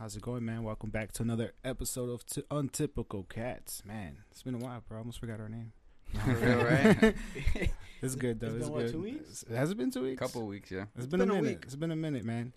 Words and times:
fellas? 0.00 0.14
How's 0.14 0.16
it 0.16 0.22
going, 0.22 0.44
man? 0.44 0.62
Welcome 0.62 0.90
back 0.90 1.12
to 1.12 1.22
another 1.22 1.52
episode 1.64 2.10
of 2.10 2.24
T- 2.26 2.42
Untypical 2.50 3.24
Cats. 3.24 3.82
Man, 3.84 4.18
it's 4.30 4.42
been 4.42 4.54
a 4.54 4.58
while, 4.58 4.82
bro. 4.88 4.98
I 4.98 5.00
almost 5.00 5.20
forgot 5.20 5.40
our 5.40 5.48
name. 5.48 5.72
For 6.24 6.34
real, 6.34 6.64
right? 6.64 7.14
It's 8.02 8.14
good 8.14 8.40
though. 8.40 8.46
It's 8.46 8.56
It's, 8.56 8.64
been, 8.64 8.72
what, 8.74 8.82
good. 8.86 8.92
two 8.92 9.02
weeks? 9.02 9.44
Has 9.54 9.70
it 9.70 9.76
been 9.76 9.90
two 9.90 10.02
weeks? 10.04 10.22
A 10.22 10.24
Couple 10.24 10.46
weeks, 10.46 10.70
yeah. 10.70 10.86
It's 10.96 11.04
been, 11.06 11.20
been 11.20 11.28
a 11.28 11.32
a 11.34 11.36
minute. 11.36 11.50
week. 11.50 11.62
It's 11.66 11.76
been 11.76 11.90
a 11.90 11.96
minute, 11.96 12.24
man. 12.24 12.54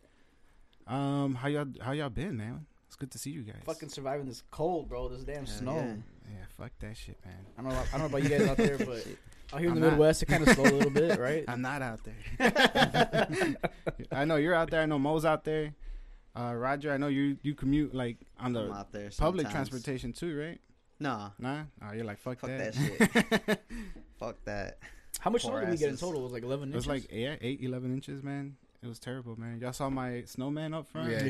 Um, 0.88 1.36
how 1.36 1.50
y'all 1.50 1.68
how 1.82 1.92
y'all 1.92 2.10
been, 2.10 2.38
man? 2.38 2.66
It's 2.88 2.96
good 2.96 3.12
to 3.12 3.18
see 3.18 3.32
you 3.32 3.42
guys. 3.42 3.58
Fucking 3.66 3.90
surviving 3.90 4.26
this 4.26 4.42
cold, 4.52 4.88
bro. 4.88 5.10
This 5.10 5.26
damn 5.26 5.46
Hell 5.46 5.58
snow. 5.58 5.76
yeah. 5.76 5.96
yeah, 6.32 6.46
fuck 6.58 6.72
that 6.80 6.96
shit, 6.96 7.18
man. 7.26 7.36
I 7.58 7.62
don't 7.62 7.72
know. 7.72 7.76
About, 7.78 7.88
I 7.88 7.92
don't 7.92 8.00
know 8.00 8.18
about 8.18 8.24
you 8.24 8.30
guys 8.30 8.48
out 8.48 8.56
there, 8.56 8.78
but 8.78 8.88
out 9.54 9.60
here 9.60 9.70
in 9.70 9.72
I'm 9.72 9.76
the 9.76 9.80
not. 9.82 9.90
Midwest, 9.92 10.24
it 10.24 10.28
kind 10.28 10.48
of 10.48 10.56
slowed 10.56 10.72
a 10.72 10.76
little 10.76 10.92
bit, 10.92 11.20
right? 11.20 11.44
I'm 11.50 11.62
not 11.62 11.82
out 11.82 12.00
there. 12.06 13.58
I 14.14 14.24
know 14.24 14.38
you're 14.38 14.56
out 14.56 14.72
there. 14.72 14.80
I 14.82 14.86
know 14.86 14.98
Mo's 14.98 15.26
out 15.26 15.44
there. 15.44 15.74
Uh, 16.36 16.54
Roger, 16.56 16.92
I 16.92 16.98
know 16.98 17.08
you 17.08 17.38
you 17.44 17.54
commute 17.56 17.94
like 17.94 18.18
on 18.40 18.54
the 18.54 18.72
out 18.72 18.92
there. 18.92 19.10
public 19.18 19.46
sometimes. 19.48 19.70
transportation 19.70 20.14
too, 20.14 20.38
right? 20.40 20.60
Nah, 21.00 21.30
Nah, 21.40 21.64
oh, 21.84 21.94
you're 21.94 22.06
like 22.06 22.20
fuck, 22.20 22.40
Fuck 22.40 22.50
that. 22.50 22.74
that 22.74 23.60
fuck 24.20 24.38
that. 24.46 24.80
How 25.20 25.30
much 25.30 25.44
snow 25.44 25.60
did 25.60 25.70
we 25.70 25.78
get 25.78 25.90
in 25.90 25.98
total? 25.98 26.22
It 26.22 26.24
was 26.24 26.34
like 26.34 26.44
11 26.44 26.70
inches. 26.70 26.86
It 26.86 26.90
was 26.90 26.96
inches. 26.96 27.12
like 27.12 27.20
yeah, 27.20 27.36
eight, 27.42 27.62
11 27.62 27.94
inches, 27.94 28.24
man. 28.24 28.56
It 28.82 28.88
was 28.88 29.00
terrible, 29.00 29.40
man. 29.40 29.60
Y'all 29.62 29.72
saw 29.74 29.90
my 29.90 30.24
snowman 30.26 30.74
up 30.74 30.88
front? 30.88 31.10
Yeah. 31.10 31.24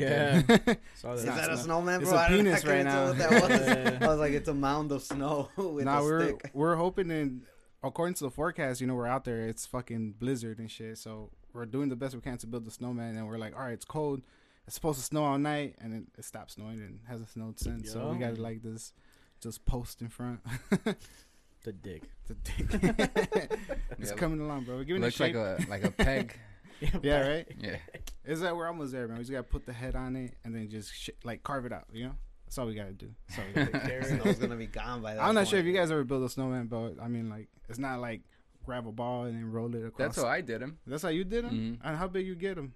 Yeah. 0.48 0.74
Saw 0.96 1.12
Is 1.12 1.24
not 1.24 1.36
that 1.36 1.50
a 1.50 1.56
snow. 1.56 1.64
snowman, 1.66 2.00
bro? 2.00 2.10
a 2.10 2.16
I 2.16 2.28
don't- 2.28 2.34
I 2.34 2.36
penis 2.42 2.60
couldn't 2.62 2.76
right 2.76 2.84
now. 2.84 3.06
What 3.06 3.18
that 3.18 3.30
was. 3.30 3.50
Yeah. 3.50 3.98
I 4.00 4.08
was 4.08 4.18
like, 4.18 4.32
it's 4.32 4.48
a 4.48 4.54
mound 4.54 4.90
of 4.90 5.02
snow 5.04 5.48
with 5.56 5.84
nah, 5.84 6.00
a 6.00 6.02
we're 6.02 6.22
stick. 6.30 6.50
we're 6.52 6.74
hoping 6.74 7.12
and 7.12 7.42
according 7.84 8.14
to 8.14 8.24
the 8.24 8.30
forecast, 8.30 8.80
you 8.80 8.88
know, 8.88 8.94
we're 8.96 9.06
out 9.06 9.24
there. 9.24 9.46
It's 9.46 9.66
fucking 9.66 10.14
blizzard 10.18 10.58
and 10.58 10.68
shit. 10.68 10.98
So 10.98 11.30
we're 11.52 11.66
doing 11.66 11.90
the 11.90 11.94
best 11.96 12.16
we 12.16 12.20
can 12.22 12.38
to 12.38 12.46
build 12.48 12.64
the 12.64 12.72
snowman, 12.72 13.16
and 13.16 13.28
we're 13.28 13.38
like, 13.38 13.54
all 13.54 13.62
right, 13.62 13.72
it's 13.74 13.84
cold. 13.84 14.22
It's 14.66 14.74
supposed 14.74 14.98
to 14.98 15.04
snow 15.04 15.24
all 15.24 15.38
night, 15.38 15.76
and 15.80 15.92
it, 15.94 16.02
it 16.18 16.24
stopped 16.24 16.52
snowing 16.52 16.80
and 16.80 17.00
hasn't 17.06 17.28
snowed 17.30 17.58
since. 17.58 17.92
So 17.92 18.08
we 18.10 18.18
Yeah. 18.18 18.30
got 18.30 18.38
like 18.38 18.62
this, 18.62 18.92
just 19.40 19.64
post 19.66 20.00
in 20.00 20.08
front. 20.08 20.40
the 21.64 21.72
dick. 21.72 22.02
the 22.26 22.34
dick. 22.34 22.66
it's 23.98 24.10
Yeah, 24.10 24.16
coming 24.16 24.40
along, 24.40 24.64
bro. 24.64 24.76
We're 24.76 24.84
giving 24.84 25.02
it 25.02 25.06
Looks 25.06 25.20
like 25.20 25.34
shape. 25.34 25.66
a 25.66 25.70
like 25.70 25.84
a 25.84 25.90
peg. 25.90 26.38
yeah, 27.02 27.28
right. 27.28 27.46
Yeah. 27.60 27.76
Is 28.24 28.40
that 28.40 28.56
we're 28.56 28.66
almost 28.66 28.92
there, 28.92 29.06
man? 29.06 29.16
We 29.18 29.22
just 29.22 29.32
gotta 29.32 29.42
put 29.44 29.64
the 29.66 29.72
head 29.72 29.94
on 29.94 30.16
it 30.16 30.34
and 30.44 30.54
then 30.54 30.68
just 30.68 30.92
sh- 30.94 31.10
like 31.24 31.42
carve 31.42 31.66
it 31.66 31.72
out. 31.72 31.84
You 31.92 32.04
know, 32.06 32.12
that's 32.46 32.56
all 32.58 32.66
we 32.66 32.74
gotta 32.74 32.92
do. 32.92 33.10
That's 33.28 33.38
all 33.38 33.44
we 33.46 33.52
gotta 33.52 33.66
do. 33.66 33.72
Take 33.78 33.82
care 33.88 33.98
of 34.00 34.06
it. 34.12 34.22
Snow's 34.22 34.38
gonna 34.38 34.56
be 34.56 34.66
gone 34.66 35.02
by 35.02 35.14
that. 35.14 35.22
I'm 35.22 35.34
not 35.34 35.40
point. 35.40 35.48
sure 35.50 35.58
if 35.60 35.66
you 35.66 35.72
guys 35.74 35.90
ever 35.90 36.04
built 36.04 36.24
a 36.24 36.28
snowman, 36.28 36.66
but 36.66 36.94
I 37.02 37.08
mean, 37.08 37.28
like, 37.30 37.48
it's 37.68 37.78
not 37.78 38.00
like 38.00 38.22
grab 38.66 38.86
a 38.88 38.92
ball 38.92 39.24
and 39.24 39.36
then 39.36 39.50
roll 39.52 39.74
it 39.74 39.84
across. 39.84 39.98
That's 39.98 40.16
how 40.16 40.26
I 40.26 40.40
did 40.40 40.62
him. 40.62 40.78
That's 40.86 41.02
how 41.02 41.10
you 41.10 41.24
did 41.24 41.44
them. 41.44 41.78
Mhm. 41.82 41.86
And 41.86 41.96
how 41.98 42.08
big 42.08 42.26
you 42.26 42.34
get 42.34 42.56
them? 42.56 42.72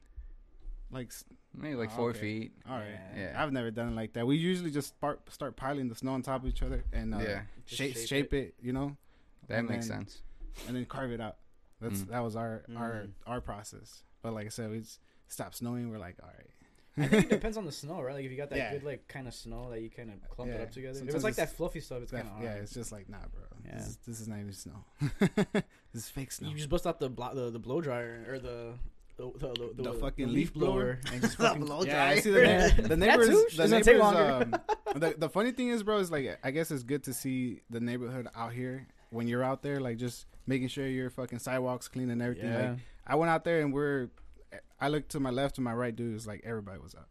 Like, 0.91 1.09
s- 1.09 1.25
Maybe 1.61 1.75
like 1.75 1.91
Oh, 1.93 1.97
four 1.97 2.11
okay. 2.11 2.19
feet. 2.21 2.53
all 2.69 2.77
right. 2.79 2.99
Yeah. 3.17 3.35
I've 3.37 3.53
never 3.53 3.71
done 3.71 3.89
it 3.89 3.97
like 3.97 4.13
that. 4.15 4.27
We 4.27 4.37
usually 4.37 4.71
just 4.71 4.89
start 4.97 5.21
start 5.33 5.57
piling 5.57 5.89
the 5.89 5.95
snow 5.95 6.13
on 6.13 6.23
top 6.23 6.43
of 6.43 6.49
each 6.49 6.63
other 6.63 6.85
and 6.93 7.15
uh, 7.15 7.19
yeah. 7.19 7.41
Shape 7.67 7.97
shape 7.97 8.07
shape 8.09 8.35
it. 8.35 8.55
You 8.61 8.73
know, 8.73 8.97
That 9.49 9.59
and 9.61 9.69
makes 9.69 9.89
then- 9.89 9.99
sense. 10.07 10.23
and 10.67 10.77
then 10.77 10.85
carve 10.87 11.11
it 11.13 11.21
out. 11.21 11.37
That's 11.81 12.01
Mm. 12.01 12.09
that 12.11 12.21
was 12.21 12.37
our 12.37 12.65
our 12.77 12.93
Mm. 13.07 13.11
our 13.27 13.41
process. 13.41 14.03
But 14.23 14.33
like 14.35 14.47
I 14.47 14.51
said, 14.51 14.71
we 14.71 14.83
stopped 15.29 15.57
snowing. 15.57 15.91
We're 15.91 15.99
like, 15.99 16.17
all 16.23 16.29
right. 16.37 16.51
I 17.01 17.07
think 17.07 17.25
it 17.27 17.31
depends 17.39 17.57
on 17.57 17.65
the 17.65 17.71
snow, 17.73 18.03
right? 18.03 18.15
Like 18.15 18.25
if 18.25 18.31
you 18.33 18.37
got 18.37 18.51
that 18.51 18.57
Yeah. 18.59 18.73
good 18.73 18.83
like 18.85 19.07
kind 19.07 19.29
of 19.29 19.35
snow 19.35 19.71
that 19.71 19.81
you 19.81 19.89
kind 19.91 20.11
of 20.11 20.29
clump 20.31 20.51
it 20.51 20.61
up 20.61 20.73
together. 20.73 20.91
If 20.93 20.97
Sometimes 20.99 21.15
it's 21.17 21.25
like 21.25 21.33
it's- 21.35 21.51
that 21.51 21.57
fluffy 21.57 21.81
stuff, 21.81 22.03
it's 22.03 22.11
kind 22.11 22.27
of 22.27 22.43
yeah, 22.43 22.55
it's 22.55 22.75
just 22.75 22.91
like 22.93 23.09
nah, 23.09 23.19
bro. 23.33 23.45
Yeah. 23.65 23.77
This, 23.77 23.87
is, 23.89 23.97
this 24.07 24.21
is 24.21 24.29
not 24.29 24.39
even 24.41 24.53
snow. 24.53 24.85
this 25.93 26.05
is 26.05 26.09
fake 26.09 26.33
snow. 26.33 26.49
You 26.49 26.57
just 26.57 26.69
bust 26.69 26.87
out 26.87 26.99
the 26.99 27.09
blo- 27.09 27.35
the, 27.35 27.51
the 27.51 27.59
blow 27.61 27.81
dryer 27.81 28.25
or 28.29 28.39
the 28.41 28.75
the, 29.19 29.33
the, 29.37 29.73
the, 29.77 29.83
The 29.83 29.93
fucking 29.95 30.29
leaf 30.29 30.35
leaf 30.35 30.55
blower? 30.55 31.01
and 31.13 31.21
just 31.21 31.37
The 31.39 31.45
fucking 31.45 31.65
blow 31.65 31.83
Yeah, 31.83 32.05
I 32.05 32.21
see 32.21 32.31
the, 32.31 32.41
Yeah. 32.41 32.69
the 32.81 32.97
neighbors. 32.97 33.29
The 33.57 33.69
neighbors. 33.69 33.87
take 33.87 34.01
Um, 34.01 34.55
the 34.95 35.15
the 35.19 35.29
funny 35.29 35.51
thing 35.51 35.69
is, 35.69 35.83
bro, 35.83 35.99
is 35.99 36.11
like 36.11 36.39
I 36.43 36.51
guess 36.53 36.71
it's 36.71 36.85
good 36.85 37.03
to 37.05 37.13
see 37.13 37.61
the 37.69 37.81
neighborhood 37.81 38.29
out 38.35 38.53
here 38.53 38.87
when 39.11 39.27
you're 39.27 39.43
out 39.45 39.63
there, 39.63 39.81
like 39.81 39.97
just 39.99 40.27
making 40.47 40.69
sure 40.69 40.87
your 40.87 41.11
fucking 41.11 41.39
sidewalks 41.41 41.89
clean 41.89 42.11
and 42.11 42.23
everything. 42.23 42.51
yeah. 42.51 42.71
Like 42.71 42.79
I 43.07 43.15
went 43.17 43.31
out 43.31 43.45
there 43.45 43.61
and 43.61 43.73
we're, 43.73 44.11
I 44.81 44.89
looked 44.89 45.11
to 45.13 45.21
my 45.21 45.31
left 45.31 45.59
and 45.59 45.65
my 45.65 45.73
right, 45.73 45.95
dude. 45.95 46.15
It 46.17 46.27
like 46.27 46.43
everybody 46.45 46.79
was 46.79 46.95
out. 46.95 47.09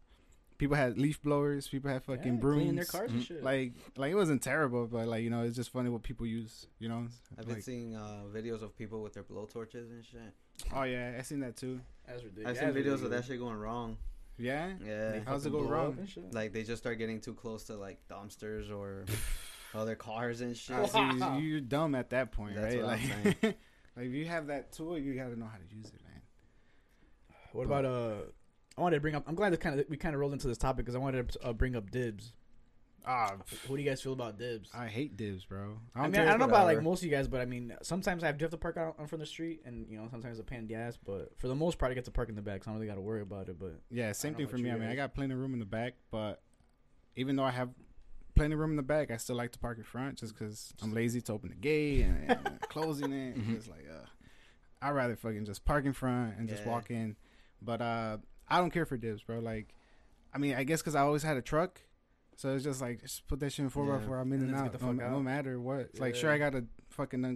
People 0.56 0.76
had 0.76 0.98
leaf 0.98 1.22
blowers. 1.22 1.68
People 1.68 1.90
had 1.90 2.02
fucking 2.02 2.34
yeah, 2.34 2.40
brooms. 2.40 2.56
cleaning 2.58 2.74
their 2.74 2.84
cars 2.84 3.12
and 3.12 3.22
shit. 3.22 3.44
Like 3.44 3.74
like 3.96 4.10
it 4.10 4.16
wasn't 4.16 4.42
terrible, 4.42 4.86
but 4.86 5.06
like 5.06 5.22
you 5.22 5.30
know 5.30 5.42
it's 5.42 5.54
just 5.54 5.70
funny 5.70 5.88
what 5.88 6.02
people 6.02 6.26
use. 6.26 6.66
You 6.80 6.88
know. 6.88 7.06
I've 7.38 7.46
been 7.46 7.62
seeing 7.62 7.94
uh, 7.94 8.22
videos 8.34 8.62
of 8.62 8.76
people 8.76 9.02
with 9.02 9.12
their 9.12 9.22
blowtorches 9.22 9.90
and 9.90 10.04
shit. 10.04 10.34
oh 10.74 10.82
yeah, 10.82 11.14
I 11.16 11.22
seen 11.22 11.40
that 11.40 11.56
too. 11.56 11.80
That's 12.08 12.24
ridiculous. 12.24 12.58
I've 12.58 12.74
seen 12.74 12.84
videos 12.84 13.04
of 13.04 13.10
that 13.10 13.24
shit 13.24 13.38
going 13.38 13.56
wrong. 13.56 13.98
Yeah. 14.38 14.72
Yeah, 14.84 15.20
How's 15.26 15.44
it 15.44 15.52
go 15.52 15.62
wrong? 15.62 16.06
like 16.32 16.52
they 16.52 16.62
just 16.62 16.82
start 16.82 16.98
getting 16.98 17.20
too 17.20 17.34
close 17.34 17.64
to 17.64 17.76
like 17.76 17.98
dumpsters 18.08 18.70
or 18.70 19.04
other 19.74 19.96
cars 19.96 20.40
and 20.40 20.56
shit. 20.56 20.90
See, 20.90 21.38
you're 21.40 21.60
dumb 21.60 21.94
at 21.94 22.10
that 22.10 22.32
point, 22.32 22.54
That's 22.54 22.74
right? 22.76 22.84
what 22.84 22.92
like, 22.92 23.00
I'm 23.00 23.22
saying. 23.22 23.36
like 23.96 24.06
if 24.06 24.12
you 24.12 24.26
have 24.26 24.46
that 24.46 24.72
tool, 24.72 24.98
you 24.98 25.14
got 25.14 25.28
to 25.28 25.38
know 25.38 25.46
how 25.46 25.58
to 25.58 25.76
use 25.76 25.86
it, 25.86 26.00
man. 26.04 26.22
What 27.52 27.66
about 27.66 27.84
uh? 27.84 28.14
I 28.76 28.80
wanted 28.80 28.96
to 28.96 29.00
bring 29.00 29.16
up. 29.16 29.24
I'm 29.26 29.34
glad 29.34 29.52
that 29.52 29.60
kind 29.60 29.78
of 29.78 29.86
we 29.88 29.96
kind 29.96 30.14
of 30.14 30.20
rolled 30.20 30.32
into 30.32 30.46
this 30.46 30.58
topic 30.58 30.84
because 30.84 30.94
I 30.94 30.98
wanted 30.98 31.30
to 31.30 31.48
uh, 31.48 31.52
bring 31.52 31.74
up 31.74 31.90
dibs. 31.90 32.32
Ah, 33.10 33.36
What 33.66 33.76
do 33.76 33.82
you 33.82 33.88
guys 33.88 34.02
feel 34.02 34.12
about 34.12 34.38
dibs? 34.38 34.68
I 34.74 34.86
hate 34.86 35.16
dibs, 35.16 35.44
bro. 35.46 35.78
I, 35.94 36.02
mean, 36.02 36.12
care 36.12 36.26
I 36.26 36.30
don't 36.30 36.40
know 36.40 36.44
about 36.44 36.66
like 36.66 36.82
most 36.82 37.00
of 37.00 37.04
you 37.06 37.10
guys, 37.10 37.26
but 37.26 37.40
I 37.40 37.46
mean, 37.46 37.74
sometimes 37.82 38.22
I 38.22 38.26
have 38.26 38.36
to 38.36 38.44
have 38.44 38.50
to 38.50 38.58
park 38.58 38.76
out 38.76 38.96
on 38.98 39.06
from 39.06 39.20
the 39.20 39.26
street, 39.26 39.62
and 39.64 39.86
you 39.88 39.96
know, 39.96 40.08
sometimes 40.10 40.38
a 40.38 40.42
pain 40.42 40.58
in 40.60 40.66
the 40.66 40.74
ass. 40.74 40.98
But 41.02 41.32
for 41.38 41.48
the 41.48 41.54
most 41.54 41.78
part, 41.78 41.90
I 41.90 41.94
get 41.94 42.04
to 42.04 42.10
park 42.10 42.28
in 42.28 42.34
the 42.34 42.42
back, 42.42 42.64
so 42.64 42.70
I 42.70 42.74
don't 42.74 42.80
really 42.80 42.88
got 42.88 42.96
to 42.96 43.00
worry 43.00 43.22
about 43.22 43.48
it. 43.48 43.58
But 43.58 43.80
Yeah, 43.90 44.12
same 44.12 44.34
thing 44.34 44.46
for 44.46 44.58
me. 44.58 44.70
I 44.70 44.74
mean, 44.74 44.88
I 44.90 44.94
got 44.94 45.14
plenty 45.14 45.32
of 45.32 45.40
room 45.40 45.54
in 45.54 45.58
the 45.58 45.64
back, 45.64 45.94
but 46.10 46.42
even 47.16 47.34
though 47.34 47.44
I 47.44 47.50
have 47.50 47.70
plenty 48.34 48.52
of 48.52 48.60
room 48.60 48.70
in 48.70 48.76
the 48.76 48.82
back, 48.82 49.10
I 49.10 49.16
still 49.16 49.36
like 49.36 49.52
to 49.52 49.58
park 49.58 49.78
in 49.78 49.84
front 49.84 50.18
just 50.18 50.34
because 50.38 50.74
I'm 50.82 50.92
lazy 50.92 51.22
to 51.22 51.32
open 51.32 51.48
the 51.48 51.56
gate 51.56 52.02
and, 52.02 52.30
and 52.30 52.60
closing 52.68 53.10
it. 53.12 53.38
Mhm. 53.38 53.56
It's 53.56 53.68
like, 53.68 53.86
uh, 53.90 54.04
I'd 54.82 54.90
rather 54.90 55.16
fucking 55.16 55.46
just 55.46 55.64
park 55.64 55.86
in 55.86 55.94
front 55.94 56.36
and 56.38 56.46
just 56.48 56.62
walk 56.66 56.90
in. 56.90 57.16
But 57.62 57.80
uh, 57.80 58.18
I 58.48 58.58
don't 58.58 58.70
care 58.70 58.84
for 58.84 58.96
dibs, 58.98 59.22
bro. 59.22 59.38
Like, 59.38 59.74
I 60.34 60.38
mean, 60.38 60.54
I 60.54 60.62
guess 60.64 60.82
because 60.82 60.94
I 60.94 61.00
always 61.00 61.22
had 61.22 61.38
a 61.38 61.42
truck. 61.42 61.80
So 62.38 62.54
it's 62.54 62.62
just 62.62 62.80
like, 62.80 63.00
just 63.02 63.26
put 63.26 63.40
that 63.40 63.50
shit 63.52 63.64
in 63.64 63.68
4 63.70 63.84
by 63.84 64.00
Yeah. 64.00 64.06
4 64.06 64.18
I'm 64.20 64.32
in 64.32 64.40
And 64.42 64.48
and, 64.50 64.56
out. 64.56 64.64
No, 64.66 64.70
the 64.70 64.78
fuck 64.78 64.94
no 64.94 65.20
matter 65.20 65.60
what. 65.60 65.80
It's 65.80 65.98
Like, 65.98 66.14
sure, 66.14 66.30
I 66.30 66.38
got 66.38 66.52
to 66.52 66.66
fucking, 66.90 67.24
uh, 67.24 67.32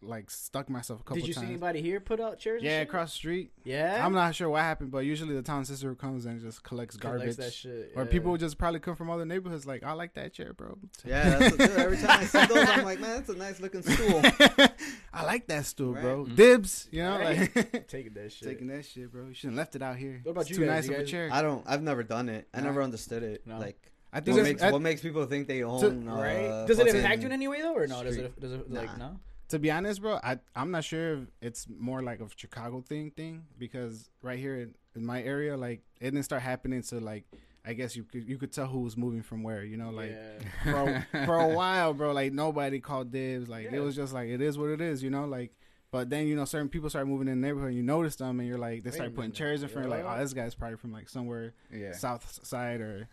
like, 0.00 0.30
stuck 0.30 0.70
myself 0.70 1.00
a 1.00 1.02
couple 1.04 1.16
times. 1.16 1.24
did 1.24 1.28
you 1.28 1.34
times. 1.34 1.46
see 1.46 1.50
anybody 1.52 1.82
here 1.82 2.00
put 2.00 2.20
out 2.20 2.38
chairs? 2.38 2.62
and 2.62 2.70
yeah, 2.70 2.78
shit? 2.80 2.88
across 2.88 3.10
the 3.12 3.16
street. 3.16 3.52
Yeah, 3.64 4.00
I'm 4.02 4.14
not 4.14 4.34
sure 4.34 4.48
what 4.48 4.62
happened, 4.62 4.92
but 4.92 5.00
usually 5.00 5.34
the 5.34 5.42
town 5.42 5.66
sister 5.66 5.94
comes 5.94 6.24
and 6.24 6.40
just 6.40 6.62
collects 6.62 6.96
Collects 6.96 7.20
garbage. 7.20 7.36
that 7.36 7.52
shit. 7.52 7.92
Or 7.96 8.06
people 8.06 8.34
just 8.38 8.56
probably 8.56 8.80
come 8.80 8.96
from 8.96 9.10
other 9.10 9.26
neighborhoods, 9.26 9.66
like, 9.66 9.82
I 9.84 9.92
like 9.92 10.14
that 10.14 10.32
chair, 10.32 10.54
bro. 10.54 10.78
Yeah, 11.04 11.38
that's 11.38 11.56
dude, 11.58 11.70
every 11.72 11.98
time 11.98 12.20
I 12.20 12.24
see 12.24 12.46
those, 12.46 12.66
I'm 12.70 12.84
like, 12.86 12.98
man, 12.98 13.16
that's 13.16 13.28
a 13.28 13.34
nice 13.36 13.60
looking 13.60 13.82
stool. 13.82 14.22
I 15.12 15.24
like 15.24 15.48
that 15.48 15.66
stool, 15.66 15.92
bro. 15.92 16.22
Right. 16.24 16.34
Dibs, 16.36 16.88
you 16.90 17.02
know, 17.02 17.18
Right. 17.18 17.54
like 17.54 17.86
taking 17.88 18.14
that 18.14 18.32
shit. 18.32 18.48
taking 18.48 18.68
that 18.68 18.86
shit, 18.86 19.12
bro. 19.12 19.26
You 19.26 19.34
shouldn't 19.34 19.56
left 19.58 19.76
it 19.76 19.82
out 19.82 19.96
here. 19.96 20.20
What 20.22 20.32
about 20.32 20.40
it's 20.42 20.50
you 20.50 20.56
too 20.56 20.64
guys? 20.66 20.84
nice 20.84 20.88
You 20.88 20.94
of 20.96 21.00
a 21.02 21.04
chair. 21.04 21.28
I 21.30 21.42
don't. 21.42 21.62
I've 21.66 21.82
never 21.82 22.02
done 22.02 22.30
it. 22.30 22.48
I 22.54 22.60
Nah. 22.60 22.66
never 22.68 22.82
understood 22.82 23.22
it. 23.22 23.46
No. 23.46 23.58
Like, 23.58 23.92
I 24.16 24.20
think 24.20 24.36
what 24.36 24.44
makes 24.44 24.62
I- 24.62 24.70
what 24.72 24.82
makes 24.82 25.00
people 25.02 25.24
think 25.26 25.46
they 25.46 25.62
own? 25.62 26.08
Uh, 26.08 26.16
right? 26.20 26.66
Does 26.66 26.78
it 26.78 26.86
fucking- 26.86 26.96
impact 27.00 27.20
you 27.20 27.26
in 27.26 27.32
any 27.32 27.48
way 27.48 27.60
though, 27.62 27.74
or 27.74 27.86
no? 27.86 28.02
Does 28.02 28.16
it? 28.16 28.40
Does 28.40 28.52
it 28.52 28.70
like 28.70 28.96
no? 28.98 29.20
to 29.48 29.58
be 29.58 29.70
honest, 29.70 30.00
bro. 30.00 30.18
I 30.22 30.38
I'm 30.54 30.70
not 30.70 30.84
sure 30.84 31.14
if 31.14 31.20
it's 31.40 31.66
more 31.68 32.02
like 32.02 32.20
a 32.20 32.28
Chicago 32.34 32.80
thing 32.80 33.10
thing 33.10 33.44
because 33.58 34.10
right 34.22 34.38
here 34.38 34.56
in, 34.56 34.74
in 34.94 35.04
my 35.06 35.22
area, 35.22 35.56
like 35.56 35.82
it 36.00 36.06
didn't 36.10 36.24
start 36.24 36.42
happening 36.42 36.82
to 36.82 37.00
like. 37.00 37.24
I 37.68 37.72
guess 37.72 37.96
you 37.96 38.04
could 38.04 38.28
you 38.28 38.38
could 38.38 38.52
tell 38.52 38.66
who 38.68 38.78
was 38.82 38.96
moving 38.96 39.22
from 39.22 39.42
where, 39.42 39.64
you 39.64 39.76
know, 39.76 39.90
like 39.90 40.12
yeah. 40.12 40.72
for 40.72 41.04
a, 41.12 41.24
for 41.26 41.40
a 41.40 41.48
while, 41.48 41.94
bro. 41.94 42.12
Like 42.12 42.32
nobody 42.32 42.78
called 42.78 43.10
dibs. 43.10 43.48
Like 43.48 43.64
Yeah. 43.64 43.78
it 43.78 43.80
was 43.80 43.96
just 43.96 44.12
like 44.14 44.28
it 44.28 44.40
is 44.40 44.56
what 44.56 44.70
it 44.70 44.80
is, 44.80 45.02
you 45.02 45.10
know. 45.10 45.24
Like, 45.24 45.50
but 45.90 46.08
then 46.08 46.28
you 46.28 46.36
know 46.36 46.44
certain 46.44 46.68
people 46.68 46.88
start 46.90 47.08
moving 47.08 47.26
in 47.26 47.40
the 47.40 47.44
neighborhood. 47.48 47.70
and 47.70 47.76
You 47.76 47.82
notice 47.82 48.14
them, 48.14 48.38
and 48.38 48.48
you're 48.48 48.56
like 48.56 48.84
they 48.84 48.90
Wait 48.90 48.94
start 48.94 49.16
putting 49.16 49.32
chairs 49.32 49.64
in 49.64 49.68
front. 49.68 49.88
You're 49.88 49.96
like, 49.96 50.06
oh, 50.06 50.16
this 50.22 50.32
guy's 50.32 50.54
probably 50.54 50.76
from 50.76 50.92
like 50.92 51.08
somewhere 51.08 51.54
Yeah. 51.72 51.90
south 51.92 52.38
side 52.44 52.80
or 52.80 53.08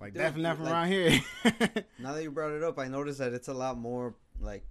like 0.00 0.12
Dude, 0.14 0.22
definitely 0.22 0.42
not 0.44 0.60
like- 0.60 0.72
around 0.72 0.88
here. 0.88 1.20
Now 1.98 2.14
that 2.14 2.22
you 2.22 2.30
brought 2.30 2.52
it 2.52 2.62
up, 2.62 2.78
I 2.78 2.88
noticed 2.88 3.18
that 3.18 3.32
it's 3.32 3.48
a 3.48 3.54
lot 3.54 3.76
more 3.78 4.14
like, 4.40 4.64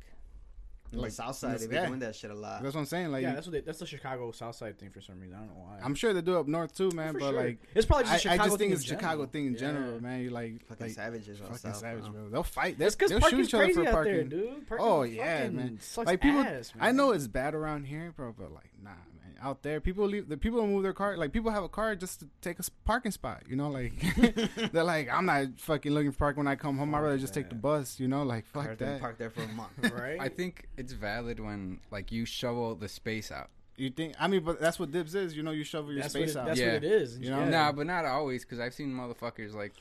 like 0.92 1.02
Like, 1.04 1.12
South 1.12 1.36
Side. 1.36 1.54
this- 1.54 1.62
They've 1.62 1.70
been 1.70 1.82
yeah. 1.84 1.88
doing 1.88 2.00
that 2.00 2.16
shit 2.16 2.32
a 2.32 2.34
lot. 2.34 2.64
That's 2.64 2.74
what 2.74 2.82
I'm 2.82 2.88
saying. 2.88 3.12
Like, 3.12 3.22
yeah, 3.22 3.36
that's 3.36 3.46
what 3.46 3.54
they, 3.54 3.60
that's 3.62 3.78
the 3.78 3.86
Chicago 3.86 4.32
South 4.32 4.56
Side 4.56 4.80
thing 4.80 4.90
for 4.90 5.02
some 5.02 5.20
reason. 5.20 5.36
I 5.36 5.40
don't 5.42 5.50
know 5.50 5.62
why. 5.68 5.78
I'm 5.84 5.94
sure 5.94 6.14
they 6.14 6.22
do 6.22 6.38
up 6.40 6.48
north 6.48 6.76
too, 6.76 6.90
man. 6.96 7.14
For 7.14 7.20
but 7.20 7.30
sure. 7.30 7.44
like, 7.44 7.60
it's 7.76 7.86
probably 7.86 8.06
I, 8.08 8.14
just 8.14 8.26
a 8.26 8.30
I 8.30 8.32
Chicago 8.34 8.50
just 8.50 8.58
think 8.58 8.70
thing 8.70 8.72
it's 8.72 8.82
in 8.82 8.88
Chicago 8.98 9.12
general. 9.12 9.28
thing 9.28 9.46
in 9.46 9.54
Yeah. 9.54 9.60
general, 9.60 10.02
man. 10.02 10.22
You 10.22 10.30
like, 10.32 10.66
fucking 10.66 10.86
like 10.88 10.96
savages 10.96 11.38
fucking 11.40 11.56
South. 11.58 11.76
savage, 11.76 12.04
bro. 12.06 12.12
bro. 12.12 12.30
They'll 12.30 12.44
fight. 12.44 12.80
That's 12.80 12.96
They'll, 12.96 13.08
because 13.08 13.10
they'll 13.12 13.20
shoot 13.20 13.22
parking's 13.22 13.48
each 13.50 13.54
other 13.54 13.64
crazy 13.66 13.82
for 13.84 13.88
out 13.88 13.92
parking. 13.94 14.14
there, 14.14 14.24
dude. 14.24 14.68
Parking 14.68 14.86
Oh, 14.88 15.04
yeah, 15.04 15.50
man. 15.50 15.78
Sucks 15.80 16.08
Like, 16.08 16.22
people- 16.22 16.42
ass, 16.42 16.74
I 16.80 16.92
know 16.92 17.12
it's 17.12 17.28
bad 17.28 17.54
around 17.54 17.84
here, 17.86 18.12
bro, 18.18 18.34
but 18.36 18.52
like, 18.52 18.72
nah, 18.84 18.90
man. 18.90 18.98
Out 19.42 19.64
there, 19.64 19.80
people 19.80 20.06
leave. 20.06 20.28
The 20.30 20.38
people 20.38 20.66
move 20.68 20.84
their 20.84 20.94
car. 20.94 21.16
Like, 21.18 21.32
people 21.32 21.52
have 21.52 21.64
a 21.64 21.70
car 21.70 21.96
just 21.96 22.20
to 22.22 22.28
take 22.42 22.60
a 22.60 22.64
parking 22.86 23.12
spot. 23.12 23.44
You 23.48 23.56
know, 23.56 23.70
like 23.70 23.94
they're 24.72 24.84
like, 24.84 25.10
I'm 25.12 25.26
not 25.26 25.48
fucking 25.58 25.92
looking 25.94 26.12
for 26.12 26.18
parking 26.20 26.44
when 26.44 26.48
I 26.52 26.56
come 26.56 26.78
home. 26.78 26.94
I'd 26.96 27.00
rather 27.00 27.18
just 27.18 27.34
take 27.34 27.50
the 27.50 27.56
bus. 27.56 28.00
You 28.00 28.08
know, 28.08 28.24
like 28.24 28.46
fuck 28.46 28.66
Car's 28.66 28.78
that. 28.80 29.00
parked 29.00 29.20
there 29.20 29.30
for 29.30 29.42
a 29.44 29.48
month. 29.48 29.72
right? 29.94 30.18
I 30.20 30.30
think 30.30 30.68
it's 30.78 30.94
valid 30.94 31.40
when 31.40 31.80
like 31.92 32.12
you 32.12 32.26
shovel 32.26 32.76
the 32.76 32.88
space 32.90 33.32
out. 33.32 33.50
You 33.78 33.90
think? 33.90 34.14
I 34.20 34.28
mean, 34.28 34.44
but 34.44 34.60
that's 34.60 34.78
what 34.78 34.92
dibs 34.92 35.16
is. 35.16 35.36
You 35.38 35.44
know, 35.44 35.52
you 35.52 35.64
shovel 35.64 35.94
your 35.94 36.02
That's, 36.02 36.14
space 36.14 36.32
it, 36.32 36.38
out. 36.38 36.48
that's 36.48 36.60
Yeah. 36.60 36.74
what 36.74 36.84
it 36.84 36.92
is. 36.92 37.18
You 37.18 37.30
know? 37.30 37.40
Yeah. 37.40 37.50
Nah, 37.50 37.72
but 37.72 37.88
not 37.88 38.04
always, 38.04 38.44
because 38.44 38.60
I've 38.60 38.74
seen 38.74 38.90
motherfuckers 38.94 39.54
like, 39.56 39.72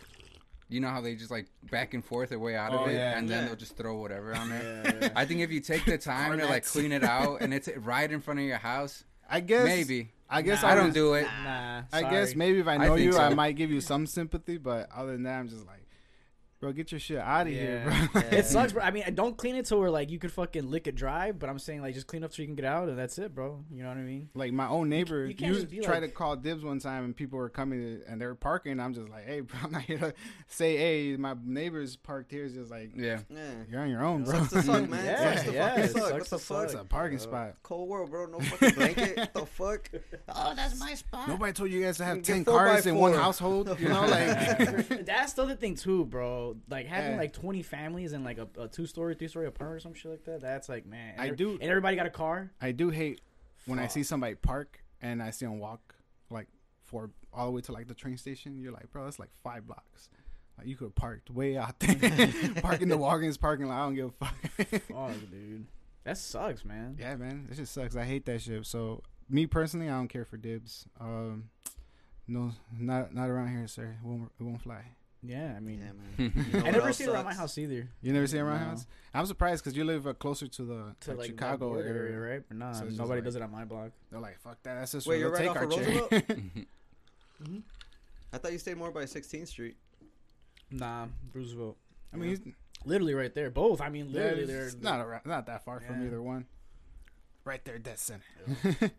you 0.69 0.79
know 0.81 0.89
how 0.89 1.01
they 1.01 1.17
just 1.17 1.31
like 1.33 1.47
back 1.71 1.95
and 1.95 2.05
forth 2.05 2.29
their 2.29 2.39
way 2.39 2.55
out 2.55 2.73
of 2.73 2.83
Oh, 2.83 2.87
it, 2.87 2.93
yeah. 2.95 3.19
and 3.19 3.29
then 3.29 3.47
they'll 3.47 3.57
just 3.57 3.77
throw 3.77 3.97
whatever 3.97 4.37
on 4.37 4.51
there. 4.51 4.83
Yeah, 4.85 4.93
yeah. 5.01 5.09
I 5.17 5.25
think 5.25 5.41
if 5.41 5.51
you 5.51 5.59
take 5.61 5.85
the 5.85 5.99
time 5.99 6.39
to 6.39 6.47
like 6.47 6.65
clean 6.65 6.93
it 6.93 7.03
out, 7.03 7.41
and 7.41 7.53
it's 7.53 7.69
right 7.79 8.09
in 8.09 8.21
front 8.21 8.39
of 8.39 8.47
your 8.47 8.59
house, 8.59 9.03
I 9.29 9.41
guess. 9.41 9.65
maybe. 9.67 10.11
I 10.31 10.43
guess 10.43 10.63
Nah. 10.63 10.69
I 10.69 10.73
I 10.73 10.75
don't 10.75 10.87
was- 10.87 10.95
do 10.95 11.15
it. 11.15 11.27
Nah, 11.45 11.83
I 11.93 12.03
guess 12.03 12.35
maybe 12.35 12.59
if 12.61 12.67
I 12.69 12.75
I 12.75 12.77
know 12.79 12.95
think 12.97 13.07
you, 13.07 13.13
so. 13.13 13.21
I 13.21 13.35
might 13.35 13.53
give 13.57 13.71
you 13.71 13.81
some 13.81 14.07
sympathy. 14.07 14.59
But 14.59 14.89
other 14.95 15.13
than 15.13 15.23
that, 15.25 15.39
I'm 15.39 15.49
just 15.49 15.67
like, 15.67 15.78
bro, 16.61 16.73
get 16.73 16.91
your 16.93 16.99
shit 16.99 17.19
out 17.19 17.47
of 17.47 17.53
here, 17.53 17.83
bro. 17.85 18.21
Yeah. 18.23 18.29
It 18.39 18.47
sucks, 18.47 18.73
bro. 18.73 18.83
I 18.83 18.91
mean, 18.91 19.05
don't 19.15 19.37
clean 19.37 19.57
it 19.57 19.67
so 19.67 19.79
where 19.79 19.91
like 19.91 20.11
you 20.11 20.19
could 20.19 20.33
fucking 20.33 20.71
lick 20.71 20.87
it 20.87 20.95
dry. 20.95 21.33
But 21.33 21.49
I'm 21.49 21.59
saying 21.59 21.83
like 21.83 21.95
just 21.95 22.07
clean 22.07 22.25
up 22.25 22.33
so 22.33 22.43
you 22.43 22.49
can 22.49 22.55
get 22.57 22.65
out, 22.65 22.89
and 22.89 22.99
that's 22.99 23.19
it, 23.19 23.35
bro. 23.35 23.65
You 23.73 23.83
know 23.83 23.89
what 23.89 23.99
I 23.99 24.03
mean? 24.03 24.29
like 24.35 24.53
my 24.53 24.69
own 24.69 24.89
neighbor, 24.89 25.23
you 25.25 25.29
you, 25.29 25.35
can't 25.67 25.83
tried 25.85 26.01
like- 26.03 26.11
to 26.11 26.17
call 26.17 26.37
dibs 26.37 26.65
one 26.65 26.79
time, 26.81 27.05
and 27.05 27.17
people 27.17 27.39
were 27.39 27.49
coming 27.49 27.81
to, 27.81 28.03
and 28.11 28.21
they 28.21 28.27
were 28.27 28.35
parking. 28.35 28.81
I'm 28.81 28.95
just 28.95 29.09
like, 29.09 29.27
hey, 29.27 29.41
bro, 29.43 29.59
I'm 29.65 29.73
not 29.73 29.83
here 29.83 29.99
to 29.99 30.15
say, 30.47 30.77
hey, 30.77 31.17
my 31.17 31.35
neighbor's 31.45 31.97
parked 31.97 32.31
here. 32.31 32.45
It's 32.45 32.55
just 32.55 32.71
like, 32.71 32.91
Yeah. 32.97 33.21
Yeah. 33.31 33.41
you're 33.71 33.81
on 33.81 33.91
your 33.91 34.05
own, 34.05 34.25
bro. 34.25 34.35
Sucks 34.39 34.51
to 34.53 34.63
suck, 34.63 34.89
man. 34.89 35.05
Yeah, 35.05 35.35
Sucks 35.35 35.47
to 35.49 35.53
yeah, 35.53 35.69
fucking 35.71 35.89
suck. 35.89 36.03
sucks 36.03 36.13
What 36.13 36.31
the 36.31 36.39
fuck? 36.39 36.65
it's 36.65 36.75
a 36.75 36.85
parking 36.85 37.19
spot. 37.19 37.55
Cold 37.63 37.89
world, 37.89 38.11
bro. 38.11 38.27
No 38.27 38.41
fucking 38.41 38.75
blanket. 38.75 39.17
what 39.17 39.35
the 39.35 39.47
fuck? 39.47 39.91
Oh, 40.29 40.53
that's 40.55 40.79
my 40.79 40.95
spot. 40.95 41.29
Nobody 41.29 41.53
told 41.53 41.71
you 41.71 41.83
guys 41.83 41.97
to 41.99 42.05
have 42.05 42.17
Get 42.19 42.25
ten 42.25 42.45
four 42.45 42.59
by 42.59 42.71
cars 42.73 42.87
in 42.87 42.97
one 42.97 43.15
household. 43.15 43.77
You 43.81 43.89
know, 43.89 44.03
like 44.07 45.05
that's 45.07 45.33
the 45.35 45.43
other 45.43 45.55
thing 45.57 45.75
too, 45.75 46.05
bro. 46.05 46.48
Like 46.69 46.87
having 46.87 47.13
Yeah. 47.13 47.19
like 47.19 47.33
20 47.33 47.63
families 47.63 48.13
in 48.13 48.25
like 48.25 48.39
a, 48.39 48.49
a 48.59 48.69
two 48.69 48.87
story, 48.87 49.15
three 49.15 49.29
story 49.29 49.47
apartment 49.47 49.77
or 49.77 49.81
some 49.81 49.95
shit 49.95 50.11
like 50.11 50.25
that. 50.25 50.41
That's 50.41 50.69
like 50.69 50.87
man. 50.87 51.13
And 51.13 51.21
I 51.21 51.25
every- 51.27 51.37
do- 51.37 51.53
And 51.61 51.63
everybody 51.71 51.97
got 51.97 52.07
a 52.07 52.11
car. 52.11 52.51
I 52.61 52.73
do 52.73 52.91
hate 52.91 53.21
when 53.67 53.79
I 53.79 53.87
see 53.87 54.03
somebody 54.03 54.35
park 54.35 54.83
and 55.03 55.23
I 55.23 55.31
see 55.31 55.47
them 55.47 55.59
walk 55.59 55.95
like 56.31 56.47
for 56.85 57.11
all 57.33 57.47
the 57.47 57.53
way 57.53 57.61
to 57.63 57.73
like 57.73 57.89
the 57.89 57.95
train 57.95 58.17
station. 58.17 58.59
You're 58.59 58.73
like, 58.73 58.91
bro, 58.91 59.05
that's 59.05 59.19
like 59.19 59.31
five 59.45 59.67
blocks. 59.67 60.09
Like 60.57 60.67
you 60.67 60.75
could 60.77 60.87
have 60.87 60.95
parked 60.95 61.31
way 61.31 61.57
out 61.57 61.79
there, 61.79 61.95
park 62.63 62.81
in 62.83 62.89
the 62.89 62.99
Walgreens 62.99 63.39
parking 63.39 63.67
lot. 63.69 63.77
I 63.81 63.85
don't 63.85 63.95
give 63.95 64.07
a 64.21 64.25
fuck. 64.25 64.83
Fuck, 64.83 65.13
dude. 65.31 65.67
That 66.05 66.17
sucks, 66.19 66.65
man. 66.65 66.97
yeah, 66.99 67.15
man, 67.17 67.47
it 67.51 67.55
just 67.55 67.73
sucks. 67.75 67.95
I 67.95 68.05
hate 68.05 68.25
that 68.27 68.41
shit. 68.41 68.65
So 68.67 69.03
me 69.29 69.47
personally, 69.47 69.89
I 69.89 69.93
don't 69.93 70.09
care 70.09 70.25
for 70.25 70.37
dibs. 70.39 70.87
Um, 70.99 71.51
no, 72.27 72.53
not 72.77 73.15
not 73.15 73.29
around 73.29 73.49
here, 73.51 73.67
sir. 73.69 73.97
It 74.03 74.07
won't 74.07 74.33
it 74.41 74.43
won't 74.43 74.63
fly. 74.63 74.83
Yeah, 75.23 75.55
I 75.57 75.61
mean, 75.61 75.81
Yeah, 75.81 75.93
man. 76.27 76.33
You 76.53 76.61
know 76.61 76.67
I 76.67 76.71
never 76.71 76.93
see 76.93 77.05
it 77.05 77.11
around 77.11 77.25
my 77.25 77.35
house 77.35 77.59
either. 77.59 77.89
You 78.03 78.13
never 78.13 78.27
see 78.29 78.39
it 78.39 78.41
around 78.41 78.61
No. 78.61 78.67
house? 78.67 78.87
I'm 79.13 79.27
surprised 79.27 79.65
because 79.65 79.77
you 79.77 79.85
live 79.85 80.07
uh, 80.07 80.13
closer 80.15 80.47
to 80.47 80.63
the 80.63 80.95
To 81.01 81.11
like, 81.11 81.19
like 81.19 81.27
Chicago 81.31 81.75
that 81.75 81.83
border 81.83 81.89
area. 81.89 82.19
right? 82.19 82.43
But 82.47 82.57
nah, 82.57 82.73
So 82.73 82.85
nobody 82.85 83.17
like- 83.21 83.25
does 83.25 83.35
it 83.37 83.43
on 83.43 83.51
my 83.51 83.65
block. 83.65 83.91
They're 84.11 84.21
like, 84.21 84.39
fuck 84.39 84.63
that. 84.63 84.75
That's 84.79 84.93
just 84.93 85.07
Wait, 85.07 85.17
Wait, 85.17 85.21
you're 85.21 85.37
take 85.37 85.49
right 85.49 85.57
our 85.57 85.65
off 85.67 85.73
of 85.73 85.85
chair. 85.85 86.01
Roosevelt? 87.41 87.63
I 88.33 88.39
thought 88.39 88.53
you 88.53 88.59
stayed 88.59 88.77
more 88.77 88.91
by 88.91 89.05
16th 89.05 89.49
Street. 89.49 89.77
Nah, 90.71 91.07
Roosevelt. 91.33 91.77
I 92.13 92.17
mean, 92.17 92.31
he's, 92.31 92.41
Literally 92.85 93.15
right 93.15 93.35
there. 93.35 93.51
Both. 93.51 93.81
I 93.81 93.89
mean, 93.89 94.13
literally 94.13 94.43
Yeah, 94.43 94.47
they're 94.47 94.71
not 94.81 95.01
around, 95.01 95.27
not 95.27 95.47
that 95.47 95.65
far 95.65 95.81
from 95.81 96.07
either 96.07 96.23
one. 96.23 96.47
Right 97.45 97.65
there, 97.65 97.79
dead 97.79 97.99
center. 97.99 98.23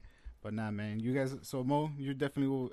but 0.44 0.54
nah, 0.54 0.70
man, 0.72 1.00
you 1.00 1.14
guys. 1.14 1.34
So 1.44 1.64
Mo, 1.64 1.92
you 1.98 2.14
definitely 2.14 2.48
will 2.50 2.72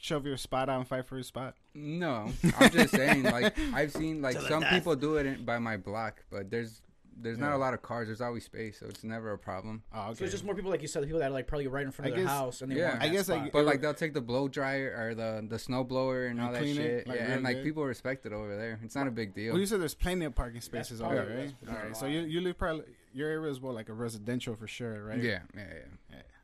shove 0.00 0.26
your 0.26 0.36
spot 0.36 0.68
out 0.68 0.78
and 0.78 0.88
fight 0.88 1.06
for 1.06 1.16
your 1.16 1.24
spot. 1.24 1.54
No, 1.74 2.30
I'm 2.58 2.70
just 2.70 2.94
saying. 2.94 3.22
Like 3.34 3.56
I've 3.72 3.92
seen 3.92 4.20
like 4.22 4.36
To 4.36 4.42
some 4.48 4.60
death. 4.60 4.72
people 4.72 4.94
do 4.96 5.16
it 5.16 5.26
in, 5.26 5.44
by 5.44 5.58
my 5.58 5.76
block, 5.76 6.22
but 6.30 6.50
there's 6.50 6.82
there's 7.16 7.38
not 7.38 7.52
a 7.52 7.56
lot 7.56 7.74
of 7.74 7.80
cars. 7.80 8.08
There's 8.08 8.20
always 8.20 8.44
space, 8.44 8.80
so 8.80 8.86
it's 8.86 9.04
never 9.04 9.32
a 9.32 9.38
problem. 9.38 9.84
Oh, 9.94 10.06
okay. 10.08 10.14
So 10.16 10.24
it's 10.24 10.32
just 10.32 10.44
more 10.44 10.54
people 10.56 10.70
like 10.72 10.82
you 10.82 10.88
said, 10.88 11.02
the 11.02 11.06
people 11.06 11.20
that 11.20 11.30
are 11.30 11.34
like 11.34 11.46
probably 11.46 11.68
right 11.68 11.84
in 11.86 11.92
front 11.92 12.08
of 12.08 12.12
I 12.12 12.16
their 12.16 12.24
guess- 12.26 12.34
house 12.34 12.60
and 12.60 12.72
they 12.72 12.76
yeah. 12.76 12.90
want 12.90 13.02
I 13.02 13.06
that 13.06 13.12
guess, 13.12 13.28
like, 13.28 13.38
spot. 13.40 13.52
But 13.52 13.64
like 13.66 13.80
they'll 13.80 13.94
take 13.94 14.14
the 14.14 14.20
blow 14.20 14.48
dryer 14.48 14.94
or 14.98 15.14
the 15.14 15.46
the 15.48 15.58
snow 15.58 15.84
blower 15.84 16.26
and 16.26 16.38
And 16.40 16.48
all 16.48 16.52
that 16.52 16.58
clean 16.60 16.76
it, 16.76 16.82
shit. 16.82 17.08
like, 17.08 17.18
yeah, 17.18 17.24
real 17.26 17.34
and 17.34 17.44
like 17.44 17.56
good. 17.58 17.64
people 17.64 17.84
respect 17.84 18.26
it 18.26 18.32
over 18.32 18.56
there. 18.56 18.80
It's 18.82 18.96
not 18.96 19.06
a 19.06 19.12
big 19.12 19.32
deal. 19.32 19.52
Well, 19.52 19.60
you 19.60 19.66
said 19.66 19.80
there's 19.80 19.94
plenty 19.94 20.24
of 20.24 20.34
parking 20.34 20.60
spaces 20.60 21.00
over 21.00 21.14
there, 21.14 21.24
right? 21.24 21.36
that's 21.36 21.52
All 21.62 21.66
probably 21.74 21.88
right. 21.88 21.96
So 21.96 22.06
you 22.06 22.20
you 22.22 22.40
live 22.40 22.58
probably 22.58 22.84
your 23.14 23.28
area 23.28 23.48
is 23.50 23.60
well 23.60 23.72
like 23.74 23.88
a 23.88 23.94
residential 23.94 24.56
for 24.56 24.66
sure, 24.66 25.04
right? 25.04 25.18
Yeah, 25.22 25.38
yeah, 25.56 25.62
yeah. 25.72 25.84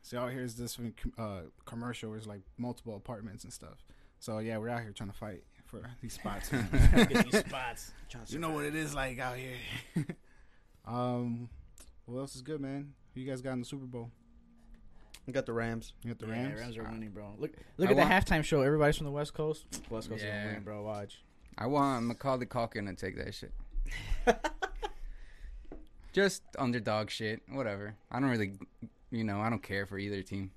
Yeah. 0.03 0.09
So 0.09 0.19
out 0.21 0.33
here 0.33 0.43
is 0.43 0.57
this 0.57 0.79
uh, 1.19 1.41
commercial 1.65 2.11
where 2.11 2.19
it's 2.19 2.27
like 2.27 2.43
multiple 2.59 2.97
apartments 2.97 3.45
and 3.45 3.53
stuff. 3.53 3.85
So 4.19 4.39
yeah, 4.39 4.59
we're 4.59 4.69
out 4.69 4.83
here 4.83 4.93
trying 4.93 5.11
to 5.11 5.17
fight 5.17 5.43
for 5.67 5.83
these 6.03 6.15
spots. 6.15 6.49
Get 6.95 7.31
these 7.31 7.41
spots. 7.41 7.93
you 8.29 8.39
know 8.39 8.51
what 8.51 8.65
it 8.65 8.75
is 8.75 8.95
like 8.95 9.19
out 9.19 9.37
here. 9.37 9.57
um, 10.87 11.49
what 12.07 12.19
else 12.21 12.35
is 12.35 12.43
good, 12.43 12.61
man? 12.61 12.93
Who 13.15 13.21
you 13.21 13.29
guys 13.31 13.41
got 13.41 13.53
in 13.53 13.61
the 13.61 13.65
Super 13.67 13.87
Bowl? 13.87 14.11
You 15.27 15.33
got 15.33 15.47
the 15.47 15.53
Rams. 15.53 15.93
You 16.03 16.13
got 16.15 16.19
the 16.19 16.27
Yeah, 16.27 16.43
Rams. 16.43 16.61
Rams 16.61 16.77
are 16.79 16.83
winning, 16.85 17.11
bro. 17.11 17.35
Look, 17.39 17.53
look 17.77 17.89
I 17.89 17.93
at 17.93 17.97
want- 17.97 18.09
the 18.09 18.15
halftime 18.35 18.43
show. 18.45 18.63
Everybody's 18.63 18.97
from 18.97 19.07
the 19.07 19.13
West 19.13 19.35
Coast. 19.35 19.65
West 19.91 20.09
Coast 20.09 20.23
is 20.23 20.27
Yeah. 20.27 20.43
gonna 20.45 20.55
win, 20.55 20.63
bro. 20.65 20.83
Watch. 20.83 21.23
I 21.59 21.67
want 21.67 22.07
Macaulay 22.07 22.47
Culkin 22.47 22.87
to 22.89 22.95
take 22.95 23.17
that 23.17 23.35
shit. 23.35 23.53
Just 26.13 26.43
underdog 26.59 27.11
shit, 27.11 27.43
whatever. 27.49 27.95
I 28.11 28.19
don't 28.19 28.31
really, 28.31 28.55
you 29.11 29.25
know, 29.25 29.41
I 29.41 29.51
don't 29.51 29.63
care 29.63 29.87
for 29.87 29.99
either 29.99 30.23
team. 30.23 30.51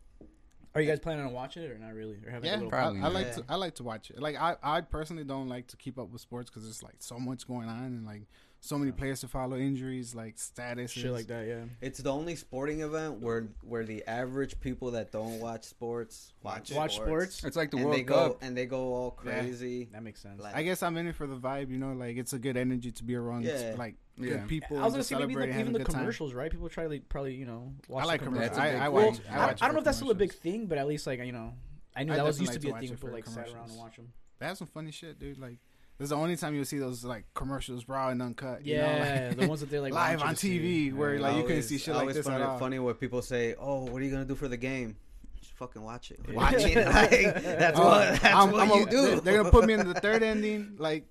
Are 0.76 0.82
you 0.82 0.88
guys 0.88 1.00
planning 1.00 1.24
on 1.26 1.34
watching 1.34 1.62
it 1.64 1.70
or 1.72 1.78
not 1.78 1.94
really? 1.94 2.18
Or 2.26 2.32
having 2.32 2.48
Yeah, 2.50 2.56
a 2.56 2.58
little 2.58 2.70
probably 2.72 3.00
I, 3.02 3.06
I 3.06 3.10
like 3.10 3.28
not. 3.28 3.36
to. 3.36 3.44
I 3.50 3.56
like 3.56 3.76
to 3.76 3.84
watch 3.84 4.10
it. 4.10 4.20
Like 4.20 4.36
I, 4.36 4.56
I 4.64 4.82
personally 4.82 5.24
don't 5.24 5.48
like 5.48 5.68
to 5.68 5.78
keep 5.78 6.00
up 6.00 6.10
with 6.10 6.22
sports 6.22 6.50
because 6.50 6.64
there's 6.64 6.82
like 6.82 6.96
so 7.00 7.20
much 7.20 7.48
going 7.48 7.70
on 7.70 7.84
and 7.84 8.06
like 8.06 8.24
so 8.66 8.78
many 8.78 8.94
players 8.94 9.20
to 9.20 9.28
follow, 9.28 9.58
injuries, 9.58 10.16
like 10.16 10.38
status, 10.40 10.90
shit 10.90 11.12
like 11.12 11.28
that? 11.28 11.46
Yeah. 11.46 11.66
It's 11.82 12.00
the 12.00 12.10
only 12.10 12.38
sporting 12.38 12.80
event 12.80 13.20
where 13.20 13.50
where 13.62 13.84
the 13.84 14.06
average 14.08 14.58
people 14.62 14.92
that 14.92 15.12
don't 15.12 15.42
watch 15.42 15.66
sports 15.66 16.32
watch, 16.44 16.72
Watch 16.72 16.96
sports. 16.96 17.44
It's 17.44 17.58
like 17.58 17.72
the 17.72 17.78
and 17.78 17.86
World 17.88 17.98
they 17.98 18.04
go 18.04 18.30
Cup. 18.30 18.38
and 18.42 18.56
they 18.56 18.66
go 18.66 18.94
all 18.94 19.20
Yeah. 19.26 19.40
crazy. 19.42 19.90
That 19.92 20.02
makes 20.02 20.22
sense. 20.22 20.40
Like- 20.40 20.56
I 20.56 20.64
guess 20.64 20.82
I'm 20.82 20.96
in 20.96 21.08
it 21.08 21.16
for 21.16 21.28
the 21.28 21.36
vibe, 21.36 21.70
you 21.72 21.78
know. 21.78 21.92
Like 21.92 22.16
it's 22.16 22.32
a 22.32 22.40
good 22.40 22.56
energy 22.56 22.92
to 22.94 23.04
be 23.04 23.16
around, 23.16 23.44
Yeah. 23.44 23.76
like 23.78 23.96
Yeah. 24.18 24.30
good 24.30 24.48
people. 24.48 24.78
I 24.80 24.86
was 24.86 24.94
gonna 24.94 25.04
say 25.04 25.16
maybe 25.16 25.34
celebrating, 25.34 25.56
the, 25.56 25.60
even 25.60 25.74
the 25.74 25.80
a 25.80 25.84
good 25.84 25.92
time. 25.92 26.00
commercials, 26.02 26.34
right? 26.34 26.50
People 26.50 26.70
try 26.70 26.84
to 26.86 26.90
like, 26.90 27.10
probably 27.10 27.36
you 27.36 27.46
know 27.46 27.74
watch 27.90 28.04
I 28.04 28.08
like 28.08 28.20
the 28.22 28.28
commercials. 28.28 28.48
That's 28.56 28.60
a 28.60 28.62
I, 28.62 28.72
big 28.72 28.82
I 28.82 28.90
watch. 28.90 29.04
Well, 29.04 29.04
I, 29.30 29.34
I, 29.36 29.40
watch 29.40 29.50
don't, 29.60 29.62
I 29.62 29.66
don't 29.68 29.74
know 29.74 29.80
if 29.80 29.86
that's 29.86 29.98
still 29.98 30.12
a 30.12 30.16
big 30.16 30.34
thing, 30.34 30.68
but 30.68 30.78
at 30.78 30.88
least 30.88 31.06
like 31.06 31.20
you 31.20 31.34
know, 31.34 31.54
I 31.98 32.06
knew 32.06 32.14
I 32.14 32.16
that 32.16 32.24
was 32.26 32.38
definitely 32.38 32.54
used 32.54 32.54
to 32.54 32.60
be 32.62 32.68
to 32.68 32.70
a 32.70 32.74
watch 32.76 32.80
thing. 32.82 32.90
it 32.92 32.96
People 32.96 33.10
for 33.10 33.14
like 33.14 33.26
sat 33.28 33.54
around 33.54 33.70
and 33.72 33.78
watch 33.78 33.96
them. 33.98 34.14
They 34.40 34.46
have 34.46 34.58
some 34.58 34.68
funny 34.68 34.92
shit, 34.92 35.20
dude. 35.20 35.38
Like 35.38 35.58
this 35.98 36.06
is 36.06 36.10
the 36.10 36.16
only 36.16 36.36
time 36.36 36.56
you'll 36.56 36.66
see 36.66 36.80
those 36.80 37.04
like 37.06 37.26
commercials 37.34 37.88
raw 37.88 38.10
and 38.10 38.22
uncut. 38.22 38.66
you 38.66 38.78
know, 38.78 38.84
Yeah, 38.84 39.26
like, 39.30 39.38
the 39.38 39.48
ones 39.50 39.60
that 39.62 39.70
they're 39.70 39.82
like 39.82 39.94
live 39.94 40.22
on 40.22 40.30
to 40.30 40.36
see. 40.36 40.60
TV 40.90 40.94
where 40.96 41.20
like 41.20 41.34
I 41.34 41.38
you 41.38 41.44
couldn't 41.44 41.64
see 41.64 41.78
shit 41.78 41.90
I 41.90 41.98
like 41.98 42.02
always 42.02 42.16
this 42.16 42.26
find 42.26 42.42
at 42.42 42.46
it 42.46 42.50
all. 42.50 42.60
funny 42.60 42.80
where 42.80 42.94
people 42.94 43.22
say, 43.22 43.56
"Oh, 43.60 43.84
what 43.86 44.02
are 44.02 44.06
you 44.06 44.12
gonna 44.12 44.26
do 44.26 44.36
for 44.36 44.48
the 44.48 44.58
game?" 44.58 44.96
Just 45.40 45.54
fucking 45.54 45.82
watch 45.84 46.12
it. 46.12 46.20
Yeah. 46.28 46.36
Watch 46.36 46.54
it. 46.56 46.76
Like, 46.88 47.44
that's 47.44 47.80
Oh, 47.80 47.86
what 47.86 48.22
that's 48.22 48.26
I'm- 48.26 48.52
what 48.52 48.62
I'm 48.64 48.72
a- 48.72 48.90
do. 48.90 49.02
They're, 49.02 49.20
they're 49.20 49.38
gonna 49.38 49.52
put 49.52 49.66
me 49.66 49.74
in 49.74 49.88
the 49.88 49.94
third 50.00 50.24
ending, 50.24 50.76
like 50.78 51.06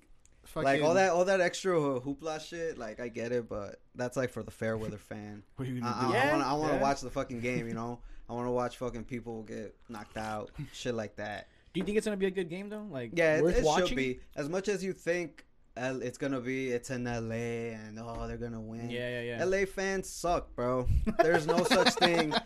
fucking, 0.45 0.63
like 0.65 0.81
all 0.83 0.93
that 0.95 1.11
all 1.11 1.25
that 1.25 1.39
extra 1.41 1.75
hoopla 1.75 2.41
shit. 2.45 2.77
Like 2.77 2.99
I 2.99 3.07
get 3.07 3.31
it, 3.31 3.47
but 3.47 3.79
that's 3.95 4.17
like 4.17 4.29
for 4.31 4.43
the 4.43 4.51
fair 4.51 4.77
weather 4.77 4.97
fan. 4.97 5.43
What 5.55 5.67
are 5.67 5.71
you 5.71 5.77
I, 5.77 5.79
gonna 5.81 5.95
I, 5.95 6.11
do? 6.11 6.17
I 6.17 6.31
want 6.33 6.43
I 6.43 6.53
want 6.53 6.71
to 6.71 6.75
yeah. 6.77 6.81
watch 6.81 7.01
the 7.01 7.09
fucking 7.09 7.39
game. 7.39 7.67
You 7.67 7.73
know, 7.73 7.99
I 8.29 8.33
want 8.33 8.47
to 8.47 8.51
watch 8.51 8.77
fucking 8.77 9.05
people 9.05 9.43
get 9.43 9.75
knocked 9.89 10.17
out, 10.17 10.51
shit 10.73 10.93
like 10.95 11.15
that. 11.15 11.47
Do 11.73 11.79
you 11.79 11.85
think 11.85 11.97
it's 11.97 12.05
gonna 12.05 12.17
be 12.17 12.27
a 12.27 12.31
good 12.31 12.49
game 12.49 12.69
though? 12.69 12.85
Like 12.89 13.11
Yeah, 13.13 13.37
it, 13.37 13.43
worth 13.43 13.57
it 13.57 13.63
watching? 13.63 13.87
should 13.87 13.97
be. 13.97 14.19
As 14.35 14.47
much 14.49 14.67
as 14.67 14.83
you 14.83 14.93
think 14.93 15.45
L- 15.75 16.03
it's 16.03 16.19
gonna 16.19 16.39
be, 16.39 16.69
it's 16.69 16.91
in 16.91 17.05
LA 17.05 17.73
and 17.75 17.99
oh 17.99 18.27
they're 18.27 18.37
gonna 18.37 18.61
win. 18.61 18.89
Yeah, 18.91 19.21
yeah, 19.21 19.37
yeah. 19.37 19.43
LA 19.45 19.65
fans 19.65 20.07
suck, 20.07 20.55
bro. 20.55 20.87
There's 21.17 21.47
no 21.47 21.63
such 21.63 21.93
thing. 21.95 22.33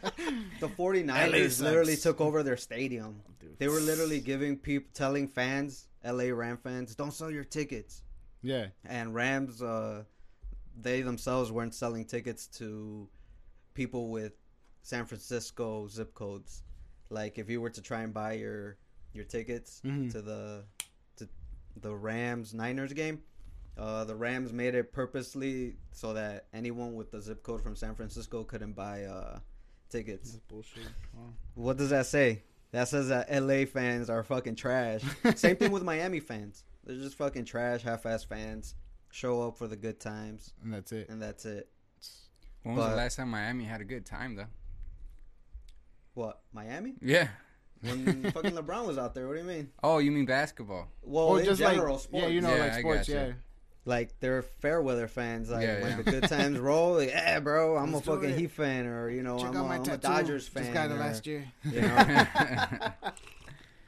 The 0.60 0.68
49ers 0.68 1.62
literally 1.62 1.96
took 1.98 2.20
over 2.20 2.42
their 2.42 2.58
stadium. 2.58 3.22
Dude. 3.40 3.60
They 3.60 3.68
were 3.68 3.80
literally 3.80 4.20
giving 4.20 4.58
people, 4.58 4.90
telling 4.94 5.28
fans, 5.28 5.88
LA 6.04 6.26
Ram 6.34 6.58
fans, 6.58 6.96
don't 6.96 7.14
sell 7.14 7.30
your 7.30 7.44
tickets. 7.44 8.02
Yeah, 8.42 8.68
And 8.86 9.14
Rams, 9.14 9.62
uh, 9.62 10.04
they 10.80 11.02
themselves 11.02 11.52
weren't 11.52 11.76
selling 11.76 12.06
tickets 12.06 12.48
to 12.60 13.08
people 13.74 14.10
with 14.10 14.34
San 14.84 15.06
Francisco 15.06 15.88
zip 15.88 16.14
codes. 16.14 16.64
Like 17.10 17.38
if 17.38 17.50
you 17.50 17.62
were 17.62 17.70
to 17.72 17.82
try 17.82 18.02
and 18.02 18.14
buy 18.14 18.34
your 18.34 18.78
your 19.14 19.26
tickets 19.26 19.82
Mhm. 19.86 20.12
to 20.12 20.22
the 20.22 20.64
to 21.18 21.28
the 21.82 21.96
Rams 21.96 22.54
Niners 22.54 22.94
game, 22.94 23.22
uh, 23.78 24.04
the 24.06 24.16
Rams 24.16 24.52
made 24.54 24.76
it 24.76 24.92
purposely 24.92 25.78
so 25.92 26.14
that 26.14 26.48
anyone 26.54 26.96
with 26.96 27.12
the 27.12 27.22
zip 27.22 27.44
code 27.44 27.62
from 27.62 27.76
San 27.76 27.96
Francisco 27.96 28.44
couldn't 28.44 28.74
buy 28.74 29.04
uh, 29.04 29.40
tickets. 29.90 30.32
That's 30.32 30.44
bullshit. 30.46 30.84
Wow. 31.14 31.34
What 31.56 31.78
does 31.78 31.90
that 31.92 32.06
say? 32.06 32.44
That 32.72 32.88
says 32.90 33.08
that 33.10 33.28
LA 33.32 33.66
fans 33.66 34.10
are 34.10 34.24
fucking 34.24 34.56
trash. 34.56 35.02
Same 35.36 35.56
thing 35.56 35.72
with 35.72 35.84
Miami 35.84 36.20
fans. 36.20 36.64
They're 36.84 36.98
just 36.98 37.16
fucking 37.18 37.46
trash, 37.46 37.82
half-ass 37.82 38.24
fans. 38.26 38.76
Show 39.12 39.48
up 39.48 39.58
for 39.58 39.68
the 39.68 39.78
good 39.78 40.00
times, 40.02 40.52
and 40.62 40.74
that's 40.74 40.92
it. 40.92 41.08
and 41.10 41.22
that's 41.22 41.46
it. 41.46 41.70
When 42.64 42.76
was 42.76 42.86
But- 42.86 42.90
the 42.92 42.96
last 42.98 43.16
time 43.16 43.30
Miami 43.30 43.64
had 43.64 43.80
a 43.80 43.86
good 43.86 44.06
time 44.06 44.36
though? 44.36 44.48
What 46.14 46.42
Miami? 46.52 46.96
Yeah. 47.02 47.30
When 47.82 48.32
fucking 48.32 48.52
LeBron 48.52 48.86
was 48.88 48.98
out 48.98 49.14
there. 49.14 49.28
What 49.28 49.34
do 49.36 49.40
you 49.40 49.46
mean? 49.48 49.70
Oh, 49.84 50.00
you 50.00 50.12
mean 50.12 50.26
basketball? 50.26 50.88
Well, 51.04 51.26
Or 51.26 51.40
in 51.40 51.46
just 51.46 51.60
general, 51.60 51.94
like 51.96 52.02
sports. 52.04 52.24
yeah, 52.24 52.30
you 52.30 52.42
know, 52.42 52.56
Yeah, 52.56 52.62
like 52.66 52.74
sports. 52.80 53.00
gotcha. 53.08 53.12
Yeah, 53.28 53.34
like 53.86 54.20
they're 54.20 54.42
fair 54.42 54.82
weather 54.82 55.08
fans. 55.08 55.50
Like 55.50 55.64
Yeah, 55.64 55.82
when 55.82 55.92
yeah. 55.92 55.98
the 55.98 56.04
good 56.12 56.24
times 56.30 56.60
roll, 56.60 56.96
like, 56.96 57.10
yeah, 57.10 57.40
bro, 57.40 57.78
I'm 57.78 57.94
Let's 57.94 58.08
a 58.08 58.12
fucking. 58.12 58.38
Heat 58.38 58.52
fan, 58.52 58.86
or 58.88 59.10
you 59.10 59.24
know, 59.24 59.38
Check 59.38 59.50
I'm, 59.50 59.58
out 59.58 59.66
a, 59.66 59.68
my 59.70 59.76
I'm 59.76 59.82
a. 59.90 59.98
Dodgers 59.98 60.48
fan. 60.48 60.64
Just 60.64 60.74
got 60.74 60.90
it 60.92 60.94
or, 60.96 60.98
last 60.98 61.26
year. 61.28 61.46
You 61.64 61.82
know, 61.82 62.78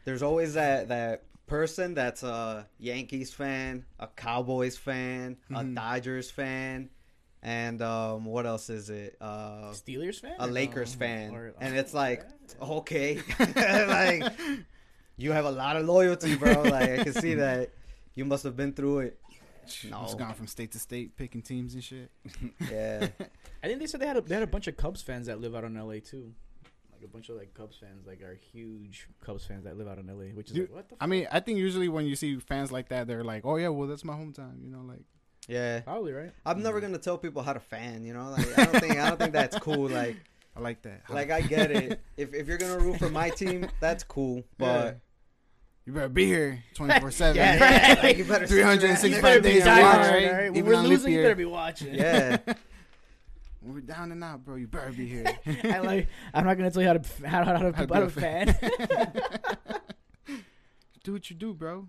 there's 0.05 0.23
always 0.23 0.53
that 0.53 0.87
that 0.89 1.23
person 1.47 1.93
that's 1.95 2.23
a 2.23 2.67
Yankees 2.77 3.33
fan, 3.33 3.85
a 3.99 4.07
Cowboys 4.07 4.77
fan, 4.77 5.37
a 5.49 5.53
Mhm. 5.63 5.75
Dodgers 5.75 6.29
fan, 6.31 6.89
and 7.41 7.81
um, 7.81 8.25
what 8.25 8.45
else 8.45 8.69
is 8.69 8.89
it? 8.89 9.17
Uh, 9.19 9.71
Steelers 9.73 10.19
fan. 10.21 10.35
a 10.39 10.47
Lakers 10.47 10.95
no? 10.95 10.99
fan, 11.05 11.35
Or- 11.35 11.53
and 11.59 11.75
it's 11.75 11.93
like, 11.93 12.19
Yeah. 12.23 12.35
Okay, 12.61 13.19
like 13.55 14.31
you 15.17 15.31
have 15.31 15.45
a 15.45 15.51
lot 15.51 15.75
of 15.75 15.85
loyalty, 15.85 16.35
bro. 16.35 16.61
Like 16.63 16.89
I 16.89 17.03
can 17.03 17.13
see 17.13 17.33
that 17.35 17.71
you 18.15 18.25
must 18.25 18.43
have 18.43 18.55
been 18.55 18.73
through 18.73 18.99
it. 18.99 19.19
No. 19.89 20.01
Just 20.01 20.17
gone 20.17 20.33
from 20.33 20.47
state 20.47 20.71
to 20.71 20.79
state, 20.79 21.15
picking 21.15 21.41
teams 21.41 21.73
and 21.75 21.83
shit. 21.83 22.11
Yeah, 22.71 23.07
I 23.63 23.67
think 23.67 23.79
they 23.79 23.87
said 23.87 23.99
they 23.99 24.07
had 24.07 24.17
a, 24.17 24.21
they 24.21 24.33
had 24.33 24.43
a 24.43 24.47
bunch 24.47 24.67
of 24.67 24.77
Cubs 24.77 25.01
fans 25.01 25.27
that 25.27 25.39
live 25.39 25.55
out 25.55 25.63
in 25.63 25.75
LA 25.75 25.99
too. 26.03 26.33
Like 26.91 27.03
a 27.03 27.07
bunch 27.07 27.29
of 27.29 27.37
like 27.37 27.53
Cubs 27.53 27.77
fans, 27.77 28.07
like 28.07 28.21
are 28.21 28.37
huge 28.51 29.07
Cubs 29.21 29.45
fans 29.45 29.63
that 29.65 29.77
live 29.77 29.87
out 29.87 29.99
in 29.99 30.07
LA, 30.07 30.33
which 30.33 30.47
is 30.47 30.53
Dude, 30.53 30.69
like 30.69 30.75
what 30.75 30.89
the. 30.89 30.95
I 30.99 31.05
mean, 31.07 31.27
I 31.31 31.39
think 31.39 31.59
usually 31.59 31.87
when 31.87 32.05
you 32.05 32.15
see 32.15 32.37
fans 32.39 32.71
like 32.71 32.89
that, 32.89 33.07
they're 33.07 33.23
like, 33.23 33.45
"Oh 33.45 33.57
yeah, 33.57 33.69
well 33.69 33.87
that's 33.87 34.03
my 34.03 34.13
hometown," 34.13 34.63
you 34.63 34.71
know, 34.71 34.81
like 34.81 35.03
yeah. 35.49 35.81
Probably 35.81 36.13
right. 36.13 36.31
I'm 36.45 36.61
never 36.61 36.77
mm-hmm. 36.77 36.87
gonna 36.87 36.99
tell 36.99 37.17
people 37.17 37.41
how 37.41 37.53
to 37.53 37.59
fan. 37.59 38.05
You 38.05 38.13
know, 38.13 38.29
like 38.29 38.57
I 38.57 38.65
don't 38.65 38.79
think 38.79 38.97
I 38.97 39.09
don't 39.09 39.19
think 39.19 39.33
that's 39.33 39.57
cool. 39.59 39.89
Like 39.89 40.17
I 40.59 40.61
like 40.63 40.81
that. 40.83 41.01
like 41.09 41.31
I 41.31 41.41
get 41.41 41.71
it. 41.71 41.99
If 42.17 42.33
if 42.33 42.47
you're 42.47 42.57
gonna 42.57 42.77
root 42.79 42.99
for 42.99 43.09
my 43.09 43.29
team, 43.29 43.67
that's 43.79 44.03
cool. 44.03 44.43
But 44.57 44.99
you 45.85 45.93
better 45.93 46.09
be 46.09 46.25
here 46.25 46.63
twenty 46.75 46.99
four 46.99 47.11
seven. 47.11 47.35
yeah, 47.41 47.55
yeah, 47.95 48.01
like 48.03 48.17
you 48.17 48.25
better 48.25 48.45
sit 48.45 48.57
your 48.57 48.67
ass 48.67 48.79
365 48.79 49.03
You 49.09 49.11
there. 49.13 49.21
better 49.21 49.41
be 49.41 49.49
days 49.53 49.65
a 49.65 49.69
watch, 49.69 49.83
all 49.95 50.13
right? 50.13 50.31
right? 50.31 50.53
When 50.53 50.65
we're 50.65 50.75
on 50.75 50.83
leap 50.83 50.89
losing, 50.91 51.11
you 51.13 51.17
year. 51.19 51.25
better 51.25 51.35
be 51.35 51.45
watching. 51.45 51.95
Yeah, 51.95 52.37
When 53.61 53.73
we're 53.75 53.81
down 53.81 54.11
and 54.11 54.23
out, 54.23 54.43
bro, 54.45 54.55
you 54.55 54.67
better 54.67 54.91
be 54.91 55.07
here. 55.07 55.25
I 55.63 55.79
like. 55.79 56.07
I'm 56.33 56.45
not 56.45 56.57
gonna 56.57 56.71
tell 56.71 56.81
you 56.81 56.87
how 56.89 56.93
to 56.97 57.27
how, 57.27 57.43
how 57.45 57.53
to, 57.53 57.59
How 57.59 57.71
to 57.71 57.75
how 57.77 57.85
be 57.85 57.93
to 57.93 58.03
a 58.03 58.09
fan. 58.09 58.55
do 61.03 61.13
what 61.13 61.29
you 61.29 61.35
do, 61.35 61.53
bro. 61.53 61.87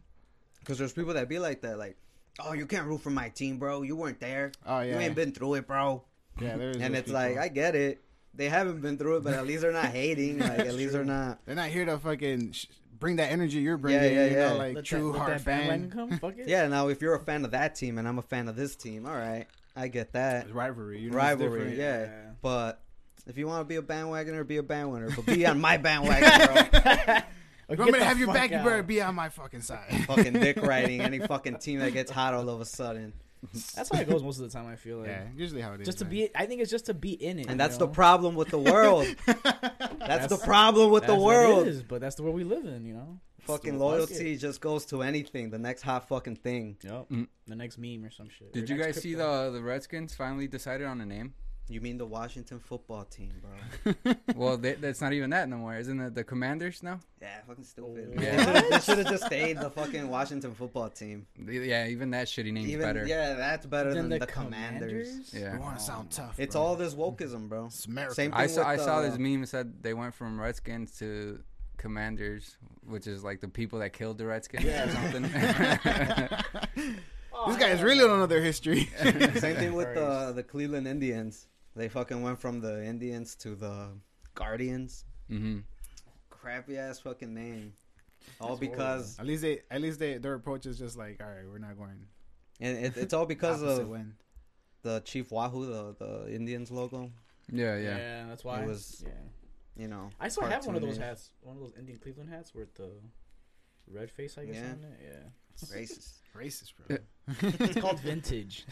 because 0.60 0.78
there's 0.78 0.92
people 0.92 1.14
that 1.14 1.28
be 1.28 1.38
like 1.38 1.60
that. 1.62 1.78
Like, 1.78 1.96
oh, 2.38 2.52
you 2.52 2.66
can't 2.66 2.86
root 2.86 3.00
for 3.02 3.10
my 3.10 3.28
team, 3.30 3.58
bro. 3.58 3.82
You 3.82 3.96
weren't 3.96 4.20
there. 4.20 4.52
Oh 4.66 4.80
yeah, 4.80 4.94
You 4.94 5.00
ain't 5.00 5.14
been 5.14 5.32
through 5.32 5.54
it, 5.54 5.66
bro. 5.66 6.04
yeah. 6.40 6.56
There's 6.56 6.76
And 6.76 6.94
those 6.94 7.02
it's 7.02 7.10
like. 7.10 7.36
I 7.36 7.48
get 7.48 7.74
it. 7.74 8.02
They 8.34 8.49
haven't 8.49 8.80
been 8.80 8.96
through 8.96 9.18
it, 9.18 9.25
but 9.25 9.34
at 9.34 9.46
least 9.46 9.62
they're 9.62 9.72
not 9.72 9.87
hating. 9.87 10.38
Like 10.50 10.60
at 10.60 10.75
least 10.75 10.92
they're 10.92 11.04
not. 11.04 11.38
they're 11.46 11.54
not 11.56 11.68
here 11.68 11.84
to 11.84 11.99
fucking 11.99 12.52
sh- 12.52 12.66
bring 12.99 13.16
that 13.16 13.30
energy 13.32 13.58
you're 13.58 13.76
bringing. 13.76 14.02
yeah, 14.02 14.26
you 14.26 14.37
yeah. 14.37 14.49
know, 14.50 14.56
like 14.56 14.75
Let 14.76 14.84
true 14.84 15.12
that, 15.12 15.18
let 15.18 15.28
hard 15.28 15.40
fan. 15.40 15.90
come. 15.90 16.18
Fuck 16.18 16.34
it. 16.38 16.49
Yeah. 16.49 16.66
Now, 16.68 16.88
if 16.88 17.00
you're 17.02 17.14
a 17.14 17.20
fan 17.20 17.44
of 17.44 17.50
that 17.52 17.75
team 17.75 17.99
and 17.99 18.06
I'm 18.06 18.18
a 18.18 18.22
fan 18.22 18.49
of 18.49 18.56
this 18.56 18.76
team, 18.76 19.06
all 19.06 19.14
right, 19.16 19.46
I 19.76 19.88
get 19.88 20.12
that. 20.12 20.44
It's 20.46 20.52
rivalry, 20.54 21.00
you 21.00 21.10
know, 21.10 21.16
Rivalry, 21.16 21.58
different. 21.70 21.78
yeah. 21.78 22.00
Yeah. 22.02 22.30
But 22.42 22.80
if 23.26 23.37
you 23.37 23.46
want 23.46 23.60
to 23.60 23.64
be 23.64 23.76
a 23.76 23.82
bandwagoner, 23.82 24.46
be 24.46 24.56
a 24.58 24.62
bandwagoner. 24.62 25.14
But 25.16 25.26
be 25.26 25.44
on 25.46 25.60
my 25.60 25.76
bandwagon, 25.76 26.68
bro. 26.82 27.16
Or 27.68 27.75
You 27.75 27.78
want 27.82 27.87
get 27.87 27.92
me 27.92 27.99
to 28.00 28.04
have 28.04 28.18
your 28.18 28.26
fuck 28.28 28.34
back? 28.37 28.50
You 28.50 28.56
better 28.58 28.82
be 28.82 29.00
on 29.00 29.14
my 29.14 29.28
fucking 29.28 29.60
side. 29.60 30.04
fucking 30.06 30.32
dick 30.34 30.56
riding 30.62 31.00
any 31.02 31.18
fucking 31.20 31.58
team 31.58 31.78
that 31.80 31.92
gets 31.92 32.10
hot 32.10 32.34
all 32.34 32.49
of 32.49 32.60
a 32.60 32.64
sudden. 32.64 33.12
That's 33.75 33.88
how 33.92 34.00
it 34.00 34.09
goes 34.09 34.23
most 34.23 34.38
of 34.38 34.50
the 34.50 34.56
time. 34.56 34.66
I 34.66 34.76
feel 34.76 34.99
like. 34.99 35.09
yeah, 35.09 35.25
usually 35.35 35.61
how 35.62 35.73
it 35.73 35.80
is. 35.80 35.87
Just 35.87 35.99
to 35.99 36.04
man. 36.04 36.11
be, 36.12 36.30
I 36.37 36.47
think 36.47 36.61
it's 36.61 36.70
just 36.70 36.87
to 36.87 36.94
be 36.94 37.12
in 37.12 37.38
it, 37.38 37.42
And 37.42 37.52
you 37.52 37.56
that's 37.56 37.76
the 37.78 37.88
problem 37.88 38.35
with 38.35 38.49
the 38.49 38.59
world. 38.59 39.06
That's, 39.26 40.26
the 40.28 40.38
problem 40.38 40.90
with 40.90 41.02
the 41.06 41.12
That's 41.12 41.23
what 41.23 41.37
it 41.37 41.49
world. 41.49 41.66
is, 41.68 41.82
but 41.82 42.00
that's 42.00 42.16
the 42.16 42.23
world 42.25 42.35
we 42.35 42.42
live 42.42 42.64
in, 42.64 42.85
you 42.85 42.94
know. 42.94 43.20
Fucking 43.42 43.73
Fuck 43.73 43.80
loyalty 43.80 44.37
just 44.37 44.61
goes 44.61 44.85
to 44.87 45.02
anything. 45.02 45.50
The 45.50 45.59
next 45.59 45.82
hot 45.82 46.09
fucking 46.09 46.37
thing. 46.37 46.76
Yep. 46.82 47.09
Mm. 47.11 47.28
The 47.47 47.54
next 47.56 47.78
meme 47.78 48.04
or 48.04 48.11
some 48.11 48.28
shit. 48.28 48.52
Did 48.52 48.64
Or 48.68 48.73
you 48.75 48.78
next 48.80 48.97
guys 48.97 49.02
see 49.02 49.14
the 49.14 49.50
the 49.52 49.62
Redskins 49.62 50.14
finally 50.14 50.49
decided 50.49 50.87
on 50.87 51.00
a 51.00 51.06
name? 51.06 51.35
You 51.70 51.80
mean 51.80 51.98
the 51.98 52.06
Washington 52.06 52.58
football 52.58 53.04
team, 53.04 53.32
bro? 53.84 54.14
well, 54.34 54.56
they, 54.56 54.72
that's 54.80 55.00
not 55.00 55.12
even 55.12 55.30
that 55.30 55.48
no 55.48 55.56
more. 55.58 55.76
Isn't 55.76 56.00
it 56.00 56.16
the 56.16 56.24
Commanders 56.24 56.82
now? 56.82 56.98
Yeah, 57.22 57.28
fucking 57.46 57.62
stupid. 57.62 58.12
Oh. 58.18 58.20
Yeah. 58.20 58.60
They 58.70 58.80
should 58.80 58.98
have 58.98 59.06
just 59.06 59.26
stayed 59.26 59.56
the 59.56 59.70
fucking 59.70 60.08
Washington 60.08 60.52
football 60.52 60.88
team. 60.88 61.28
Yeah, 61.38 61.86
even 61.86 62.10
that 62.10 62.26
shitty 62.26 62.52
name's 62.52 62.70
Even 62.70 62.86
better. 62.86 63.06
yeah, 63.06 63.34
that's 63.34 63.66
better 63.66 63.94
Then 63.94 64.08
than 64.08 64.18
the, 64.18 64.26
Commanders. 64.26 65.32
Yeah. 65.32 65.54
You 65.54 65.60
want 65.60 65.78
to 65.78 65.84
sound 65.84 66.10
tough. 66.10 66.40
It's 66.40 66.56
bro. 66.56 66.62
all 66.62 66.74
this 66.74 66.94
wokeism, 66.94 67.48
bro. 67.48 67.66
It's 67.66 67.86
America. 67.86 68.14
Same 68.16 68.32
I 68.34 68.48
thing 68.48 68.56
saw 68.56 68.62
I 68.62 68.72
with, 68.72 68.84
saw 68.84 68.96
uh, 68.98 69.02
this 69.02 69.16
meme 69.16 69.42
that 69.42 69.46
said 69.46 69.80
they 69.80 69.94
went 69.94 70.12
from 70.12 70.40
Redskins 70.40 70.98
to 70.98 71.38
Commanders, 71.76 72.56
which 72.84 73.06
is 73.06 73.22
like 73.22 73.40
the 73.40 73.48
people 73.48 73.78
that 73.78 73.92
killed 73.92 74.18
the 74.18 74.26
Redskins 74.26 74.64
or 74.64 74.90
something. 74.90 75.22
These 77.46 77.56
guys 77.56 77.80
really 77.80 78.00
don't 78.00 78.18
know 78.18 78.26
their 78.26 78.42
history. 78.42 78.90
Same 79.00 79.56
thing 79.56 79.74
with 79.74 79.94
the 79.94 80.32
the 80.34 80.42
Cleveland 80.42 80.88
Indians. 80.88 81.46
They 81.80 81.88
fucking 81.88 82.20
went 82.20 82.38
from 82.38 82.60
the 82.60 82.84
Indians 82.84 83.34
to 83.37 83.54
the 83.54 83.88
Guardians. 84.34 85.06
Mm-hmm. 85.30 85.60
Crappy 86.28 86.76
ass 86.76 86.99
fucking 86.99 87.32
name. 87.32 87.72
All 88.38 88.49
That's 88.49 88.60
because 88.60 89.18
at 89.18 89.25
least 89.25 89.40
they, 89.40 89.60
at 89.70 89.80
least 89.80 89.99
they, 89.99 90.18
their 90.18 90.34
approach 90.34 90.66
is 90.66 90.78
just 90.78 90.99
like, 90.99 91.22
all 91.22 91.30
right, 91.30 91.49
we're 91.50 91.56
not 91.56 91.78
going 91.78 92.04
and 92.60 92.84
it, 92.84 92.99
it's 92.99 93.14
all 93.14 93.25
because 93.25 93.62
of 93.62 93.88
win. 93.88 94.12
the 94.82 95.00
Chief 95.06 95.30
Wahoo, 95.32 95.64
the 95.64 95.94
the 95.99 96.34
Indians 96.34 96.70
logo. 96.70 97.10
Yeah, 97.50 97.78
Yeah. 97.78 97.96
yeah. 97.96 98.26
that's 98.28 98.44
why. 98.44 98.60
It 98.60 98.68
was- 98.68 99.02
Yeah. 99.06 99.12
You 99.82 99.88
know, 99.88 100.10
I 100.20 100.28
still 100.28 100.44
have 100.44 100.66
one 100.66 100.76
of 100.76 100.82
those 100.82 100.99
hats. 100.99 101.30
One 101.40 101.56
of 101.56 101.62
those 101.62 101.72
Indian 101.78 101.99
Cleveland 101.99 102.28
hats 102.28 102.54
with 102.54 102.75
the 102.75 102.90
red 103.92 104.11
face, 104.11 104.37
I 104.38 104.44
guess, 104.47 104.56
Yeah. 104.56 104.62
on 104.73 104.85
it. 104.85 105.00
Yeah. 105.02 105.66
Racist. 105.76 106.12
Racist, 106.37 106.73
bro. 106.87 106.97
It's 107.42 107.80
called 107.80 108.00
vintage. 108.11 108.64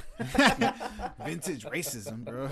Vintage 1.25 1.65
racism, 1.65 2.25
bro. 2.25 2.47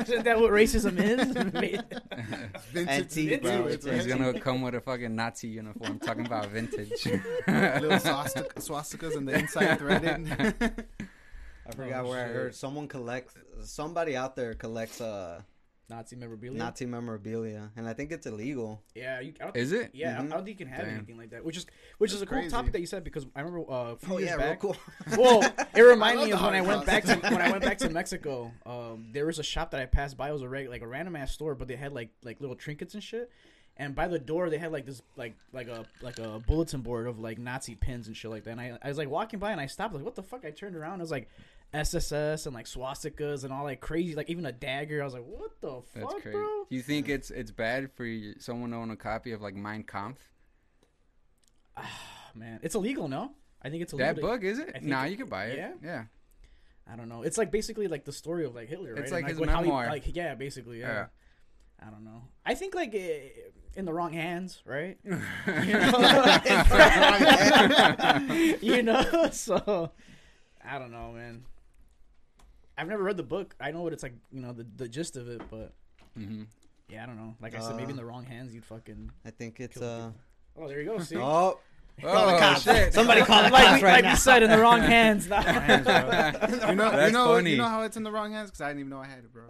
Isn't 0.00 0.24
that 0.24 0.38
what 0.40 0.50
racism 0.52 0.98
is? 0.98 1.26
Vintage, 2.72 2.88
Antique, 2.88 3.42
bro. 3.42 3.62
bro. 3.62 3.66
It's 3.68 3.84
He's 3.84 4.06
gonna 4.06 4.38
come 4.38 4.62
with 4.62 4.74
a 4.74 4.80
fucking 4.80 5.14
Nazi 5.16 5.48
uniform 5.48 5.98
talking 5.98 6.26
about 6.26 6.46
vintage. 6.50 7.06
little 7.06 7.98
swastika, 7.98 8.60
swastikas 8.60 9.16
on 9.16 9.24
the 9.24 9.38
inside 9.38 9.78
threaded. 9.78 10.28
I 11.68 11.72
forgot 11.74 12.04
Oh, 12.04 12.08
where 12.10 12.24
I 12.24 12.28
heard 12.28 12.54
someone 12.54 12.86
collects. 12.88 13.34
Somebody 13.64 14.16
out 14.16 14.36
there 14.36 14.54
collects 14.54 15.00
uh 15.00 15.40
Nazi 15.88 16.16
memorabilia. 16.16 16.58
Nazi 16.58 16.84
memorabilia, 16.86 17.70
and 17.76 17.86
I 17.88 17.92
think 17.92 18.10
it's 18.10 18.26
illegal. 18.26 18.82
Yeah, 18.94 19.20
you, 19.20 19.34
I 19.40 19.44
don't 19.44 19.56
Is 19.56 19.72
it? 19.72 19.90
Yeah, 19.94 20.18
I- 20.18 20.22
Mhm. 20.22 20.26
I 20.32 20.36
don't 20.36 20.44
think 20.44 20.58
you 20.60 20.66
can 20.66 20.74
have 20.74 20.84
Damn. 20.86 20.96
anything 20.96 21.16
like 21.16 21.30
that. 21.30 21.44
Which 21.44 21.56
is 21.56 21.66
which 21.98 22.12
is 22.12 22.22
a 22.22 22.26
That's 22.26 22.40
cool 22.42 22.50
topic 22.50 22.72
that 22.72 22.80
you 22.80 22.86
said 22.86 23.04
because 23.04 23.24
I 23.36 23.40
remember 23.42 23.70
uh, 23.70 23.92
a 23.92 23.96
few 23.96 24.14
Oh 24.14 24.18
years 24.18 24.30
yeah, 24.30 24.46
real 24.46 24.56
cool. 24.56 24.76
Well, 25.16 25.42
it 25.74 25.80
reminded 25.80 26.24
me 26.26 26.32
of 26.32 26.42
when 26.42 26.54
I 26.54 26.60
went 26.60 26.84
back 26.86 27.04
to 27.04 27.14
when 27.16 27.40
I 27.40 27.50
went 27.52 27.62
back 27.64 27.78
to 27.78 27.88
Mexico. 27.90 28.52
Um, 28.64 29.10
there 29.12 29.26
was 29.26 29.38
a 29.38 29.44
shop 29.44 29.70
that 29.70 29.80
I 29.80 29.86
passed 29.86 30.16
by. 30.16 30.28
It 30.30 30.32
was 30.32 30.42
a 30.42 30.48
reg, 30.48 30.68
like 30.68 30.82
a 30.82 30.88
random 30.88 31.14
ass 31.16 31.32
store, 31.32 31.54
but 31.54 31.68
they 31.68 31.76
had 31.76 31.92
like 31.92 32.10
like 32.22 32.40
little 32.40 32.56
trinkets 32.56 32.94
and 32.94 33.02
shit. 33.02 33.30
And 33.78 33.94
by 33.94 34.08
the 34.08 34.18
door, 34.18 34.48
they 34.48 34.56
had 34.58 34.72
like 34.72 34.86
this 34.86 35.02
like 35.16 35.36
like 35.52 35.68
a 35.68 35.84
like 36.02 36.18
a 36.18 36.40
bulletin 36.40 36.80
board 36.80 37.06
of 37.06 37.18
like 37.20 37.38
Nazi 37.38 37.74
pins 37.74 38.06
and 38.08 38.16
shit 38.16 38.30
like 38.30 38.42
that. 38.44 38.52
And 38.52 38.60
I, 38.60 38.78
I 38.82 38.88
was 38.88 38.96
like 38.98 39.10
walking 39.10 39.38
by 39.38 39.52
and 39.52 39.60
I 39.60 39.66
stopped 39.66 39.94
like 39.94 40.02
what 40.04 40.14
the 40.14 40.22
fuck? 40.22 40.44
I 40.44 40.50
turned 40.50 40.74
around. 40.74 41.00
I 41.00 41.02
was 41.02 41.10
like 41.10 41.28
SSS 41.74 42.46
and 42.46 42.54
like 42.54 42.66
swastikas 42.66 43.44
and 43.44 43.52
all 43.52 43.64
like 43.64 43.80
crazy 43.80 44.14
like 44.14 44.30
even 44.30 44.46
a 44.46 44.52
dagger. 44.52 45.02
I 45.02 45.04
was 45.04 45.14
like 45.14 45.24
what 45.24 45.60
the 45.60 45.82
That's 45.94 46.04
fuck, 46.12 46.22
crazy. 46.22 46.36
bro? 46.36 46.64
Do 46.70 46.76
you 46.76 46.82
think 46.82 47.08
it's 47.08 47.30
it's 47.30 47.50
bad 47.50 47.90
for 47.92 48.04
you, 48.04 48.34
someone 48.38 48.70
to 48.70 48.76
own 48.76 48.90
a 48.90 48.96
copy 48.96 49.32
of 49.32 49.42
like 49.42 49.54
Mein 49.54 49.82
Kampf? 49.82 50.20
Ah, 51.76 51.84
man, 52.34 52.60
it's 52.62 52.74
illegal, 52.74 53.08
no? 53.08 53.32
I 53.62 53.68
think 53.70 53.82
it's 53.82 53.92
illegal. 53.92 54.14
That 54.14 54.20
to- 54.20 54.26
book 54.26 54.42
is 54.42 54.58
it? 54.58 54.82
Nah, 54.82 55.04
it- 55.04 55.10
you 55.10 55.16
can 55.16 55.28
buy 55.28 55.46
it. 55.46 55.58
yeah? 55.58 55.72
Yeah. 55.82 56.04
I 56.90 56.94
don't 56.96 57.08
know. 57.08 57.22
It's 57.22 57.36
like 57.36 57.50
basically 57.50 57.88
like 57.88 58.04
the 58.04 58.12
story 58.12 58.44
of 58.44 58.54
like 58.54 58.68
Hitler, 58.68 58.90
right? 58.94 59.02
It's 59.02 59.10
And, 59.10 59.22
like 59.22 59.28
his 59.30 59.38
what- 59.40 59.48
how 59.48 59.58
he- 59.62 59.68
memoir. 59.68 59.86
like 59.88 60.14
yeah, 60.14 60.34
basically, 60.36 60.80
yeah. 60.80 60.92
Yeah. 60.92 61.06
I 61.86 61.90
don't 61.90 62.04
know. 62.04 62.22
I 62.44 62.54
think 62.54 62.74
like 62.74 62.94
eh, 62.94 63.28
in 63.74 63.84
the 63.84 63.92
wrong 63.92 64.12
hands, 64.12 64.62
right? 64.64 64.96
you 65.04 65.12
know, 65.12 66.40
you 68.62 68.82
know. 68.82 69.28
So 69.32 69.90
I 70.64 70.78
don't 70.78 70.90
know, 70.90 71.12
man. 71.12 71.42
I've 72.78 72.88
never 72.88 73.02
read 73.02 73.16
the 73.16 73.22
book. 73.22 73.54
I 73.60 73.70
know 73.70 73.82
what 73.82 73.92
it's 73.92 74.02
like, 74.02 74.14
you 74.32 74.40
know, 74.40 74.52
the 74.52 74.66
the 74.76 74.88
gist 74.88 75.16
of 75.16 75.28
it, 75.28 75.42
but 75.50 75.72
hmm 76.14 76.44
yeah, 76.88 77.02
I 77.02 77.06
don't 77.06 77.16
know. 77.16 77.34
Like 77.40 77.54
I 77.56 77.58
said, 77.60 77.76
maybe 77.76 77.90
in 77.92 77.98
Uh, 77.98 78.02
the 78.02 78.04
wrong 78.06 78.24
hands, 78.24 78.54
you'd 78.54 78.64
fucking. 78.64 79.10
I 79.24 79.30
think 79.30 79.58
it's 79.60 79.78
Kill 79.78 79.88
uh. 79.88 80.10
Oh, 80.58 80.68
there 80.68 80.80
you 80.80 80.86
go. 80.86 80.98
See, 81.00 81.16
Oh, 81.16 81.58
Oh 82.04 82.36
cops. 82.38 82.62
shit! 82.62 82.92
Somebody 82.92 83.22
call 83.22 83.42
the 83.44 83.48
like 83.52 83.64
cops 83.64 83.80
we, 83.80 83.86
right 83.86 83.92
like 83.94 84.04
now. 84.04 84.10
we 84.12 84.16
said, 84.16 84.42
in 84.42 84.50
the 84.50 84.58
wrong 84.58 84.80
hands. 84.94 85.26
Not 85.28 85.46
You 85.46 86.74
know, 86.74 86.90
That's 86.90 87.06
you 87.06 87.12
know, 87.12 87.24
funny. 87.34 87.50
you 87.52 87.56
know 87.56 87.68
how 87.68 87.82
it's 87.82 87.96
in 87.96 88.02
the 88.02 88.12
wrong 88.12 88.32
hands 88.32 88.50
because 88.50 88.60
I 88.60 88.68
didn't 88.68 88.80
even 88.80 88.90
know 88.90 89.00
I 89.00 89.06
had 89.06 89.18
it, 89.20 89.32
bro. 89.32 89.44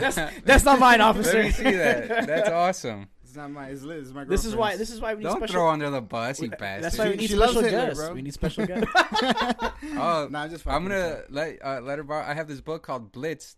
that's 0.00 0.16
that's 0.44 0.64
not 0.64 0.78
mine, 0.78 1.00
officer. 1.00 1.34
Let 1.38 1.44
me 1.46 1.50
see 1.50 1.72
that. 1.72 2.26
That's 2.26 2.48
awesome. 2.50 3.08
It's 3.32 3.38
not 3.38 3.50
my. 3.50 3.68
It's 3.68 3.80
Liz. 3.80 4.08
It's 4.08 4.14
my 4.14 4.24
This 4.24 4.44
is 4.44 4.54
why. 4.54 4.76
This 4.76 4.90
is 4.90 5.00
why 5.00 5.14
we 5.14 5.20
need 5.20 5.30
Don't 5.30 5.38
special. 5.38 5.54
throw 5.54 5.68
under 5.70 5.88
the 5.88 6.02
bus, 6.02 6.38
you 6.38 6.48
That's 6.50 6.60
bastard. 6.60 6.98
why 6.98 7.04
we 7.06 7.12
She- 7.12 7.16
need 7.22 7.30
she 7.30 7.36
loves 7.36 7.52
special 7.52 7.70
Hitler, 7.70 7.86
guests. 7.86 8.04
bro. 8.04 8.12
We 8.14 8.20
need 8.22 8.34
special 8.34 8.66
guests. 8.66 8.90
Oh, 8.94 10.28
Nah, 10.30 10.42
I'm 10.42 10.50
just. 10.50 10.66
I'm 10.66 10.84
fucking 10.84 10.88
gonna 10.88 11.22
let 11.30 11.64
uh, 11.64 11.80
let 11.80 11.96
her 11.96 12.04
borrow. 12.04 12.26
I 12.26 12.34
have 12.34 12.46
this 12.46 12.60
book 12.60 12.82
called 12.82 13.10
Blitz. 13.10 13.56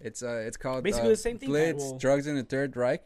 It's 0.00 0.24
uh, 0.24 0.42
it's 0.44 0.56
called 0.56 0.82
Basically 0.82 1.06
uh, 1.06 1.10
the 1.10 1.16
same 1.16 1.38
thing, 1.38 1.50
Blitz: 1.50 1.84
well- 1.84 1.98
Drugs 1.98 2.26
in 2.26 2.34
the 2.34 2.42
Third 2.42 2.76
Reich, 2.76 3.04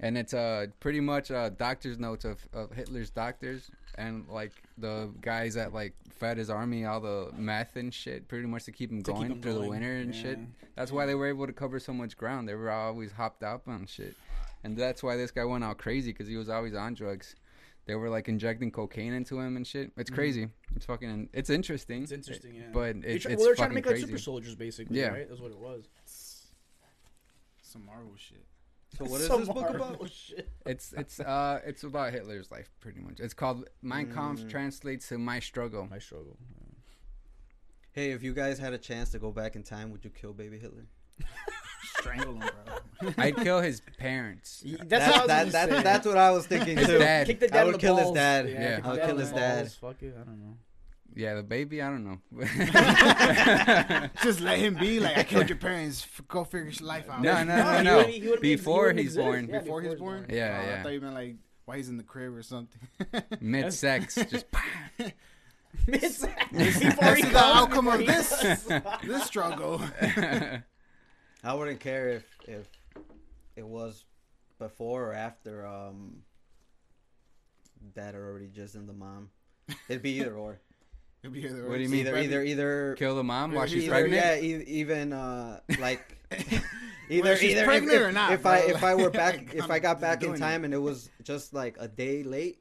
and 0.00 0.16
it's 0.16 0.32
uh 0.32 0.68
pretty 0.80 1.00
much 1.00 1.30
uh 1.30 1.50
doctor's 1.50 1.98
notes 1.98 2.24
of, 2.24 2.38
of 2.54 2.72
Hitler's 2.72 3.10
doctors 3.10 3.70
and 3.98 4.26
like 4.30 4.52
the 4.78 5.10
guys 5.20 5.52
that 5.54 5.74
like 5.74 5.92
fed 6.18 6.38
his 6.38 6.48
army 6.48 6.86
all 6.86 7.00
the 7.00 7.30
meth 7.36 7.76
and 7.76 7.92
shit, 7.92 8.26
pretty 8.26 8.46
much 8.46 8.64
to 8.64 8.72
keep 8.72 8.90
him 8.90 9.02
To 9.02 9.12
keep 9.12 9.18
going 9.18 9.30
him 9.32 9.42
through 9.42 9.52
the 9.52 9.58
going. 9.58 9.70
winter 9.70 9.92
and 9.96 10.14
Yeah. 10.14 10.22
shit. 10.22 10.38
That's 10.76 10.90
why 10.90 11.04
they 11.04 11.14
were 11.14 11.26
able 11.26 11.46
to 11.46 11.52
cover 11.52 11.78
so 11.78 11.92
much 11.92 12.16
ground. 12.16 12.48
They 12.48 12.54
were 12.54 12.70
always 12.70 13.12
hopped 13.12 13.42
up 13.42 13.68
on 13.68 13.84
shit, 13.86 14.14
and 14.64 14.76
that's 14.76 15.02
why 15.02 15.16
this 15.16 15.30
guy 15.30 15.44
went 15.44 15.64
out 15.64 15.78
crazy 15.78 16.12
because 16.12 16.28
he 16.28 16.36
was 16.36 16.48
always 16.48 16.74
on 16.74 16.94
drugs. 16.94 17.34
They 17.86 17.94
were 17.94 18.08
like 18.08 18.28
injecting 18.28 18.72
cocaine 18.72 19.12
into 19.12 19.38
him 19.38 19.56
and 19.56 19.64
shit. 19.66 19.92
It's 19.96 20.10
Mhm. 20.10 20.14
crazy. 20.14 20.48
It's 20.74 20.86
fucking. 20.86 21.28
It's 21.32 21.50
interesting. 21.50 22.02
It's 22.02 22.10
interesting, 22.12 22.54
yeah. 22.56 22.70
But 22.72 23.00
They 23.02 23.08
it, 23.14 23.22
try- 23.22 23.32
it's 23.32 23.38
well, 23.38 23.46
they're 23.46 23.54
trying 23.54 23.68
to 23.70 23.74
make 23.76 23.84
crazy. 23.84 24.02
like 24.02 24.08
super 24.08 24.18
soldiers, 24.18 24.56
basically. 24.56 24.98
Yeah. 24.98 25.08
right. 25.08 25.28
That's 25.28 25.40
what 25.40 25.52
it 25.52 25.58
was. 25.58 25.88
Some 27.62 27.86
Marvel 27.86 28.14
shit. 28.16 28.44
So 28.96 29.04
what 29.04 29.20
is 29.20 29.26
Some 29.26 29.40
this 29.40 29.48
book 29.48 29.56
Marvel 29.70 29.94
about? 29.94 30.10
shit. 30.12 30.48
It's 30.64 30.92
it's 30.94 31.20
uh 31.20 31.60
it's 31.64 31.84
about 31.84 32.12
Hitler's 32.12 32.50
life 32.50 32.70
pretty 32.80 33.00
much. 33.00 33.20
It's 33.20 33.34
called 33.34 33.68
Mein 33.82 34.12
Kampf 34.12 34.42
Mm. 34.42 34.50
translates 34.50 35.08
to 35.10 35.18
My 35.18 35.38
Struggle. 35.40 35.86
My 35.88 35.98
struggle. 35.98 36.38
Hey, 37.92 38.10
if 38.12 38.22
you 38.22 38.34
guys 38.34 38.58
had 38.58 38.72
a 38.72 38.78
chance 38.78 39.10
to 39.10 39.18
go 39.18 39.30
back 39.32 39.54
in 39.56 39.62
time, 39.62 39.90
would 39.90 40.04
you 40.04 40.10
kill 40.10 40.32
baby 40.32 40.58
Hitler? 40.58 40.86
Strangle 41.98 42.34
him, 42.34 42.38
bro. 43.00 43.12
I'd 43.18 43.36
kill 43.36 43.60
his 43.60 43.80
parents. 43.98 44.62
That's, 44.84 45.06
what 45.06 45.22
I 45.22 45.26
That- 45.26 45.44
was 45.44 45.52
that- 45.52 45.68
that- 45.70 45.84
that's 45.84 46.06
what 46.06 46.16
I 46.16 46.30
was 46.30 46.46
thinking 46.46 46.76
too. 46.76 46.98
dad. 46.98 47.26
Kick 47.26 47.40
the 47.40 47.46
I 47.46 47.48
dad 47.50 47.60
in 47.60 47.66
would 47.66 47.74
the 47.76 47.78
kill 47.78 47.96
his 47.96 48.10
dad. 48.12 48.48
Yeah. 48.48 48.76
kick 48.76 48.84
I 48.84 48.88
the 48.88 48.88
would 48.98 49.06
kill 49.06 49.16
his 49.18 49.30
the 49.32 49.36
dad. 49.36 49.72
Fuck 49.72 50.02
it. 50.02 50.14
I 50.20 50.24
don't 50.24 50.38
know. 50.40 50.56
Yeah, 51.14 51.34
the 51.34 51.42
baby, 51.42 51.80
I 51.80 51.88
don't 51.88 52.04
know. 52.04 52.18
Just 54.22 54.40
let 54.42 54.58
him 54.58 54.74
be. 54.74 55.00
Like 55.00 55.16
I 55.16 55.22
killed 55.22 55.48
your 55.48 55.56
parents. 55.56 56.06
Go 56.28 56.44
figure 56.44 56.68
your 56.70 56.86
life 56.86 57.08
out. 57.08 57.22
No, 57.22 57.42
no, 57.42 57.56
no, 57.56 57.82
no. 57.82 58.02
he 58.02 58.20
wouldn't 58.20 58.42
be- 58.42 58.50
he 58.50 58.56
Before 58.56 58.80
wouldn't 58.82 58.98
he's 58.98 59.06
exist. 59.16 59.24
born. 59.24 59.48
Yeah, 59.50 59.58
Before 59.60 59.80
he's 59.82 59.94
born. 59.94 60.26
Yeah, 60.28 60.60
Oh, 60.62 60.68
yeah. 60.70 60.76
I 60.78 60.82
thought 60.82 60.92
you 60.92 61.00
meant 61.00 61.14
like 61.14 61.36
why 61.64 61.78
he's 61.78 61.88
in 61.88 61.96
the 61.96 62.02
crib 62.02 62.34
or 62.34 62.42
something. 62.42 62.80
Mid 63.40 63.72
sex, 63.72 64.14
just 64.16 64.44
It's- 64.98 66.26
Let's 66.52 66.78
before 66.78 67.14
he 67.14 67.22
see 67.22 67.28
the 67.30 67.38
outcome 67.38 67.88
of 67.88 67.98
this 68.06 68.28
this 69.04 69.24
struggle. 69.24 69.80
I 71.46 71.54
wouldn't 71.54 71.78
care 71.78 72.08
if 72.08 72.24
if 72.48 72.68
it 73.54 73.66
was 73.66 74.04
before 74.58 75.10
or 75.10 75.14
after 75.14 75.64
um 75.64 76.22
dad 77.94 78.14
had 78.14 78.16
already 78.16 78.48
just 78.48 78.74
in 78.74 78.86
the 78.86 78.92
mom. 78.92 79.30
It'd 79.88 80.02
be 80.02 80.10
either 80.18 80.34
or. 80.34 80.60
It'd 81.22 81.32
be 81.32 81.44
either 81.44 81.66
or. 81.66 81.70
What 81.70 81.76
do 81.76 81.82
you 81.82 81.88
mean? 81.88 82.00
either 82.00 82.18
either 82.18 82.42
either 82.42 82.96
kill 82.98 83.14
the 83.14 83.22
mom 83.22 83.52
while 83.52 83.66
she's 83.66 83.84
either, 83.84 83.92
pregnant. 83.92 84.22
Yeah, 84.24 84.40
e- 84.40 84.64
even 84.66 85.12
uh 85.12 85.60
like 85.78 86.18
either 87.08 87.36
she's 87.36 87.52
either 87.52 87.60
if, 87.60 87.66
pregnant 87.66 87.94
if, 87.94 88.02
or 88.02 88.12
not, 88.12 88.32
if 88.32 88.44
I 88.44 88.58
if 88.58 88.82
I 88.82 88.96
were 88.96 89.10
back 89.10 89.36
Like, 89.36 89.54
if 89.54 89.70
I'm 89.70 89.80
got 89.80 90.00
back 90.00 90.22
in 90.22 90.30
doing 90.30 90.40
time 90.40 90.64
and 90.64 90.74
it 90.74 90.78
was 90.78 91.10
just 91.22 91.54
like 91.54 91.76
a 91.78 91.86
day 91.86 92.24
late, 92.24 92.58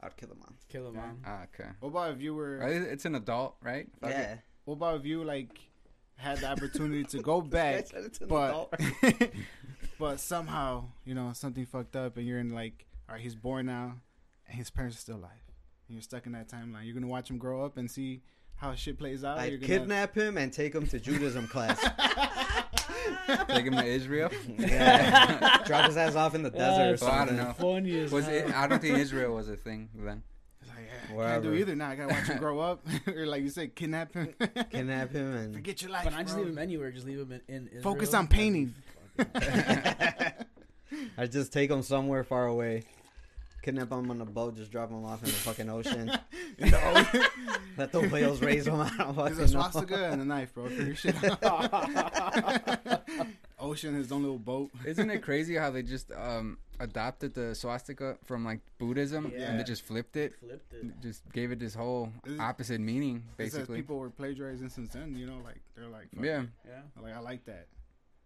I'd 0.00 0.16
kill 0.16 0.30
the 0.30 0.34
mom. 0.34 0.56
Kill 0.68 0.84
the 0.90 0.92
mom. 0.92 1.22
Ah, 1.24 1.44
okay. 1.44 1.70
What 1.78 1.90
about 1.90 2.14
if 2.14 2.22
you 2.22 2.34
were? 2.34 2.60
It's 2.60 3.04
an 3.04 3.14
adult, 3.14 3.54
right? 3.62 3.86
Fuck 4.00 4.10
it. 4.10 4.14
Yeah. 4.14 4.34
What 4.64 4.74
about 4.74 4.98
if 4.98 5.06
you 5.06 5.22
like 5.22 5.69
had 6.20 6.38
the 6.38 6.46
opportunity 6.48 7.04
to 7.04 7.22
go 7.22 7.40
back, 7.58 7.86
said 7.86 8.04
it's 8.04 8.20
an 8.20 8.28
but 8.28 8.72
but 9.98 10.20
somehow 10.20 10.84
you 11.04 11.14
know 11.14 11.32
something 11.34 11.66
fucked 11.66 11.96
up, 11.96 12.16
and 12.16 12.26
you're 12.26 12.38
in 12.38 12.50
like, 12.50 12.86
all 13.08 13.14
right, 13.14 13.22
he's 13.22 13.34
born 13.34 13.66
now, 13.66 13.94
and 14.46 14.56
his 14.56 14.70
parents 14.70 14.96
are 14.96 15.00
still 15.00 15.16
alive, 15.16 15.30
and 15.88 15.96
you're 15.96 16.02
stuck 16.02 16.26
in 16.26 16.32
that 16.32 16.48
timeline. 16.48 16.84
You're 16.84 16.94
gonna 16.94 17.06
watch 17.06 17.30
him 17.30 17.38
grow 17.38 17.64
up 17.64 17.76
and 17.76 17.90
see 17.90 18.22
how 18.56 18.74
shit 18.74 18.98
plays 18.98 19.24
out. 19.24 19.36
you're 19.36 19.44
I'd 19.54 19.60
gonna, 19.60 19.66
kidnap 19.66 20.14
him 20.14 20.36
and 20.36 20.52
take 20.52 20.74
him 20.74 20.86
to 20.88 21.00
Judaism 21.00 21.48
class. 21.48 21.80
Take 23.48 23.64
him 23.64 23.74
to 23.76 23.84
Israel. 23.84 24.30
yeah. 24.58 25.62
Drop 25.64 25.86
his 25.86 25.96
ass 25.96 26.16
off 26.16 26.34
in 26.34 26.42
the 26.42 26.50
desert 26.50 26.82
or 26.82 26.90
That's 26.90 27.02
Well, 27.02 27.10
I 27.12 27.24
don't 27.26 27.36
know. 27.36 27.54
Was 28.10 28.26
it? 28.28 28.52
I 28.54 28.66
don't 28.66 28.80
think 28.82 28.98
Israel 28.98 29.34
was 29.34 29.48
a 29.48 29.56
thing 29.56 29.88
then. 29.94 30.22
It's 30.80 31.10
like, 31.10 31.18
yeah, 31.18 31.24
I 31.26 31.30
can't 31.30 31.42
do 31.42 31.54
either 31.54 31.76
now. 31.76 31.90
I 31.90 31.94
gotta 31.96 32.14
watch 32.14 32.24
him 32.26 32.38
grow 32.38 32.60
up, 32.60 32.86
or 33.06 33.26
like 33.26 33.42
you 33.42 33.48
said, 33.50 33.74
kidnap 33.74 34.14
him. 34.14 34.34
Kidnap 34.70 35.10
him 35.12 35.34
and 35.36 35.54
Forget 35.54 35.82
your 35.82 35.90
life. 35.90 36.04
But 36.04 36.14
I 36.14 36.22
just 36.22 36.34
bro. 36.34 36.44
leave 36.44 36.52
him 36.52 36.58
anywhere. 36.58 36.90
Just 36.90 37.06
leave 37.06 37.18
him 37.18 37.32
in, 37.32 37.40
in 37.54 37.66
Israel. 37.68 37.82
Focus 37.82 38.14
on 38.14 38.26
painting. 38.28 38.74
I 41.18 41.26
just 41.30 41.52
take 41.52 41.70
him 41.70 41.82
somewhere 41.82 42.24
far 42.24 42.46
away. 42.46 42.84
Kidnap 43.62 43.92
him 43.92 44.10
on 44.10 44.20
a 44.22 44.24
boat, 44.24 44.56
just 44.56 44.72
drop 44.72 44.88
him 44.90 45.04
off 45.04 45.22
in 45.22 45.26
the 45.26 45.34
fucking 45.34 45.68
ocean. 45.68 46.10
no, 46.58 47.04
Let 47.76 47.92
the 47.92 48.08
whales 48.10 48.40
raise 48.40 48.66
him. 48.66 48.80
I 48.80 48.88
don't 48.96 49.14
there's 49.16 49.16
fucking 49.16 49.38
a 49.38 49.40
know. 49.40 49.46
swastika 49.46 50.10
and 50.10 50.22
a 50.22 50.24
knife, 50.24 50.54
bro. 50.54 50.68
Figure 50.68 50.94
shit 50.94 51.14
out. 51.44 51.70
Ocean, 53.60 53.94
his 53.94 54.10
own 54.12 54.22
little 54.22 54.38
boat. 54.38 54.70
Isn't 54.86 55.10
it 55.10 55.22
crazy 55.22 55.54
how 55.56 55.70
they 55.70 55.82
just 55.82 56.10
um 56.16 56.58
adopted 56.80 57.34
the 57.34 57.54
swastika 57.54 58.16
from 58.24 58.44
like 58.44 58.60
Buddhism 58.78 59.30
Yeah. 59.36 59.50
and 59.50 59.60
they 59.60 59.64
just 59.64 59.82
flipped 59.82 60.16
it? 60.16 60.34
Flipped 60.40 60.72
it. 60.72 61.00
Just 61.02 61.30
gave 61.32 61.52
it 61.52 61.58
this 61.58 61.74
whole 61.74 62.12
Is 62.24 62.34
it- 62.34 62.40
opposite 62.40 62.80
meaning, 62.80 63.24
basically. 63.36 63.76
people 63.76 63.98
were 63.98 64.10
plagiarizing 64.10 64.68
since 64.70 64.92
then. 64.94 65.14
You 65.16 65.26
know, 65.26 65.40
like 65.44 65.60
they're 65.76 65.88
like, 65.88 66.08
Yeah. 66.18 66.42
it. 66.42 66.48
Yeah. 66.66 67.02
like 67.02 67.14
I 67.14 67.20
like 67.20 67.44
that. 67.46 67.66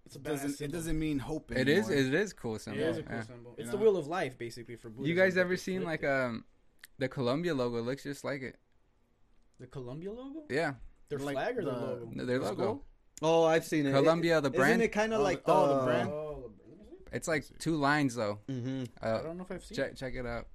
It's 0.07 0.17
a 0.17 0.19
It 0.19 0.23
doesn't. 0.25 0.61
It 0.61 0.71
doesn't 0.73 0.99
mean 0.99 1.19
hope. 1.19 1.51
It 1.51 1.67
is. 1.69 1.89
anymore. 1.91 2.07
It 2.09 2.15
is 2.15 2.33
cool. 2.35 2.55
It 2.57 2.61
Symbol. 2.61 2.83
is 2.83 2.99
a 2.99 3.03
cool 3.03 3.17
yeah. 3.17 3.23
symbol. 3.23 3.51
You 3.57 3.63
It's 3.63 3.71
the 3.71 3.77
know? 3.79 3.83
wheel 3.83 3.97
of 3.97 4.07
life, 4.07 4.37
basically, 4.39 4.77
for 4.77 4.89
Buddhism. 4.91 5.07
You 5.09 5.15
guys 5.17 5.37
ever 5.39 5.57
seen 5.57 5.83
like 5.83 6.03
it. 6.03 6.09
um 6.11 6.45
the 6.99 7.09
Columbia 7.09 7.55
logo 7.55 7.81
looks 7.81 8.03
just 8.05 8.23
like 8.23 8.43
it? 8.43 8.57
the 9.59 9.67
Columbia 9.67 10.13
logo? 10.13 10.45
Yeah, 10.51 10.75
Their 11.09 11.19
Like 11.21 11.35
flag 11.37 11.59
or 11.59 11.65
their 11.65 11.73
logo? 11.73 12.11
Their 12.27 12.39
Let's 12.39 12.59
logo. 12.59 12.83
Go. 13.21 13.27
Oh, 13.27 13.45
I've 13.45 13.65
seen 13.65 13.87
it. 13.87 13.93
Columbia, 13.93 14.41
the 14.41 14.51
brand. 14.51 14.73
Isn't 14.73 14.83
it 14.83 14.89
kind 14.93 15.13
of 15.13 15.21
Oh, 15.21 15.25
like 15.25 15.45
the- 15.45 15.53
the, 15.53 15.59
oh, 15.59 15.79
the 15.79 15.85
brand? 15.85 16.09
Oh, 16.11 16.29
let 16.43 16.51
me 16.51 16.85
see. 16.97 17.05
It's 17.13 17.29
like 17.29 17.45
two 17.59 17.77
lines 17.77 18.15
though. 18.15 18.39
hmm 18.49 18.85
I 19.01 19.07
Uh, 19.09 19.23
don't 19.23 19.37
know 19.39 19.45
if 19.45 19.53
I've 19.53 19.65
seen. 19.65 19.77
check 19.77 19.93
it. 19.93 19.97
check 19.97 20.15
it 20.15 20.27
out. 20.27 20.47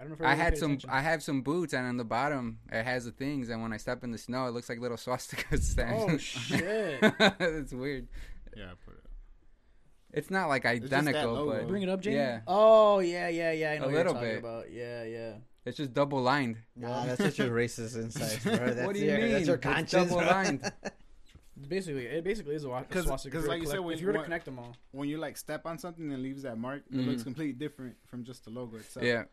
I 0.00 0.04
don't 0.04 0.10
know 0.10 0.14
if 0.14 0.20
I 0.22 0.30
really 0.30 0.36
had 0.42 0.58
some. 0.58 0.70
attention. 0.72 0.90
I 0.90 1.00
have 1.00 1.22
some 1.24 1.42
boots, 1.42 1.74
and 1.74 1.84
on 1.86 1.96
the 1.96 2.04
bottom 2.04 2.60
it 2.70 2.84
has 2.84 3.04
the 3.04 3.10
things. 3.10 3.48
And 3.48 3.60
when 3.62 3.72
I 3.72 3.78
step 3.78 4.04
in 4.04 4.12
the 4.12 4.18
snow, 4.18 4.46
it 4.46 4.52
looks 4.52 4.68
like 4.68 4.78
little 4.80 4.96
swastikas. 5.06 5.60
standing. 5.62 6.10
Oh 6.14 6.16
shit! 6.18 6.98
it's 7.40 7.72
weird. 7.72 8.06
Yeah, 8.56 8.70
put 8.84 8.94
it. 8.94 9.00
It's 10.10 10.30
not 10.30 10.48
like 10.48 10.64
identical, 10.64 11.46
but 11.46 11.68
Bring 11.68 11.82
it 11.82 11.88
up, 11.90 12.00
Jamie. 12.00 12.16
Yeah, 12.16 12.40
Oh 12.46 13.00
yeah, 13.00 13.28
yeah, 13.28 13.52
yeah. 13.52 13.72
I 13.72 13.78
know 13.78 13.84
A 13.84 13.86
what 13.88 13.94
little 13.94 14.12
you're 14.14 14.14
talking 14.14 14.28
bit. 14.30 14.38
about. 14.38 14.72
Yeah, 14.72 15.02
yeah. 15.04 15.32
it's 15.66 15.76
just 15.76 15.92
double 15.92 16.22
lined. 16.22 16.56
Nah, 16.76 17.04
that's 17.04 17.20
just 17.22 17.38
a 17.40 17.42
racist 17.50 17.96
insight, 17.96 18.42
bro. 18.42 18.56
That's 18.74 18.86
what 18.86 18.94
do 18.94 19.00
you 19.02 19.10
your, 19.10 19.18
mean? 19.18 19.32
That's 19.32 19.46
your 19.46 19.56
It's 19.56 19.64
conscience. 19.66 20.10
double 20.10 20.24
lined. 20.24 20.72
It's 21.58 21.66
basically, 21.66 22.06
it 22.06 22.22
basically 22.24 22.54
is 22.54 22.64
a 22.64 22.68
wa- 22.68 22.82
'Cause- 22.84 23.04
swastika. 23.04 23.36
'cause 23.36 23.44
if 23.44 23.48
like 23.48 23.60
you 23.60 23.66
said, 23.66 23.80
when 23.80 23.94
if 23.94 24.00
you 24.00 24.02
you 24.02 24.06
were 24.06 24.12
to 24.12 24.18
want- 24.18 24.26
connect 24.26 24.44
them 24.44 24.58
all, 24.60 24.76
When 24.92 25.08
you 25.08 25.18
like 25.18 25.36
step 25.36 25.66
on 25.66 25.76
something 25.78 26.12
and 26.12 26.22
leaves 26.22 26.42
that 26.42 26.56
mark, 26.56 26.84
it 26.88 26.92
Mhm. 26.96 27.06
looks 27.06 27.22
completely 27.24 27.52
different 27.54 27.96
from 28.06 28.22
just 28.24 28.44
the 28.44 28.50
logo 28.50 28.76
itself. 28.76 29.04
Yeah, 29.04 29.24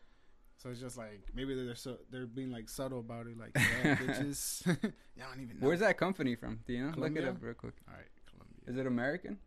So 0.56 0.70
it's 0.70 0.80
just 0.80 0.96
like 0.96 1.20
maybe 1.34 1.54
they're 1.54 1.74
so 1.76 1.98
they're 2.10 2.26
being 2.26 2.50
like 2.50 2.68
subtle 2.68 2.98
about 3.00 3.26
it. 3.28 3.36
Like, 3.38 3.52
yeah, 3.54 3.94
bitches. 3.96 4.66
Y'all 5.16 5.28
don't 5.30 5.40
even 5.40 5.60
know. 5.60 5.66
where's 5.66 5.80
that 5.80 5.98
company 5.98 6.34
from? 6.34 6.60
Do 6.66 6.72
you 6.72 6.80
know? 6.80 6.86
Look 6.88 6.94
Columbia? 6.96 7.22
it 7.22 7.28
up 7.28 7.42
real 7.42 7.54
quick. 7.54 7.74
All 7.88 7.94
right, 7.94 8.08
Columbia. 8.26 8.56
Is 8.66 8.76
it 8.76 8.86
American? 8.86 9.38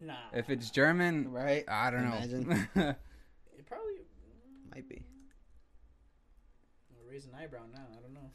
nah. 0.00 0.14
If 0.32 0.48
it's 0.50 0.70
German, 0.70 1.32
Right? 1.32 1.64
I 1.68 1.90
don't 1.90 2.02
Imagine. 2.04 2.48
know. 2.48 2.54
it 3.58 3.66
probably 3.66 3.94
Might 4.70 4.88
be. 4.88 5.04
I'll 6.92 7.08
raise 7.10 7.24
an 7.26 7.32
eyebrow 7.34 7.64
now. 7.72 7.86
I 7.96 8.00
don't 8.02 8.12
know. 8.14 8.30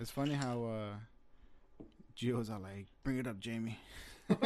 It's 0.00 0.10
funny 0.10 0.32
how 0.32 0.64
uh 0.64 0.94
Geos 2.14 2.48
are 2.48 2.58
like, 2.58 2.86
bring 3.04 3.18
it 3.18 3.26
up, 3.26 3.38
Jamie. 3.38 3.78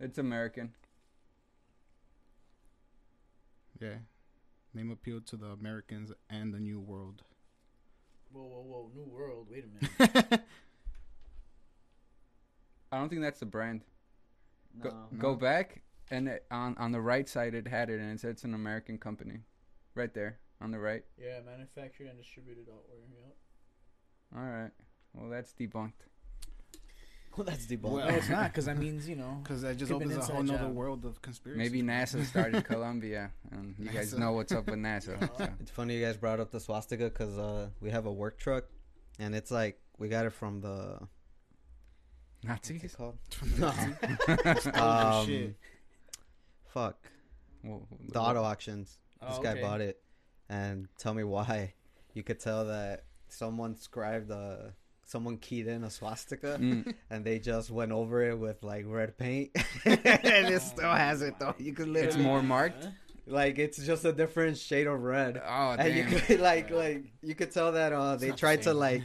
it's 0.00 0.18
American. 0.18 0.74
Yeah. 3.80 3.98
Name 4.74 4.90
appealed 4.90 5.24
to 5.28 5.36
the 5.36 5.46
Americans 5.46 6.10
and 6.28 6.52
the 6.52 6.58
New 6.58 6.80
World. 6.80 7.22
Whoa, 8.32 8.42
whoa, 8.42 8.62
whoa! 8.62 8.90
New 8.92 9.04
world. 9.04 9.46
Wait 9.48 9.64
a 9.64 9.68
minute. 9.68 10.40
I 12.90 12.98
don't 12.98 13.08
think 13.08 13.22
that's 13.22 13.38
the 13.38 13.46
brand. 13.46 13.82
Go, 14.80 14.90
No. 14.90 15.06
go 15.18 15.36
back 15.36 15.82
and 16.10 16.26
it, 16.28 16.44
on 16.50 16.76
on 16.78 16.90
the 16.90 17.00
right 17.00 17.28
side 17.28 17.54
it 17.54 17.68
had 17.68 17.88
it 17.88 18.00
and 18.00 18.10
it 18.10 18.18
said 18.20 18.30
it's 18.30 18.42
an 18.42 18.54
American 18.54 18.98
company, 18.98 19.38
right 19.94 20.12
there 20.12 20.38
on 20.60 20.70
the 20.70 20.78
right. 20.78 21.02
yeah, 21.18 21.40
manufactured 21.44 22.06
and 22.08 22.16
distributed 22.18 22.66
outward. 22.68 23.02
Yep. 23.10 23.36
All 24.36 24.42
right. 24.44 24.70
Well, 25.14 25.30
that's 25.30 25.52
debunked. 25.52 25.92
Well, 27.36 27.44
that's 27.44 27.66
debunked. 27.66 27.80
Well- 27.90 28.08
No, 28.08 28.14
it's 28.14 28.28
not 28.28 28.52
because 28.52 28.66
that 28.66 28.78
means 28.86 29.08
you 29.08 29.16
know. 29.16 29.40
Because 29.42 29.62
that 29.62 29.76
just 29.76 29.90
opens 29.90 30.16
a 30.16 30.20
whole 30.20 30.44
nother 30.44 30.66
job. 30.66 30.72
world 30.74 31.04
of 31.04 31.20
conspiracy. 31.20 31.58
Maybe 31.58 31.82
NASA 31.92 32.24
started 32.24 32.64
Columbia, 32.64 33.32
and 33.50 33.74
you 33.76 33.88
guys 33.90 34.14
know 34.16 34.30
what's 34.34 34.52
up 34.52 34.66
with 34.66 34.76
NASA. 34.76 35.18
so. 35.36 35.48
It's 35.58 35.72
funny 35.72 35.96
you 35.96 36.04
guys 36.04 36.16
brought 36.16 36.38
up 36.38 36.52
the 36.52 36.60
swastika 36.60 37.04
because 37.06 37.36
uh, 37.36 37.70
we 37.80 37.90
have 37.90 38.06
a 38.06 38.12
work 38.12 38.38
truck, 38.38 38.66
and 39.18 39.34
it's 39.34 39.50
like 39.50 39.80
we 39.98 40.08
got 40.08 40.26
it 40.26 40.32
from 40.32 40.60
the 40.60 41.00
what's 42.46 42.70
it 42.70 42.74
Nazis. 42.80 42.94
called? 42.94 43.18
Oh, 43.60 45.18
um, 45.20 45.26
shit. 45.26 45.56
Fuck 46.72 46.98
Well, 47.64 47.88
the 48.10 48.20
auto 48.20 48.42
auctions. 48.44 48.98
This 49.20 49.38
Oh, 49.38 49.42
guy 49.42 49.52
okay. 49.52 49.60
bought 49.60 49.80
it, 49.80 50.00
and 50.48 50.88
tell 50.98 51.14
me 51.14 51.24
why. 51.24 51.74
You 52.14 52.22
could 52.22 52.38
tell 52.40 52.66
that 52.66 53.04
someone 53.28 53.76
scribed 53.76 54.30
a 54.30 54.74
someone 55.06 55.36
keyed 55.36 55.66
in 55.66 55.84
a 55.84 55.90
swastika 55.90 56.56
Mm. 56.58 56.94
and 57.10 57.24
they 57.24 57.38
just 57.38 57.70
went 57.70 57.92
over 57.92 58.22
it 58.30 58.38
with 58.38 58.62
like 58.62 58.84
red 58.86 59.18
paint, 59.18 59.50
and 59.84 60.00
it 60.04 60.62
still 60.62 60.92
has 60.92 61.20
it 61.22 61.38
though. 61.38 61.54
You 61.58 61.72
could 61.74 61.94
It's 61.96 62.16
more 62.16 62.42
marked. 62.42 62.88
like 63.26 63.58
it's 63.58 63.78
just 63.84 64.04
a 64.04 64.12
different 64.12 64.56
shade 64.58 64.86
of 64.86 65.00
red. 65.02 65.40
Oh 65.44 65.76
And 65.78 65.94
you 65.94 66.04
damn. 66.04 66.20
could 66.20 66.40
like 66.40 66.70
like 66.70 67.04
you 67.22 67.34
could 67.34 67.50
tell 67.50 67.72
that 67.72 67.92
uh 67.92 68.16
they 68.16 68.28
not 68.28 68.36
the 68.36 68.40
tried 68.40 68.62
to 68.62 68.74
like 68.74 69.02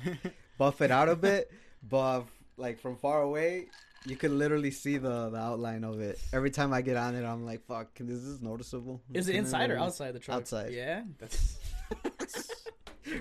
buff 0.57 0.81
it 0.81 0.91
out 0.91 1.09
a 1.09 1.15
bit, 1.15 1.51
but 1.87 2.25
like 2.57 2.79
from 2.79 2.95
far 2.97 3.21
away, 3.21 3.67
you 4.05 4.15
could 4.15 4.31
literally 4.31 4.71
see 4.71 4.97
the 4.97 5.29
the 5.29 5.37
outline 5.37 5.83
of 5.83 5.99
it. 5.99 6.19
Every 6.33 6.51
time 6.51 6.73
I 6.73 6.81
get 6.81 6.97
on 6.97 7.15
it, 7.15 7.23
I'm 7.25 7.45
like, 7.45 7.65
"Fuck, 7.65 7.89
this 7.99 8.19
is 8.23 8.41
noticeable?" 8.41 9.01
Is 9.13 9.27
it 9.27 9.33
Can 9.33 9.39
I 9.39 9.43
inside 9.43 9.69
or 9.69 9.73
really- 9.75 9.85
outside 9.87 10.11
the 10.13 10.19
truck? 10.19 10.37
Outside. 10.37 10.71
Yeah. 10.73 11.03
That's 11.17 11.57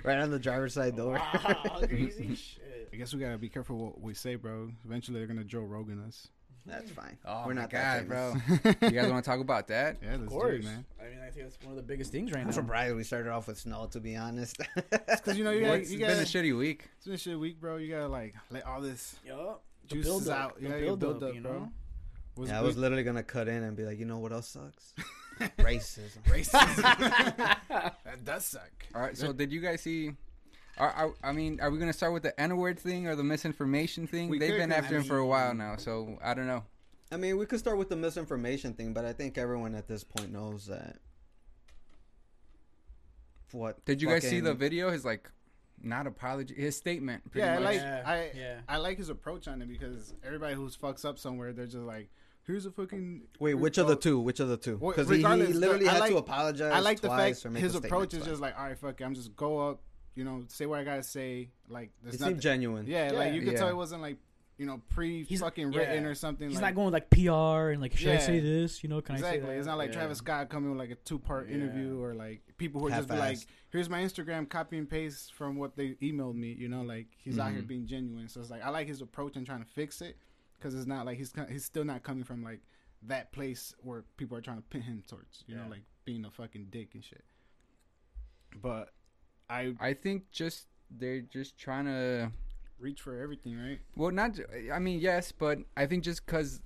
Right 0.05 0.19
on 0.19 0.31
the 0.31 0.39
driver's 0.39 0.75
side 0.75 0.97
door. 0.97 1.15
wow, 1.15 1.81
crazy 1.89 2.35
shit. 2.35 2.91
I 2.93 2.97
guess 2.97 3.15
we 3.15 3.21
gotta 3.21 3.39
be 3.39 3.49
careful 3.49 3.77
what 3.79 4.01
we 4.01 4.13
say, 4.15 4.35
bro. 4.35 4.71
Eventually, 4.85 5.19
they're 5.19 5.27
gonna 5.27 5.45
Joe 5.45 5.61
Rogan 5.61 6.05
us. 6.07 6.29
That's 6.67 6.91
fine. 6.91 7.17
Oh 7.25 7.45
We're 7.47 7.55
my 7.55 7.63
not 7.63 7.71
god, 7.71 8.07
that 8.07 8.09
bro! 8.09 8.35
you 8.83 8.91
guys 8.91 9.11
want 9.11 9.25
to 9.25 9.31
talk 9.31 9.41
about 9.41 9.69
that? 9.69 9.97
Yeah, 10.03 10.11
let's 10.11 10.23
Of 10.25 10.29
do 10.29 10.35
course, 10.35 10.55
it, 10.57 10.65
man. 10.65 10.85
I 11.01 11.05
mean, 11.05 11.19
I 11.27 11.31
think 11.31 11.47
that's 11.47 11.59
one 11.63 11.71
of 11.71 11.77
the 11.77 11.83
biggest 11.83 12.13
things 12.13 12.31
right 12.33 12.41
now. 12.43 12.49
I'm 12.49 12.53
surprised 12.53 12.95
we 12.95 13.05
started 13.05 13.31
off 13.31 13.47
with 13.49 13.59
snow. 13.59 13.89
To 13.93 14.01
be 14.01 14.17
honest, 14.17 14.59
Because 14.91 15.39
you 15.39 15.45
know 15.45 15.51
you 15.51 15.63
Well, 15.63 15.71
gotta, 15.71 15.81
it's 15.81 15.91
you 15.91 15.99
been 16.01 16.09
gotta, 16.09 16.21
a 16.21 16.25
shitty 16.25 16.59
week. 16.59 16.87
it's 16.99 17.07
been 17.07 17.15
a 17.15 17.19
shit 17.19 17.39
week, 17.39 17.59
bro. 17.59 17.77
You 17.79 17.91
gotta 17.91 18.09
like 18.09 18.35
let 18.51 18.67
all 18.67 18.83
this 18.83 19.17
Yup. 19.25 19.63
The 19.89 19.95
juice 19.97 20.05
build 20.07 20.29
up, 20.29 20.39
out. 20.39 20.61
the 20.61 20.69
Yeah, 20.69 20.77
you 20.77 20.85
build 20.87 21.01
build 21.01 21.23
up, 21.23 21.29
up, 21.31 21.35
you 21.35 21.41
bro. 21.41 21.53
know. 21.53 21.73
Was 22.37 22.51
yeah, 22.51 22.59
I 22.59 22.63
was 22.63 22.75
good. 22.75 22.83
literally 22.83 23.03
gonna 23.03 23.23
cut 23.23 23.49
in 23.49 23.63
and 23.65 23.77
be 23.77 23.85
like, 23.85 23.99
you 23.99 24.05
know 24.05 24.19
what 24.19 24.33
else 24.33 24.49
sucks? 24.49 24.95
Racism. 25.59 26.23
Racism. 26.25 27.57
that 27.69 28.25
does 28.25 28.45
suck. 28.45 28.71
All 28.95 29.01
right, 29.03 29.17
so 29.17 29.33
did 29.33 29.53
you 29.53 29.61
guys 29.61 29.81
see? 29.83 30.13
Are, 30.77 30.91
are, 30.91 31.15
I 31.25 31.33
mean, 31.33 31.59
are 31.61 31.71
we 31.71 31.79
gonna 31.79 31.93
start 31.93 32.13
with 32.13 32.23
the 32.23 32.39
N 32.41 32.57
word 32.57 32.79
thing 32.79 33.09
or 33.09 33.17
the 33.17 33.25
misinformation 33.25 34.07
thing? 34.07 34.29
We 34.29 34.39
They've 34.39 34.51
could, 34.51 34.59
been 34.59 34.71
'cause 34.71 34.79
after 34.79 34.97
I 34.97 34.99
him 34.99 35.05
for 35.05 35.19
a 35.19 35.27
while 35.27 35.53
mm. 35.53 35.59
now, 35.59 35.77
so 35.77 36.19
I 36.23 36.35
don't 36.35 36.47
know. 36.47 36.65
I 37.11 37.17
mean, 37.17 37.39
we 37.39 37.47
could 37.47 37.59
start 37.59 37.79
with 37.79 37.89
the 37.89 37.97
misinformation 37.97 38.75
thing, 38.75 38.93
but 38.93 39.05
I 39.05 39.13
think 39.13 39.39
everyone 39.39 39.75
at 39.75 39.89
this 39.89 40.05
point 40.05 40.31
knows 40.33 40.67
that. 40.67 40.99
What 43.53 43.83
Did 43.87 44.03
you 44.03 44.09
guys 44.09 44.29
see 44.29 44.41
the 44.41 44.53
video? 44.55 44.91
His 44.91 45.05
like, 45.05 45.31
not 45.83 46.07
apology, 46.07 46.55
his 46.55 46.77
statement. 46.77 47.31
Pretty 47.31 47.47
Yeah, 47.47 47.53
I 47.53 47.55
much. 47.57 47.65
like 47.65 47.77
Yeah, 47.77 48.03
I 48.07 48.31
yeah. 48.35 48.55
I 48.69 48.77
like 48.79 48.99
his 48.99 49.09
approach 49.09 49.47
on 49.49 49.63
it 49.63 49.69
because 49.69 50.15
everybody 50.25 50.55
who's 50.55 50.77
fucks 50.77 51.05
up 51.05 51.19
somewhere, 51.19 51.53
they're 51.53 51.67
just 51.67 51.77
like, 51.85 52.09
here's 52.47 52.67
a 52.67 52.71
fucking. 52.71 53.23
Wait, 53.39 53.55
which 53.55 53.79
of 53.79 53.87
the 53.89 53.97
two 53.97 54.19
Which 54.21 54.41
of 54.41 54.49
the 54.49 54.57
two? 54.57 54.77
Because 54.79 55.09
he, 55.09 55.19
he 55.19 55.23
literally 55.23 55.87
had 55.87 56.01
like- 56.01 56.11
to 56.11 56.17
apologize. 56.19 56.73
I 56.73 56.81
like 56.81 57.01
the 57.01 57.09
twice 57.09 57.37
fact 57.43 57.47
or 57.47 57.51
make 57.51 57.63
his 57.63 57.75
approach 57.75 58.13
is 58.15 58.21
twice. 58.21 58.31
just 58.31 58.43
like, 58.43 58.59
all 58.59 58.65
right, 58.65 58.79
fuck 58.79 59.01
it, 59.01 59.05
I'm 59.05 59.15
just 59.15 59.37
go 59.37 59.69
up, 59.69 59.81
you 60.15 60.25
know, 60.25 60.45
say 60.49 60.67
what 60.67 60.79
I 60.81 60.85
gotta 60.85 61.03
say. 61.03 61.51
Like, 61.69 61.91
there's 62.03 62.15
It 62.17 62.21
nothing. 62.21 62.35
seemed 62.37 62.43
genuine. 62.43 62.87
Yeah, 62.87 63.11
like 63.13 63.35
you 63.35 63.43
could 63.43 63.53
Yeah. 63.53 63.59
tell 63.59 63.69
it 63.69 63.77
wasn't 63.77 64.03
like 64.03 64.17
you 64.59 64.67
know 64.67 64.83
pre 64.91 65.23
He's- 65.25 65.41
fucking 65.41 65.73
yeah. 65.73 65.79
written 65.79 66.05
or 66.05 66.15
something. 66.15 66.49
He's 66.49 66.61
like, 66.61 66.75
not 66.75 66.83
going 66.83 66.93
like 66.93 67.09
PR 67.11 67.71
and 67.71 67.81
like, 67.81 67.97
should 67.97 68.09
I 68.11 68.19
say 68.19 68.41
this? 68.41 68.83
You 68.83 68.89
know, 68.91 69.01
can 69.01 69.15
I 69.15 69.19
exactly. 69.19 69.41
say 69.41 69.47
that? 69.47 69.57
It's 69.59 69.67
not 69.67 69.79
like 69.79 69.91
Yeah. 69.91 69.97
Travis 69.99 70.19
Scott 70.19 70.49
coming 70.51 70.71
with 70.71 70.79
like 70.79 70.91
a 70.91 70.97
two 70.97 71.19
part 71.19 71.49
Yeah. 71.49 71.55
interview 71.55 72.03
or 72.03 72.15
like 72.15 72.43
people 72.59 72.81
who 72.81 72.89
are 72.89 72.91
just 72.91 73.09
like, 73.09 73.39
here's 73.71 73.89
my 73.89 74.03
Instagram, 74.03 74.49
copy 74.49 74.77
and 74.77 74.91
paste 74.91 75.33
from 75.33 75.57
what 75.57 75.77
they 75.77 75.91
emailed 76.03 76.35
me. 76.35 76.53
You 76.53 76.69
know, 76.69 76.83
like 76.83 77.07
he's 77.17 77.39
out 77.39 77.53
here 77.53 77.63
Mhm. 77.63 77.69
being 77.69 77.87
genuine. 77.87 78.29
So 78.29 78.41
it's 78.41 78.51
like 78.51 78.63
I 78.63 78.69
like 78.71 78.89
his 78.89 79.01
approach 79.01 79.37
and 79.37 79.47
trying 79.47 79.61
to 79.63 79.69
fix 79.71 80.01
it 80.03 80.19
because 80.59 80.75
it's 80.75 80.87
not 80.87 81.07
like 81.07 81.19
he's 81.19 81.33
he's 81.49 81.65
still 81.65 81.85
not 81.85 82.03
coming 82.03 82.25
from 82.25 82.43
like 82.43 82.61
that 83.03 83.31
place 83.31 83.73
where 83.81 84.03
people 84.17 84.37
are 84.37 84.41
trying 84.41 84.57
to 84.57 84.63
pin 84.65 84.83
him 84.83 85.05
towards. 85.07 85.45
You 85.47 85.55
Yeah. 85.57 85.63
know, 85.65 85.71
like 85.71 85.83
being 86.05 86.25
a 86.25 86.31
fucking 86.33 86.67
dick 86.71 86.95
and 86.95 87.05
shit. 87.05 87.25
But 88.61 88.93
I 89.49 89.75
I 89.79 89.95
think 89.95 90.31
just 90.33 90.67
they're 90.91 91.21
just 91.21 91.57
trying 91.59 91.85
to. 91.85 92.33
Reach 92.79 93.01
for 93.01 93.21
everything, 93.21 93.59
right? 93.59 93.79
Well, 93.97 94.11
not. 94.11 94.39
I 94.73 94.79
mean, 94.79 95.01
yes, 95.01 95.33
but 95.33 95.59
I 95.77 95.87
think 95.87 96.05
just 96.05 96.25
because 96.27 96.61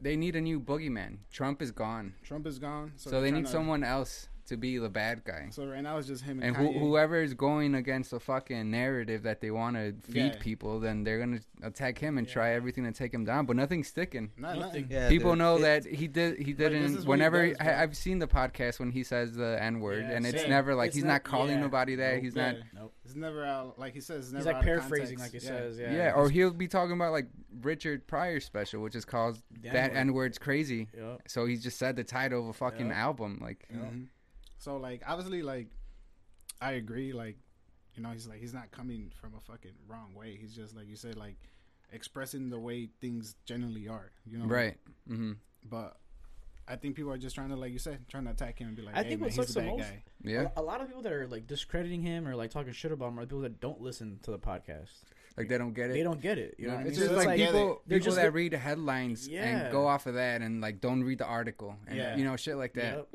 they 0.00 0.16
need 0.16 0.36
a 0.36 0.40
new 0.40 0.60
boogeyman. 0.60 1.18
Trump 1.32 1.60
is 1.62 1.70
gone, 1.72 2.14
Trump 2.22 2.46
is 2.46 2.58
gone, 2.58 2.92
so, 2.96 3.10
so, 3.10 3.20
they 3.20 3.30
need 3.30 3.46
to- 3.46 3.50
someone 3.50 3.82
else 3.82 4.28
to 4.48 4.56
be 4.56 4.78
the 4.78 4.88
bad 4.88 5.24
guy. 5.24 5.48
So 5.50 5.66
right 5.66 5.82
now 5.82 5.96
it's 5.98 6.06
just 6.08 6.24
him 6.24 6.40
and, 6.42 6.48
And 6.48 6.56
who, 6.56 6.68
Kanye. 6.74 6.78
whoever 6.80 7.22
is 7.22 7.34
going 7.34 7.74
against 7.74 8.10
the 8.10 8.20
fucking 8.20 8.70
narrative 8.70 9.22
that 9.22 9.40
they 9.40 9.50
want 9.50 9.76
to 9.76 9.94
feed 10.12 10.34
Yeah. 10.34 10.38
people, 10.40 10.80
then 10.80 11.04
they're 11.04 11.18
gonna 11.18 11.40
attack 11.62 11.98
him 11.98 12.18
and 12.18 12.26
Yeah. 12.26 12.32
try 12.32 12.50
everything 12.54 12.84
to 12.84 12.92
take 12.92 13.12
him 13.14 13.24
down. 13.24 13.46
But 13.46 13.56
nothing's 13.56 13.88
sticking. 13.88 14.30
Not, 14.36 14.56
Nothing. 14.56 14.60
nothing. 14.60 14.86
Yeah, 14.90 15.08
People 15.08 15.32
dude. 15.32 15.38
know 15.38 15.56
It- 15.56 15.60
that 15.62 15.86
he 15.86 16.06
did. 16.08 16.38
He 16.38 16.52
didn't. 16.52 16.82
is 16.84 16.92
what 16.96 17.02
he 17.02 17.08
whenever 17.08 17.46
does, 17.48 17.56
I, 17.60 17.82
I've 17.82 17.96
seen 17.96 18.18
the 18.18 18.26
podcast 18.28 18.78
when 18.80 18.90
he 18.90 19.02
says 19.02 19.34
the 19.34 19.62
N 19.62 19.80
word, 19.80 20.02
Yeah, 20.04 20.12
and 20.16 20.26
it's 20.26 20.40
same. 20.42 20.50
never 20.50 20.74
like 20.74 20.88
It's 20.88 20.96
he's 20.96 21.04
not- 21.04 21.08
not, 21.14 21.24
calling 21.24 21.56
yeah. 21.56 21.60
nobody 21.60 21.94
that. 21.96 22.14
Nope. 22.14 22.22
He's 22.24 22.34
Yeah. 22.36 22.52
not. 22.52 22.60
Nope. 22.74 22.94
It's 23.04 23.14
never 23.16 23.44
out. 23.44 23.78
Like 23.78 23.94
he 23.94 24.00
says, 24.00 24.24
it's 24.24 24.32
never 24.32 24.40
He's 24.40 24.46
like 24.46 24.56
out 24.56 24.62
paraphrasing, 24.64 25.18
like 25.18 25.32
context. 25.32 25.46
he 25.46 25.52
Yeah. 25.52 25.58
says. 25.60 25.78
Yeah, 25.78 25.92
Yeah. 25.92 26.12
or 26.14 26.28
he'll 26.30 26.52
be 26.52 26.68
talking 26.68 26.94
about 26.94 27.12
like 27.12 27.26
Richard 27.62 28.06
Pryor 28.06 28.40
special, 28.40 28.82
which 28.82 28.94
is 28.94 29.04
called 29.04 29.40
"That 29.62 29.74
N-word. 29.92 29.96
N 29.96 30.12
Word's 30.14 30.38
Crazy." 30.38 30.88
So 31.26 31.46
he 31.46 31.56
just 31.56 31.78
said 31.78 31.96
the 31.96 32.04
title 32.04 32.40
of 32.42 32.48
a 32.48 32.52
fucking 32.52 32.92
album. 32.92 33.38
Like, 33.42 33.66
Mhm. 33.72 34.06
So 34.58 34.76
like 34.76 35.02
obviously 35.06 35.42
like 35.42 35.68
I 36.60 36.72
agree 36.72 37.12
like 37.12 37.36
you 37.94 38.02
know 38.02 38.10
he's 38.10 38.26
like 38.26 38.40
he's 38.40 38.54
not 38.54 38.70
coming 38.70 39.10
from 39.20 39.32
a 39.36 39.40
fucking 39.40 39.72
wrong 39.88 40.14
way. 40.14 40.36
He's 40.40 40.54
just 40.54 40.74
like 40.76 40.88
you 40.88 40.96
said 40.96 41.16
like 41.16 41.36
expressing 41.92 42.50
the 42.50 42.58
way 42.58 42.88
things 43.00 43.34
generally 43.46 43.88
are. 43.88 44.10
You 44.26 44.38
know 44.38 44.46
right? 44.46 44.76
hmm 45.06 45.32
But 45.68 45.96
I 46.66 46.76
think 46.76 46.96
people 46.96 47.10
are 47.12 47.18
just 47.18 47.34
trying 47.34 47.48
to 47.50 47.56
like 47.56 47.72
you 47.72 47.78
said 47.78 48.06
trying 48.08 48.24
to 48.24 48.30
attack 48.30 48.58
him 48.58 48.68
and 48.68 48.76
be 48.76 48.82
like, 48.82 48.94
I 48.94 49.02
hey, 49.02 49.08
think 49.10 49.20
man, 49.20 49.26
what 49.28 49.30
he's 49.30 49.36
sucks 49.36 49.54
the 49.54 49.60
the 49.60 49.66
bad 49.66 49.78
most- 49.78 49.88
guy. 49.88 50.02
Yeah, 50.24 50.48
A, 50.56 50.60
a 50.60 50.62
lot 50.62 50.80
of 50.80 50.88
people 50.88 51.02
that 51.02 51.12
are 51.12 51.26
like 51.28 51.46
discrediting 51.46 52.02
him 52.02 52.26
or 52.26 52.34
like 52.36 52.50
talking 52.50 52.72
shit 52.72 52.92
about 52.92 53.08
him 53.10 53.18
are 53.20 53.22
people 53.22 53.40
that 53.42 53.60
don't 53.60 53.80
listen 53.80 54.18
to 54.24 54.32
the 54.32 54.38
podcast. 54.38 54.90
like 55.36 55.48
they 55.48 55.56
don't 55.56 55.72
get 55.72 55.90
it. 55.90 55.94
They 55.94 56.02
don't 56.02 56.20
get 56.20 56.36
it. 56.38 56.56
You 56.58 56.66
know 56.68 56.74
what 56.74 56.84
I 56.84 56.88
it's 56.88 56.98
just 56.98 57.10
So 57.10 57.16
like, 57.16 57.36
get 57.38 57.52
people, 57.52 57.82
They're 57.86 57.98
people 57.98 58.04
just 58.06 58.16
that 58.16 58.34
li- 58.34 58.42
read 58.42 58.52
the 58.52 58.58
headlines 58.58 59.28
Yeah. 59.28 59.44
and 59.44 59.72
go 59.72 59.86
off 59.86 60.06
of 60.06 60.14
that 60.14 60.42
and 60.42 60.60
like 60.60 60.80
don't 60.80 61.04
read 61.04 61.18
the 61.18 61.24
article 61.26 61.76
and 61.86 61.96
Yeah. 61.96 62.16
you 62.16 62.24
know 62.24 62.36
shit 62.36 62.56
like 62.56 62.74
that. 62.74 62.96
Yep. 62.96 63.08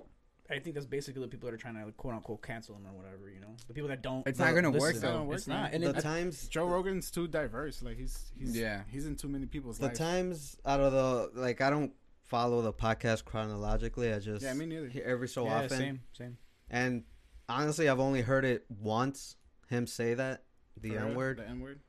I 0.50 0.60
think 0.60 0.74
that's 0.76 0.86
basically 0.86 1.22
the 1.22 1.28
people 1.28 1.48
that 1.50 1.54
are 1.56 1.58
trying 1.58 1.76
to 1.76 1.86
like, 1.86 1.98
quote 1.98 2.14
unquote 2.14 2.42
cancel 2.42 2.76
him 2.76 2.86
or 2.86 2.92
whatever. 2.94 3.30
You 3.34 3.40
know, 3.40 3.56
the 3.68 3.74
people 3.74 3.88
that 3.90 4.02
don't. 4.02 4.28
It's 4.28 4.40
not 4.40 4.54
gonna 4.54 4.72
work, 4.72 4.92
It's 4.94 5.02
though. 5.02 5.20
gonna 5.20 5.32
It's 5.32 5.48
not. 5.48 5.72
man. 5.72 5.74
And 5.76 5.84
the 5.84 5.98
it, 5.98 6.02
times 6.02 6.48
Joe 6.48 6.66
Rogan's 6.68 7.10
too 7.12 7.28
diverse. 7.28 7.82
Like 7.82 7.98
he's 7.98 8.32
he's 8.38 8.56
Yeah. 8.58 8.82
he's 8.90 9.06
in 9.06 9.16
too 9.16 9.30
many 9.30 9.46
people's 9.46 9.78
the 9.80 9.86
lives. 9.88 10.00
times 10.00 10.58
out 10.66 10.80
of 10.82 10.92
the 10.92 11.40
like 11.40 11.62
I 11.62 11.70
don't 11.70 11.94
follow 12.22 12.62
the 12.62 12.74
podcast 12.74 13.24
chronologically. 13.26 14.12
I 14.14 14.20
just 14.20 14.44
Yeah, 14.44 14.54
me 14.54 14.66
neither. 14.66 14.92
every 15.04 15.28
so 15.28 15.46
yeah, 15.46 15.56
often. 15.64 15.70
same, 15.78 16.00
same. 16.18 16.38
And 16.70 17.04
honestly, 17.48 17.88
I've 17.88 18.00
only 18.00 18.22
heard 18.22 18.44
it 18.46 18.66
once. 18.70 19.36
Him 19.70 19.88
say 19.88 20.14
that 20.14 20.44
the 20.80 20.98
N 20.98 21.16
word, 21.16 21.38
The 21.38 21.48
N 21.48 21.60
word. 21.62 21.80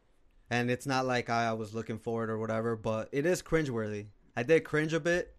and 0.48 0.70
it's 0.70 0.86
not 0.86 1.06
like 1.06 1.28
I, 1.28 1.46
I 1.48 1.52
was 1.54 1.74
looking 1.74 1.98
for 1.98 2.22
it 2.24 2.30
or 2.30 2.38
whatever. 2.38 2.76
But 2.76 3.08
it 3.12 3.26
is 3.26 3.42
cringeworthy. 3.42 4.06
I 4.36 4.42
did 4.42 4.64
cringe 4.64 4.94
a 4.94 5.00
bit, 5.00 5.34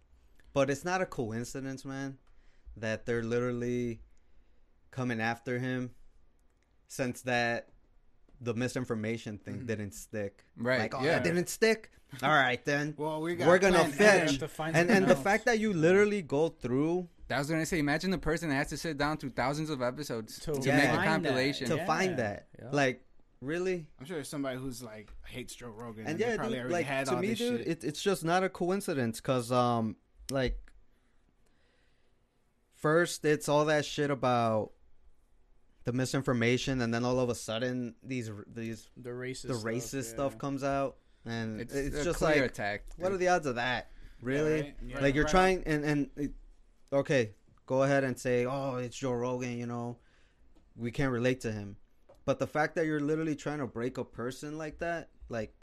but 0.54 0.70
it's 0.70 0.84
not 0.86 1.02
a 1.02 1.06
coincidence, 1.06 1.86
man, 1.86 2.18
that 2.78 3.06
they're 3.06 3.24
literally 3.24 4.02
coming 4.92 5.22
after 5.22 5.60
him 5.60 5.92
since 6.88 7.22
that 7.24 7.70
the 8.42 8.54
misinformation 8.54 9.38
thing 9.38 9.62
Mhm. 9.62 9.66
didn't 9.68 9.92
stick. 9.94 10.44
Right? 10.58 10.80
Like, 10.80 10.96
oh, 10.96 11.02
yeah. 11.04 11.14
that 11.14 11.24
didn't 11.24 11.48
stick. 11.50 11.90
All 12.22 12.30
right, 12.30 12.64
then. 12.66 12.94
Well, 12.98 13.22
we 13.22 13.36
got 13.36 13.48
We're 13.48 13.60
gonna 13.60 13.80
Plan 13.80 13.92
fetch. 13.92 14.30
M. 14.34 14.38
To 14.40 14.48
find 14.48 14.76
And 14.76 14.90
something 14.90 15.04
and 15.04 15.08
the 15.12 15.16
fact 15.16 15.46
that 15.46 15.60
you 15.60 15.74
literally 15.74 16.22
go 16.22 16.50
through 16.50 17.10
I 17.28 17.40
was 17.40 17.50
gonna 17.50 17.66
say, 17.66 17.80
imagine 17.80 18.12
the 18.12 18.20
person 18.20 18.50
that 18.50 18.56
has 18.56 18.68
to 18.70 18.78
sit 18.78 19.00
down 19.00 19.18
through 19.18 19.32
thousands 19.32 19.72
of 19.72 19.82
episodes 19.82 20.38
To 20.42 20.54
to, 20.54 20.62
Yeah. 20.70 20.78
make 20.78 20.90
a 21.02 21.04
compilation. 21.04 21.68
to 21.70 21.78
Yeah. 21.78 21.86
find 21.88 22.18
that, 22.20 22.50
Yeah. 22.60 22.70
like, 22.72 23.04
really. 23.42 23.88
I'm 24.00 24.06
sure 24.06 24.18
there's 24.18 24.30
somebody 24.30 24.60
who's 24.60 24.84
like 24.84 25.10
hates 25.26 25.56
Joe 25.56 25.70
Rogan 25.70 26.02
and, 26.02 26.10
And 26.12 26.20
they 26.20 26.28
yeah, 26.28 26.36
probably 26.36 26.54
dude, 26.54 26.60
already 26.62 26.74
like 26.74 26.86
had 26.86 27.08
to 27.08 27.16
all 27.16 27.22
me, 27.22 27.30
this 27.30 27.40
dude, 27.40 27.60
shit. 27.62 27.68
it, 27.68 27.84
it's 27.84 28.02
just 28.04 28.24
not 28.24 28.44
a 28.44 28.50
coincidence. 28.50 29.22
Cause 29.22 29.52
um, 29.52 29.96
like, 30.30 30.60
first 32.86 33.26
it's 33.26 33.50
all 33.50 33.66
that 33.66 33.84
shit 33.84 34.12
about 34.12 34.70
the 35.86 35.92
misinformation, 35.92 36.82
and 36.82 36.94
then 36.94 37.04
all 37.04 37.20
of 37.20 37.30
a 37.30 37.36
sudden 37.36 37.96
these 38.04 38.30
these 38.54 38.90
the 38.96 39.10
racist, 39.10 39.48
the 39.48 39.54
racist 39.56 40.12
stuff 40.12 40.38
comes 40.38 40.64
out, 40.64 40.98
and 41.26 41.62
It's, 41.62 41.74
it's, 41.74 42.04
just 42.04 42.22
like, 42.22 42.38
attack. 42.38 42.84
what 42.98 43.12
are 43.12 43.18
the 43.18 43.28
odds 43.30 43.48
of 43.48 43.56
that? 43.56 43.90
Really? 44.22 44.62
right? 44.62 44.76
Yeah. 44.86 45.00
Like 45.02 45.16
you're 45.16 45.24
right 45.24 45.32
trying 45.32 45.64
and 45.66 45.84
and 45.84 46.10
it, 46.16 46.32
okay 46.94 47.32
go 47.66 47.82
ahead 47.82 48.04
and 48.04 48.18
say 48.18 48.46
oh 48.46 48.76
it's 48.76 48.96
joe 48.96 49.12
rogan 49.12 49.58
you 49.58 49.66
know 49.66 49.98
we 50.78 50.92
can't 50.92 51.12
relate 51.12 51.42
to 51.42 51.52
him 51.52 51.76
but 52.26 52.38
the 52.40 52.46
fact 52.48 52.76
that 52.76 52.86
you're 52.86 53.00
literally 53.00 53.36
trying 53.36 53.58
to 53.60 53.66
break 53.68 53.98
a 53.98 54.04
person 54.04 54.58
like 54.58 54.78
that 54.80 55.10
like 55.30 55.54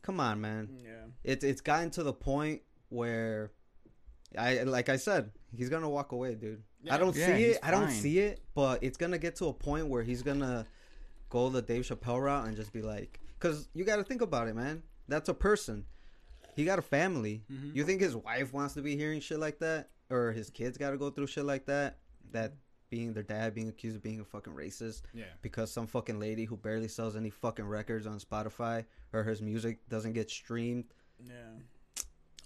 come 0.00 0.20
on 0.20 0.40
man 0.40 0.68
Yeah. 0.84 1.06
it's 1.24 1.44
it's 1.44 1.60
gotten 1.60 1.90
to 1.90 2.02
the 2.04 2.12
point 2.12 2.62
where 2.88 3.50
i 4.38 4.62
like 4.62 4.88
i 4.88 4.96
said 4.96 5.32
he's 5.56 5.68
gonna 5.68 5.88
walk 5.88 6.12
away 6.12 6.34
dude 6.34 6.62
Yeah. 6.82 6.94
i 6.94 6.98
don't 6.98 7.14
Yeah, 7.16 7.26
see 7.26 7.32
he's 7.44 7.56
it 7.56 7.60
i 7.62 7.70
don't 7.70 7.86
fine. 7.86 7.94
see 7.94 8.18
it 8.20 8.40
but 8.54 8.82
it's 8.82 8.96
gonna 8.96 9.18
get 9.18 9.36
to 9.36 9.46
a 9.46 9.52
point 9.52 9.86
where 9.88 10.02
he's 10.02 10.22
gonna 10.22 10.66
go 11.28 11.48
the 11.48 11.62
dave 11.62 11.84
chappelle 11.84 12.22
route 12.22 12.46
and 12.46 12.56
just 12.56 12.72
be 12.72 12.82
like 12.82 13.20
because 13.38 13.68
you 13.74 13.84
gotta 13.84 14.04
think 14.04 14.20
about 14.22 14.48
it 14.48 14.54
man 14.56 14.82
that's 15.08 15.28
a 15.28 15.34
person 15.34 15.84
he 16.54 16.64
got 16.64 16.78
a 16.78 16.82
family 16.82 17.42
Mhm. 17.50 17.74
you 17.74 17.84
think 17.84 18.00
his 18.00 18.14
wife 18.16 18.52
wants 18.52 18.74
to 18.74 18.82
be 18.82 18.94
hearing 18.96 19.20
shit 19.20 19.38
like 19.38 19.58
that, 19.60 19.88
or 20.10 20.32
his 20.32 20.50
kids 20.50 20.76
got 20.76 20.90
to 20.90 20.98
go 20.98 21.08
through 21.08 21.26
shit 21.26 21.46
like 21.46 21.64
that? 21.64 21.96
That 22.32 22.52
being 22.90 23.14
their 23.14 23.22
dad 23.22 23.54
being 23.54 23.68
accused 23.68 23.96
of 23.96 24.02
being 24.02 24.20
a 24.20 24.24
fucking 24.26 24.52
racist 24.52 25.00
Yeah. 25.14 25.24
because 25.40 25.72
some 25.72 25.86
fucking 25.86 26.20
lady 26.20 26.44
who 26.44 26.58
barely 26.58 26.88
sells 26.88 27.16
any 27.16 27.30
fucking 27.30 27.64
records 27.64 28.06
on 28.06 28.20
Spotify 28.20 28.84
or 29.14 29.24
his 29.24 29.40
music 29.40 29.78
doesn't 29.88 30.12
get 30.12 30.28
streamed. 30.30 30.84
Yeah. 31.26 31.32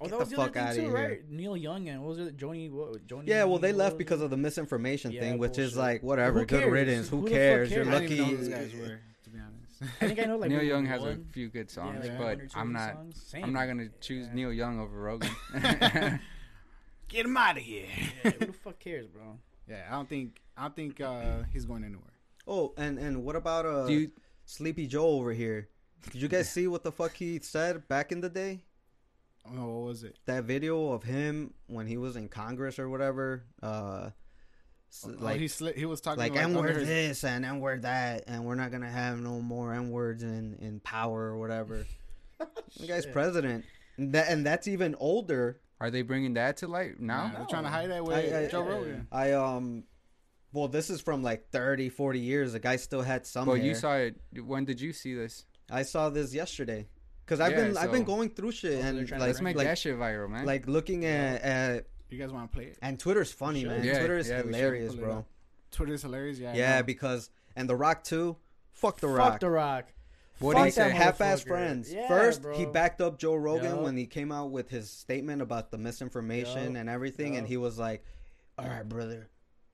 Oh, 0.01 0.05
Get 0.05 0.11
that 0.11 0.19
was 0.19 0.29
the 0.29 0.37
the, 0.37 0.43
other 0.43 0.47
fuck 0.49 0.55
thing 0.55 0.63
outta 0.63 0.75
too, 0.77 0.81
here. 0.83 0.93
right? 0.93 1.31
Neil 1.31 1.57
Young 1.57 1.89
and 1.89 2.03
what 2.03 2.17
was 2.17 2.19
it? 2.29 2.37
Joni. 2.37 2.71
What? 2.71 3.07
Joni. 3.07 3.23
Yeah, 3.27 3.45
well, 3.45 3.59
they 3.59 3.73
what 3.73 3.79
left 3.79 3.93
was 3.95 3.99
because 3.99 4.21
of 4.21 4.31
the 4.31 4.37
misinformation 4.37 5.11
Yeah, 5.13 5.21
thing, 5.21 5.39
which 5.39 5.57
is 5.59 5.77
like 5.77 6.03
whatever, 6.03 6.41
Who 6.41 6.47
good 6.47 6.71
riddance. 6.71 7.09
Who, 7.09 7.19
Who 7.21 7.23
the 7.25 7.31
fuck 7.31 7.37
cares? 7.39 7.71
You're 7.71 7.85
cares? 7.85 7.97
I 7.97 8.01
didn't 8.01 8.13
even 8.13 8.19
know 8.19 8.25
lucky. 8.25 8.37
who 8.37 8.45
these 8.45 8.49
guys 8.55 8.75
were, 8.75 9.01
to 9.25 9.31
be 9.31 9.39
honest. 9.39 9.97
I 10.03 10.07
think 10.07 10.19
I 10.21 10.25
know 10.25 10.37
like 10.37 10.49
Neil 10.51 10.59
maybe 10.59 10.69
Young 10.69 10.85
has 10.87 11.03
a 11.03 11.19
few 11.33 11.49
good 11.49 11.71
songs, 11.71 12.05
yeah, 12.05 12.19
like 12.19 12.39
Yeah. 12.39 12.45
but 12.53 12.61
I'm 12.61 12.73
not. 12.75 12.97
I'm 13.43 13.53
not 13.55 13.67
gonna 13.67 13.89
choose 14.01 14.27
Yeah. 14.27 14.35
Neil 14.35 14.53
Young 14.53 14.81
over 14.81 15.01
Rogan. 15.01 15.31
Get 17.09 17.25
him 17.25 17.37
out 17.37 17.57
of 17.57 17.63
here. 17.63 17.87
Yeah, 18.25 18.31
who 18.33 18.47
the 18.47 18.53
fuck 18.53 18.79
cares, 18.79 19.07
bro? 19.07 19.39
Yeah, 19.69 19.87
I 19.89 19.93
don't 19.93 20.09
think 20.09 20.41
I 20.59 20.63
don't 20.63 20.77
think 20.77 21.01
uh, 21.01 21.45
he's 21.53 21.65
going 21.65 21.85
anywhere. 21.85 22.03
Oh, 22.47 22.75
and 22.77 22.99
and 22.99 23.25
what 23.25 23.35
about 23.37 23.65
uh 23.65 23.87
Do 23.87 24.11
Sleepy 24.45 24.87
Joe 24.87 25.07
over 25.07 25.33
here? 25.33 25.69
Did 26.13 26.21
you 26.23 26.29
guys 26.29 26.51
see 26.51 26.67
what 26.69 26.83
the 26.85 26.93
fuck 26.93 27.15
he 27.15 27.39
said 27.41 27.89
back 27.89 28.13
in 28.13 28.21
the 28.21 28.29
day? 28.29 28.61
Oh, 29.57 29.79
what 29.79 29.87
was 29.89 30.05
it? 30.05 30.17
That 30.27 30.45
video 30.45 30.93
of 30.93 31.03
him 31.03 31.55
when 31.67 31.87
he 31.87 31.97
was 31.97 32.17
in 32.17 32.29
Congress 32.29 32.79
or 32.79 32.89
whatever. 32.89 33.45
Uh, 33.63 34.11
s- 34.91 35.05
like 35.07 35.21
like 35.21 35.41
he 35.41 35.47
sli- 35.47 35.77
he 35.77 35.85
was 35.85 36.01
talking 36.01 36.19
like 36.19 36.33
like, 36.33 36.41
N 36.41 36.57
under 36.57 36.61
word 36.61 36.77
his- 36.77 36.89
this 36.89 37.25
and 37.25 37.45
N 37.45 37.61
word 37.61 37.83
that, 37.83 38.25
and 38.27 38.45
we're 38.45 38.55
not 38.55 38.71
gonna 38.71 38.91
have 38.91 39.19
no 39.21 39.41
more 39.41 39.73
N 39.75 39.91
words 39.91 40.23
in 40.23 40.57
in 40.61 40.81
power 40.81 41.23
or 41.25 41.39
whatever. 41.39 41.87
the 42.79 42.87
guy's 42.87 43.07
president, 43.07 43.65
and, 43.97 44.13
that, 44.13 44.29
and 44.29 44.45
that's 44.45 44.69
even 44.69 44.95
older. 44.99 45.61
are 45.81 45.91
they 45.91 46.03
bringing 46.03 46.35
that 46.35 46.59
to 46.59 46.67
light 46.69 47.01
now? 47.01 47.29
Nah, 47.29 47.39
they're 47.39 47.47
trying 47.47 47.65
to 47.65 47.71
hide 47.71 47.91
that 47.91 48.05
with 48.05 48.17
I- 48.17 48.45
I- 48.45 48.49
Joe. 48.49 48.63
Rogan. 48.63 49.07
I 49.13 49.33
um, 49.33 49.85
well, 50.53 50.69
this 50.69 50.89
is 50.91 51.01
from 51.01 51.23
like 51.23 51.51
30, 51.51 51.89
40 51.91 52.19
years. 52.21 52.53
The 52.53 52.59
guy 52.61 52.77
still 52.77 53.03
had 53.03 53.27
some. 53.27 53.47
Well, 53.47 53.57
hair. 53.57 53.65
you 53.67 53.75
saw 53.75 53.95
it. 53.97 54.17
When 54.45 54.65
did 54.65 54.81
you 54.81 54.93
see 54.93 55.15
this? 55.15 55.45
I 55.71 55.83
saw 55.83 56.09
this 56.11 56.33
yesterday 56.33 56.87
because 57.27 57.41
I've 57.41 57.53
Yeah, 57.53 57.65
been 57.69 57.77
I've 57.77 57.93
been 57.93 58.05
going 58.05 58.31
through 58.31 58.53
shit 58.53 58.81
they're 58.81 58.89
and 58.89 59.07
trying 59.07 59.19
to 59.21 59.27
like 59.27 59.29
Let's 59.35 59.41
make 59.43 59.57
like, 59.57 59.67
that 59.67 59.79
shit 59.79 59.97
viral, 59.99 60.31
man. 60.31 60.47
like 60.47 60.67
looking 60.69 61.05
at, 61.05 61.43
at 61.43 61.87
You 62.09 62.19
guys 62.19 62.31
want 62.33 62.51
to 62.51 62.57
play 62.57 62.67
it? 62.69 62.79
and 62.81 62.99
Twitter's 62.99 63.33
funny 63.33 63.63
Sure. 63.63 63.71
man. 63.73 63.85
Yeah, 63.85 63.99
Twitter 63.99 64.17
is 64.19 64.29
yeah, 64.29 64.43
hilarious, 64.43 64.95
bro. 64.95 65.19
up. 65.19 65.27
Twitter's 65.73 66.03
hilarious. 66.03 66.39
Yeah. 66.39 66.55
Yeah, 66.55 66.83
because 66.83 67.29
and 67.57 67.69
The 67.69 67.77
Rock 67.77 68.05
too. 68.05 68.37
Fuck 68.73 69.01
The 69.01 69.09
Rock. 69.09 69.19
Fuck 69.25 69.31
Rock. 69.33 69.41
the 69.41 69.51
Rock. 69.51 69.93
What 70.39 70.53
Fuck 70.55 70.65
did 70.67 70.75
he 70.75 70.77
that 70.81 70.91
say? 70.91 70.97
half-ass 70.97 71.43
friends. 71.45 71.91
Yeah, 71.93 72.09
First, 72.09 72.43
bro. 72.43 72.57
he 72.59 72.67
backed 72.67 73.01
up 73.01 73.19
Joe 73.19 73.35
Rogan 73.35 73.77
Yup. 73.77 73.81
when 73.83 73.97
he 73.97 74.05
came 74.07 74.31
out 74.31 74.51
with 74.51 74.69
his 74.69 74.91
statement 74.91 75.41
about 75.41 75.71
the 75.71 75.79
misinformation 75.79 76.73
Yup. 76.73 76.77
and 76.77 76.91
everything, 76.91 77.37
and 77.37 77.47
he 77.47 77.57
was 77.57 77.79
like, 77.79 78.05
"All 78.59 78.67
right, 78.69 78.87
brother, 78.87 79.31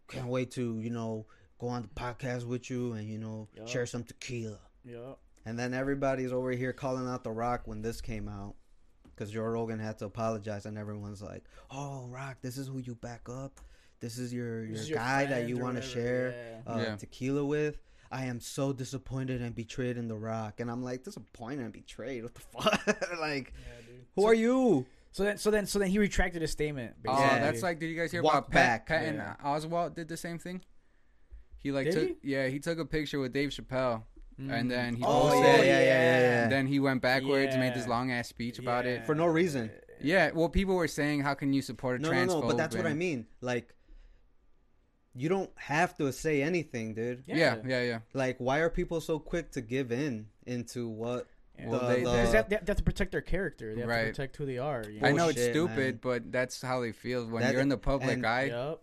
can't 0.09 0.29
wait 0.29 0.53
to 0.53 0.79
you 0.79 0.91
know 0.91 1.27
go 1.59 1.67
on 1.67 1.83
the 1.83 1.89
podcast 1.89 2.45
with 2.45 2.71
you 2.71 2.93
and 2.93 3.09
you 3.09 3.19
know 3.19 3.49
Yup. 3.57 3.67
share 3.67 3.87
some 3.87 4.05
tequila." 4.05 4.61
Yup. 4.85 5.19
And 5.45 5.59
then 5.59 5.75
everybody's 5.75 6.33
over 6.33 6.51
here 6.53 6.73
calling 6.73 7.09
out 7.09 7.25
The 7.25 7.31
Rock 7.31 7.63
when 7.67 7.83
this 7.83 8.01
came 8.01 8.29
out. 8.29 8.55
Because 9.05 9.31
Joe 9.31 9.43
Rogan 9.43 9.79
had 9.79 9.99
to 9.99 10.07
apologize, 10.07 10.65
and 10.67 10.79
everyone's 10.79 11.21
like, 11.23 11.45
"Oh, 11.71 12.07
Rock, 12.09 12.39
this 12.41 12.57
is 12.57 12.67
who 12.69 12.79
you 12.79 12.95
back 12.95 13.29
up. 13.29 13.61
This 14.01 14.19
is 14.19 14.33
your 14.33 14.65
your 14.65 14.73
This 14.73 14.81
is 14.83 14.89
your 14.89 14.99
guy 14.99 15.27
that 15.27 15.49
you 15.49 15.59
want 15.59 15.77
to 15.77 15.83
share 15.83 16.35
yeah. 16.67 16.73
uh, 16.73 16.79
Yeah. 16.79 16.97
tequila 16.97 17.45
with." 17.45 17.77
I 18.11 18.25
am 18.27 18.41
so 18.41 18.73
disappointed 18.73 19.41
and 19.43 19.55
betrayed 19.55 19.97
in 19.97 20.07
The 20.09 20.17
Rock, 20.17 20.61
and 20.61 20.71
I'm 20.71 20.83
like, 20.83 21.03
disappointed 21.03 21.61
and 21.61 21.73
betrayed. 21.73 22.23
What 22.23 22.35
the 22.35 22.41
fuck? 22.41 23.01
like, 23.21 23.53
Yeah, 23.57 23.95
who 24.17 24.23
So- 24.23 24.29
are 24.29 24.35
you? 24.35 24.87
So 25.13 25.25
then, 25.25 25.37
so 25.39 25.51
then, 25.51 25.67
so 25.67 25.79
then 25.79 25.89
he 25.91 25.99
retracted 25.99 26.41
his 26.41 26.51
statement. 26.51 26.95
Oh, 27.07 27.19
Yeah. 27.19 27.39
that's 27.39 27.63
like. 27.63 27.79
Did 27.81 27.89
you 27.91 27.97
guys 27.97 28.11
hear 28.11 28.23
Walk 28.23 28.33
about 28.35 28.51
back. 28.51 28.87
Pat? 28.87 28.99
Pat 29.01 29.09
and 29.09 29.17
Yeah. 29.19 29.37
Oswalt 29.45 29.95
did 29.95 30.09
the 30.09 30.17
same 30.17 30.39
thing. 30.39 30.63
He 31.59 31.71
like 31.71 31.85
Did 31.87 31.95
took. 31.95 32.09
he? 32.23 32.33
Yeah, 32.33 32.49
he 32.49 32.59
took 32.59 32.79
a 32.79 32.85
picture 32.87 33.19
with 33.21 33.33
Dave 33.33 33.51
Chappelle, 33.51 34.03
and 34.51 34.67
mm. 34.67 34.69
then 34.71 34.95
he 34.97 35.05
Oh, 35.05 35.29
posted. 35.31 35.45
yeah, 35.45 35.55
it, 35.57 35.67
yeah, 35.67 35.81
yeah, 35.81 35.85
yeah, 35.85 36.21
yeah. 36.21 36.43
And 36.45 36.53
then 36.53 36.67
he 36.67 36.81
went 36.81 37.03
backwards, 37.03 37.57
made 37.57 37.75
this 37.75 37.85
Yeah. 37.85 37.91
long 37.91 38.11
ass 38.11 38.29
speech 38.29 38.59
about 38.59 38.87
it. 38.87 39.05
For 39.07 39.15
no 39.15 39.27
reason. 39.27 39.71
Yeah, 40.01 40.31
well, 40.35 40.49
people 40.49 40.75
were 40.75 40.89
saying, 40.89 41.21
"How 41.21 41.35
can 41.35 41.53
you 41.53 41.63
support 41.63 42.01
a 42.01 42.03
No, 42.03 42.11
no, 42.11 42.15
transphobe?" 42.17 42.41
no. 42.43 42.49
But 42.49 42.57
that's 42.57 42.75
what 42.77 42.87
I 42.87 42.91
and- 42.91 42.99
mean. 42.99 43.27
Like, 43.41 43.75
you 45.15 45.29
don't 45.29 45.51
have 45.57 45.97
to 45.99 46.11
say 46.13 46.43
anything, 46.43 46.95
dude. 46.95 47.25
Yeah, 47.27 47.57
yeah, 47.67 47.83
yeah. 47.83 47.99
Like, 48.15 48.39
why 48.39 48.59
are 48.61 48.71
people 48.71 49.01
so 49.01 49.19
quick 49.19 49.51
to 49.53 49.61
give 49.61 49.93
in 49.93 50.27
into 50.47 50.89
what? 50.89 51.27
Yeah. 51.59 51.69
Well, 51.69 51.81
they- 51.81 51.87
the- 51.87 52.11
they- 52.11 52.17
Because 52.17 52.31
they, 52.33 52.37
have- 52.39 52.49
they 52.49 52.57
have 52.57 52.77
to 52.77 52.83
protect 52.83 53.13
their 53.13 53.21
character. 53.21 53.75
They 53.75 53.81
have 53.83 53.91
Right. 53.91 54.05
to 54.07 54.11
protect 54.11 54.37
who 54.39 54.47
they 54.47 54.59
are. 54.59 54.83
You 54.91 55.01
I 55.03 55.13
know 55.13 55.29
it's 55.29 55.37
Bullshit, 55.37 55.55
stupid, 55.55 55.77
man. 55.77 55.99
but 56.03 56.33
that's 56.33 56.63
how 56.63 56.81
they 56.81 56.93
feel 56.93 57.27
when 57.29 57.43
That- 57.43 57.53
you're 57.53 57.61
in 57.61 57.69
the 57.69 57.77
public 57.79 58.11
and- 58.15 58.27
eye. 58.27 58.45
Yup. 58.47 58.83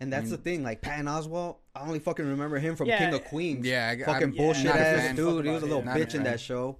And 0.00 0.12
that's 0.12 0.28
I 0.28 0.30
the 0.30 0.36
thing. 0.38 0.62
Like 0.62 0.80
Patton 0.80 1.06
Oswalt, 1.06 1.56
I 1.74 1.82
only 1.82 1.98
fucking 1.98 2.26
remember 2.26 2.58
him 2.58 2.74
from 2.74 2.88
Yeah. 2.88 2.98
King 2.98 3.14
of 3.14 3.24
Queens. 3.26 3.66
Yeah, 3.66 3.94
I, 3.96 4.02
fucking 4.04 4.22
I'm 4.28 4.30
bullshit 4.32 4.64
not 4.64 4.76
a 4.76 4.80
ass 4.80 5.16
dude. 5.16 5.44
He 5.44 5.50
was 5.50 5.62
a 5.62 5.66
little 5.66 5.82
Not 5.82 5.96
a 5.96 6.00
bitch 6.00 6.14
in 6.14 6.22
that 6.24 6.40
show. 6.40 6.78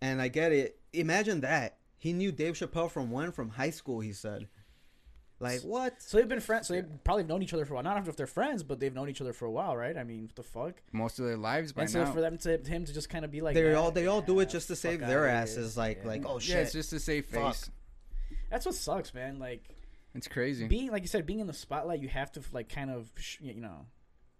And 0.00 0.22
I 0.22 0.28
get 0.28 0.52
it. 0.52 0.78
Imagine 0.92 1.40
that. 1.40 1.78
He 1.98 2.12
knew 2.12 2.30
Dave 2.30 2.54
Chappelle 2.54 2.90
from 2.90 3.10
when? 3.10 3.32
From 3.32 3.48
high 3.48 3.70
school, 3.70 4.00
he 4.00 4.12
said. 4.12 4.48
Like, 5.40 5.62
what? 5.62 6.00
So 6.00 6.16
they've 6.16 6.28
been 6.28 6.40
friends. 6.40 6.68
So 6.68 6.74
they've 6.74 6.86
probably 7.02 7.24
known 7.24 7.42
each 7.42 7.52
other 7.52 7.64
for 7.64 7.72
a 7.72 7.76
while. 7.76 7.82
Not 7.82 8.06
if 8.06 8.16
they're 8.16 8.26
friends, 8.26 8.62
but 8.62 8.78
they've 8.78 8.94
known 8.94 9.08
each 9.08 9.20
other 9.20 9.32
for 9.32 9.46
a 9.46 9.50
while, 9.50 9.76
right? 9.76 9.96
I 9.96 10.04
mean, 10.04 10.22
what 10.22 10.36
the 10.36 10.42
fuck? 10.42 10.80
Most 10.92 11.18
of 11.18 11.24
their 11.26 11.36
lives 11.36 11.72
by 11.72 11.82
and 11.82 11.90
so 11.90 12.04
now. 12.04 12.12
for 12.12 12.20
them 12.20 12.38
to 12.38 12.58
him 12.58 12.84
to 12.84 12.92
just 12.94 13.08
kind 13.10 13.24
of 13.24 13.30
be 13.32 13.40
like, 13.40 13.54
they 13.54 13.74
"Ah, 13.74 13.80
all 13.80 13.90
they 13.90 14.06
all 14.06 14.22
do 14.22 14.38
it 14.40 14.48
just 14.48 14.68
to 14.68 14.76
save 14.76 15.00
their 15.00 15.26
here." 15.26 15.28
asses. 15.28 15.76
Like, 15.76 16.00
Yeah. 16.02 16.08
like, 16.08 16.22
oh 16.24 16.34
yeah, 16.34 16.38
shit. 16.40 16.56
it's 16.58 16.72
just 16.72 16.90
to 16.90 17.00
save 17.00 17.26
face. 17.26 17.64
Fuck. 17.64 17.74
That's 18.50 18.64
what 18.66 18.74
sucks, 18.76 19.12
man. 19.12 19.38
Like 19.38 19.73
It's 20.14 20.28
crazy. 20.28 20.66
being, 20.68 20.90
like 20.90 21.02
you 21.02 21.08
said, 21.08 21.26
being 21.26 21.40
in 21.40 21.46
the 21.46 21.52
spotlight, 21.52 22.00
you 22.00 22.08
have 22.08 22.30
to 22.32 22.40
like 22.52 22.68
kind 22.68 22.90
of, 22.90 23.10
sh- 23.16 23.38
you 23.40 23.60
know, 23.60 23.86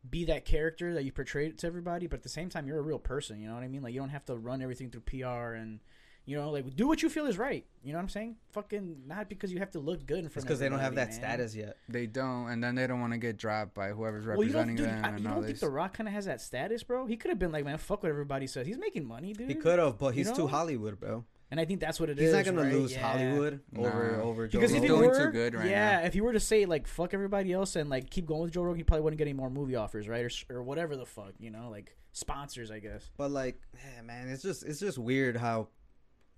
be 0.08 0.24
that 0.26 0.44
character 0.44 0.94
that 0.94 1.04
you 1.04 1.12
portray 1.12 1.50
to 1.50 1.66
everybody. 1.66 2.06
But 2.06 2.16
at 2.18 2.22
the 2.22 2.28
same 2.28 2.48
time, 2.48 2.66
you're 2.66 2.78
a 2.78 2.82
real 2.82 2.98
person. 2.98 3.40
You 3.40 3.48
know 3.48 3.54
what 3.54 3.62
I 3.64 3.68
mean? 3.68 3.82
Like 3.82 3.92
you 3.94 4.00
don't 4.00 4.10
have 4.10 4.24
to 4.26 4.36
run 4.36 4.62
everything 4.62 4.90
through 4.90 5.02
PR 5.02 5.54
and. 5.54 5.80
You 6.26 6.38
know, 6.38 6.48
like 6.48 6.74
do 6.74 6.88
what 6.88 7.02
you 7.02 7.10
feel 7.10 7.26
is 7.26 7.36
right. 7.36 7.66
You 7.82 7.92
know 7.92 7.98
what 7.98 8.04
I'm 8.04 8.08
saying? 8.08 8.36
Fucking 8.52 9.02
not 9.06 9.28
because 9.28 9.52
you 9.52 9.58
have 9.58 9.72
to 9.72 9.78
look 9.78 10.06
good 10.06 10.20
in 10.20 10.24
It's 10.24 10.32
front. 10.32 10.46
because 10.46 10.58
they 10.58 10.70
don't 10.70 10.78
have 10.78 10.94
that 10.94 11.08
man. 11.10 11.12
status 11.18 11.54
yet. 11.54 11.76
They 11.86 12.06
don't, 12.06 12.48
and 12.48 12.64
then 12.64 12.74
they 12.76 12.86
don't 12.86 12.98
want 12.98 13.12
to 13.12 13.18
get 13.18 13.36
dropped 13.36 13.74
by 13.74 13.90
whoever's 13.90 14.24
Well, 14.24 14.36
you 14.38 14.44
representing 14.44 14.76
dude, 14.76 14.86
them 14.86 15.04
I- 15.04 15.08
and 15.08 15.20
you 15.20 15.28
all 15.28 15.34
don't 15.34 15.42
think 15.44 15.56
this. 15.56 15.60
The 15.60 15.68
Rock 15.68 15.92
kind 15.92 16.08
of 16.08 16.14
has 16.14 16.24
that 16.24 16.40
status, 16.40 16.82
bro? 16.82 17.04
He 17.04 17.18
could 17.18 17.28
have 17.28 17.38
been 17.38 17.52
like, 17.52 17.66
man, 17.66 17.76
fuck 17.76 18.02
what 18.02 18.08
everybody 18.08 18.46
says. 18.46 18.66
He's 18.66 18.78
making 18.78 19.04
money, 19.06 19.34
dude. 19.34 19.50
He 19.50 19.54
could 19.54 19.78
have, 19.78 19.98
but 19.98 20.14
You 20.16 20.24
he's 20.24 20.32
too? 20.32 20.46
Hollywood, 20.46 20.98
bro. 20.98 21.26
And 21.54 21.60
I 21.60 21.64
think 21.66 21.78
that's 21.78 22.00
what 22.00 22.10
it 22.10 22.18
is. 22.18 22.24
He's 22.24 22.32
not 22.32 22.44
gonna 22.56 22.68
lose 22.68 22.92
Yeah. 22.92 23.12
Hollywood 23.12 23.60
over 23.76 24.16
Nah. 24.16 24.22
over 24.24 24.48
Joe 24.48 24.58
Because 24.58 24.72
if 24.72 24.82
He's 24.82 24.82
he 24.82 24.88
doing 24.88 25.08
were, 25.08 25.24
too 25.26 25.30
good 25.30 25.54
right 25.54 25.70
yeah, 25.70 26.00
now. 26.00 26.06
if 26.06 26.12
he 26.14 26.20
were 26.20 26.32
to 26.32 26.40
say 26.40 26.64
like 26.66 26.88
fuck 26.88 27.14
everybody 27.14 27.52
else 27.52 27.76
and 27.76 27.88
like 27.88 28.10
keep 28.10 28.26
going 28.26 28.42
with 28.42 28.52
Joe 28.52 28.62
Rogan, 28.62 28.78
he 28.78 28.82
probably 28.84 29.02
wouldn't 29.04 29.18
get 29.18 29.24
any 29.28 29.32
more 29.34 29.50
movie 29.50 29.76
offers, 29.76 30.08
right, 30.08 30.24
or, 30.50 30.56
or 30.56 30.62
whatever 30.64 30.96
the 30.96 31.06
fuck, 31.06 31.32
you 31.38 31.50
know, 31.50 31.68
like 31.70 31.96
sponsors, 32.12 32.70
I 32.72 32.80
guess. 32.80 33.08
But 33.16 33.30
like, 33.30 33.60
man, 34.04 34.28
it's 34.28 34.42
just 34.42 34.64
it's 34.64 34.80
just 34.80 34.98
weird 34.98 35.36
how 35.36 35.68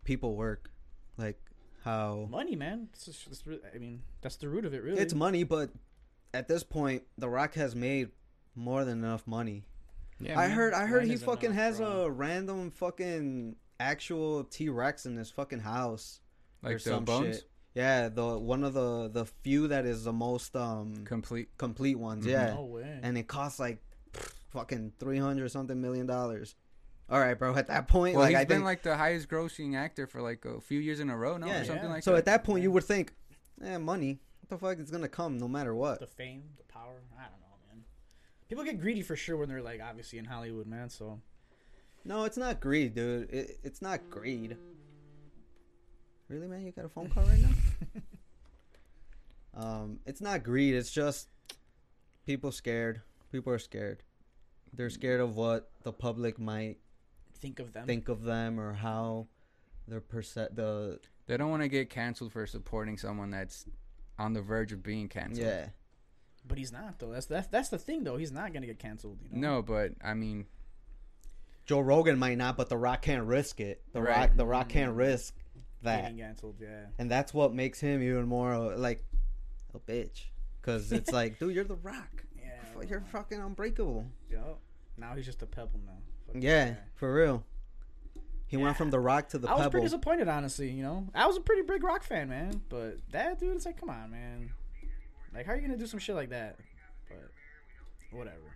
people 0.04 0.36
work. 0.36 0.70
Like 1.16 1.40
how 1.82 2.28
Money, 2.30 2.56
man. 2.56 2.88
It's 2.92 3.06
just, 3.06 3.26
it's 3.28 3.42
I 3.74 3.78
mean, 3.78 4.02
that's 4.20 4.36
the 4.36 4.48
root 4.50 4.66
of 4.66 4.74
it, 4.74 4.82
really. 4.82 5.00
it's 5.00 5.14
money, 5.14 5.44
but 5.44 5.70
at 6.34 6.48
this 6.48 6.62
point, 6.62 7.04
The 7.16 7.28
Rock 7.28 7.54
has 7.54 7.74
made 7.74 8.10
more 8.54 8.84
than 8.84 8.98
enough 8.98 9.26
money. 9.26 9.64
Yeah, 10.18 10.38
I 10.38 10.48
man. 10.48 10.56
heard 10.56 10.74
I 10.74 10.86
heard 10.86 11.02
Mine 11.02 11.10
he 11.10 11.16
fucking 11.16 11.50
enough, 11.50 11.62
has 11.62 11.76
bro. 11.78 12.04
a 12.04 12.10
random 12.10 12.70
fucking 12.70 13.56
actual 13.80 14.44
T 14.44 14.68
Rex 14.68 15.06
in 15.06 15.16
his 15.16 15.30
fucking 15.30 15.60
house 15.60 16.20
or 16.62 16.70
like 16.70 16.82
the 16.82 16.90
some 16.90 17.04
bones, 17.04 17.36
shit. 17.36 17.44
Yeah, 17.74 18.08
the 18.08 18.38
one 18.38 18.64
of 18.64 18.72
the 18.74 19.08
the 19.08 19.24
few 19.26 19.68
that 19.68 19.84
is 19.86 20.04
the 20.04 20.12
most 20.12 20.56
um 20.56 21.04
complete. 21.04 21.48
complete 21.58 21.98
ones. 21.98 22.24
Mhm. 22.26 22.30
Yeah, 22.30 22.54
no 22.54 22.64
way. 22.64 23.00
and 23.02 23.18
it 23.18 23.28
costs 23.28 23.58
like 23.60 23.82
pff, 24.12 24.32
fucking 24.50 24.92
three 24.98 25.18
hundred 25.18 25.50
something 25.50 25.80
million 25.80 26.06
dollars. 26.06 26.54
All 27.08 27.20
right, 27.20 27.38
bro. 27.38 27.54
At 27.54 27.68
that 27.68 27.86
point, 27.86 28.14
Well, 28.16 28.24
like 28.24 28.30
he's 28.30 28.40
I 28.40 28.44
been 28.46 28.56
think 28.58 28.64
like 28.64 28.82
the 28.82 28.96
highest 28.96 29.28
grossing 29.28 29.76
actor 29.76 30.06
for 30.08 30.20
like 30.22 30.44
a 30.44 30.60
few 30.60 30.80
years 30.80 30.98
in 31.00 31.08
a 31.10 31.16
row 31.16 31.36
now, 31.36 31.46
Yeah. 31.46 31.60
or 31.60 31.64
something 31.64 31.84
Yeah. 31.84 31.90
like 31.92 32.02
so. 32.02 32.12
that. 32.12 32.18
At 32.18 32.24
that 32.24 32.44
point, 32.44 32.62
you 32.64 32.70
would 32.72 32.82
think, 32.84 33.12
eh, 33.62 33.78
money. 33.78 34.20
What 34.40 34.48
the 34.48 34.58
fuck 34.58 34.78
is 34.80 34.90
gonna 34.90 35.08
come 35.08 35.38
no 35.38 35.46
matter 35.46 35.74
what? 35.74 36.00
the 36.00 36.06
fame, 36.06 36.42
the 36.56 36.64
power. 36.64 37.02
I 37.16 37.22
don't 37.24 37.40
know, 37.40 37.56
man. 37.68 37.84
People 38.48 38.64
get 38.64 38.80
greedy 38.80 39.02
for 39.02 39.14
sure 39.16 39.36
when 39.36 39.48
they're 39.48 39.62
like 39.62 39.80
obviously 39.80 40.18
in 40.18 40.24
Hollywood, 40.24 40.66
man. 40.66 40.88
So 40.88 41.20
No, 42.06 42.24
it's 42.24 42.36
not 42.36 42.60
greed, 42.60 42.94
dude. 42.94 43.28
It, 43.30 43.58
it's 43.64 43.82
not 43.82 44.08
greed. 44.10 44.56
Really, 46.28 46.46
man? 46.46 46.64
You 46.64 46.70
got 46.70 46.84
a 46.84 46.88
phone 46.88 47.08
call 47.08 47.24
right 47.24 47.40
now? 47.40 48.00
um, 49.60 49.98
it's 50.06 50.20
not 50.20 50.44
greed. 50.44 50.74
It's 50.74 50.90
just 50.90 51.28
people 52.24 52.52
scared. 52.52 53.02
People 53.32 53.52
are 53.52 53.58
scared. 53.58 54.04
They're 54.72 54.90
scared 54.90 55.20
of 55.20 55.36
what 55.36 55.70
the 55.82 55.92
public 55.92 56.38
might 56.38 56.78
think 57.40 57.58
of 57.58 57.72
them. 57.72 57.86
think 57.86 58.08
of 58.08 58.22
them 58.22 58.60
or 58.60 58.72
how 58.74 59.26
their 59.88 60.00
perce- 60.00 60.34
the 60.34 61.00
They 61.26 61.36
don't 61.36 61.50
want 61.50 61.62
to 61.62 61.68
get 61.68 61.90
canceled 61.90 62.32
for 62.32 62.46
supporting 62.46 62.98
someone 62.98 63.30
that's 63.30 63.66
on 64.16 64.32
the 64.32 64.42
verge 64.42 64.72
of 64.72 64.82
being 64.82 65.08
canceled. 65.08 65.46
yeah. 65.46 65.68
But 66.46 66.58
he's 66.58 66.70
not 66.70 67.00
though. 67.00 67.10
That's 67.10 67.26
that's 67.26 67.48
that's 67.48 67.68
the 67.70 67.78
thing 67.78 68.04
though. 68.04 68.16
He's 68.16 68.30
not 68.30 68.52
gonna 68.52 68.66
get 68.66 68.78
canceled. 68.78 69.18
You 69.22 69.40
know? 69.40 69.56
No, 69.56 69.62
but 69.62 69.92
I 70.04 70.14
mean, 70.14 70.46
Joe 71.66 71.80
Rogan 71.80 72.18
might 72.18 72.38
not, 72.38 72.56
but 72.56 72.68
The 72.68 72.76
Rock 72.76 73.02
can't 73.02 73.24
risk 73.24 73.60
it. 73.60 73.82
The 73.92 74.00
Right. 74.00 74.16
Rock, 74.16 74.30
The 74.36 74.46
Rock 74.46 74.68
mm-hmm. 74.68 74.78
can't 74.78 74.92
risk 74.92 75.34
that, 75.82 76.02
getting 76.02 76.18
canceled. 76.18 76.56
Yeah. 76.60 76.86
and 76.98 77.10
that's 77.10 77.34
what 77.34 77.52
makes 77.52 77.80
him 77.80 78.02
even 78.02 78.26
more 78.26 78.74
like 78.76 79.04
a 79.74 79.78
bitch. 79.80 80.26
because 80.60 80.90
it's 80.92 81.10
like, 81.12 81.38
dude, 81.38 81.54
you're 81.54 81.64
the 81.64 81.76
Rock. 81.76 82.24
Yeah, 82.38 82.82
You're 82.88 83.00
fucking 83.00 83.40
unbreakable. 83.40 84.04
Yo. 84.30 84.58
Now 84.98 85.14
he's 85.14 85.24
just 85.24 85.42
a 85.42 85.46
pebble 85.46 85.80
now. 85.86 85.92
Fuck 86.26 86.36
Yeah, 86.42 86.70
guy. 86.70 86.76
for 86.94 87.12
real. 87.14 87.44
He 88.46 88.56
Yeah. 88.56 88.62
went 88.64 88.76
from 88.76 88.90
the 88.90 89.00
Rock 89.00 89.28
to 89.30 89.38
the 89.38 89.48
I 89.48 89.52
was 89.52 89.60
Pebble. 89.60 89.70
pretty 89.72 89.86
disappointed, 89.86 90.28
honestly. 90.28 90.70
You 90.70 90.82
know, 90.82 91.06
I 91.14 91.26
was 91.26 91.36
a 91.36 91.40
pretty 91.40 91.62
big 91.62 91.82
rock 91.82 92.02
fan, 92.04 92.28
man. 92.28 92.62
But 92.68 92.98
that 93.12 93.40
dude, 93.40 93.56
it's 93.56 93.64
like, 93.66 93.78
come 93.80 93.90
on, 93.90 94.10
man. 94.10 94.50
Like, 95.34 95.46
how 95.46 95.52
are 95.52 95.56
you 95.56 95.62
gonna 95.62 95.76
do 95.78 95.86
some 95.86 95.98
shit 95.98 96.14
like 96.14 96.28
that? 96.30 96.56
But 97.08 97.30
whatever. 98.12 98.55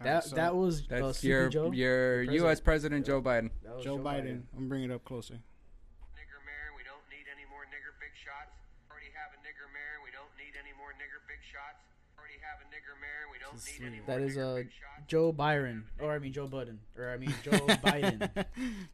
That 0.00 0.06
Alright, 0.08 0.24
so 0.24 0.36
that 0.36 0.56
was 0.56 0.80
uh, 0.80 0.84
That's 0.88 1.18
CP 1.20 1.24
your 1.24 1.48
Joe. 1.50 1.70
your 1.72 2.24
President. 2.24 2.34
U.S. 2.44 2.60
President 2.60 3.06
Joe 3.06 3.20
Biden. 3.20 3.50
That 3.64 3.76
was 3.76 3.84
Joe 3.84 3.98
Biden. 3.98 4.42
I'm 4.56 4.68
bringing 4.68 4.90
it 4.90 4.94
up 4.94 5.04
closer. 5.04 5.34
nigger 5.34 6.40
mayor. 6.48 6.72
We 6.76 6.82
don't 6.88 7.04
need 7.12 7.26
any 7.30 7.44
more 7.50 7.64
nigger 7.68 7.92
big 8.00 8.16
shots. 8.16 8.56
Already 8.90 9.12
have 9.12 9.30
a 9.36 9.40
nigger 9.44 9.68
mayor. 9.72 10.00
We 10.02 10.10
don't 10.10 10.32
need 10.40 10.56
any 10.58 10.72
more 10.78 10.92
nigger 10.96 11.20
big 11.28 11.40
shots. 11.44 11.84
Already 12.18 12.40
have 12.40 12.64
a 12.64 12.68
nigger 12.72 12.96
mayor. 12.96 13.28
We 13.30 13.38
don't 13.44 13.60
need 13.60 13.86
any 13.86 13.96
leave. 14.00 14.08
more 14.08 14.18
That 14.18 14.24
is 14.24 14.36
nigger 14.36 14.66
uh. 14.66 15.02
Joe 15.06 15.32
Byron, 15.32 15.84
or 16.00 16.12
I 16.12 16.18
mean 16.18 16.32
Joe 16.32 16.46
Budden, 16.46 16.78
or 16.96 17.10
I 17.10 17.16
mean 17.18 17.34
Joe 17.44 17.50
Biden. 17.84 18.30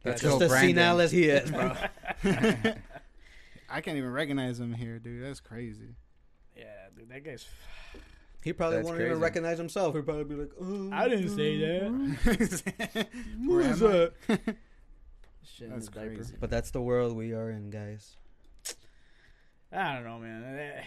That's 0.03 0.21
Just 0.21 0.39
Joe 0.39 0.43
as 0.43 0.49
Brandon. 0.49 0.75
senile 0.75 0.99
as 0.99 1.11
he 1.11 1.23
is, 1.25 1.51
bro. 1.51 1.73
I 3.69 3.81
can't 3.81 3.97
even 3.97 4.11
recognize 4.11 4.59
him 4.59 4.73
here, 4.73 4.99
dude. 4.99 5.23
That's 5.23 5.39
crazy. 5.39 5.95
Yeah, 6.55 6.65
dude, 6.97 7.09
that 7.09 7.23
guy's. 7.23 7.45
He 8.47 8.53
probably 8.53 8.77
That's 8.77 8.87
won't 8.87 9.01
even 9.01 9.19
recognize 9.19 9.57
himself. 9.57 9.93
He'd 9.93 10.05
probably 10.05 10.23
be 10.23 10.35
like, 10.35 10.51
oh, 10.61 10.89
I 10.93 11.09
didn't 11.09 11.35
say 11.35 11.57
that. 11.57 13.07
Who 13.43 13.59
is 13.59 13.79
that? 13.79 14.13
Shit 15.43 15.69
That's 15.69 15.87
his 15.87 15.89
diaper. 15.89 16.23
But 16.39 16.49
that's 16.49 16.71
the 16.71 16.81
world 16.81 17.13
we 17.17 17.33
are 17.33 17.49
in, 17.49 17.69
guys. 17.69 18.15
I 19.73 19.95
don't 19.95 20.05
know, 20.05 20.17
man. 20.17 20.81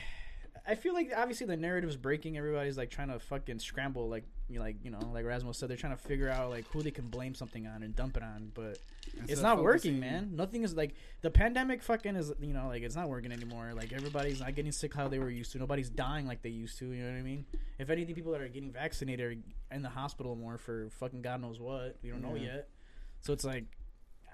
I 0.67 0.75
feel 0.75 0.95
like 0.95 1.13
obviously 1.15 1.47
the 1.47 1.57
narrative's 1.59 1.99
breaking. 1.99 2.39
Everybody's 2.39 2.79
like 2.79 2.89
trying 2.89 3.09
to 3.09 3.19
fucking 3.19 3.59
scramble, 3.59 4.09
like 4.09 4.25
you 4.51 4.59
know, 4.59 4.65
like 4.65 4.77
you 4.85 4.91
know, 4.91 4.99
like 5.13 5.25
Rasmus 5.25 5.57
said, 5.59 5.71
they're 5.71 5.77
trying 5.77 5.97
to 5.97 6.03
figure 6.03 6.29
out 6.29 6.51
like 6.51 6.67
who 6.73 6.83
they 6.83 6.91
can 6.91 7.07
blame 7.09 7.35
something 7.35 7.67
on 7.67 7.83
and 7.83 7.95
dump 7.95 8.17
it 8.17 8.23
on. 8.23 8.51
But 8.55 8.79
Instead 9.17 9.31
it's 9.31 9.41
not 9.41 9.63
working, 9.63 10.01
man. 10.01 10.33
Nothing 10.35 10.63
is 10.65 10.75
like 10.75 10.95
the 11.23 11.31
pandemic. 11.31 11.83
Fucking 11.83 12.17
is 12.17 12.33
you 12.41 12.53
know 12.53 12.67
like 12.69 12.83
it's 12.83 12.97
not 12.97 13.09
working 13.09 13.33
anymore. 13.33 13.73
Like 13.75 13.93
everybody's 13.93 14.41
not 14.41 14.55
getting 14.55 14.73
sick 14.73 14.93
how 14.95 15.09
they 15.09 15.19
were 15.19 15.31
used 15.31 15.53
to. 15.53 15.59
Nobody's 15.59 15.89
dying 15.89 16.27
like 16.27 16.43
they 16.43 16.51
used 16.51 16.79
to. 16.81 16.87
You 16.87 17.03
know 17.05 17.11
what 17.13 17.19
I 17.19 17.23
mean? 17.23 17.47
If 17.79 17.89
anything, 17.91 18.15
people 18.15 18.33
that 18.33 18.41
are 18.41 18.49
getting 18.49 18.73
vaccinated 18.73 19.39
are 19.71 19.75
in 19.75 19.83
the 19.83 19.89
hospital 19.89 20.35
more 20.37 20.59
for 20.59 20.91
fucking 20.99 21.23
god 21.23 21.41
knows 21.41 21.61
what. 21.61 21.97
We 22.03 22.11
don't 22.11 22.21
know 22.23 22.35
Yeah. 22.35 22.55
yet. 22.55 22.69
So 23.23 23.33
it's 23.33 23.45
like 23.45 23.65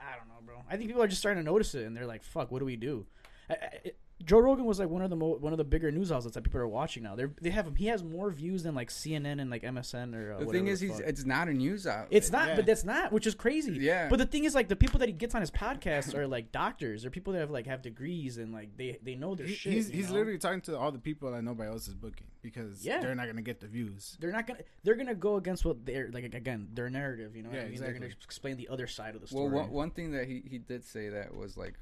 I 0.00 0.16
don't 0.16 0.28
know, 0.28 0.34
bro. 0.44 0.62
I 0.70 0.76
think 0.76 0.88
people 0.88 1.02
are 1.02 1.08
just 1.08 1.20
starting 1.20 1.42
to 1.42 1.50
notice 1.50 1.74
it, 1.74 1.84
and 1.84 1.96
they're 1.96 2.06
like, 2.06 2.22
"Fuck, 2.22 2.50
what 2.50 2.60
do 2.60 2.64
we 2.64 2.76
do?" 2.76 3.06
I, 3.50 3.54
I, 3.54 3.80
Joe 4.24 4.38
Rogan 4.38 4.64
was 4.64 4.78
like 4.78 4.88
one 4.88 5.02
of 5.02 5.10
the 5.10 5.16
mo- 5.16 5.36
one 5.38 5.52
of 5.52 5.58
the 5.58 5.64
bigger 5.64 5.92
news 5.92 6.10
outlets 6.10 6.34
that 6.34 6.42
people 6.42 6.58
are 6.58 6.66
watching 6.66 7.02
now. 7.02 7.14
They 7.14 7.26
they 7.42 7.50
have 7.50 7.66
him. 7.66 7.74
he 7.76 7.86
has 7.88 8.02
more 8.02 8.30
views 8.30 8.62
than 8.62 8.74
like 8.74 8.88
CNN 8.88 9.40
and 9.42 9.50
like 9.50 9.62
MSN 9.62 10.14
or 10.14 10.32
uh, 10.32 10.38
The 10.38 10.46
whatever 10.46 10.52
thing 10.52 10.66
is, 10.68 10.80
the 10.80 10.86
he's 10.88 11.00
it's 11.00 11.24
not 11.26 11.48
a 11.48 11.52
news 11.52 11.86
outlet. 11.86 12.08
It's 12.10 12.32
not, 12.32 12.48
Yeah. 12.48 12.56
but 12.56 12.64
that's 12.66 12.82
not, 12.82 13.12
which 13.12 13.26
is 13.26 13.34
crazy. 13.34 13.72
Yeah. 13.72 14.08
But 14.08 14.18
the 14.18 14.24
thing 14.24 14.44
is, 14.44 14.54
like, 14.54 14.68
the 14.68 14.74
people 14.76 14.98
that 15.00 15.08
he 15.08 15.12
gets 15.12 15.34
on 15.34 15.42
his 15.42 15.50
podcasts 15.50 16.14
are 16.14 16.26
like 16.26 16.50
doctors 16.50 17.04
or 17.04 17.10
people 17.10 17.34
that 17.34 17.40
have 17.40 17.50
like 17.50 17.66
have 17.66 17.82
degrees 17.82 18.38
and 18.38 18.52
like 18.54 18.74
they 18.78 18.98
they 19.02 19.16
know 19.16 19.34
their 19.34 19.46
He- 19.46 19.54
shit. 19.54 19.72
he's 19.74 19.88
he's 19.88 20.08
know? 20.08 20.14
literally 20.14 20.38
talking 20.38 20.62
to 20.62 20.78
all 20.78 20.90
the 20.90 20.98
people 20.98 21.30
that 21.32 21.42
nobody 21.42 21.68
else 21.68 21.86
is 21.86 21.94
booking 21.94 22.26
because 22.40 22.84
Yeah. 22.86 23.00
they're 23.02 23.14
not 23.14 23.26
gonna 23.26 23.42
get 23.42 23.60
the 23.60 23.66
views. 23.68 24.16
they're 24.18 24.32
not 24.32 24.46
gonna 24.46 24.60
they're 24.82 24.94
gonna 24.94 25.14
go 25.14 25.36
against 25.36 25.66
what 25.66 25.84
they're 25.84 26.08
like 26.10 26.24
again 26.34 26.68
their 26.72 26.88
narrative. 26.88 27.36
You 27.36 27.42
know, 27.42 27.50
what 27.50 27.56
Yeah, 27.58 27.64
I 27.64 27.68
mean? 27.68 27.80
They're 27.80 27.92
gonna 27.92 28.06
explain 28.24 28.56
the 28.56 28.68
other 28.68 28.86
side 28.86 29.14
of 29.14 29.20
the 29.20 29.34
Well, 29.36 29.46
story. 29.48 29.60
one, 29.62 29.70
one 29.70 29.90
thing 29.90 30.12
that 30.12 30.26
he, 30.26 30.42
he 30.48 30.56
did 30.58 30.84
say 30.84 31.10
that 31.10 31.34
was 31.36 31.58
like 31.58 31.74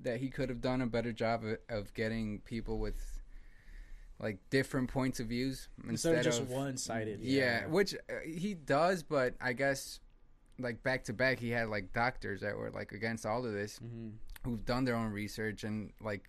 that 0.00 0.20
he 0.20 0.28
could 0.28 0.48
have 0.48 0.60
done 0.60 0.80
a 0.82 0.86
better 0.86 1.12
job 1.12 1.44
of, 1.44 1.58
of 1.68 1.94
getting 1.94 2.40
people 2.40 2.78
with 2.78 3.20
like 4.18 4.38
different 4.50 4.88
points 4.90 5.20
of 5.20 5.26
views 5.26 5.68
Instead 5.88 6.14
instead, 6.14 6.18
of 6.18 6.24
just 6.24 6.42
one 6.42 6.76
sided. 6.76 7.20
Yeah, 7.20 7.66
which 7.66 7.94
uh, 7.94 8.14
he 8.24 8.54
does, 8.54 9.02
but 9.02 9.34
I 9.40 9.52
guess 9.52 10.00
like 10.58 10.82
back 10.82 11.04
to 11.04 11.12
back, 11.12 11.38
he 11.38 11.50
had 11.50 11.68
like 11.68 11.92
doctors 11.92 12.40
that 12.40 12.56
were 12.56 12.70
like 12.70 12.92
against 12.92 13.26
all 13.26 13.44
of 13.44 13.52
this, 13.52 13.78
hmm 13.78 14.10
who've 14.44 14.64
done 14.64 14.84
their 14.84 14.94
own 14.94 15.10
research 15.10 15.64
and 15.64 15.90
like 16.00 16.22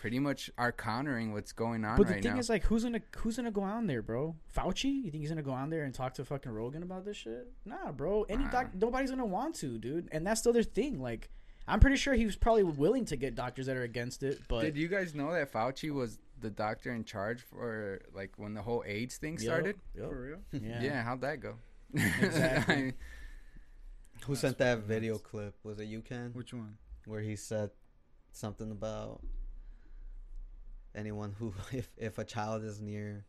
pretty 0.00 0.18
much 0.18 0.50
are 0.58 0.72
countering 0.72 1.32
what's 1.32 1.52
going 1.52 1.84
on 1.84 1.96
But 1.96 2.08
the 2.08 2.14
right 2.14 2.22
thing 2.22 2.32
now. 2.34 2.40
is, 2.40 2.48
like, 2.48 2.64
who's 2.64 2.82
gonna 2.82 3.00
who's 3.18 3.36
gonna 3.36 3.52
go 3.52 3.60
on 3.60 3.86
there, 3.86 4.02
bro? 4.02 4.34
Fauci? 4.56 5.04
You 5.04 5.10
think 5.12 5.20
he's 5.22 5.28
gonna 5.28 5.42
go 5.42 5.52
on 5.52 5.70
there 5.70 5.84
and 5.84 5.94
talk 5.94 6.14
to 6.14 6.24
fucking 6.24 6.50
Rogan 6.50 6.82
about 6.82 7.04
this 7.04 7.16
shit? 7.18 7.46
Nah, 7.64 7.92
bro. 7.92 8.24
Any 8.28 8.44
Nah. 8.44 8.50
doc, 8.50 8.74
nobody's 8.74 9.10
gonna 9.10 9.24
want 9.24 9.54
to, 9.56 9.78
dude. 9.78 10.08
And 10.10 10.26
that's 10.26 10.40
the 10.40 10.50
other 10.50 10.64
thing. 10.64 11.00
Like, 11.00 11.30
I'm 11.68 11.78
pretty 11.80 11.96
sure 11.96 12.14
he 12.14 12.26
was 12.26 12.36
probably 12.36 12.64
willing 12.64 13.04
to 13.06 13.16
get 13.16 13.34
doctors 13.34 13.66
that 13.66 13.76
are 13.76 13.82
against 13.82 14.22
it, 14.22 14.40
but 14.48 14.62
Did 14.62 14.76
you 14.76 14.88
guys 14.88 15.14
know 15.14 15.32
that 15.32 15.52
Fauci 15.52 15.92
was 15.92 16.18
the 16.40 16.50
doctor 16.50 16.92
in 16.92 17.04
charge 17.04 17.42
for 17.42 18.00
like 18.14 18.32
when 18.36 18.54
the 18.54 18.62
whole 18.62 18.82
AIDS 18.86 19.16
thing 19.18 19.34
Yup, 19.34 19.42
started? 19.42 19.76
For 19.96 20.20
real? 20.20 20.38
Yeah. 20.52 20.82
Yeah, 20.82 21.02
how'd 21.02 21.20
that 21.20 21.40
go? 21.40 21.54
Exactly. 21.94 22.74
I- 22.88 22.94
Who 24.26 24.34
sent 24.36 24.58
that 24.58 24.80
video 24.80 25.18
clip? 25.18 25.54
Was 25.62 25.78
it 25.80 25.84
you, 25.86 26.00
Ken? 26.00 26.30
Which 26.34 26.52
one? 26.52 26.76
Where 27.06 27.20
he 27.20 27.36
said 27.36 27.70
something 28.32 28.70
about 28.70 29.22
anyone 30.94 31.34
who, 31.38 31.54
if 31.72 31.88
if 31.96 32.18
a 32.18 32.24
child 32.24 32.64
is 32.64 32.80
near 32.80 33.24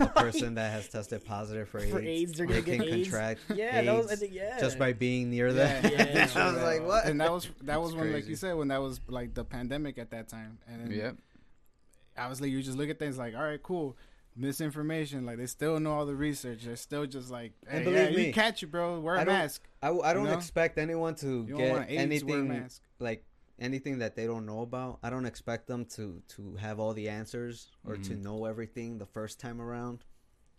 a 0.00 0.06
person 0.14 0.54
that 0.54 0.70
has 0.72 0.88
tested 0.88 1.24
positive 1.24 1.68
for, 1.68 1.80
For 1.80 1.98
AIDS, 2.00 2.30
AIDS, 2.30 2.32
they're 2.38 2.46
gonna 2.46 2.60
they 2.62 2.78
get 2.78 2.80
can 2.86 2.88
AIDS. 2.94 3.08
contract 3.10 3.40
Yeah, 3.54 3.78
AIDS 3.78 3.86
that 3.86 3.96
was, 3.96 4.12
I 4.12 4.16
think, 4.16 4.32
yeah. 4.34 4.60
just 4.60 4.78
by 4.78 4.92
being 4.92 5.30
near 5.30 5.52
them. 5.52 5.84
Yeah, 5.92 6.28
I 6.34 6.44
was 6.46 6.54
bro. 6.54 6.62
like, 6.64 6.86
what? 6.86 7.04
And 7.06 7.20
that 7.20 7.32
was 7.32 7.48
that 7.62 7.80
was 7.80 7.90
That's 7.92 8.00
when, 8.00 8.12
like 8.12 8.26
you 8.28 8.36
said, 8.36 8.54
when 8.56 8.68
that 8.68 8.80
was 8.80 9.00
like 9.08 9.34
the 9.34 9.44
pandemic 9.44 9.98
at 9.98 10.10
that 10.10 10.28
time. 10.28 10.58
And 10.68 10.82
then 10.86 10.90
yep. 10.98 11.16
obviously 12.16 12.50
you 12.50 12.62
just 12.62 12.78
look 12.78 12.88
at 12.90 12.98
things 12.98 13.18
like, 13.18 13.34
all 13.34 13.42
right, 13.42 13.62
cool. 13.62 13.96
Misinformation, 14.34 15.26
like 15.26 15.36
they 15.36 15.46
still 15.46 15.78
know 15.78 15.92
all 15.92 16.06
the 16.06 16.14
research. 16.14 16.64
They're 16.64 16.76
still 16.76 17.04
just 17.06 17.30
like, 17.30 17.52
hey, 17.68 17.76
And 17.76 17.84
believe 17.84 18.10
you 18.12 18.16
me, 18.16 18.32
catch 18.32 18.62
you, 18.62 18.68
bro. 18.68 18.98
Wear 19.00 19.16
I 19.18 19.22
a 19.22 19.24
don't- 19.26 19.34
mask. 19.34 19.62
I, 19.82 19.86
w- 19.88 20.02
I 20.04 20.14
don't 20.14 20.24
You 20.24 20.30
know? 20.30 20.36
expect 20.38 20.78
anyone 20.78 21.14
to 21.16 21.44
You 21.46 21.56
get 21.56 21.70
want 21.72 21.90
AIDS, 21.90 22.24
wear 22.24 22.38
a 22.38 22.40
anything 22.40 22.48
mask. 22.48 22.80
like 22.98 23.24
anything 23.58 23.98
that 23.98 24.16
they 24.16 24.26
don't 24.26 24.46
know 24.46 24.60
about. 24.62 24.98
I 25.02 25.10
don't 25.10 25.26
expect 25.26 25.66
them 25.68 25.84
to 25.96 26.22
to 26.36 26.56
have 26.56 26.80
all 26.80 26.92
the 26.94 27.08
answers 27.08 27.68
or 27.86 27.96
to 27.96 28.10
Mhm. 28.10 28.22
know 28.22 28.44
everything 28.46 28.98
the 28.98 29.06
first 29.06 29.38
time 29.40 29.60
around. 29.60 30.04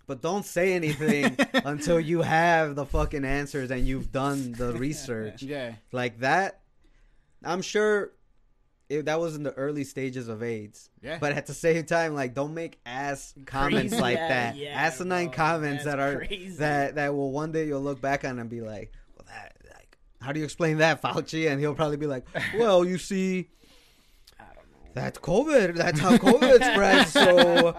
But 0.06 0.21
don't 0.21 0.45
say 0.45 0.73
anything 0.73 1.38
until 1.65 1.99
you 1.99 2.21
have 2.23 2.75
the 2.75 2.86
fucking 2.86 3.23
answers 3.25 3.71
and 3.71 3.88
you've 3.88 4.12
done 4.12 4.51
the 4.53 4.73
research. 4.88 5.41
Yeah, 5.43 5.75
Like 5.93 6.19
that, 6.19 6.62
I'm 7.43 7.62
sure 7.62 8.12
if 8.89 9.06
that 9.06 9.19
was 9.19 9.36
in 9.36 9.43
the 9.43 9.53
early 9.53 9.86
stages 9.86 10.27
of 10.27 10.43
AIDS. 10.43 10.89
yeah. 11.01 11.17
But 11.19 11.32
at 11.32 11.45
the 11.47 11.53
same 11.53 11.86
time, 11.86 12.13
like 12.15 12.34
don't 12.34 12.53
make 12.53 12.79
ass 12.86 13.34
comments 13.45 13.93
Crazy, 13.93 14.01
like 14.01 14.17
that. 14.17 14.56
yeah, 14.58 14.77
Asinine 14.88 15.27
bro. 15.27 15.36
comments 15.36 15.86
that 15.86 15.99
are 15.99 16.17
crazy. 16.17 16.58
that 16.58 16.95
that 16.95 17.13
will 17.15 17.32
one 17.32 17.51
day 17.53 17.65
you'll 17.65 17.82
look 17.82 18.01
back 18.01 18.23
on 18.25 18.39
and 18.39 18.49
be 18.49 18.60
like, 18.62 18.91
well, 18.91 18.91
that 18.91 18.91
like, 18.91 19.03
how 20.24 20.32
do 20.32 20.40
you 20.40 20.46
explain 20.46 20.78
that, 20.78 21.02
Fauci? 21.02 21.50
And 21.52 21.60
he'll 21.60 21.76
probably 21.76 21.98
be 21.98 22.08
like, 22.08 22.26
well, 22.58 22.84
you 22.86 22.98
see, 22.98 23.50
I 24.40 24.46
don't 24.46 24.56
know. 24.72 24.90
that's 24.94 25.20
COVID. 25.20 25.76
That's 25.76 26.00
how 26.00 26.18
COVID 26.18 26.74
spreads. 26.74 27.12
So 27.12 27.70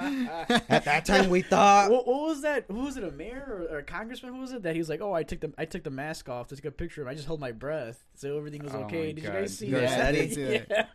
at 0.69 0.85
that 0.85 1.05
time, 1.07 1.31
we 1.31 1.43
thought. 1.43 1.91
what, 1.91 2.07
what 2.07 2.23
was 2.29 2.43
that? 2.43 2.65
Who 2.69 2.81
was 2.81 2.97
it? 2.97 3.05
A 3.05 3.11
mayor 3.11 3.45
or, 3.71 3.75
or 3.77 3.79
a 3.79 3.83
congressman? 3.83 4.35
Who 4.35 4.41
was 4.41 4.53
it 4.53 4.63
that 4.63 4.75
he 4.75 4.79
was 4.79 4.89
like, 4.89 5.01
"Oh, 5.01 5.13
I 5.13 5.23
took 5.23 5.41
the 5.41 5.53
I 5.59 5.65
took 5.65 5.85
the 5.85 5.91
mask 5.91 6.29
off 6.29 6.49
to 6.49 6.57
take 6.57 6.65
a 6.67 6.71
picture. 6.71 7.01
of 7.03 7.07
him. 7.07 7.11
I 7.13 7.15
just 7.15 7.27
held 7.27 7.41
my 7.41 7.53
breath, 7.53 8.05
so 8.15 8.37
everything 8.37 8.63
was 8.63 8.75
Oh 8.75 8.81
my 8.81 8.85
okay." 8.87 9.13
Did 9.13 9.25
you 9.25 9.31
guys 9.31 9.59
see 9.59 9.67
You 9.67 9.73
guys 9.81 9.91
that? 9.91 9.99
said 9.99 10.15
it? 10.15 10.67
yeah. 10.71 10.87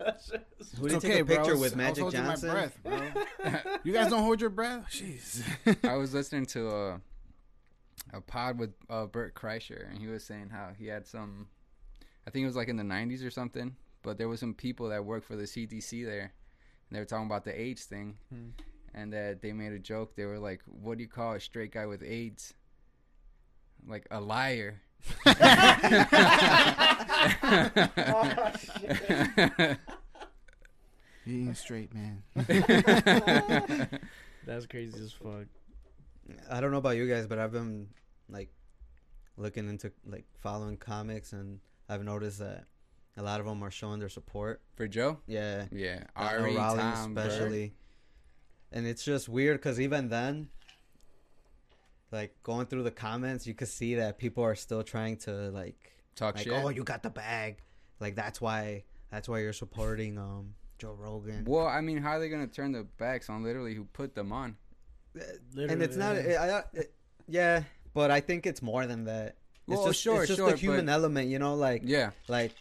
Who 0.78 0.86
It's 0.86 0.93
did 0.93 0.93
okay, 0.95 1.10
take 1.14 1.22
a 1.22 1.26
bro. 1.26 1.36
Picture 1.38 1.52
was- 1.58 1.62
with 1.62 1.80
I 1.80 1.89
was 1.89 1.97
Magic 1.97 2.02
holding 2.04 2.22
my 2.24 2.28
Johnson? 2.28 2.52
breath, 2.52 2.78
bro. 2.84 3.62
you 3.84 3.93
guys 3.93 4.10
don't 4.10 4.24
hold 4.24 4.41
your 4.41 4.50
breath. 4.52 4.86
Jeez. 4.91 5.43
I 5.84 5.95
was 5.95 6.14
listening 6.14 6.45
to 6.47 6.70
a 6.70 7.02
a 8.14 8.22
pod 8.22 8.58
with 8.60 8.72
uh, 8.89 9.06
Bert 9.06 9.34
Kreischer, 9.36 9.89
and 9.89 10.00
he 10.00 10.08
was 10.08 10.24
saying 10.24 10.50
how 10.50 10.70
he 10.78 10.88
had 10.88 11.06
some. 11.08 11.47
I 12.28 12.32
think 12.32 12.43
it 12.43 12.47
was 12.47 12.56
like 12.56 12.68
in 12.70 12.78
the 12.78 12.84
'90s 12.84 13.26
or 13.26 13.30
something, 13.32 13.76
but 14.04 14.18
there 14.18 14.28
was 14.30 14.39
some 14.39 14.54
people 14.54 14.89
that 14.89 15.06
worked 15.06 15.26
for 15.28 15.36
the 15.36 15.43
CDC 15.43 16.06
there, 16.06 16.22
and 16.89 16.91
they 16.95 17.00
were 17.00 17.06
talking 17.06 17.26
about 17.28 17.43
the 17.45 17.60
AIDS 17.60 17.86
thing, 17.86 18.18
Hmm. 18.30 18.50
and 18.93 19.12
that 19.14 19.41
they 19.41 19.52
made 19.54 19.74
a 19.74 19.80
joke. 19.80 20.16
They 20.16 20.26
were 20.26 20.39
like, 20.39 20.62
"What 20.66 20.97
do 20.97 21.04
you 21.04 21.10
call 21.10 21.34
a 21.34 21.39
straight 21.39 21.72
guy 21.74 21.86
with 21.86 22.04
AIDS?" 22.04 22.54
Like 23.88 24.08
a 24.12 24.20
liar. 24.22 24.82
Oh, 27.32 28.52
shit. 28.58 29.78
You 31.26 31.47
ain't 31.47 31.58
straight, 31.58 31.91
man. 31.93 32.24
That's 34.47 34.66
crazy 34.66 35.00
as 35.04 35.12
fuck. 35.12 35.45
I 36.49 36.61
don't 36.61 36.71
know 36.71 36.77
about 36.77 36.97
you 36.97 37.07
guys, 37.07 37.27
but 37.27 37.39
I've 37.39 37.51
been 37.51 37.88
like 38.30 38.49
looking 39.38 39.69
into 39.69 39.91
like 40.05 40.25
following 40.39 40.77
comics, 40.77 41.34
and 41.34 41.59
I've 41.88 42.03
noticed 42.03 42.39
that 42.39 42.65
a 43.17 43.23
lot 43.23 43.39
of 43.39 43.45
them 43.45 43.63
are 43.63 43.71
showing 43.71 43.99
their 43.99 44.09
support. 44.09 44.61
For 44.75 44.88
Joe? 44.88 45.19
Yeah, 45.27 45.65
Yeah, 45.71 46.03
Ari, 46.15 46.55
Rawlings 46.55 46.82
Tom, 46.82 47.17
especially. 47.17 47.73
And 48.71 48.86
it's 48.86 49.03
just 49.03 49.27
weird 49.27 49.57
because 49.57 49.80
even 49.80 50.09
then, 50.09 50.49
like 52.11 52.36
going 52.43 52.67
through 52.67 52.84
the 52.84 52.91
comments, 52.91 53.47
you 53.47 53.53
could 53.53 53.67
see 53.67 53.95
that 53.95 54.17
people 54.17 54.43
are 54.43 54.55
still 54.55 54.84
trying 54.84 55.17
to 55.17 55.49
like, 55.49 55.91
talk 56.15 56.36
like, 56.36 56.43
shit. 56.45 56.53
oh, 56.53 56.69
you 56.69 56.84
got 56.84 57.03
the 57.03 57.09
bag, 57.09 57.57
like 57.99 58.15
that's 58.15 58.39
why 58.39 58.84
that's 59.11 59.27
why 59.27 59.39
you're 59.39 59.53
supporting 59.53 60.17
um 60.17 60.53
Joe 60.77 60.93
Rogan. 60.93 61.45
Well, 61.45 61.67
I 61.67 61.82
mean, 61.82 61.97
how 61.97 62.11
are 62.11 62.19
they 62.19 62.30
gonna 62.30 62.47
turn 62.47 62.71
their 62.71 62.84
backs 62.84 63.30
on 63.30 63.43
literally 63.43 63.73
who 63.73 63.86
put 63.86 64.15
them 64.15 64.32
on? 64.32 64.55
And 65.57 65.82
it's 65.82 65.95
not. 65.95 66.15
Literally, 66.15 66.38
I, 66.38 66.59
I, 66.59 66.63
it- 66.74 66.93
yeah, 67.28 67.63
but 67.93 68.09
I 68.11 68.20
think 68.22 68.45
it's 68.47 68.61
more 68.61 68.86
than 68.88 69.05
that. 69.05 69.36
It's 69.67 69.78
Well, 69.78 69.88
just, 69.88 70.01
sure, 70.01 70.20
it's 70.24 70.28
just 70.30 70.38
sure, 70.39 70.51
the 70.51 70.57
human 70.57 70.88
but- 70.88 70.93
element, 70.93 71.30
you 71.30 71.38
know, 71.39 71.55
like 71.55 71.84
Yeah, 71.86 72.11
like 72.28 72.53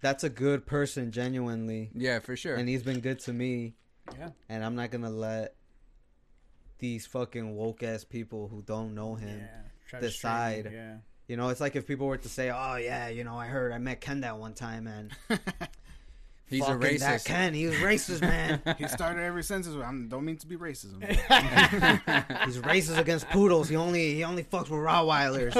that's 0.00 0.22
a 0.24 0.28
good 0.30 0.64
person, 0.66 1.10
genuinely, 1.12 1.90
yeah, 1.94 2.20
for 2.20 2.36
sure. 2.36 2.54
and 2.56 2.68
he's 2.68 2.82
been 2.84 3.00
good 3.00 3.18
to 3.20 3.32
me, 3.32 3.74
Yeah. 4.16 4.30
and 4.48 4.64
I'm 4.64 4.74
not 4.76 4.90
gonna 4.92 5.10
let 5.10 5.54
these 6.78 7.06
fucking 7.06 7.54
woke 7.56 7.82
ass 7.82 8.04
people 8.04 8.48
who 8.48 8.62
don't 8.62 8.94
know 8.94 9.14
him. 9.16 9.40
Yeah. 9.40 9.46
Try 9.88 10.00
to 10.00 10.10
straighten 10.10 10.62
decide. 10.62 10.66
it, 10.66 10.72
Yeah. 10.72 10.96
You 11.26 11.36
know, 11.36 11.48
it's 11.50 11.60
like 11.60 11.76
if 11.76 11.86
people 11.86 12.06
were 12.08 12.16
to 12.16 12.28
say, 12.28 12.50
"Oh 12.50 12.76
yeah, 12.76 13.08
you 13.08 13.22
know, 13.24 13.36
I 13.36 13.46
heard 13.46 13.70
I 13.72 13.78
met 13.78 14.00
Ken 14.00 14.20
that 14.22 14.38
one 14.38 14.52
time, 14.54 14.86
and 14.88 15.12
He's 16.50 16.62
a 16.62 16.66
fucking 16.66 16.98
that 16.98 17.20
racist. 17.20 17.24
Ken, 17.26 17.54
he 17.54 17.66
was 17.66 17.76
racist, 17.76 18.20
man. 18.20 18.60
he 18.78 18.86
started 18.88 19.22
every 19.22 19.42
sentence 19.44 19.74
with, 19.74 19.84
I 19.84 19.90
don't 20.08 20.24
mean 20.24 20.36
to 20.38 20.46
be 20.46 20.56
racism. 20.56 21.00
He's 22.44 22.58
racist 22.58 22.98
against 22.98 23.28
poodles. 23.30 23.68
He 23.68 23.76
only 23.76 24.14
he 24.14 24.24
only 24.24 24.42
fucks 24.44 24.62
with 24.62 24.80
Rottweilers. 24.80 25.54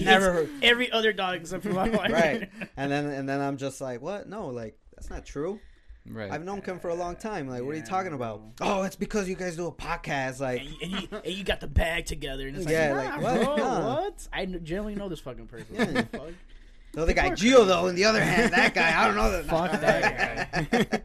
Never 0.00 0.32
heard. 0.32 0.50
Every 0.62 0.90
other 0.92 1.12
dog 1.12 1.36
except 1.40 1.62
for 1.64 1.70
my 1.72 1.88
right. 1.90 2.48
And 2.76 2.90
then 2.90 3.06
and 3.06 3.28
then 3.28 3.40
I'm 3.40 3.56
just 3.56 3.80
like, 3.80 4.00
what? 4.00 4.28
No, 4.28 4.46
like 4.48 4.78
that's 4.94 5.10
not 5.10 5.24
true. 5.26 5.58
right. 6.08 6.30
I've 6.30 6.44
known 6.44 6.60
Ken 6.62 6.78
for 6.78 6.88
a 6.88 6.94
long 6.94 7.16
time. 7.16 7.48
Like, 7.48 7.62
what 7.62 7.74
are 7.74 7.78
you 7.78 7.84
talking 7.84 8.12
about? 8.12 8.40
Oh, 8.60 8.82
it's 8.82 8.96
because 8.96 9.28
you 9.28 9.34
guys 9.36 9.56
do 9.56 9.66
a 9.66 9.72
podcast. 9.72 10.40
Like, 10.40 10.60
And 10.60 10.70
you, 10.70 10.76
and, 10.82 10.92
you, 10.92 11.08
and 11.24 11.34
you 11.34 11.44
got 11.44 11.60
the 11.60 11.66
bag 11.68 12.06
together, 12.06 12.46
and 12.48 12.56
it's 12.56 12.66
like, 12.66 12.72
Yeah, 12.72 12.92
nah, 12.94 12.96
like, 13.02 13.20
what? 13.22 13.44
bro, 13.44 13.56
Nah. 13.56 13.94
what? 14.02 14.28
I 14.32 14.46
generally 14.46 14.94
know 14.94 15.08
this 15.08 15.20
fucking 15.20 15.46
person. 15.46 15.66
Yeah. 15.74 16.02
Fuck, 16.12 16.32
the 16.98 17.02
other 17.04 17.12
guy, 17.12 17.30
Gio, 17.30 17.66
though. 17.66 17.86
On 17.86 17.94
the 17.94 18.04
other 18.04 18.22
hand, 18.22 18.52
that 18.52 18.74
guy, 18.74 19.00
I 19.00 19.06
don't 19.06 19.16
know 19.16 19.30
that. 19.30 19.44
fuck 19.44 19.80
that 19.80 20.70
guy. 20.90 21.02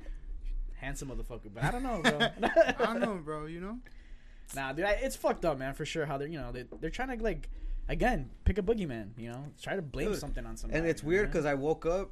Handsome 0.76 1.10
motherfucker, 1.10 1.50
but 1.54 1.64
I 1.64 1.72
don't 1.72 1.84
know, 1.84 2.02
bro. 2.02 2.20
I 2.80 2.86
don't 2.86 3.00
know, 3.00 3.16
bro. 3.24 3.46
You 3.46 3.62
know, 3.62 3.80
Nah, 4.56 4.74
dude, 4.74 4.86
I, 4.86 4.92
it's 4.92 5.16
fucked 5.16 5.46
up, 5.46 5.58
man, 5.58 5.74
for 5.74 5.86
sure. 5.86 6.06
How 6.06 6.18
they're, 6.18 6.28
you 6.28 6.38
know, 6.38 6.52
they, 6.52 6.66
they're 6.82 6.90
trying 6.90 7.18
to 7.18 7.24
like, 7.24 7.50
again, 7.88 8.30
pick 8.44 8.58
a 8.58 8.62
boogeyman. 8.62 9.10
You 9.18 9.32
know, 9.32 9.46
try 9.62 9.76
to 9.76 9.82
blame 9.82 10.10
Dude, 10.10 10.20
something 10.20 10.46
on 10.46 10.58
somebody. 10.58 10.80
And 10.80 10.88
it's 10.88 11.04
weird 11.04 11.32
because 11.32 11.46
I 11.46 11.54
woke 11.54 11.86
up 11.86 12.12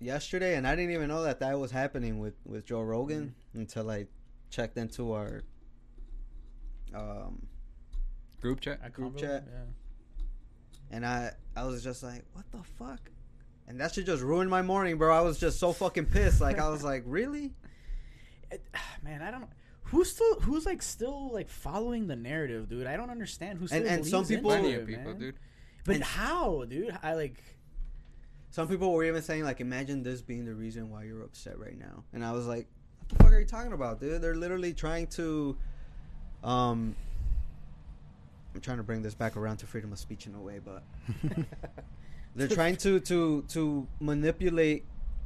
yesterday 0.00 0.56
and 0.56 0.66
I 0.66 0.74
didn't 0.74 0.92
even 0.92 1.08
know 1.08 1.22
that 1.22 1.40
that 1.40 1.58
was 1.58 1.70
happening 1.70 2.18
with 2.18 2.34
with 2.44 2.66
Joe 2.66 2.82
Rogan 2.82 3.34
until 3.54 3.90
I 3.90 4.06
checked 4.50 4.76
into 4.76 5.12
our 5.12 5.42
um 6.94 7.46
Group 8.40 8.60
chat. 8.60 8.80
I 8.84 8.88
group 8.90 9.14
convo, 9.14 9.20
chat. 9.20 9.44
Yeah. 9.46 9.64
And 10.90 11.04
I 11.06 11.32
I 11.56 11.64
was 11.64 11.82
just 11.82 12.02
like, 12.02 12.22
what 12.32 12.44
the 12.52 12.62
fuck? 12.78 13.00
And 13.68 13.80
that 13.80 13.94
shit 13.94 14.06
just 14.06 14.22
ruined 14.22 14.48
my 14.50 14.62
morning, 14.62 14.96
bro. 14.98 15.16
I 15.16 15.22
was 15.22 15.38
just 15.38 15.58
so 15.58 15.72
fucking 15.72 16.06
pissed. 16.06 16.40
Like 16.40 16.58
I 16.58 16.68
was 16.68 16.82
like, 16.84 17.02
really? 17.06 17.52
It, 18.50 18.62
man, 19.02 19.22
I 19.22 19.30
don't 19.30 19.40
know. 19.42 19.48
Who's 19.90 20.10
still 20.10 20.40
who's 20.40 20.66
like 20.66 20.82
still 20.82 21.30
like 21.32 21.48
following 21.48 22.06
the 22.08 22.16
narrative, 22.16 22.68
dude? 22.68 22.86
I 22.86 22.96
don't 22.96 23.10
understand 23.10 23.58
who's 23.58 23.70
still 23.70 23.82
And- 23.82 23.88
and 23.88 24.06
some 24.06 24.24
people- 24.26 24.50
into 24.52 24.62
Plenty 24.62 24.74
it, 24.74 24.80
of 24.82 24.86
people, 24.88 25.04
man. 25.12 25.18
dude. 25.18 25.34
But 25.84 25.94
And- 25.96 26.04
how, 26.04 26.64
dude? 26.64 26.96
I 27.02 27.14
like. 27.14 27.42
Some 28.50 28.68
people 28.68 28.92
were 28.92 29.04
even 29.04 29.22
saying 29.22 29.44
like, 29.44 29.60
imagine 29.60 30.02
this 30.02 30.22
being 30.22 30.44
the 30.46 30.54
reason 30.54 30.90
why 30.90 31.04
you're 31.04 31.22
upset 31.22 31.58
right 31.58 31.78
now. 31.78 32.04
And 32.12 32.24
I 32.24 32.32
was 32.32 32.46
like, 32.46 32.66
what 32.98 33.08
the 33.10 33.16
fuck 33.24 33.32
are 33.32 33.38
you 33.40 33.44
talking 33.46 33.72
about, 33.74 34.00
dude? 34.00 34.22
They're 34.22 34.34
literally 34.34 34.72
trying 34.72 35.08
to, 35.08 35.56
um, 36.42 36.96
I'm 38.56 38.62
trying 38.62 38.78
to 38.78 38.82
bring 38.82 39.02
this 39.02 39.14
back 39.14 39.36
around 39.36 39.58
to 39.58 39.66
freedom 39.66 39.92
of 39.92 39.98
speech 39.98 40.26
in 40.26 40.34
a 40.34 40.40
way, 40.40 40.60
but 40.64 40.82
they're 42.34 42.48
trying 42.48 42.76
to 42.76 43.00
to 43.00 43.42
to 43.48 43.86
manipulate, 44.00 44.84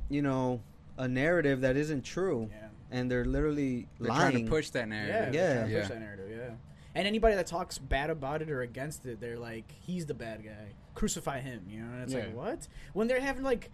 you 0.08 0.20
know, 0.20 0.60
a 0.98 1.06
narrative 1.06 1.60
that 1.60 1.76
isn't 1.76 2.02
true, 2.02 2.50
Yeah. 2.50 2.66
and 2.90 3.08
they're 3.08 3.24
literally 3.24 3.86
They're 4.00 4.08
lying. 4.08 4.32
trying 4.32 4.44
to 4.46 4.50
push 4.50 4.70
that 4.70 4.88
narrative. 4.88 5.32
they're 5.32 5.54
trying 5.54 5.66
to 5.68 5.72
Yeah. 5.72 5.80
push 5.82 5.88
that 5.90 6.00
narrative, 6.00 6.28
yeah. 6.28 6.54
And 6.96 7.06
anybody 7.06 7.36
that 7.36 7.46
talks 7.46 7.78
bad 7.78 8.10
about 8.10 8.42
it 8.42 8.50
or 8.50 8.62
against 8.62 9.06
it, 9.06 9.20
they're 9.20 9.38
like, 9.38 9.70
he's 9.70 10.06
the 10.06 10.14
bad 10.14 10.42
guy. 10.42 10.72
Crucify 10.96 11.38
him, 11.38 11.62
you 11.70 11.80
know? 11.82 11.92
And 11.92 12.02
it's 12.02 12.12
like, 12.12 12.24
Yeah. 12.30 12.34
what? 12.34 12.66
When 12.94 13.06
they're 13.06 13.20
having 13.20 13.44
like, 13.44 13.70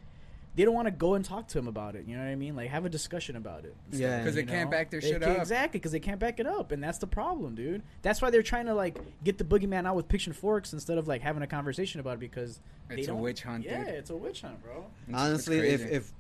they 0.57 0.65
don't 0.65 0.75
want 0.75 0.87
to 0.87 0.91
go 0.93 1.15
and 1.15 1.25
talk 1.25 1.47
to 1.49 1.59
him 1.59 1.69
about 1.69 1.95
it. 1.97 2.07
You 2.07 2.17
know 2.17 2.25
what 2.25 2.31
I 2.31 2.35
mean? 2.35 2.57
Like, 2.57 2.71
have 2.71 2.85
a 2.85 2.89
discussion 2.89 3.37
about 3.37 3.65
it. 3.65 3.77
Yeah, 3.93 4.19
because 4.19 4.35
they 4.35 4.41
you 4.41 4.47
can't 4.47 4.71
back 4.71 4.91
their 4.91 5.01
They 5.01 5.11
shit 5.13 5.21
can't- 5.23 5.33
up. 5.37 5.43
Exactly, 5.43 5.79
because 5.79 5.93
they 5.93 6.01
can't 6.01 6.19
back 6.19 6.41
it 6.41 6.47
up, 6.47 6.73
and 6.73 6.83
that's 6.83 6.99
the 6.99 7.07
problem, 7.07 7.55
dude. 7.55 7.83
That's 8.03 8.21
why 8.23 8.31
they're 8.31 8.43
trying 8.43 8.67
to 8.67 8.75
like 8.75 8.99
get 9.23 9.39
the 9.39 9.45
boogeyman 9.45 9.87
out 9.87 9.95
with 9.97 10.09
pitch 10.09 10.27
and 10.27 10.35
forks 10.35 10.73
instead 10.73 10.99
of 10.99 11.07
like 11.07 11.21
having 11.23 11.43
a 11.43 11.47
conversation 11.47 12.01
about 12.01 12.15
it 12.15 12.21
because 12.21 12.59
It's 12.91 13.05
a 13.07 13.11
don't- 13.13 13.21
witch 13.21 13.43
hunt, 13.43 13.65
Yeah, 13.65 13.79
dude. 13.85 13.89
it's 13.95 14.11
a 14.11 14.17
witch 14.17 14.41
hunt, 14.43 14.63
bro. 14.63 14.73
It's- 14.79 14.91
it's 15.09 15.19
Honestly, 15.19 15.59
if 15.59 15.81
crazy. 15.83 15.95
if 15.95 16.13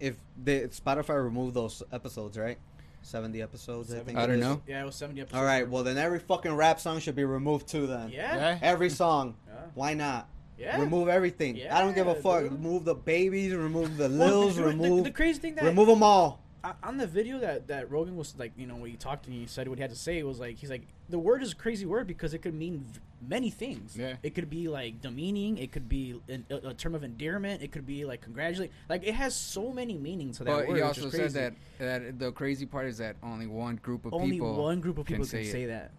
if 0.00 0.16
the 0.42 0.62
Spotify 0.68 1.22
removed 1.22 1.54
those 1.54 1.82
episodes, 1.92 2.36
right? 2.36 2.58
Seventy 3.02 3.42
episodes, 3.42 3.92
I 3.94 4.00
think. 4.00 4.16
I 4.18 4.26
don't 4.26 4.36
is. 4.36 4.40
know. 4.40 4.62
Yeah, 4.66 4.82
it 4.82 4.84
was 4.84 4.94
seventy 4.96 5.20
episodes. 5.20 5.38
All 5.38 5.44
right, 5.44 5.68
well 5.68 5.82
then 5.84 5.98
every 5.98 6.18
fucking 6.20 6.52
rap 6.54 6.80
song 6.80 6.98
should 7.00 7.16
be 7.16 7.24
removed 7.24 7.68
too. 7.68 7.86
Then 7.86 8.10
yeah, 8.10 8.34
yeah. 8.36 8.58
every 8.62 8.90
song. 8.90 9.34
yeah, 9.48 9.54
Why 9.74 9.94
not? 9.94 10.28
Yeah. 10.62 10.80
Remove 10.80 11.08
everything. 11.08 11.60
I 11.70 11.80
don't 11.80 11.94
give 11.94 12.06
a 12.06 12.14
fuck. 12.14 12.42
dude. 12.42 12.52
Remove 12.52 12.84
the 12.84 12.94
babies. 12.94 13.54
Remove 13.54 13.96
the 13.96 14.08
Well, 14.08 14.28
lils. 14.46 14.56
the- 14.56 14.62
the- 14.62 14.68
remove 14.68 15.04
the, 15.04 15.10
crazy 15.10 15.38
thing 15.40 15.54
that 15.56 15.64
remove 15.64 15.88
them 15.88 16.02
all. 16.02 16.40
on 16.82 16.96
the 16.96 17.06
video 17.06 17.38
that 17.40 17.66
that 17.68 17.90
Rogan 17.90 18.16
was 18.16 18.34
like, 18.38 18.52
you 18.56 18.66
know, 18.66 18.76
when 18.76 18.90
he 18.90 18.96
talked 18.96 19.26
and 19.26 19.34
he 19.34 19.46
said 19.46 19.68
what 19.68 19.78
he 19.78 19.82
had 19.82 19.90
to 19.90 19.96
say, 19.96 20.18
it 20.18 20.26
was 20.26 20.38
like 20.40 20.56
he's 20.56 20.70
like 20.70 20.86
the 21.08 21.18
word 21.18 21.42
is 21.42 21.52
a 21.52 21.56
crazy 21.56 21.84
word 21.84 22.06
because 22.06 22.32
it 22.32 22.38
could 22.38 22.54
mean 22.54 22.78
v- 22.90 23.00
many 23.28 23.50
things. 23.50 23.96
Yeah. 23.96 24.14
It 24.22 24.34
could 24.34 24.48
be 24.48 24.68
like 24.68 25.02
demeaning. 25.02 25.58
It 25.58 25.70
could 25.72 25.88
be 25.88 26.18
an, 26.28 26.46
a, 26.48 26.68
a 26.68 26.74
term 26.74 26.94
of 26.94 27.02
endearment. 27.04 27.60
It 27.62 27.70
could 27.72 27.84
be 27.86 28.04
like 28.04 28.20
congratulate. 28.22 28.70
Like 28.88 29.04
it 29.04 29.14
has 29.14 29.34
so 29.34 29.72
many 29.72 29.98
meanings 29.98 30.38
to 30.38 30.44
that 30.44 30.50
But 30.56 30.68
word. 30.68 30.76
he 30.76 30.82
also 30.82 31.10
said 31.10 31.32
that 31.32 31.54
that 31.78 32.18
the 32.18 32.30
crazy 32.32 32.64
part 32.66 32.86
is 32.86 32.98
that 32.98 33.16
only 33.22 33.46
one 33.48 33.76
group 33.76 34.06
of 34.06 34.14
only 34.14 34.30
people 34.36 34.54
one 34.54 34.80
group 34.80 34.96
of 34.98 35.04
people 35.06 35.24
can 35.24 35.30
say 35.30 35.44
say, 35.44 35.66
that. 35.66 35.90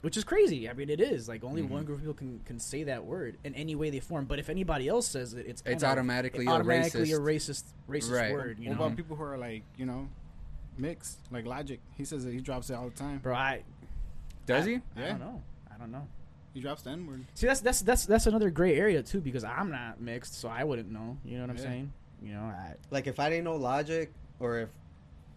Which 0.00 0.16
is 0.16 0.22
crazy. 0.22 0.68
I 0.70 0.74
mean, 0.74 0.90
it 0.90 1.00
is 1.00 1.28
like 1.28 1.42
only 1.42 1.62
Mhm. 1.62 1.70
one 1.70 1.84
group 1.84 1.98
of 1.98 2.02
people 2.02 2.14
can, 2.14 2.38
can 2.44 2.60
say 2.60 2.84
that 2.84 3.04
word 3.04 3.36
in 3.42 3.54
any 3.56 3.74
way 3.74 3.90
they 3.90 3.98
form. 4.00 4.26
But 4.26 4.38
if 4.38 4.48
anybody 4.48 4.86
else 4.86 5.08
says 5.08 5.34
it, 5.34 5.40
it's 5.46 5.60
It's 5.62 5.62
kinda- 5.62 5.86
automatically 5.86 6.46
a 6.46 6.48
automatically 6.50 7.10
a 7.12 7.18
racist. 7.18 7.64
racist 7.88 8.02
racist 8.06 8.12
Right. 8.16 8.32
word. 8.32 8.58
You 8.60 8.68
what 8.70 8.78
know, 8.78 8.84
about 8.84 8.96
people 8.96 9.16
who 9.16 9.24
are 9.24 9.36
like, 9.36 9.64
you 9.76 9.86
know, 9.86 10.08
mixed, 10.76 11.18
like 11.32 11.46
Logic? 11.46 11.80
He 11.96 12.04
says 12.04 12.24
that 12.24 12.32
he 12.32 12.40
drops 12.40 12.70
it 12.70 12.74
all 12.74 12.88
the 12.88 12.94
time. 12.94 13.18
bro. 13.18 13.34
I 13.34 13.62
Does 14.46 14.66
I- 14.66 14.70
he? 14.70 14.74
I 14.76 14.80
Yeah. 15.00 15.08
don't 15.10 15.20
know. 15.20 15.42
I 15.74 15.78
don't 15.78 15.90
know. 15.90 16.06
He 16.54 16.60
drops 16.60 16.82
the 16.82 16.90
N 16.90 17.06
word. 17.06 17.24
See, 17.34 17.46
that's 17.46 17.60
that's 17.60 17.82
that's 17.82 18.06
that's 18.06 18.26
another 18.26 18.50
gray 18.50 18.76
area 18.78 19.02
too 19.02 19.20
because 19.20 19.42
I'm 19.44 19.70
not 19.70 20.00
mixed, 20.00 20.34
so 20.34 20.48
I 20.48 20.62
wouldn't 20.64 20.90
know. 20.90 21.18
You 21.24 21.36
know 21.38 21.42
what 21.42 21.50
I'm 21.50 21.56
Yeah. 21.56 21.62
saying? 21.62 21.92
You 22.22 22.32
know, 22.34 22.40
I, 22.42 22.74
Like 22.90 23.06
if 23.08 23.18
I 23.20 23.28
didn't 23.30 23.44
know 23.44 23.56
Logic, 23.56 24.10
or 24.40 24.58
if 24.60 24.68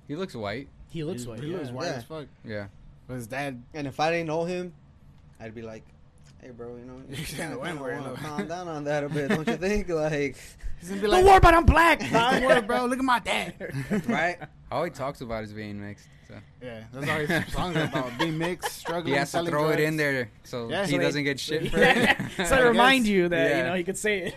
He 0.08 0.16
looks 0.16 0.36
white. 0.36 0.68
he 0.90 1.04
looks 1.04 1.24
he, 1.24 1.30
like 1.30 1.42
he 1.42 1.48
yeah. 1.52 1.58
looks 1.58 1.72
white 1.72 1.86
Yeah. 1.86 1.94
as 1.94 2.04
fuck. 2.06 2.28
Yeah. 2.46 2.68
But 3.12 3.16
his 3.18 3.28
dad, 3.28 3.62
and 3.74 3.88
if 3.88 4.00
I 4.00 4.10
didn't 4.10 4.28
know 4.28 4.46
him, 4.46 4.74
I'd 5.38 5.54
be 5.54 5.62
like, 5.62 5.84
"Hey, 6.42 6.52
bro, 6.52 6.78
you 6.78 6.86
know, 6.86 7.02
you 7.10 7.18
Yeah, 7.38 7.48
kind 7.50 7.60
the 7.60 7.62
N-word, 7.62 7.98
of 7.98 8.06
look. 8.06 8.16
calm 8.20 8.48
down 8.48 8.70
on 8.70 8.86
that 8.86 9.04
a 9.04 9.10
bit, 9.10 9.28
don't 9.28 9.46
you 9.46 9.58
think? 9.58 9.90
Like, 9.90 10.38
he's 10.80 10.88
gonna 10.90 11.02
be 11.02 11.08
Don't 11.12 11.26
worry 11.26 11.36
about 11.36 11.54
I'm 11.54 11.66
black. 11.66 12.00
Don't 12.10 12.42
worry, 12.46 12.62
bro. 12.62 12.86
Look 12.86 13.00
at 13.00 13.04
my 13.04 13.20
dad. 13.20 13.56
right? 14.08 14.38
All 14.72 14.86
he 14.86 14.92
talks 14.92 15.20
about 15.20 15.44
is 15.44 15.52
being 15.52 15.82
mixed. 15.86 16.08
So 16.30 16.36
Yeah, 16.64 16.84
that's 16.94 17.10
all 17.10 17.18
his 17.42 17.54
songs 17.54 17.76
are 17.76 17.84
about. 17.84 18.18
Being 18.18 18.38
mixed, 18.38 18.72
struggling, 18.78 19.14
he 19.14 19.20
has 19.20 19.28
to 19.28 19.32
selling 19.40 19.52
throw 19.52 19.72
it 19.72 19.82
in 19.82 19.98
there 19.98 20.32
so 20.46 20.70
Yeah. 20.70 20.86
he 20.86 20.94
So 20.94 20.98
doesn't 21.00 21.26
get 21.26 21.38
shit 21.38 21.70
for 21.70 21.80
Yeah. 21.80 22.16
it. 22.38 22.48
so 22.48 22.56
to 22.56 22.62
I 22.62 22.68
remind 22.70 23.04
guess. 23.04 23.10
you 23.12 23.28
that 23.28 23.58
you 23.58 23.64
know 23.64 23.74
he 23.76 23.84
could 23.84 23.98
say 23.98 24.20
it. 24.28 24.36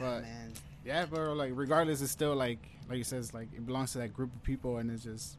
But- 0.00 0.22
man, 0.22 0.52
Yeah, 0.84 1.06
but 1.08 1.34
like 1.36 1.52
regardless, 1.54 2.02
it's 2.02 2.10
still 2.10 2.34
like 2.34 2.58
like 2.88 2.98
you 2.98 3.04
says, 3.04 3.32
like 3.32 3.46
it 3.54 3.64
belongs 3.64 3.92
to 3.92 3.98
that 3.98 4.12
group 4.12 4.34
of 4.34 4.42
people, 4.42 4.78
and 4.78 4.90
it's 4.90 5.04
just 5.04 5.36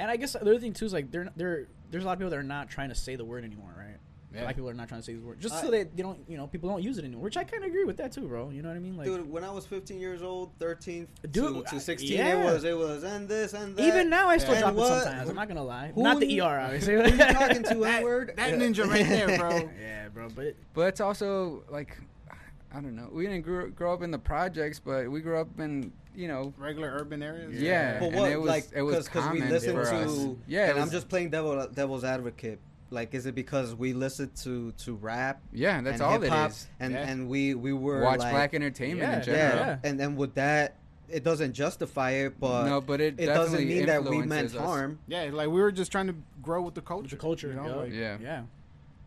and 0.00 0.10
I 0.10 0.16
guess 0.16 0.32
the 0.32 0.40
other 0.40 0.58
thing 0.58 0.72
too 0.72 0.84
is 0.86 0.92
like 0.92 1.10
they're 1.10 1.28
they're 1.36 1.68
there's 1.90 2.04
a 2.04 2.06
lot 2.06 2.14
of 2.14 2.18
people 2.18 2.30
that 2.30 2.38
are 2.38 2.42
not 2.42 2.68
trying 2.70 2.88
to 2.88 2.94
say 2.94 3.16
the 3.16 3.24
word 3.24 3.44
anymore, 3.44 3.74
right? 3.76 3.96
A 4.32 4.42
lot 4.42 4.50
of 4.50 4.54
people 4.56 4.70
are 4.70 4.74
not 4.74 4.86
trying 4.86 5.00
to 5.00 5.04
say 5.04 5.14
the 5.14 5.26
word 5.26 5.40
just 5.40 5.56
I- 5.56 5.60
so 5.62 5.70
they, 5.72 5.82
they 5.82 6.02
don't 6.02 6.18
you 6.28 6.36
know 6.36 6.46
people 6.46 6.68
don't 6.68 6.82
use 6.84 6.98
it 6.98 7.04
anymore, 7.04 7.24
which 7.24 7.36
I 7.36 7.42
kind 7.42 7.64
of 7.64 7.68
agree 7.68 7.84
with 7.84 7.96
that 7.96 8.12
too, 8.12 8.28
bro. 8.28 8.50
You 8.50 8.62
know 8.62 8.68
what 8.68 8.76
I 8.76 8.80
mean? 8.80 8.96
Like 8.96 9.06
dude, 9.06 9.28
when 9.28 9.42
I 9.42 9.50
was 9.50 9.66
15 9.66 9.98
years 9.98 10.22
old, 10.22 10.52
13 10.60 11.08
Dude, 11.32 11.34
to, 11.54 11.64
I- 11.66 11.70
to 11.70 11.80
16, 11.80 12.12
yeah. 12.16 12.40
it 12.40 12.44
was 12.44 12.62
it 12.64 12.78
was 12.78 13.02
and 13.02 13.28
this 13.28 13.54
and 13.54 13.74
that. 13.76 13.82
even 13.86 14.08
now 14.08 14.28
I 14.28 14.38
still 14.38 14.52
And 14.54 14.60
drop 14.62 14.74
what- 14.74 14.92
it 14.98 15.02
sometimes. 15.04 15.28
I'm 15.30 15.34
not 15.36 15.48
gonna 15.48 15.64
lie. 15.64 15.90
who 15.94 16.02
not 16.04 16.20
the 16.20 16.26
you- 16.30 16.44
ER 16.44 16.60
obviously. 16.60 16.94
Who 16.94 17.02
you 17.04 17.16
talking 17.18 17.62
to, 17.64 17.74
That- 17.80 18.02
word? 18.04 18.32
that 18.36 18.54
ninja 18.54 18.86
right 18.88 19.06
there, 19.06 19.36
bro. 19.36 19.68
yeah, 19.80 20.08
bro. 20.10 20.28
But 20.28 20.54
But 20.74 20.82
it's 20.82 21.00
also 21.00 21.64
like 21.68 21.96
I 22.72 22.80
don't 22.80 22.94
know. 22.94 23.08
We 23.10 23.24
didn't 23.26 23.42
grow, 23.42 23.68
grow 23.68 23.92
up 23.92 24.02
in 24.02 24.12
the 24.12 24.18
projects, 24.20 24.78
but 24.78 25.10
we 25.10 25.20
grew 25.22 25.40
up 25.40 25.58
in 25.58 25.92
you 26.14 26.28
know 26.28 26.52
Regular 26.58 26.90
urban 26.98 27.22
areas. 27.22 27.60
yeah. 27.60 27.98
But 27.98 28.06
and 28.06 28.16
what, 28.16 28.30
it 28.30 28.36
was 28.40 28.48
like, 28.48 28.66
it 28.74 28.82
was 28.82 29.04
because 29.06 29.30
we 29.32 29.38
common 29.40 29.50
listen 29.52 29.74
to, 29.74 29.80
us. 29.82 30.36
Yeah, 30.46 30.66
it 30.66 30.70
and 30.70 30.80
I'm 30.80 30.90
just 30.90 31.08
playing 31.08 31.30
devil 31.30 31.66
devil's 31.72 32.04
advocate. 32.04 32.60
Like, 32.92 33.14
is 33.14 33.24
it 33.26 33.36
because 33.36 33.74
we 33.74 33.92
listen 33.92 34.30
to 34.42 34.72
to 34.72 34.94
rap 34.94 35.40
yeah. 35.52 35.80
That's 35.80 35.94
and 36.00 36.02
all 36.02 36.16
it 36.16 36.22
hip-hop, 36.22 36.52
and 36.80 36.92
Yeah. 36.94 37.08
and 37.08 37.28
we 37.28 37.54
we 37.54 37.72
were 37.72 38.02
Watch 38.02 38.18
like, 38.18 38.32
black 38.32 38.54
entertainment 38.54 38.98
Yeah, 39.08 39.18
in 39.18 39.22
general. 39.24 39.56
yeah, 39.58 39.66
Yeah. 39.66 39.78
and 39.88 40.00
then 40.00 40.16
with 40.16 40.34
that, 40.34 40.74
it 41.08 41.22
doesn't 41.22 41.52
justify 41.52 42.10
it, 42.12 42.40
but 42.40 42.64
no, 42.66 42.80
but 42.80 43.00
it, 43.00 43.14
it 43.18 43.26
doesn't 43.26 43.66
mean 43.66 43.86
that 43.86 44.04
we 44.04 44.22
meant 44.22 44.54
us. 44.54 44.60
harm. 44.60 44.98
Yeah, 45.06 45.30
like 45.32 45.48
we 45.48 45.60
were 45.60 45.70
just 45.72 45.92
trying 45.92 46.08
to 46.08 46.16
grow 46.42 46.62
with 46.62 46.74
the 46.74 46.80
culture. 46.82 47.10
the 47.10 47.16
culture, 47.16 47.48
you 47.48 47.54
know, 47.54 47.66
yeah. 47.66 47.74
like, 47.76 47.92
Yeah. 47.92 48.16
yeah. 48.20 48.42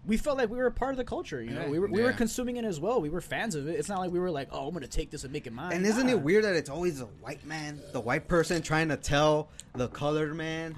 We 0.06 0.18
felt 0.18 0.38
like 0.38 0.50
we 0.50 0.58
were 0.58 0.66
a 0.66 0.72
part 0.72 0.92
of 0.92 0.98
the 0.98 1.04
culture. 1.06 1.42
You 1.42 1.52
know, 1.52 1.62
Yeah. 1.62 1.70
we 1.70 1.80
were 1.80 1.88
we 1.88 2.02
were 2.04 2.12
consuming 2.14 2.58
it 2.58 2.66
as 2.66 2.80
well. 2.80 3.00
We 3.02 3.10
were 3.10 3.22
fans 3.22 3.56
of 3.56 3.68
it. 3.68 3.80
It's 3.80 3.88
not 3.88 4.00
like 4.00 4.12
we 4.12 4.20
were 4.20 4.32
like, 4.32 4.50
oh, 4.52 4.68
I'm 4.68 4.74
gonna 4.74 4.88
take 4.88 5.12
this 5.12 5.24
and 5.24 5.32
make 5.32 5.48
it 5.48 5.54
mine. 5.54 5.72
And 5.74 5.86
isn't 5.86 6.08
Nah. 6.08 6.14
it 6.14 6.22
weird 6.22 6.44
that 6.44 6.56
it's 6.56 6.70
always 6.70 7.00
the 7.00 7.06
white 7.06 7.46
man, 7.46 7.80
the 7.94 8.02
white 8.02 8.28
person 8.28 8.62
trying 8.62 8.90
to 8.90 8.98
tell 8.98 9.50
the 9.76 9.88
colored 9.88 10.36
man 10.36 10.76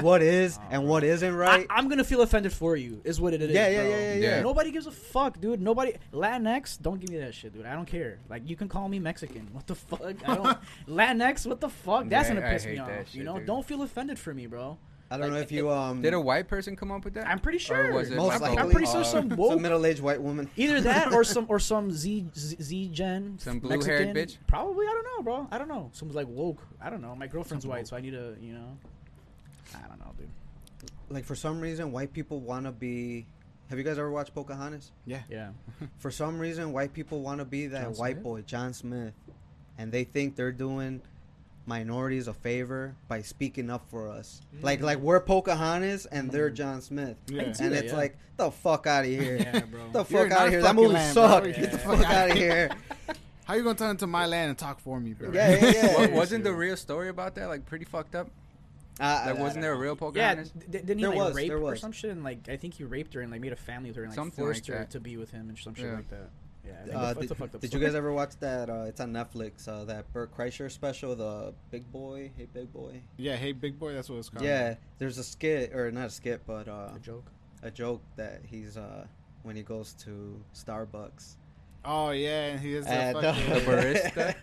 what 0.00 0.22
is 0.22 0.58
and 0.70 0.86
what 0.88 1.04
isn't 1.04 1.34
right? 1.34 1.66
I, 1.70 1.78
am 1.78 1.88
gonna 1.88 2.04
feel 2.04 2.20
offended 2.22 2.52
for 2.52 2.76
you. 2.76 3.00
Is 3.04 3.20
what 3.20 3.32
it 3.32 3.42
is. 3.42 3.50
Yeah, 3.52 3.68
yeah, 3.68 3.82
yeah, 3.88 3.98
yeah, 3.98 4.14
yeah. 4.14 4.40
Nobody 4.42 4.70
gives 4.72 4.86
a 4.86 4.90
fuck, 4.92 5.40
dude. 5.40 5.60
Nobody 5.60 5.94
Latinx. 6.12 6.80
Don't 6.82 7.00
give 7.00 7.10
me 7.10 7.18
that 7.18 7.34
shit, 7.34 7.52
dude. 7.52 7.66
I 7.66 7.74
don't 7.74 7.86
care. 7.86 8.18
Like 8.28 8.48
you 8.48 8.56
can 8.56 8.68
call 8.68 8.88
me 8.88 8.98
Mexican. 8.98 9.48
What 9.52 9.66
the 9.66 9.74
fuck? 9.76 10.02
I 10.02 10.34
don't 10.34 10.58
Latinx. 10.88 11.46
What 11.46 11.60
the 11.60 11.68
fuck? 11.68 12.08
That's 12.08 12.28
Yeah, 12.28 12.34
gonna 12.36 12.48
piss 12.50 12.66
me 12.66 12.78
off. 12.78 12.88
that 12.88 13.14
you 13.14 13.22
know, 13.24 13.38
dude. 13.38 13.46
don't 13.46 13.64
feel 13.64 13.82
offended 13.82 14.18
for 14.18 14.34
me, 14.34 14.46
bro. 14.46 14.78
I 15.14 15.18
don't 15.18 15.32
know 15.32 15.38
if 15.40 15.52
you 15.52 15.70
um. 15.70 16.02
Did 16.02 16.14
a 16.14 16.20
white 16.20 16.48
person 16.48 16.76
come 16.76 16.90
up 16.90 17.04
with 17.04 17.14
that? 17.14 17.26
I'm 17.28 17.38
pretty 17.38 17.58
sure. 17.58 17.90
Or 17.90 17.92
was 17.94 18.10
it 18.10 18.16
Most 18.16 18.34
I'm, 18.34 18.40
like 18.40 18.58
I'm 18.58 18.70
pretty 18.70 18.86
sure 18.86 19.00
uh, 19.00 19.04
some 19.04 19.28
some 19.30 19.38
woke. 19.38 19.60
middle-aged 19.60 20.00
white 20.00 20.20
woman? 20.20 20.50
Either 20.56 20.80
that 20.82 21.12
or 21.12 21.24
some 21.24 21.46
or 21.48 21.58
some 21.58 21.90
Z 21.92 22.26
Z, 22.36 22.56
Z 22.60 22.88
Gen 22.88 23.36
Some 23.38 23.58
blue-haired 23.60 24.14
Mexican. 24.14 24.14
bitch? 24.14 24.46
Probably 24.46 24.86
I 24.86 24.90
don't 24.90 25.04
know, 25.04 25.22
bro. 25.22 25.48
I 25.50 25.58
don't 25.58 25.68
know. 25.68 25.90
Someone's 25.92 26.16
like 26.16 26.28
woke. 26.28 26.66
I 26.80 26.90
don't 26.90 27.00
know. 27.02 27.14
My 27.14 27.26
girlfriend's 27.26 27.66
white, 27.66 27.86
so 27.86 27.96
I 27.96 28.00
need 28.00 28.10
to, 28.12 28.34
you 28.40 28.52
know. 28.54 28.76
I 29.74 29.86
don't 29.88 29.98
know, 30.00 30.12
dude. 30.18 30.28
Like 31.10 31.24
for 31.24 31.34
some 31.34 31.60
reason, 31.60 31.92
white 31.92 32.12
people 32.12 32.40
want 32.40 32.66
to 32.66 32.72
be. 32.72 33.26
Have 33.70 33.78
you 33.78 33.84
guys 33.84 33.98
ever 33.98 34.10
watched 34.10 34.34
Pocahontas? 34.34 34.90
Yeah. 35.06 35.20
Yeah. 35.30 35.48
For 35.98 36.10
some 36.10 36.38
reason, 36.38 36.70
white 36.72 36.92
people 36.92 37.22
want 37.22 37.38
to 37.38 37.46
be 37.46 37.66
that 37.68 37.82
John 37.84 37.92
white 37.94 38.12
Smith? 38.16 38.22
boy, 38.22 38.40
John 38.42 38.74
Smith, 38.74 39.14
and 39.78 39.90
they 39.90 40.04
think 40.04 40.36
they're 40.36 40.52
doing 40.52 41.00
minorities 41.66 42.28
a 42.28 42.34
favor 42.34 42.94
by 43.08 43.22
speaking 43.22 43.70
up 43.70 43.88
for 43.90 44.08
us. 44.08 44.40
Mm. 44.56 44.62
Like 44.62 44.80
like 44.80 44.98
we're 44.98 45.20
Pocahontas 45.20 46.06
and 46.06 46.30
they're 46.30 46.50
mm. 46.50 46.54
John 46.54 46.80
Smith, 46.80 47.16
Yeah. 47.28 47.40
I 47.40 47.44
can 47.44 47.54
see 47.54 47.64
and 47.64 47.74
that, 47.74 47.84
it's 47.84 47.92
yeah. 47.92 47.98
like 47.98 48.16
the 48.36 48.50
fuck 48.50 48.86
out 48.86 49.04
of 49.04 49.10
here. 49.10 49.36
Yeah, 49.36 49.60
bro. 49.60 49.90
The 49.92 50.04
fuck 50.04 50.30
out 50.32 50.46
of 50.46 50.52
here! 50.52 50.62
That 50.62 50.74
movie 50.74 50.88
land, 50.94 51.14
sucked. 51.14 51.46
Yeah. 51.46 51.52
Get 51.60 51.72
the 51.72 51.78
fuck 51.78 52.04
out 52.04 52.30
of 52.30 52.36
here! 52.36 52.70
How 53.44 53.54
you 53.54 53.62
gonna 53.62 53.78
turn 53.78 53.90
into 53.90 54.06
my 54.06 54.26
land 54.26 54.48
and 54.50 54.58
talk 54.58 54.80
for 54.80 54.98
me, 54.98 55.12
bro? 55.12 55.30
Yeah, 55.32 55.50
yeah, 55.56 55.70
yeah. 55.70 56.06
Wa- 56.10 56.16
wasn't 56.20 56.44
the 56.44 56.52
real 56.52 56.76
story 56.76 57.08
about 57.10 57.34
that 57.36 57.46
like 57.48 57.64
pretty 57.66 57.84
fucked 57.84 58.14
up? 58.14 58.28
Uh, 59.00 59.22
Like, 59.26 59.36
I- 59.36 59.40
wasn't 59.42 59.62
there 59.62 59.72
a 59.72 59.76
real 59.78 59.92
Yeah, 59.92 59.96
Pocahontas? 59.98 60.50
d- 60.50 60.66
didn't 60.70 60.98
he 60.98 61.04
There 61.04 61.10
like 61.10 61.18
was, 61.18 61.34
rape 61.34 61.48
there 61.48 61.58
or 61.58 61.76
some 61.76 61.92
shit? 61.92 62.10
And 62.10 62.22
like, 62.24 62.48
I 62.48 62.56
think 62.56 62.74
he 62.74 62.84
raped 62.84 63.12
her 63.14 63.20
and 63.20 63.30
like 63.30 63.40
made 63.40 63.52
a 63.52 63.56
family 63.56 63.90
with 63.90 63.96
her 63.96 64.02
and 64.04 64.10
like 64.12 64.16
Something 64.16 64.44
forced 64.44 64.68
like 64.68 64.78
her 64.78 64.84
that. 64.84 64.90
to 64.90 65.00
be 65.00 65.16
with 65.16 65.30
him 65.30 65.48
and 65.48 65.58
some 65.58 65.74
shit 65.74 65.86
Yeah. 65.86 65.94
like 65.96 66.08
that. 66.10 66.30
Yeah, 66.66 66.72
I 66.72 66.76
think 66.84 66.94
Uh, 66.94 67.00
that's- 67.00 67.14
did, 67.14 67.22
that's 67.22 67.30
a 67.30 67.34
fucked 67.34 67.54
up 67.56 67.60
did 67.60 67.74
you 67.74 67.80
guys 67.80 67.94
ever 67.94 68.12
watch 68.12 68.36
that? 68.40 68.70
Uh, 68.70 68.84
it's 68.88 69.00
on 69.00 69.12
Netflix. 69.12 69.68
Uh, 69.68 69.84
that 69.84 70.10
Bert 70.12 70.34
Kreischer 70.36 70.70
special, 70.70 71.14
the 71.14 71.52
Big 71.70 71.90
Boy, 71.92 72.30
Hey 72.36 72.46
Big 72.52 72.72
Boy. 72.72 73.02
Yeah, 73.16 73.36
hey, 73.36 73.52
big 73.52 73.78
boy. 73.78 73.92
That's 73.92 74.08
what 74.08 74.16
it's 74.18 74.28
called. 74.30 74.44
Yeah, 74.44 74.74
there's 74.98 75.18
a 75.18 75.24
skit 75.24 75.74
or 75.74 75.90
not 75.90 76.06
a 76.06 76.10
skit, 76.10 76.42
but 76.46 76.66
uh, 76.68 76.88
A 76.94 76.98
joke. 77.00 77.30
a 77.62 77.70
joke 77.70 78.02
that 78.16 78.40
he's 78.46 78.76
uh, 78.76 79.06
when 79.42 79.56
he 79.56 79.62
goes 79.62 79.92
to 80.04 80.40
Starbucks. 80.54 81.36
Oh 81.84 82.10
yeah, 82.12 82.46
and 82.46 82.60
he 82.60 82.74
is 82.74 82.86
a 82.86 82.90
And, 82.90 83.18
fucking. 83.20 83.52
The 83.52 83.60
barista? 83.60 84.34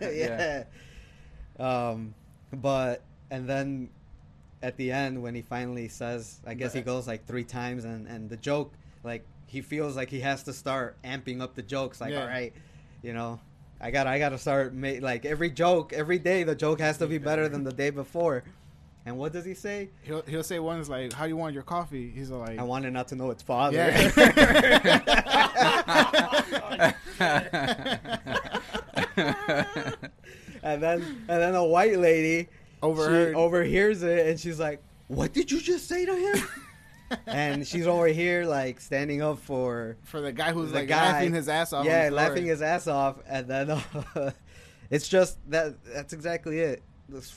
yeah. 1.58 1.64
Um, 1.64 2.14
but 2.52 3.02
and 3.30 3.48
then 3.48 3.88
at 4.62 4.76
the 4.76 4.92
end 4.92 5.20
when 5.20 5.34
he 5.34 5.42
finally 5.42 5.88
says, 5.88 6.40
I 6.46 6.54
guess 6.54 6.72
he 6.72 6.82
goes 6.82 7.06
like 7.08 7.26
three 7.26 7.44
times, 7.44 7.84
and 7.84 8.06
and 8.06 8.30
the 8.30 8.36
joke 8.36 8.72
like 9.04 9.24
he 9.52 9.60
feels 9.60 9.94
like 9.96 10.08
he 10.08 10.20
has 10.20 10.42
to 10.44 10.52
start 10.54 10.96
amping 11.04 11.42
up 11.42 11.54
the 11.54 11.60
jokes. 11.62 12.00
Like, 12.00 12.12
Yeah. 12.12 12.22
all 12.22 12.26
right, 12.26 12.54
you 13.02 13.12
know. 13.12 13.38
I 13.80 13.90
got 13.90 14.06
I 14.06 14.18
got 14.18 14.30
to 14.30 14.38
start 14.38 14.72
ma- 14.72 15.00
like 15.00 15.24
every 15.26 15.50
joke 15.50 15.92
every 15.92 16.18
day 16.18 16.42
the 16.44 16.54
joke 16.54 16.80
has 16.80 16.96
to 16.98 17.06
be 17.06 17.18
better 17.18 17.48
than 17.48 17.64
the 17.64 17.72
day 17.72 17.90
before. 17.90 18.44
And 19.04 19.18
what 19.18 19.32
does 19.32 19.44
he 19.44 19.54
say? 19.54 19.90
He'll 20.02 20.22
he'll 20.22 20.44
say 20.44 20.58
one 20.60 20.78
is 20.78 20.88
like, 20.88 21.12
"How 21.12 21.24
do 21.24 21.28
you 21.30 21.36
want 21.36 21.52
your 21.52 21.64
coffee?" 21.64 22.08
He's 22.14 22.30
like, 22.30 22.58
I 22.58 22.62
wanted 22.62 22.92
not 22.92 23.08
to 23.08 23.16
know 23.16 23.30
its 23.30 23.42
father. 23.42 23.78
and 30.62 30.82
then 30.82 31.02
and 31.02 31.42
then 31.42 31.54
a 31.54 31.64
white 31.64 31.98
lady 31.98 32.48
Overheard. 32.82 33.34
overhears 33.34 34.02
it 34.02 34.26
and 34.26 34.38
she's 34.40 34.58
like, 34.58 34.82
"What 35.08 35.32
did 35.32 35.50
you 35.50 35.60
just 35.60 35.88
say 35.88 36.04
to 36.04 36.14
him?" 36.14 36.44
And 37.26 37.66
she's 37.66 37.86
over 37.86 38.06
here 38.06 38.44
like 38.44 38.80
standing 38.80 39.22
up 39.22 39.38
for 39.38 39.96
for 40.04 40.20
the 40.20 40.32
guy 40.32 40.52
who's 40.52 40.70
the 40.70 40.78
like 40.80 40.88
guy. 40.88 41.12
laughing 41.12 41.32
his 41.34 41.48
ass 41.48 41.72
off. 41.72 41.84
yeah, 41.86 42.08
laughing 42.12 42.46
his 42.46 42.62
ass 42.62 42.86
off, 42.86 43.16
and 43.28 43.46
then 43.48 43.70
uh, 43.70 44.30
it's 44.90 45.08
just 45.08 45.38
that 45.50 45.82
that's 45.84 46.12
exactly 46.12 46.60
it. 46.60 46.82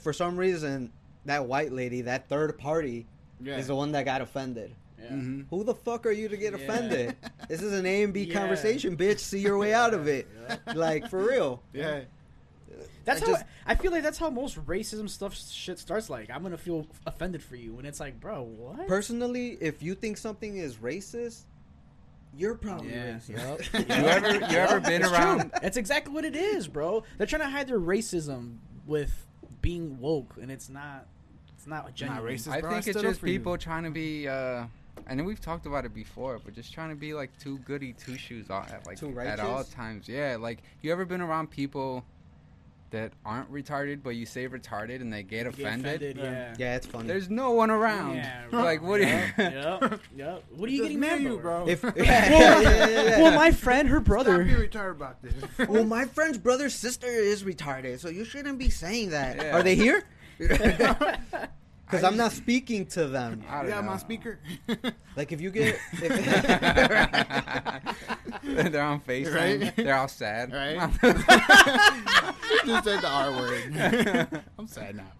For 0.02 0.14
some 0.14 0.38
reason, 0.38 0.92
that 1.26 1.46
white 1.46 1.72
lady, 1.72 2.02
that 2.02 2.30
third 2.30 2.58
party, 2.58 3.06
Yeah. 3.42 3.58
is 3.58 3.68
the 3.68 3.76
one 3.76 3.92
that 3.94 4.06
got 4.06 4.22
offended. 4.22 4.74
Yeah. 5.02 5.10
hmm 5.10 5.42
Who 5.50 5.64
the 5.64 5.76
fuck 5.76 6.06
are 6.06 6.12
you 6.12 6.30
to 6.30 6.38
get 6.38 6.58
Yeah. 6.58 6.66
offended? 6.66 7.16
This 7.50 7.62
is 7.62 7.74
an 7.74 7.86
A 7.86 8.02
and 8.04 8.12
B 8.14 8.24
Yeah. 8.24 8.34
conversation, 8.40 8.98
bitch. 8.98 9.20
See 9.20 9.40
your 9.40 9.58
way 9.58 9.74
out 9.74 9.94
of 9.94 10.08
it. 10.08 10.28
Like 10.74 11.10
for 11.10 11.20
real. 11.24 11.62
Yeah. 11.74 12.02
That's 13.04 13.22
I 13.22 13.26
how 13.26 13.32
just- 13.34 13.46
I 13.66 13.76
feel 13.76 13.92
like 13.92 14.04
that's 14.04 14.18
how 14.18 14.30
most 14.30 14.64
racism 14.66 15.10
stuff 15.10 15.36
shit 15.36 15.80
starts. 15.80 16.10
Like 16.10 16.30
I'm 16.30 16.44
gonna 16.44 16.58
feel 16.58 16.88
offended 17.06 17.42
for 17.44 17.56
you, 17.56 17.78
and 17.78 17.88
it's 17.88 18.00
like, 18.00 18.20
bro, 18.20 18.44
what? 18.44 18.88
Personally, 18.88 19.58
if 19.62 19.82
you 19.84 19.96
think 19.96 20.18
something 20.18 20.58
is 20.58 20.78
racist, 20.78 21.44
you're 22.38 22.56
probably 22.56 22.90
Yeah. 22.92 23.14
racist. 23.18 23.74
Yup. 23.74 23.90
You 23.90 24.06
ever 24.06 24.32
you 24.34 24.58
ever 24.58 24.80
been 24.80 25.02
It's 25.04 25.12
around? 25.12 25.40
true. 25.42 25.50
That's 25.62 25.78
exactly 25.78 26.14
what 26.14 26.26
it 26.26 26.36
is, 26.36 26.68
bro. 26.68 27.04
They're 27.18 27.28
trying 27.28 27.42
to 27.44 27.50
hide 27.50 27.68
their 27.68 27.80
racism 27.80 28.58
with 28.86 29.26
being 29.62 30.00
woke, 30.00 30.36
and 30.42 30.52
it's 30.52 30.70
not. 30.70 31.08
It's 31.56 31.66
not 31.68 31.94
genuine. 31.96 32.24
racist. 32.36 32.52
I 32.52 32.62
bro, 32.62 32.72
think 32.72 32.88
I 32.88 32.90
it's 32.92 33.02
just 33.02 33.20
for 33.20 33.28
you. 33.28 33.40
people 33.40 33.58
trying 33.58 33.84
to 33.86 33.90
be. 33.92 34.28
uh 34.28 34.66
I 35.08 35.14
know 35.14 35.24
we've 35.24 35.42
talked 35.42 35.66
about 35.66 35.84
it 35.86 35.94
before, 35.94 36.40
but 36.44 36.54
just 36.54 36.74
trying 36.74 36.90
to 36.90 36.96
be 36.96 37.14
like 37.14 37.38
too 37.40 37.58
goody 37.60 37.94
two 37.94 38.18
shoes 38.18 38.50
all- 38.50 38.64
at 38.64 38.86
like 38.88 39.02
at 39.26 39.40
all 39.40 39.64
times. 39.64 40.08
Yeah, 40.08 40.38
like 40.40 40.60
you 40.82 40.92
ever 40.92 41.06
been 41.06 41.22
around 41.22 41.50
people 41.52 42.04
that 42.92 43.12
aren't 43.26 43.52
retarded, 43.52 44.02
but 44.04 44.12
you 44.12 44.26
say 44.26 44.48
retarded 44.48 45.02
and 45.02 45.12
they 45.12 45.24
get 45.24 45.46
You 45.46 45.52
get 45.52 45.60
offended? 45.60 46.02
offended, 46.02 46.18
yeah. 46.18 46.54
yeah, 46.58 46.76
it's 46.76 46.86
funny. 46.86 47.08
There's 47.08 47.30
no 47.30 47.52
one 47.52 47.70
around. 47.72 48.16
Yeah, 48.16 48.44
like 48.52 48.82
what? 48.82 48.98
Do 49.02 49.08
you, 49.08 49.14
Yep, 49.38 50.00
yep. 50.16 50.44
What 50.56 50.70
are 50.70 50.72
you 50.72 50.82
getting 50.84 51.00
me 51.00 51.08
mad 51.08 51.14
and 51.18 51.24
you, 51.24 51.34
about? 51.34 51.42
bro? 51.42 51.68
if 51.68 51.84
yeah, 51.84 51.92
yeah, 51.96 52.30
yeah, 52.30 52.62
yeah, 52.62 52.88
yeah. 53.04 53.22
Well, 53.22 53.36
my 53.36 53.52
friend, 53.52 53.90
her 53.90 53.98
Stop 53.98 54.06
brother. 54.06 54.44
being 54.44 54.56
retarded 54.58 54.92
about 54.92 55.22
this. 55.22 55.68
well, 55.68 55.84
my 55.84 56.06
friend's 56.06 56.38
brother's 56.38 56.74
sister 56.76 57.08
is 57.08 57.44
retarded, 57.44 58.00
so 58.00 58.10
you 58.10 58.24
shouldn't 58.26 58.60
be 58.60 58.70
saying 58.70 59.10
that. 59.10 59.38
Yeah. 59.38 59.58
Are 59.58 59.64
they 59.64 59.76
here? 59.76 60.04
Because 61.86 62.04
I'm 62.04 62.18
not 62.18 62.32
speaking 62.32 62.86
to 62.88 63.08
them. 63.08 63.44
I 63.48 63.62
don't 63.62 63.70
yeah, 63.70 63.82
know. 63.82 63.88
my 63.88 63.98
speaker. 63.98 64.40
Like 65.16 65.32
if 65.32 65.40
you 65.40 65.50
get, 65.50 65.80
if, 65.94 66.10
They're 68.44 68.82
on 68.84 69.00
FaceTime. 69.00 69.34
Right? 69.34 69.74
They're 69.78 69.96
all 69.96 70.10
sad. 70.10 70.52
Right? 70.52 70.78
Just 72.66 72.84
said 72.84 73.00
the 73.00 73.08
R 73.08 73.32
word. 73.32 74.44
I'm 74.60 74.68
sad 74.68 74.98
now. 74.98 75.14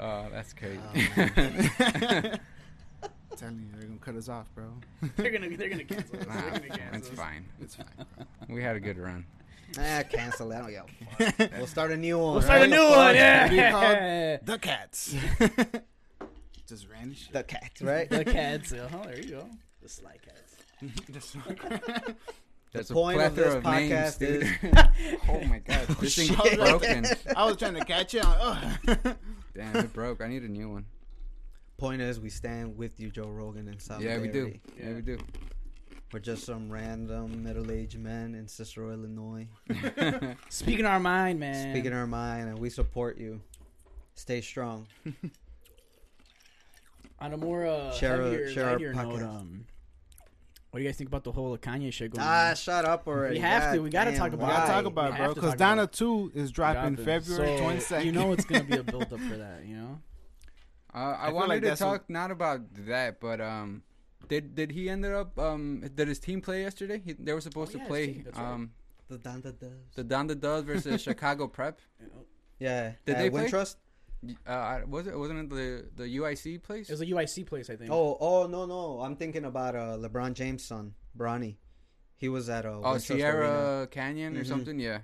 oh, 0.00 0.26
that's 0.32 0.54
crazy. 0.54 0.80
Oh, 0.96 2.30
telling 3.36 3.58
you, 3.58 3.66
they're 3.78 3.88
gonna 3.88 3.98
cut 4.00 4.14
us 4.16 4.28
off, 4.28 4.46
bro. 4.54 4.64
they're 5.16 5.30
gonna, 5.30 5.54
they're 5.56 5.68
gonna 5.68 5.84
cancel. 5.84 6.18
us. 6.20 6.26
Nah, 6.26 6.40
They're 6.40 6.60
gonna 6.60 6.78
cancel 6.78 6.96
it's 6.98 7.10
us. 7.10 7.16
fine. 7.16 7.44
It's 7.60 7.74
fine. 7.74 7.86
We 8.48 8.62
had 8.62 8.76
a 8.76 8.80
good 8.80 8.98
run. 8.98 9.26
Ah, 9.78 10.02
cancel 10.08 10.48
that. 10.50 10.62
I 10.64 10.72
don't 10.72 10.86
give 11.18 11.34
fuck. 11.36 11.50
We'll 11.56 11.66
start 11.66 11.90
a 11.92 11.96
new 11.96 12.18
one. 12.18 12.32
We'll 12.34 12.42
start 12.42 12.62
a 12.62 12.66
new 12.66 12.82
one. 12.82 13.14
It'll 13.16 13.48
be 13.50 13.56
Yeah. 13.56 13.70
called 13.70 14.46
The 14.46 14.58
Cats. 14.58 15.14
Just 16.66 16.86
random 16.90 17.14
shit. 17.14 17.32
The 17.32 17.42
cats, 17.44 17.82
right? 17.82 18.08
the 18.08 18.24
cats. 18.24 18.72
Oh, 18.72 19.02
there 19.04 19.20
you 19.20 19.30
go. 19.30 19.48
The 19.82 19.88
sly 19.88 20.16
cats. 20.24 20.56
Just- 21.12 21.36
There's 22.72 22.90
a 22.90 22.94
point 22.94 23.20
of 23.20 23.34
plethora 23.34 23.44
this 23.44 23.54
of 23.54 23.64
names, 23.64 23.92
podcast 23.92 24.18
dude. 24.18 24.42
is- 24.42 25.18
oh 25.28 25.44
my 25.44 25.58
god, 25.60 25.86
this 26.00 26.16
thing's 26.16 26.36
shit. 26.36 26.58
broken. 26.58 27.06
I 27.36 27.44
was 27.44 27.56
trying 27.56 27.74
to 27.74 27.84
catch 27.84 28.14
it. 28.14 28.24
I'm 28.26 28.38
like, 28.86 29.16
Damn, 29.54 29.76
it 29.76 29.92
broke. 29.92 30.20
I 30.20 30.26
need 30.28 30.42
a 30.42 30.48
new 30.48 30.70
one. 30.70 30.86
Point 31.76 32.00
is, 32.02 32.18
we 32.18 32.30
stand 32.30 32.76
with 32.76 32.98
you, 32.98 33.10
Joe 33.10 33.28
Rogan, 33.28 33.68
in 33.68 33.76
Yeah, 34.00 34.18
we 34.18 34.28
do. 34.28 34.54
Yeah, 34.80 34.94
we 34.94 35.02
do. 35.02 35.18
We're 36.14 36.20
just 36.20 36.44
some 36.44 36.70
random 36.70 37.42
middle-aged 37.42 37.98
men 37.98 38.36
in 38.36 38.46
Cicero, 38.46 38.92
Illinois, 38.92 39.48
Speaking 40.48 40.86
our 40.86 41.00
mind, 41.00 41.40
man. 41.40 41.72
speaking 41.74 41.92
our 41.92 42.06
mind, 42.06 42.50
and 42.50 42.56
we 42.56 42.70
support 42.70 43.18
you. 43.18 43.40
Stay 44.14 44.40
strong. 44.40 44.86
On 47.18 47.32
a 47.32 47.36
more 47.36 47.66
uh, 47.66 47.90
Share 47.90 48.20
a- 48.20 48.30
heavier, 48.30 48.48
share 48.48 48.68
our 48.68 48.78
note, 48.78 49.22
um, 49.22 49.64
what 50.70 50.78
do 50.78 50.84
you 50.84 50.88
guys 50.88 50.96
think 50.96 51.08
about 51.08 51.24
the 51.24 51.32
whole 51.32 51.58
Kanye 51.58 51.92
shit 51.92 52.12
going 52.12 52.24
Ah, 52.24 52.44
on? 52.46 52.50
Ah, 52.52 52.54
shut 52.54 52.84
up 52.84 53.08
already. 53.08 53.34
We 53.34 53.40
have 53.40 53.74
to. 53.74 53.82
We 53.82 53.90
gotta 53.90 54.12
damn, 54.12 54.20
talk 54.20 54.30
we 54.30 54.38
gotta 54.38 54.70
talk 54.72 54.84
about 54.84 55.14
it, 55.14 55.16
bro. 55.16 55.34
Because 55.34 55.54
Donda 55.56 55.90
Two 55.90 56.30
is 56.32 56.52
dropping 56.52 56.94
Dropping. 56.94 57.04
February 57.04 57.56
So, 57.58 57.64
twenty 57.64 57.80
second. 57.80 58.06
You 58.06 58.12
know 58.12 58.30
it's 58.30 58.44
gonna 58.44 58.62
be 58.62 58.76
a 58.76 58.82
build 58.84 59.12
up 59.12 59.18
for 59.18 59.36
that. 59.36 59.64
You 59.66 59.78
know. 59.78 59.98
Uh, 60.94 61.16
I, 61.18 61.26
feel 61.26 61.34
wanted 61.34 61.48
like 61.48 61.62
to 61.62 61.68
that's 61.70 61.80
talk 61.80 62.08
not 62.08 62.30
about 62.30 62.60
that, 62.86 63.18
but 63.18 63.40
um, 63.40 63.82
did 64.28 64.54
did 64.54 64.70
he 64.72 64.88
ended 64.88 65.12
up 65.12 65.38
um 65.38 65.82
did 65.94 66.08
his 66.08 66.18
team 66.18 66.40
play 66.40 66.62
yesterday? 66.62 67.00
He, 67.04 67.12
they 67.12 67.32
were 67.32 67.40
supposed 67.40 67.70
Oh, 67.70 67.72
to 67.72 67.78
yeah, 67.78 67.84
his 67.84 67.88
play 67.88 68.06
team, 68.06 68.22
that's 68.24 68.38
right. 68.38 68.52
um 68.52 68.70
The 69.08 69.18
Donda 69.18 69.58
does. 69.58 69.70
the 69.94 70.04
Donda 70.04 70.38
Doves 70.40 70.64
versus 70.66 71.00
Chicago 71.08 71.46
Prep. 71.48 71.80
Yeah. 72.58 72.92
Did 73.06 73.16
uh, 73.16 73.18
they 73.18 73.30
play? 73.30 73.48
Wintrust? 73.50 73.76
Uh, 74.46 74.80
was 74.88 75.06
it 75.06 75.18
wasn't 75.18 75.38
it 75.40 75.50
the 75.50 75.84
the 76.02 76.16
UIC 76.18 76.62
place? 76.62 76.88
It 76.88 76.92
was 76.92 77.02
a 77.02 77.06
UIC 77.06 77.44
place, 77.46 77.68
I 77.68 77.76
think. 77.76 77.90
Oh, 77.92 78.16
oh 78.20 78.46
no, 78.46 78.64
no. 78.64 79.00
I'm 79.02 79.16
thinking 79.16 79.44
about 79.44 79.76
uh, 79.76 79.98
LeBron 79.98 80.32
James' 80.34 80.64
son, 80.64 80.94
Bronny. 81.16 81.56
He 82.16 82.28
was 82.30 82.48
at 82.48 82.64
uh, 82.64 82.80
Oh, 82.82 82.96
Sierra 82.96 83.50
Arena. 83.80 83.86
Canyon 83.88 84.36
or 84.38 84.44
Mhm. 84.44 84.48
something. 84.48 84.78
Yeah, 84.80 85.00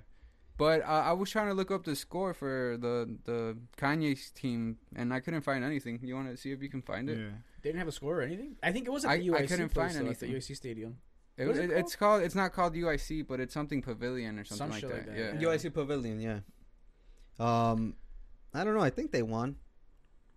but 0.61 0.81
uh, 0.83 1.09
I 1.09 1.13
was 1.13 1.29
trying 1.31 1.47
to 1.47 1.55
look 1.55 1.71
up 1.71 1.83
the 1.85 1.95
score 1.95 2.33
for 2.41 2.77
the 2.85 2.95
the 3.29 3.57
Kanye's 3.81 4.29
team, 4.41 4.77
and 4.95 5.11
I 5.11 5.19
couldn't 5.19 5.41
find 5.41 5.63
anything. 5.63 5.99
You 6.03 6.13
want 6.15 6.29
to 6.29 6.37
see 6.37 6.51
if 6.51 6.61
you 6.61 6.69
can 6.69 6.83
find 6.83 7.09
it? 7.09 7.17
Yeah. 7.17 7.29
They 7.61 7.69
didn't 7.69 7.79
have 7.79 7.87
a 7.87 7.91
score 7.99 8.19
or 8.19 8.21
anything. 8.21 8.57
I 8.61 8.71
think 8.71 8.85
it 8.85 8.91
was 8.91 9.03
at 9.05 9.11
I- 9.11 9.17
the 9.17 9.29
I 9.31 9.41
UIC 9.41 9.47
couldn't 9.49 9.69
place, 9.69 9.93
find 9.93 10.05
though, 10.07 10.11
at 10.11 10.19
the 10.19 10.27
anything. 10.27 10.53
UIC 10.53 10.55
stadium. 10.63 10.97
It, 11.37 11.47
What 11.47 11.55
is 11.55 11.59
it- 11.63 11.71
it 11.71 11.77
it's 11.81 11.95
called. 11.95 12.21
It's 12.21 12.35
not 12.35 12.53
called 12.53 12.73
UIC, 12.75 13.23
but 13.27 13.39
it's 13.39 13.53
something 13.55 13.81
Pavilion 13.81 14.37
or 14.39 14.43
something 14.45 14.67
Some 14.67 14.69
like 14.71 14.81
that. 14.81 15.07
like 15.09 15.17
that, 15.17 15.17
Yeah. 15.17 15.39
yeah. 15.39 15.47
UIC 15.47 15.73
Pavilion, 15.73 16.17
yeah. 16.29 16.39
Um, 17.39 17.95
I 18.53 18.63
don't 18.63 18.75
know. 18.75 18.81
I 18.89 18.91
think 18.91 19.11
they 19.11 19.23
won. 19.23 19.55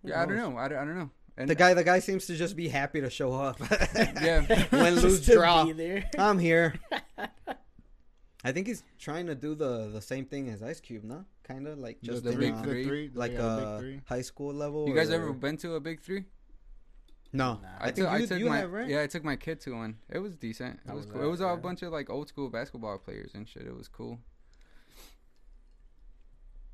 Who 0.01 0.09
Yeah, 0.09 0.21
I 0.23 0.25
don't 0.25 0.37
know. 0.37 0.57
I, 0.57 0.67
don't- 0.69 0.79
I 0.79 0.85
don't 0.85 0.97
know. 0.97 1.11
And 1.37 1.49
The 1.49 1.55
guy, 1.55 1.73
the 1.73 1.83
guy 1.83 1.99
seems 1.99 2.25
to 2.27 2.35
just 2.35 2.55
be 2.55 2.67
happy 2.69 3.01
to 3.01 3.09
show 3.09 3.33
up. 3.33 3.59
Yeah. 3.59 4.45
Win, 4.71 4.95
lose, 5.01 5.19
Just 5.19 5.37
draw. 5.37 5.69
I'm 6.17 6.39
here. 6.39 6.73
I 8.45 8.51
think 8.51 8.67
he's 8.67 8.83
trying 8.99 9.25
to 9.25 9.33
do 9.33 9.55
the 9.55 9.89
the 9.91 10.01
same 10.01 10.25
thing 10.25 10.49
as 10.49 10.61
Ice 10.61 10.79
Cube, 10.79 11.03
no? 11.03 11.25
Kind 11.43 11.67
of 11.67 11.79
like 11.79 11.99
just 12.03 12.23
the 12.23 12.31
in, 12.31 12.39
big 12.39 12.53
uh, 12.53 12.61
three? 12.61 13.11
like 13.13 13.31
yeah, 13.31 13.37
the 13.39 13.43
uh, 13.47 13.57
big 13.57 13.79
three. 13.81 14.01
high 14.05 14.21
school 14.21 14.53
level. 14.53 14.87
You 14.87 14.93
guys 14.93 15.09
or- 15.09 15.15
ever 15.15 15.33
been 15.33 15.57
to 15.57 15.73
a 15.73 15.79
big 15.79 15.99
three? 16.01 16.25
No, 17.33 17.55
Nah. 17.55 17.67
I, 17.81 17.87
took, 17.87 17.95
think 17.95 17.97
you, 17.97 18.13
I 18.13 18.25
took 18.25 18.39
you 18.39 18.45
my 18.45 18.57
have 18.59 18.71
right. 18.71 18.87
yeah. 18.87 19.01
I 19.01 19.07
took 19.07 19.23
my 19.25 19.35
kid 19.35 19.59
to 19.61 19.75
one. 19.75 19.97
It 20.09 20.19
was 20.19 20.37
decent. 20.37 20.79
It 20.87 20.93
was 20.93 20.97
was 20.97 21.05
cool. 21.07 21.21
that? 21.21 21.27
It 21.27 21.29
was 21.31 21.41
all 21.41 21.53
a 21.55 21.57
bunch 21.57 21.81
of 21.81 21.91
like 21.91 22.09
old 22.09 22.29
school 22.29 22.49
basketball 22.49 22.97
players 22.99 23.31
and 23.33 23.49
shit. 23.49 23.63
It 23.63 23.75
was 23.75 23.87
cool. 23.89 24.19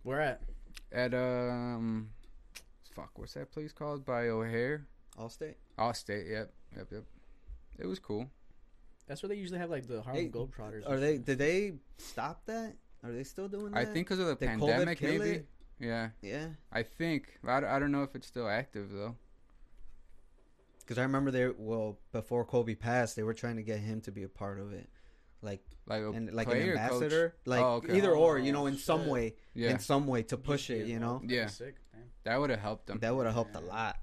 Where 0.04 0.22
at? 0.22 0.42
At 0.92 1.14
um, 1.14 2.10
fuck, 2.96 3.12
what's 3.16 3.34
that 3.34 3.52
place 3.52 3.72
called? 3.72 4.06
By 4.06 4.28
O'Hare. 4.28 4.86
Allstate. 5.18 5.56
Allstate. 5.80 6.30
Yep. 6.30 6.54
Yep. 6.78 6.88
Yep. 6.92 7.04
It 7.80 7.88
was 7.88 8.00
cool. 8.00 8.28
That's 9.08 9.22
where 9.24 9.30
they 9.30 9.36
usually 9.36 9.60
have 9.60 9.70
like 9.70 9.88
the 9.88 10.02
Harlem 10.02 10.24
Hey, 10.24 10.30
Globetrotters. 10.30 10.90
Are 10.90 11.00
they? 11.00 11.18
Did 11.18 11.38
they 11.38 11.74
stop 11.98 12.46
that? 12.46 12.76
Are 13.04 13.12
they 13.12 13.24
still 13.24 13.48
doing 13.48 13.72
that? 13.72 13.80
I 13.80 13.86
think 13.86 14.08
because 14.08 14.20
of 14.20 14.28
the 14.28 14.36
Did 14.36 14.48
pandemic, 14.48 15.00
kill 15.00 15.18
maybe. 15.18 15.30
it? 15.38 15.48
Yeah, 15.80 16.10
Yeah, 16.22 16.48
I 16.72 16.84
think. 16.84 17.40
I 17.48 17.60
don't 17.80 17.92
know 17.92 18.04
if 18.04 18.16
it's 18.16 18.28
still 18.28 18.48
active 18.48 18.92
though. 18.92 19.16
because 20.82 21.00
I 21.00 21.02
remember 21.02 21.32
they 21.32 21.50
well 21.50 21.98
before 22.12 22.46
Kobe 22.46 22.76
passed, 22.76 23.16
they 23.16 23.24
were 23.24 23.34
trying 23.34 23.56
to 23.56 23.64
get 23.64 23.80
him 23.80 24.00
to 24.02 24.12
be 24.12 24.22
a 24.22 24.30
part 24.30 24.60
of 24.60 24.74
it, 24.74 24.88
like 25.42 25.64
Like 25.88 26.04
a 26.04 26.10
and 26.12 26.32
like 26.34 26.46
an 26.48 26.52
player, 26.54 26.78
coach? 26.78 26.84
ambassador, 26.84 27.36
like 27.46 27.62
Oh, 27.64 27.76
okay. 27.78 27.98
either 27.98 28.16
or, 28.16 28.38
you 28.38 28.52
Oh, 28.52 28.54
know, 28.54 28.66
in 28.68 28.78
some 28.78 29.08
way, 29.08 29.34
Yeah, 29.56 29.72
in 29.72 29.80
some 29.80 30.06
way 30.06 30.22
to 30.24 30.38
push 30.38 30.70
it, 30.70 30.86
you 30.86 31.00
know. 31.00 31.20
Yeah. 31.26 31.48
Sick. 31.48 31.76
That 32.26 32.40
would 32.40 32.52
have 32.52 32.60
helped 32.60 32.86
them. 32.86 33.00
That 33.00 33.16
would 33.16 33.26
have 33.26 33.34
helped 33.34 33.56
a 33.56 33.60
lot. 33.62 33.98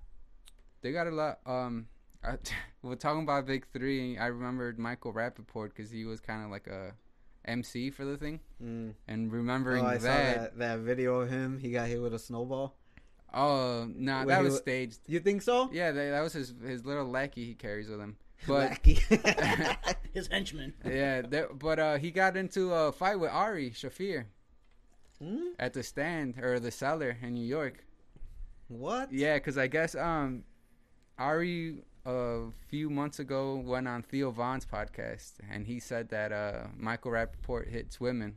They 0.81 0.91
got 0.91 1.07
a 1.07 1.11
lot. 1.11 1.39
Um, 1.47 1.87
I, 2.25 2.37
we're 2.83 2.95
talking 2.97 3.23
about 3.23 3.47
Big 3.47 3.67
Three. 3.73 4.19
I 4.19 4.27
remembered 4.27 4.79
Michael 4.79 5.13
Rapaport 5.13 5.71
because 5.75 5.91
he 5.91 6.05
was 6.05 6.21
kind 6.21 6.45
of 6.45 6.51
like 6.51 6.67
a 6.67 6.93
MC 7.45 7.91
for 7.91 8.05
the 8.05 8.17
thing, 8.17 8.41
Mm. 8.63 8.95
and 9.07 9.31
Oh, 9.31 9.35
remembering 9.37 9.85
I 9.85 9.99
saw 9.99 10.05
that. 10.05 10.35
that 10.37 10.59
that 10.59 10.79
video 10.81 11.21
of 11.21 11.31
him. 11.31 11.59
He 11.59 11.71
got 11.71 11.89
hit 11.89 12.01
with 12.03 12.15
a 12.15 12.19
snowball. 12.19 12.77
Oh, 13.33 13.87
nah, 13.95 14.25
that 14.25 14.43
was 14.43 14.55
wa- 14.55 14.59
staged. 14.61 15.01
You 15.07 15.21
think 15.21 15.43
so? 15.43 15.69
Yeah, 15.73 15.93
that, 15.93 16.11
that 16.11 16.21
was 16.23 16.33
his 16.33 16.55
his 16.65 16.85
little 16.85 17.07
lackey 17.07 17.45
he 17.45 17.55
carries 17.55 17.89
with 17.89 18.01
him. 18.01 18.17
But 18.47 18.71
Lackey. 18.71 18.99
His 20.15 20.29
henchman. 20.29 20.73
yeah, 20.85 21.23
that, 21.23 21.59
but 21.59 21.79
uh, 21.79 21.99
he 21.99 22.11
got 22.13 22.37
into 22.37 22.73
a 22.73 22.93
fight 22.93 23.19
with 23.21 23.31
Ari 23.31 23.71
Shaffir 23.73 24.25
Hmm? 25.21 25.49
at 25.59 25.73
the 25.75 25.83
stand 25.83 26.39
or 26.41 26.61
the 26.61 26.71
cellar 26.71 27.17
in 27.21 27.35
New 27.35 27.45
York. 27.45 27.85
What? 28.69 29.13
Yeah, 29.13 29.35
because 29.35 29.59
I 29.59 29.67
guess 29.67 29.95
um, 29.97 30.45
Ari 31.19 31.83
a 32.09 32.51
few 32.69 32.89
months 32.89 33.19
ago 33.19 33.57
went 33.57 33.87
on 33.87 34.03
Theo 34.03 34.31
Von's 34.31 34.65
podcast 34.65 35.33
and 35.51 35.67
he 35.67 35.79
said 35.79 36.09
that 36.09 36.33
uh, 36.33 36.69
Michael 36.77 37.11
Rapaport 37.13 37.69
hits 37.69 38.01
women. 38.01 38.37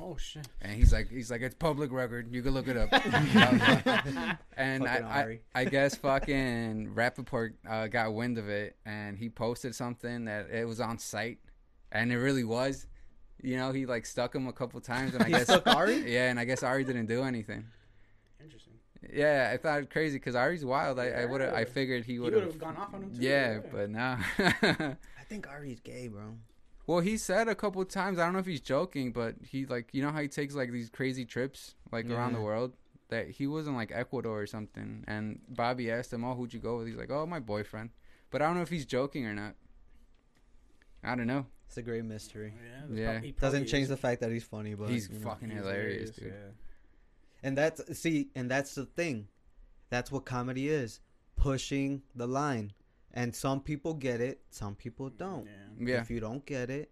Oh 0.00 0.16
shit. 0.16 0.46
And 0.62 0.72
he's 0.72 0.92
like, 0.92 1.10
he's 1.10 1.30
like, 1.30 1.42
it's 1.42 1.56
public 1.56 1.92
record. 1.92 2.32
You 2.32 2.40
can 2.40 2.52
look 2.52 2.68
it 2.68 2.76
up. 2.76 2.88
and 4.56 4.86
I, 4.88 5.40
I, 5.54 5.60
I 5.60 5.64
guess 5.64 5.94
fucking 5.96 6.92
Rapaport 6.94 7.54
uh, 7.68 7.88
got 7.88 8.14
wind 8.14 8.38
of 8.38 8.48
it, 8.48 8.76
and 8.86 9.18
he 9.18 9.28
posted 9.28 9.74
something 9.74 10.24
that 10.24 10.48
it 10.50 10.66
was 10.66 10.80
on 10.80 10.98
site, 10.98 11.38
and 11.92 12.12
it 12.12 12.18
really 12.18 12.44
was. 12.44 12.86
You 13.42 13.56
know, 13.58 13.72
he 13.72 13.84
like 13.86 14.06
stuck 14.06 14.34
him 14.34 14.48
a 14.48 14.52
couple 14.52 14.80
times, 14.80 15.14
and 15.14 15.22
I 15.22 15.28
guess 15.44 15.50
Ari? 15.50 16.10
Yeah, 16.10 16.30
and 16.30 16.40
I 16.40 16.44
guess 16.44 16.62
Ari 16.62 16.84
didn't 16.84 17.06
do 17.06 17.22
anything. 17.22 17.66
Interesting. 19.04 19.20
Yeah, 19.20 19.50
I 19.52 19.56
thought 19.56 19.82
it 19.82 19.90
crazy 19.90 20.16
because 20.18 20.34
Ari's 20.34 20.64
wild. 20.64 20.98
I, 20.98 21.08
I 21.10 21.24
would 21.24 21.40
have. 21.40 21.54
I 21.54 21.64
figured 21.64 22.04
he 22.04 22.14
He 22.14 22.18
would 22.18 22.34
would 22.34 22.42
have. 22.42 22.52
have 22.52 22.60
gone 22.60 22.76
off 22.76 22.92
on 22.94 23.02
him 23.02 23.14
too. 23.14 23.22
Yeah, 23.22 23.60
but 23.72 23.90
no. 23.90 24.16
I 24.38 25.24
think 25.28 25.48
Ari's 25.48 25.80
gay, 25.80 26.08
bro. 26.08 26.36
Well, 26.86 27.00
he 27.00 27.16
said 27.16 27.48
a 27.48 27.54
couple 27.54 27.82
times. 27.86 28.18
I 28.18 28.24
don't 28.24 28.34
know 28.34 28.38
if 28.40 28.46
he's 28.46 28.60
joking, 28.60 29.12
but 29.12 29.36
he 29.42 29.64
like 29.66 29.88
you 29.92 30.02
know 30.02 30.10
how 30.10 30.20
he 30.20 30.28
takes 30.28 30.54
like 30.54 30.70
these 30.70 30.90
crazy 30.90 31.24
trips 31.24 31.74
like 31.92 32.08
around 32.10 32.34
the 32.34 32.40
world. 32.40 32.72
That 33.10 33.28
he 33.30 33.46
was 33.46 33.66
in 33.66 33.74
like 33.76 33.92
Ecuador 33.94 34.40
or 34.40 34.46
something, 34.46 35.04
and 35.06 35.40
Bobby 35.48 35.90
asked 35.90 36.12
him, 36.12 36.24
"Oh, 36.24 36.34
who'd 36.34 36.52
you 36.54 36.60
go 36.60 36.78
with?" 36.78 36.86
He's 36.86 36.96
like, 36.96 37.10
"Oh, 37.10 37.26
my 37.26 37.38
boyfriend." 37.40 37.90
But 38.30 38.42
I 38.42 38.46
don't 38.46 38.56
know 38.56 38.62
if 38.62 38.70
he's 38.70 38.86
joking 38.86 39.26
or 39.26 39.34
not. 39.34 39.54
I 41.02 41.14
don't 41.14 41.26
know. 41.26 41.46
It's 41.68 41.76
a 41.76 41.82
great 41.82 42.04
mystery. 42.04 42.54
Yeah. 42.90 42.96
Yeah. 42.96 43.20
he 43.20 43.32
probably 43.32 43.58
Doesn't 43.60 43.66
change 43.68 43.84
is. 43.84 43.88
the 43.90 43.96
fact 43.96 44.20
that 44.22 44.30
he's 44.30 44.44
funny, 44.44 44.74
but 44.74 44.88
he's 44.88 45.08
you 45.08 45.18
know. 45.18 45.28
fucking 45.28 45.50
He's 45.50 45.58
hilarious, 45.58 46.10
dude. 46.10 46.28
Yeah. 46.28 46.50
And 47.44 47.56
that's 47.56 47.96
see, 47.96 48.30
and 48.34 48.50
that's 48.50 48.74
the 48.74 48.86
thing. 48.86 49.28
That's 49.90 50.10
what 50.10 50.24
comedy 50.24 50.68
is. 50.68 50.98
Pushing 51.36 52.02
the 52.16 52.26
line. 52.26 52.72
And 53.12 53.32
some 53.36 53.60
people 53.60 53.94
get 53.94 54.20
it, 54.20 54.40
some 54.50 54.74
people 54.74 55.08
don't. 55.10 55.46
Yeah. 55.46 55.92
Yeah, 55.94 56.00
If 56.00 56.10
you 56.10 56.18
don't 56.18 56.44
get 56.44 56.68
it, 56.70 56.90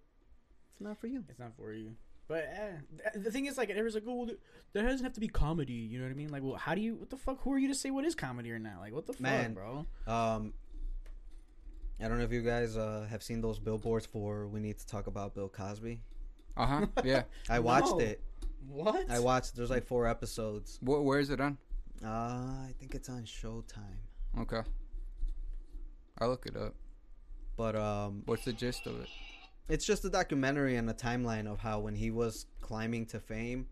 it's 0.70 0.80
not 0.80 0.96
for 0.98 1.08
you. 1.08 1.24
It's 1.28 1.38
not 1.40 1.56
for 1.56 1.72
you. 1.72 1.96
But 2.28 2.44
eh, 2.54 3.08
the 3.16 3.30
thing 3.32 3.46
is, 3.46 3.58
like, 3.58 3.70
everyone's 3.70 3.94
like, 3.94 4.04
"Oh, 4.06 4.26
th- 4.26 4.38
that 4.72 4.82
doesn't 4.82 5.02
have 5.04 5.14
to 5.14 5.20
be 5.20 5.26
comedy." 5.28 5.72
You 5.72 5.98
know 5.98 6.04
what 6.04 6.12
I 6.12 6.14
mean? 6.14 6.30
Like, 6.30 6.42
well, 6.44 6.54
how 6.54 6.74
do 6.76 6.80
you? 6.80 6.94
What 6.94 7.10
the 7.10 7.16
fuck? 7.16 7.42
Who 7.42 7.52
are 7.52 7.58
you 7.58 7.68
to 7.68 7.74
say 7.74 7.90
what 7.90 8.04
is 8.04 8.14
comedy 8.14 8.52
or 8.52 8.58
not? 8.60 8.78
Like, 8.80 8.94
what 8.94 9.06
the 9.06 9.14
Man. 9.18 9.54
fuck, 9.54 9.54
bro? 9.54 9.86
Um 10.14 10.52
I 12.00 12.08
don't 12.08 12.18
know 12.18 12.24
if 12.24 12.32
you 12.32 12.42
guys 12.42 12.76
uh, 12.76 13.06
have 13.10 13.22
seen 13.22 13.40
those 13.40 13.58
billboards 13.60 14.06
for 14.06 14.48
we 14.48 14.60
need 14.60 14.78
to 14.78 14.86
talk 14.86 15.06
about 15.06 15.34
Bill 15.34 15.48
Cosby. 15.48 16.00
uh 16.56 16.66
huh. 16.66 16.86
Yeah. 17.04 17.22
I 17.48 17.58
watched 17.60 17.92
No. 17.92 17.98
it. 18.00 18.20
What? 18.68 19.10
I 19.10 19.18
watched 19.18 19.56
there's 19.56 19.70
like 19.70 19.84
four 19.86 20.06
episodes. 20.06 20.78
Wh- 20.80 21.04
where 21.04 21.18
is 21.20 21.30
it 21.30 21.40
on? 21.40 21.58
Uh 22.04 22.08
I 22.08 22.74
think 22.78 22.94
it's 22.94 23.08
on 23.08 23.22
Showtime. 23.24 24.00
Okay. 24.40 24.62
I'll 26.18 26.28
look 26.28 26.46
it 26.46 26.56
up. 26.56 26.74
But 27.56 27.76
um 27.76 28.22
What's 28.26 28.44
the 28.44 28.52
gist 28.52 28.86
of 28.86 29.00
it? 29.00 29.08
it's 29.68 29.84
just 29.86 30.04
a 30.04 30.10
documentary 30.10 30.76
and 30.76 30.90
a 30.90 30.94
timeline 30.94 31.46
of 31.46 31.58
how 31.60 31.78
when 31.78 31.94
he 31.94 32.10
was 32.10 32.46
climbing 32.60 33.06
to 33.06 33.20
fame 33.20 33.66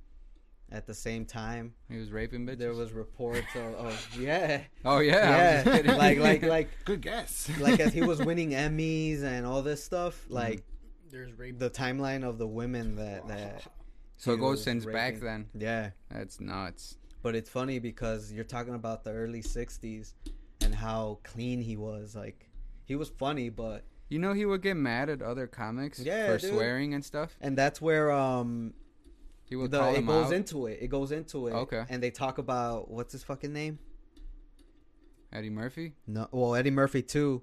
at 0.73 0.87
the 0.87 0.95
same 0.95 1.25
time 1.27 1.75
He 1.91 1.99
was 1.99 2.13
raping 2.13 2.47
bitches. 2.47 2.59
there 2.59 2.73
was 2.73 2.93
reports 2.93 3.49
of, 3.57 3.75
of 3.75 4.17
yeah 4.19 4.63
Oh 4.85 5.01
yeah. 5.01 5.65
I 5.65 5.69
was 5.71 5.75
just 5.83 5.85
yeah 5.87 5.97
like 5.97 6.19
like 6.19 6.43
like 6.43 6.69
Good 6.85 7.01
guess. 7.03 7.51
like 7.59 7.81
as 7.81 7.93
he 7.93 8.03
was 8.03 8.19
winning 8.25 8.51
emmys 8.51 9.23
and 9.23 9.45
all 9.47 9.63
this 9.63 9.83
stuff 9.83 10.23
Mm-hmm. 10.25 10.35
like 10.35 10.63
There's 11.11 11.33
rape. 11.33 11.59
the 11.59 11.71
timeline 11.71 12.23
of 12.23 12.39
the 12.39 12.47
women 12.47 12.97
that 12.97 13.27
that 13.29 13.63
so 14.21 14.33
it 14.33 14.39
goes 14.41 14.63
since 14.63 14.85
back 14.87 15.19
then. 15.21 15.49
yeah 15.55 15.91
That's 16.11 16.41
nuts. 16.41 16.97
but 17.23 17.35
it's 17.35 17.49
funny 17.51 17.79
because 17.79 18.33
you're 18.33 18.45
talking 18.45 18.75
about 18.75 19.03
the 19.05 19.13
early 19.13 19.43
60s 19.43 20.13
and 20.63 20.75
how 20.75 21.19
clean 21.25 21.61
he 21.61 21.77
was 21.77 22.15
like 22.15 22.49
he 22.85 22.95
was 22.97 23.09
funny 23.09 23.49
but 23.49 23.85
You 24.09 24.19
know 24.19 24.33
he 24.33 24.45
would 24.47 24.63
get 24.63 24.77
mad 24.77 25.09
at 25.09 25.23
other 25.23 25.47
comics 25.47 25.99
Yeah, 26.01 26.27
for 26.35 26.39
dude. 26.39 26.51
swearing 26.55 26.95
and 26.95 27.05
stuff. 27.05 27.37
and 27.41 27.57
that's 27.57 27.81
where 27.81 28.11
um 28.13 28.75
He 29.45 29.57
would 29.57 29.71
the, 29.71 29.79
call 29.81 29.95
it 29.95 30.07
goes 30.07 30.27
out. 30.27 30.33
into 30.33 30.67
it 30.67 30.79
it 30.83 30.89
goes 30.89 31.13
into 31.13 31.47
it 31.49 31.53
Okay. 31.55 31.85
and 31.89 32.03
they 32.03 32.11
talk 32.11 32.39
about 32.39 32.91
what's 32.91 33.13
his 33.13 33.23
fucking 33.25 33.53
name 33.53 33.79
Eddie 35.33 35.51
Murphy. 35.51 35.93
No, 36.09 36.27
well, 36.33 36.57
Eddie 36.57 36.73
Murphy 36.73 37.03
too. 37.03 37.43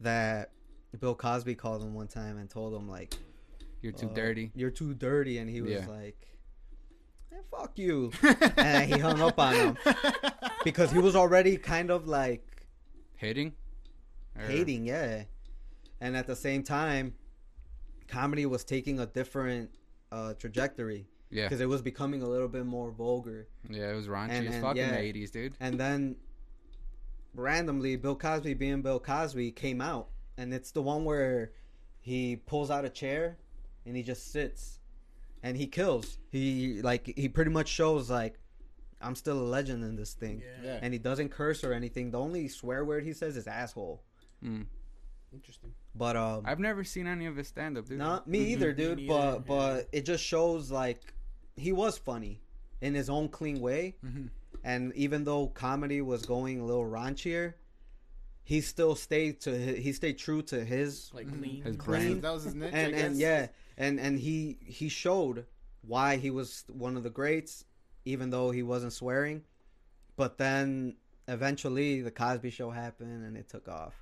That 0.00 0.52
Bill 1.00 1.16
Cosby 1.16 1.56
called 1.56 1.82
him 1.82 1.92
one 1.94 2.06
time 2.06 2.38
and 2.38 2.48
told 2.48 2.72
him 2.74 2.88
like, 2.88 3.16
You're 3.84 3.92
too 3.92 4.08
uh, 4.08 4.14
dirty. 4.14 4.50
You're 4.54 4.70
too 4.70 4.94
dirty," 4.94 5.36
and 5.36 5.50
he 5.50 5.60
was 5.60 5.72
Yeah. 5.72 5.86
like, 5.86 6.16
"Eh, 7.30 7.36
"Fuck 7.50 7.78
you," 7.78 8.10
and 8.56 8.90
he 8.90 8.98
hung 8.98 9.20
up 9.20 9.38
on 9.38 9.54
him 9.54 9.76
because 10.64 10.90
he 10.90 10.98
was 10.98 11.14
already 11.14 11.58
kind 11.58 11.90
of 11.90 12.08
like 12.08 12.66
Hating. 13.16 13.52
Or- 14.36 14.46
hating, 14.46 14.86
yeah. 14.86 15.24
And 16.00 16.16
at 16.16 16.26
the 16.26 16.34
same 16.34 16.62
time, 16.62 17.12
comedy 18.08 18.46
was 18.46 18.64
taking 18.64 18.98
a 19.00 19.06
different 19.06 19.70
uh, 20.10 20.32
trajectory 20.34 21.06
Yeah. 21.30 21.44
because 21.44 21.60
it 21.60 21.68
was 21.68 21.82
becoming 21.82 22.22
a 22.22 22.26
little 22.28 22.48
bit 22.48 22.64
more 22.64 22.90
vulgar. 22.90 23.48
Yeah, 23.68 23.92
it 23.92 23.96
was 23.96 24.08
raunchy 24.08 24.30
And- 24.30 24.48
as 24.48 24.60
fuck 24.62 24.76
in 24.76 24.88
the 24.88 24.98
eighties, 24.98 25.30
dude. 25.30 25.56
And 25.60 25.78
then 25.78 26.16
randomly, 27.34 27.96
Bill 27.96 28.16
Cosby 28.16 28.54
being 28.54 28.80
Bill 28.80 28.98
Cosby 28.98 29.50
came 29.52 29.82
out, 29.82 30.08
and 30.38 30.54
it's 30.54 30.70
the 30.70 30.80
one 30.82 31.04
where 31.04 31.52
he 32.00 32.36
pulls 32.36 32.70
out 32.70 32.84
a 32.86 32.90
chair 32.90 33.36
and 33.86 33.96
he 33.96 34.02
just 34.02 34.32
sits 34.32 34.78
and 35.42 35.56
he 35.56 35.66
kills. 35.66 36.18
He 36.30 36.80
like 36.82 37.12
he 37.16 37.28
pretty 37.28 37.50
much 37.50 37.68
shows 37.68 38.10
like 38.10 38.38
I'm 39.00 39.14
still 39.14 39.38
a 39.38 39.44
legend 39.44 39.84
in 39.84 39.96
this 39.96 40.14
thing. 40.14 40.42
Yeah. 40.42 40.72
Yeah. 40.72 40.78
And 40.82 40.92
he 40.92 40.98
doesn't 40.98 41.28
curse 41.30 41.62
or 41.64 41.72
anything. 41.72 42.10
The 42.10 42.18
only 42.20 42.48
swear 42.48 42.84
word 42.84 43.04
he 43.04 43.12
says 43.12 43.36
is 43.36 43.46
asshole. 43.46 44.02
Mm. 44.42 44.66
Interesting. 45.32 45.72
But 45.94 46.16
um, 46.16 46.42
I've 46.46 46.60
never 46.60 46.84
seen 46.84 47.06
any 47.06 47.26
of 47.26 47.36
his 47.36 47.48
stand 47.48 47.76
up, 47.76 47.86
dude. 47.86 47.98
not 47.98 48.26
me 48.28 48.52
either, 48.52 48.68
Me 48.68 48.74
dude. 48.74 48.98
neither, 48.98 49.08
but 49.08 49.32
yeah. 49.34 49.38
but 49.46 49.88
it 49.92 50.04
just 50.06 50.24
shows 50.24 50.70
like 50.70 51.00
he 51.56 51.72
was 51.72 51.98
funny 51.98 52.40
in 52.80 52.94
his 52.94 53.10
own 53.10 53.28
clean 53.28 53.60
way. 53.60 53.96
Mhm. 54.04 54.28
And 54.62 54.94
even 54.94 55.24
though 55.24 55.48
comedy 55.48 56.00
was 56.00 56.24
going 56.24 56.60
a 56.60 56.64
little 56.64 56.84
raunchier, 56.84 57.54
he 58.44 58.60
still 58.60 58.94
stayed 58.94 59.40
to 59.42 59.50
hi- 59.50 59.78
he 59.80 59.92
stayed 59.92 60.18
true 60.18 60.40
to 60.42 60.64
his 60.64 61.10
Like 61.12 61.28
clean. 61.28 61.62
His 61.62 61.76
Clean. 61.76 62.00
brand. 62.00 62.22
That 62.22 62.32
was 62.32 62.44
his 62.44 62.54
niche. 62.54 62.72
I 62.72 62.78
and 62.78 62.94
and 62.94 63.16
yeah, 63.18 63.48
and 63.76 63.98
and 63.98 64.18
he 64.18 64.58
he 64.64 64.88
showed 64.88 65.46
why 65.82 66.16
he 66.16 66.30
was 66.30 66.64
one 66.68 66.96
of 66.96 67.02
the 67.02 67.10
greats, 67.10 67.64
even 68.04 68.30
though 68.30 68.50
he 68.50 68.62
wasn't 68.62 68.92
swearing. 68.92 69.42
But 70.16 70.38
then 70.38 70.96
eventually 71.28 72.00
the 72.00 72.10
Cosby 72.10 72.50
Show 72.50 72.70
happened 72.70 73.24
and 73.24 73.36
it 73.36 73.48
took 73.48 73.68
off. 73.68 73.94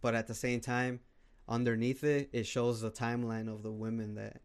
But 0.00 0.14
at 0.14 0.26
the 0.26 0.34
same 0.34 0.60
time, 0.60 1.00
underneath 1.48 2.04
it, 2.04 2.30
it 2.32 2.46
shows 2.46 2.80
the 2.80 2.90
timeline 2.90 3.52
of 3.52 3.62
the 3.62 3.72
women 3.72 4.14
that 4.14 4.40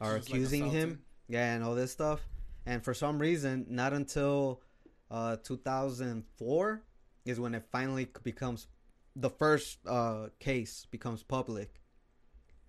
are 0.00 0.12
She 0.12 0.14
was, 0.14 0.28
like, 0.28 0.34
accusing 0.34 0.70
him, 0.70 1.02
yeah, 1.28 1.54
and 1.54 1.64
all 1.64 1.74
this 1.74 1.92
stuff. 1.92 2.20
And 2.66 2.82
for 2.84 2.94
some 2.94 3.18
reason, 3.18 3.66
not 3.68 3.92
until 3.92 4.60
uh, 5.10 5.36
2004 5.42 6.82
is 7.24 7.40
when 7.40 7.54
it 7.54 7.64
finally 7.70 8.08
becomes 8.22 8.66
the 9.16 9.30
first 9.30 9.78
uh, 9.86 10.28
case 10.38 10.86
becomes 10.90 11.22
public, 11.22 11.80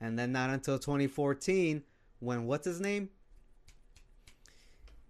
and 0.01 0.17
then 0.17 0.31
not 0.31 0.49
until 0.49 0.77
2014 0.79 1.83
when 2.19 2.45
what's 2.45 2.65
his 2.65 2.79
name 2.81 3.09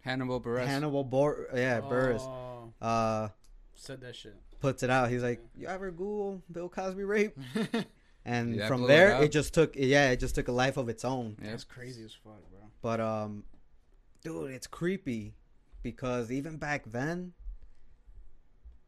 Hannibal 0.01 0.39
Buress. 0.41 0.65
Hannibal 0.65 1.03
Bor 1.03 1.47
yeah 1.53 1.81
Burris 1.81 2.21
Oh, 2.23 2.71
uh 2.81 3.29
said 3.75 4.01
that 4.01 4.15
shit. 4.15 4.35
puts 4.59 4.83
it 4.83 4.89
out. 4.89 5.09
He's 5.09 5.23
like, 5.23 5.41
you 5.55 5.67
ever 5.67 5.91
Google 5.91 6.41
Bill 6.51 6.69
Cosby 6.69 7.03
rape? 7.03 7.37
And 8.25 8.53
Yeah, 8.57 8.67
from 8.67 8.81
blew 8.81 8.85
it 8.87 8.89
there, 8.89 9.23
it 9.23 9.31
just 9.31 9.53
took 9.53 9.75
yeah, 9.77 10.11
it 10.11 10.19
just 10.19 10.35
took 10.35 10.49
a 10.49 10.51
life 10.51 10.75
of 10.77 10.89
its 10.89 11.05
own. 11.05 11.37
Yeah. 11.41 11.51
That's 11.51 11.63
crazy 11.63 12.03
as 12.03 12.13
fuck, 12.13 12.37
bro. 12.51 12.59
But 12.81 12.99
um, 12.99 13.43
dude, 14.23 14.51
it's 14.51 14.67
creepy 14.67 15.33
because 15.83 16.29
even 16.29 16.57
back 16.57 16.83
then, 16.91 17.31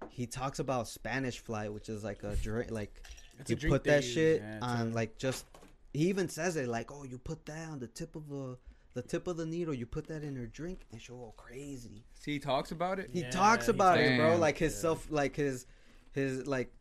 he 0.09 0.27
talks 0.27 0.59
about 0.59 0.89
Spanish 0.89 1.39
fly, 1.39 1.69
which 1.69 1.87
is 1.87 2.03
like 2.03 2.23
a 2.23 2.35
drink. 2.35 2.71
Like 2.71 3.01
It's 3.39 3.49
you 3.49 3.55
a 3.55 3.59
drink 3.59 3.73
put 3.73 3.83
that 3.85 4.03
shit 4.03 4.41
yeah, 4.41 4.59
on 4.61 4.91
a- 4.91 4.93
like 4.93 5.17
just. 5.17 5.45
He 5.93 6.07
even 6.09 6.29
says 6.29 6.55
it 6.55 6.67
like, 6.67 6.91
oh, 6.91 7.03
you 7.03 7.17
put 7.17 7.45
that 7.47 7.69
on 7.69 7.79
the 7.79 7.87
tip 7.87 8.15
of 8.15 8.29
the 8.29 8.57
the 8.93 9.01
tip 9.01 9.27
of 9.27 9.37
the 9.37 9.45
needle. 9.45 9.73
You 9.73 9.85
put 9.85 10.07
that 10.07 10.23
in 10.23 10.35
her 10.35 10.45
drink, 10.47 10.81
and 10.91 11.01
she'll 11.01 11.17
go 11.17 11.33
crazy. 11.37 12.03
See, 12.13 12.33
he 12.33 12.39
talks 12.39 12.71
about 12.71 12.99
it. 12.99 13.09
He 13.13 13.21
Yeah, 13.21 13.29
talks 13.29 13.67
he 13.67 13.71
about 13.71 13.99
it, 13.99 14.17
bro. 14.17 14.37
Like 14.37 14.57
his 14.57 14.73
Yeah. 14.73 14.79
self, 14.79 15.09
like 15.11 15.35
his 15.35 15.65
his 16.13 16.45
like 16.47 16.73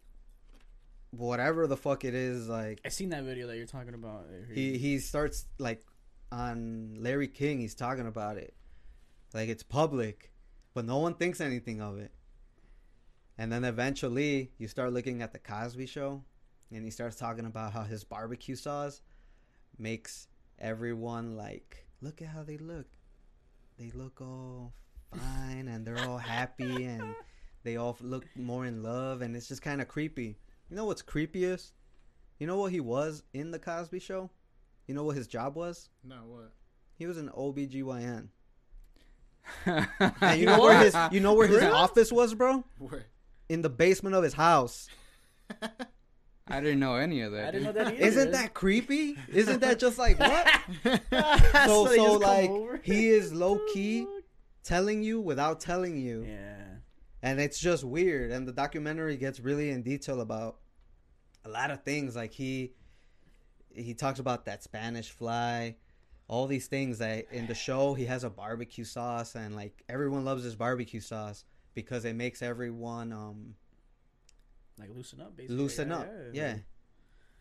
whatever 1.10 1.66
the 1.66 1.76
fuck 1.76 2.04
it 2.04 2.14
is. 2.14 2.48
Like 2.48 2.80
I 2.84 2.88
seen 2.88 3.10
that 3.10 3.24
video 3.24 3.46
that 3.46 3.56
you're 3.56 3.66
talking 3.66 3.94
about. 3.94 4.26
he 4.52 4.78
he 4.78 4.98
starts 4.98 5.46
like 5.58 5.82
on 6.32 6.96
Larry 6.98 7.28
King. 7.28 7.60
He's 7.60 7.74
talking 7.74 8.06
about 8.06 8.36
it, 8.36 8.54
like 9.34 9.48
it's 9.48 9.62
public, 9.62 10.32
but 10.74 10.84
no 10.84 10.98
one 10.98 11.14
thinks 11.14 11.40
anything 11.40 11.80
of 11.80 11.98
it. 11.98 12.12
And 13.38 13.50
then 13.50 13.64
eventually, 13.64 14.52
you 14.58 14.68
start 14.68 14.92
looking 14.92 15.22
at 15.22 15.32
the 15.32 15.38
Cosby 15.38 15.86
Show, 15.86 16.24
and 16.72 16.84
he 16.84 16.90
starts 16.90 17.16
talking 17.16 17.46
about 17.46 17.72
how 17.72 17.82
his 17.82 18.04
barbecue 18.04 18.54
sauce 18.56 19.02
makes 19.78 20.28
everyone 20.58 21.36
like 21.36 21.86
look 22.00 22.20
at 22.22 22.28
how 22.28 22.42
they 22.42 22.58
look. 22.58 22.86
They 23.78 23.90
look 23.94 24.20
all 24.20 24.72
fine 25.16 25.68
and 25.68 25.84
they're 25.86 25.98
all 26.08 26.18
happy 26.18 26.84
and 26.84 27.14
they 27.64 27.76
all 27.76 27.96
look 28.00 28.24
more 28.36 28.66
in 28.66 28.82
love 28.82 29.22
and 29.22 29.34
it's 29.34 29.48
just 29.48 29.62
kind 29.62 29.80
of 29.80 29.88
creepy. 29.88 30.36
You 30.68 30.76
know 30.76 30.84
what's 30.84 31.02
creepiest? 31.02 31.72
You 32.38 32.46
know 32.46 32.58
what 32.58 32.72
he 32.72 32.80
was 32.80 33.22
in 33.34 33.50
the 33.50 33.58
Cosby 33.58 33.98
Show? 34.00 34.30
You 34.86 34.94
know 34.94 35.04
what 35.04 35.16
his 35.16 35.26
job 35.26 35.56
was? 35.56 35.88
no, 36.04 36.16
what? 36.26 36.52
He 36.96 37.06
was 37.06 37.16
an 37.16 37.30
OBGYN. 37.30 38.28
and 39.66 39.88
And 40.20 40.38
you 40.40 40.44
know 40.46 40.60
where 40.60 40.78
his 40.78 40.94
you 41.10 41.20
know 41.20 41.32
where 41.34 41.46
his 41.46 41.56
Really? 41.62 41.72
office 41.72 42.12
was, 42.12 42.34
bro? 42.34 42.62
Where? 42.78 43.06
In 43.48 43.62
the 43.62 43.70
basement 43.70 44.14
of 44.14 44.22
his 44.22 44.34
house. 44.34 44.88
I 46.50 46.60
didn't 46.60 46.80
know 46.80 46.96
any 46.96 47.20
of 47.22 47.32
that. 47.32 47.48
I 47.48 47.50
didn't 47.52 47.64
know 47.64 47.72
that 47.72 47.94
either. 47.94 48.04
Isn't 48.04 48.30
that 48.32 48.54
creepy? 48.54 49.16
Isn't 49.32 49.60
that 49.60 49.78
just 49.78 49.98
like 49.98 50.18
what? 50.18 50.46
so 51.66 51.84
they 51.88 51.96
so 51.96 52.12
like 52.14 52.50
he 52.84 53.08
is 53.08 53.32
low 53.32 53.58
key 53.72 54.06
telling 54.64 55.02
you 55.02 55.20
without 55.20 55.60
telling 55.60 55.96
you. 55.96 56.24
Yeah. 56.28 56.64
and 57.22 57.40
it's 57.40 57.58
just 57.58 57.84
weird 57.84 58.30
and 58.30 58.46
the 58.48 58.52
documentary 58.52 59.16
gets 59.16 59.40
really 59.40 59.70
in 59.70 59.82
detail 59.82 60.20
about 60.20 60.56
a 61.44 61.48
lot 61.48 61.70
of 61.70 61.82
things 61.82 62.16
like 62.16 62.32
he 62.32 62.72
he 63.74 63.94
talks 63.94 64.18
about 64.18 64.44
that 64.46 64.62
spanish 64.62 65.10
fly 65.10 65.76
all 66.28 66.46
these 66.46 66.66
things 66.66 66.98
that 66.98 67.26
in 67.32 67.46
the 67.46 67.54
show 67.54 67.92
he 67.94 68.04
has 68.06 68.24
a 68.24 68.30
barbecue 68.30 68.84
sauce 68.84 69.34
and 69.34 69.54
like 69.56 69.82
everyone 69.88 70.24
loves 70.24 70.44
his 70.44 70.54
barbecue 70.56 71.00
sauce 71.00 71.44
because 71.74 72.04
it 72.04 72.14
makes 72.14 72.40
everyone 72.42 73.12
um 73.12 73.54
Like 74.80 74.90
loosen 74.94 75.20
up, 75.20 75.36
basically. 75.36 75.56
loosen 75.56 75.88
yeah, 75.90 75.96
up 75.96 76.08
yeah 76.32 76.56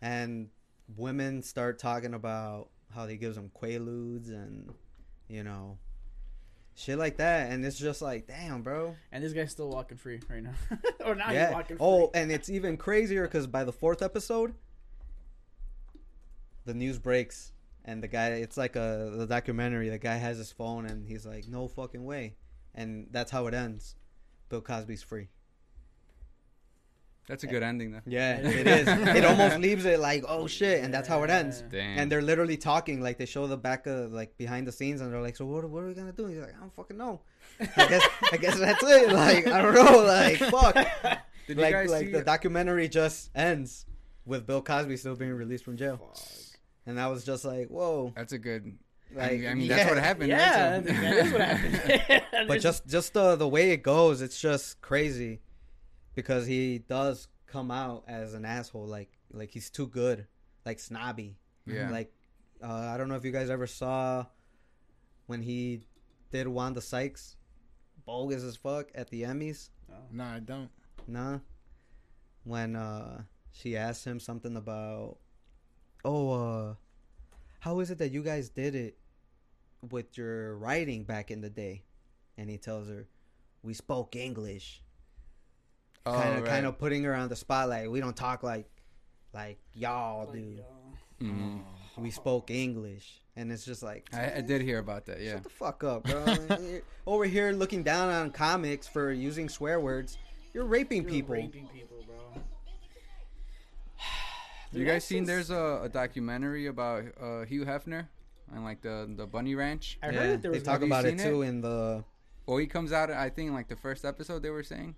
and 0.01 0.49
women 0.97 1.41
start 1.41 1.79
talking 1.79 2.13
about 2.13 2.69
how 2.93 3.07
he 3.07 3.17
gives 3.17 3.35
them 3.35 3.51
quaaludes 3.59 4.29
and 4.29 4.73
you 5.27 5.43
know 5.43 5.77
shit 6.75 6.97
like 6.97 7.17
that 7.17 7.51
and 7.51 7.65
it's 7.65 7.77
just 7.77 8.01
like 8.01 8.27
damn 8.27 8.61
bro 8.61 8.95
And 9.11 9.23
this 9.23 9.33
guy's 9.33 9.51
still 9.51 9.69
walking 9.69 9.97
free 9.97 10.19
right 10.29 10.43
now. 10.43 10.53
or 11.05 11.15
now 11.15 11.27
he's 11.27 11.35
yeah. 11.35 11.51
walking 11.51 11.77
oh, 11.79 11.97
free. 11.97 12.05
Oh, 12.05 12.11
and 12.13 12.31
it's 12.31 12.49
even 12.49 12.77
crazier 12.77 13.23
because 13.23 13.47
by 13.47 13.63
the 13.63 13.73
fourth 13.73 14.01
episode, 14.01 14.53
the 16.65 16.73
news 16.73 16.99
breaks, 16.99 17.51
and 17.85 18.03
the 18.03 18.07
guy. 18.07 18.29
It's 18.29 18.57
like 18.57 18.75
a 18.75 19.11
the 19.15 19.25
documentary. 19.25 19.89
The 19.89 19.97
guy 19.97 20.15
has 20.15 20.37
his 20.37 20.51
phone, 20.51 20.85
and 20.85 21.07
he's 21.07 21.25
like, 21.25 21.47
"No 21.47 21.67
fucking 21.67 22.03
way," 22.03 22.35
and 22.75 23.07
that's 23.11 23.31
how 23.31 23.47
it 23.47 23.53
ends. 23.53 23.95
Bill 24.49 24.61
Cosby's 24.61 25.03
free. 25.03 25.29
That's 27.29 27.43
a 27.43 27.47
good 27.47 27.61
ending, 27.61 27.91
though. 27.91 28.01
Yeah, 28.07 28.39
it 28.39 28.65
is. 28.65 28.87
It 28.87 29.23
almost 29.23 29.59
leaves 29.67 29.85
it 29.85 29.99
like, 29.99 30.25
oh 30.27 30.47
shit, 30.47 30.83
and 30.83 30.91
that's 30.91 31.07
how 31.07 31.21
it 31.21 31.29
ends. 31.29 31.63
Damn. 31.71 31.99
And 31.99 32.11
they're 32.11 32.23
literally 32.23 32.57
talking, 32.57 33.01
like 33.01 33.19
they 33.19 33.27
show 33.27 33.45
the 33.45 33.55
back 33.55 33.85
of 33.85 34.11
like 34.11 34.35
behind 34.37 34.65
the 34.67 34.71
scenes, 34.71 34.99
and 34.99 35.13
they're 35.13 35.21
like, 35.21 35.35
"So 35.35 35.45
what? 35.45 35.63
What 35.69 35.83
are 35.83 35.87
we 35.87 35.93
gonna 35.93 36.11
do?" 36.11 36.25
And 36.25 36.33
he's 36.33 36.41
like, 36.41 36.55
"I 36.57 36.59
don't 36.59 36.75
fucking 36.75 36.97
know. 36.97 37.21
I 37.59 37.87
guess, 37.87 38.07
I 38.31 38.37
guess 38.37 38.57
that's 38.59 38.83
it. 38.83 39.11
Like 39.19 39.45
I 39.45 39.61
don't 39.61 39.75
know. 39.75 40.03
Like 40.03 40.37
fuck." 40.37 40.73
Did 41.47 41.57
like 41.57 41.67
you 41.67 41.77
guys 41.77 41.89
like 41.91 42.05
see? 42.07 42.11
the 42.11 42.23
documentary 42.23 42.89
just 42.89 43.29
ends 43.35 43.85
with 44.25 44.47
Bill 44.47 44.63
Cosby 44.63 44.97
still 44.97 45.15
being 45.15 45.33
released 45.33 45.65
from 45.65 45.77
jail, 45.77 46.15
and 46.87 46.97
that 46.97 47.11
was 47.11 47.23
just 47.23 47.45
like, 47.45 47.67
whoa. 47.67 48.11
that's 48.15 48.33
a 48.33 48.39
good. 48.39 48.75
Like, 49.13 49.31
I 49.31 49.35
mean, 49.35 49.47
I 49.47 49.53
mean 49.53 49.67
yeah. 49.67 49.75
that's 49.75 49.89
what 49.89 50.03
happened. 50.03 50.29
Yeah, 50.29 50.71
right? 50.77 50.85
So- 50.85 50.93
that 50.93 51.13
is 51.13 51.31
what 51.31 51.41
happened. 51.41 52.47
But 52.47 52.61
just 52.61 52.87
just 52.87 53.13
the 53.13 53.35
the 53.35 53.47
way 53.47 53.69
it 53.69 53.83
goes, 53.83 54.23
it's 54.23 54.41
just 54.41 54.81
crazy 54.81 55.41
because 56.19 56.45
he 56.45 56.79
does 56.79 57.29
come 57.47 57.71
out 57.71 58.03
as 58.07 58.33
an 58.33 58.43
asshole, 58.43 58.85
like 58.85 59.17
like 59.31 59.51
he's 59.51 59.69
too 59.69 59.87
good, 59.87 60.27
like 60.65 60.79
snobby. 60.79 61.37
yeah. 61.65 61.89
Like 61.89 62.11
uh, 62.61 62.67
I 62.93 62.97
don't 62.97 63.07
know 63.07 63.15
if 63.15 63.23
you 63.23 63.31
guys 63.31 63.49
ever 63.49 63.67
saw 63.67 64.25
when 65.27 65.41
he 65.41 65.81
did 66.31 66.45
Wanda 66.47 66.81
Sykes, 66.81 67.37
bogus 68.05 68.43
as 68.43 68.57
fuck 68.57 68.89
at 68.93 69.09
the 69.09 69.23
Emmys. 69.23 69.69
No, 70.11 70.25
I 70.25 70.39
don't. 70.39 70.69
Nah. 71.07 71.39
When 72.43 72.75
uh 72.75 73.23
she 73.53 73.77
asked 73.77 74.03
him 74.05 74.19
something 74.19 74.57
about 74.57 75.17
Oh, 76.03 76.31
uh 76.31 76.73
how 77.61 77.79
is 77.79 77.91
it 77.91 77.97
that 77.99 78.11
you 78.11 78.23
guys 78.23 78.49
did 78.49 78.75
it 78.75 78.97
with 79.89 80.17
your 80.17 80.57
writing 80.57 81.03
back 81.05 81.31
in 81.31 81.39
the 81.41 81.49
day? 81.49 81.83
And 82.37 82.49
he 82.49 82.57
tells 82.57 82.89
her, 82.89 83.07
We 83.63 83.73
spoke 83.73 84.15
English. 84.17 84.83
Oh, 86.05 86.13
kind 86.13 86.35
of 86.37 86.43
right. 86.43 86.49
kind 86.49 86.65
of 86.65 86.77
putting 86.77 87.03
her 87.03 87.13
on 87.13 87.29
the 87.29 87.35
spotlight. 87.35 87.89
We 87.91 87.99
don't 87.99 88.15
talk 88.15 88.43
like 88.43 88.69
like 89.33 89.59
y'all 89.73 90.31
do. 90.31 90.59
Mhm. 91.21 91.61
We 91.97 92.11
spoke 92.11 92.49
English. 92.49 93.21
And 93.35 93.51
it's 93.51 93.63
just 93.63 93.83
like 93.83 94.09
I, 94.13 94.37
I 94.37 94.41
did 94.41 94.61
hear 94.61 94.79
about 94.79 95.05
that. 95.05 95.21
Yeah. 95.21 95.33
Shut 95.33 95.43
the 95.43 95.49
fuck 95.49 95.83
up, 95.83 96.03
bro. 96.03 96.25
Over 97.07 97.25
here 97.25 97.51
looking 97.51 97.83
down 97.83 98.09
on 98.09 98.31
comics 98.31 98.87
for 98.87 99.11
using 99.13 99.47
swear 99.47 99.79
words. 99.79 100.17
You're 100.53 100.65
raping 100.65 101.03
You're 101.03 101.11
people. 101.11 101.35
raping 101.35 101.67
people, 101.67 102.03
bro. 102.05 102.41
You 104.71 104.85
guys 104.85 105.03
seen? 105.03 105.23
There's 105.25 105.49
a, 105.49 105.81
a 105.83 105.89
documentary 105.89 106.67
about 106.67 107.03
uh, 107.19 107.43
Hugh 107.45 107.65
Hefner 107.65 108.07
and 108.53 108.63
like 108.63 108.81
the 108.81 109.09
the 109.15 109.25
bunny 109.25 109.55
ranch. 109.55 109.97
I 110.03 110.07
yeah, 110.07 110.11
heard 110.19 110.29
that 110.31 110.41
there 110.43 110.51
they 110.51 110.59
talk 110.59 110.81
about 110.81 111.05
it 111.05 111.19
seen 111.19 111.29
too 111.29 111.41
in 111.41 111.61
the 111.61 112.03
Well, 112.45 112.57
he 112.57 112.67
comes 112.67 112.91
out. 112.91 113.09
I 113.09 113.29
think 113.29 113.51
like 113.51 113.67
the 113.67 113.75
first 113.75 114.05
episode 114.05 114.43
they 114.43 114.49
were 114.49 114.63
saying. 114.63 114.95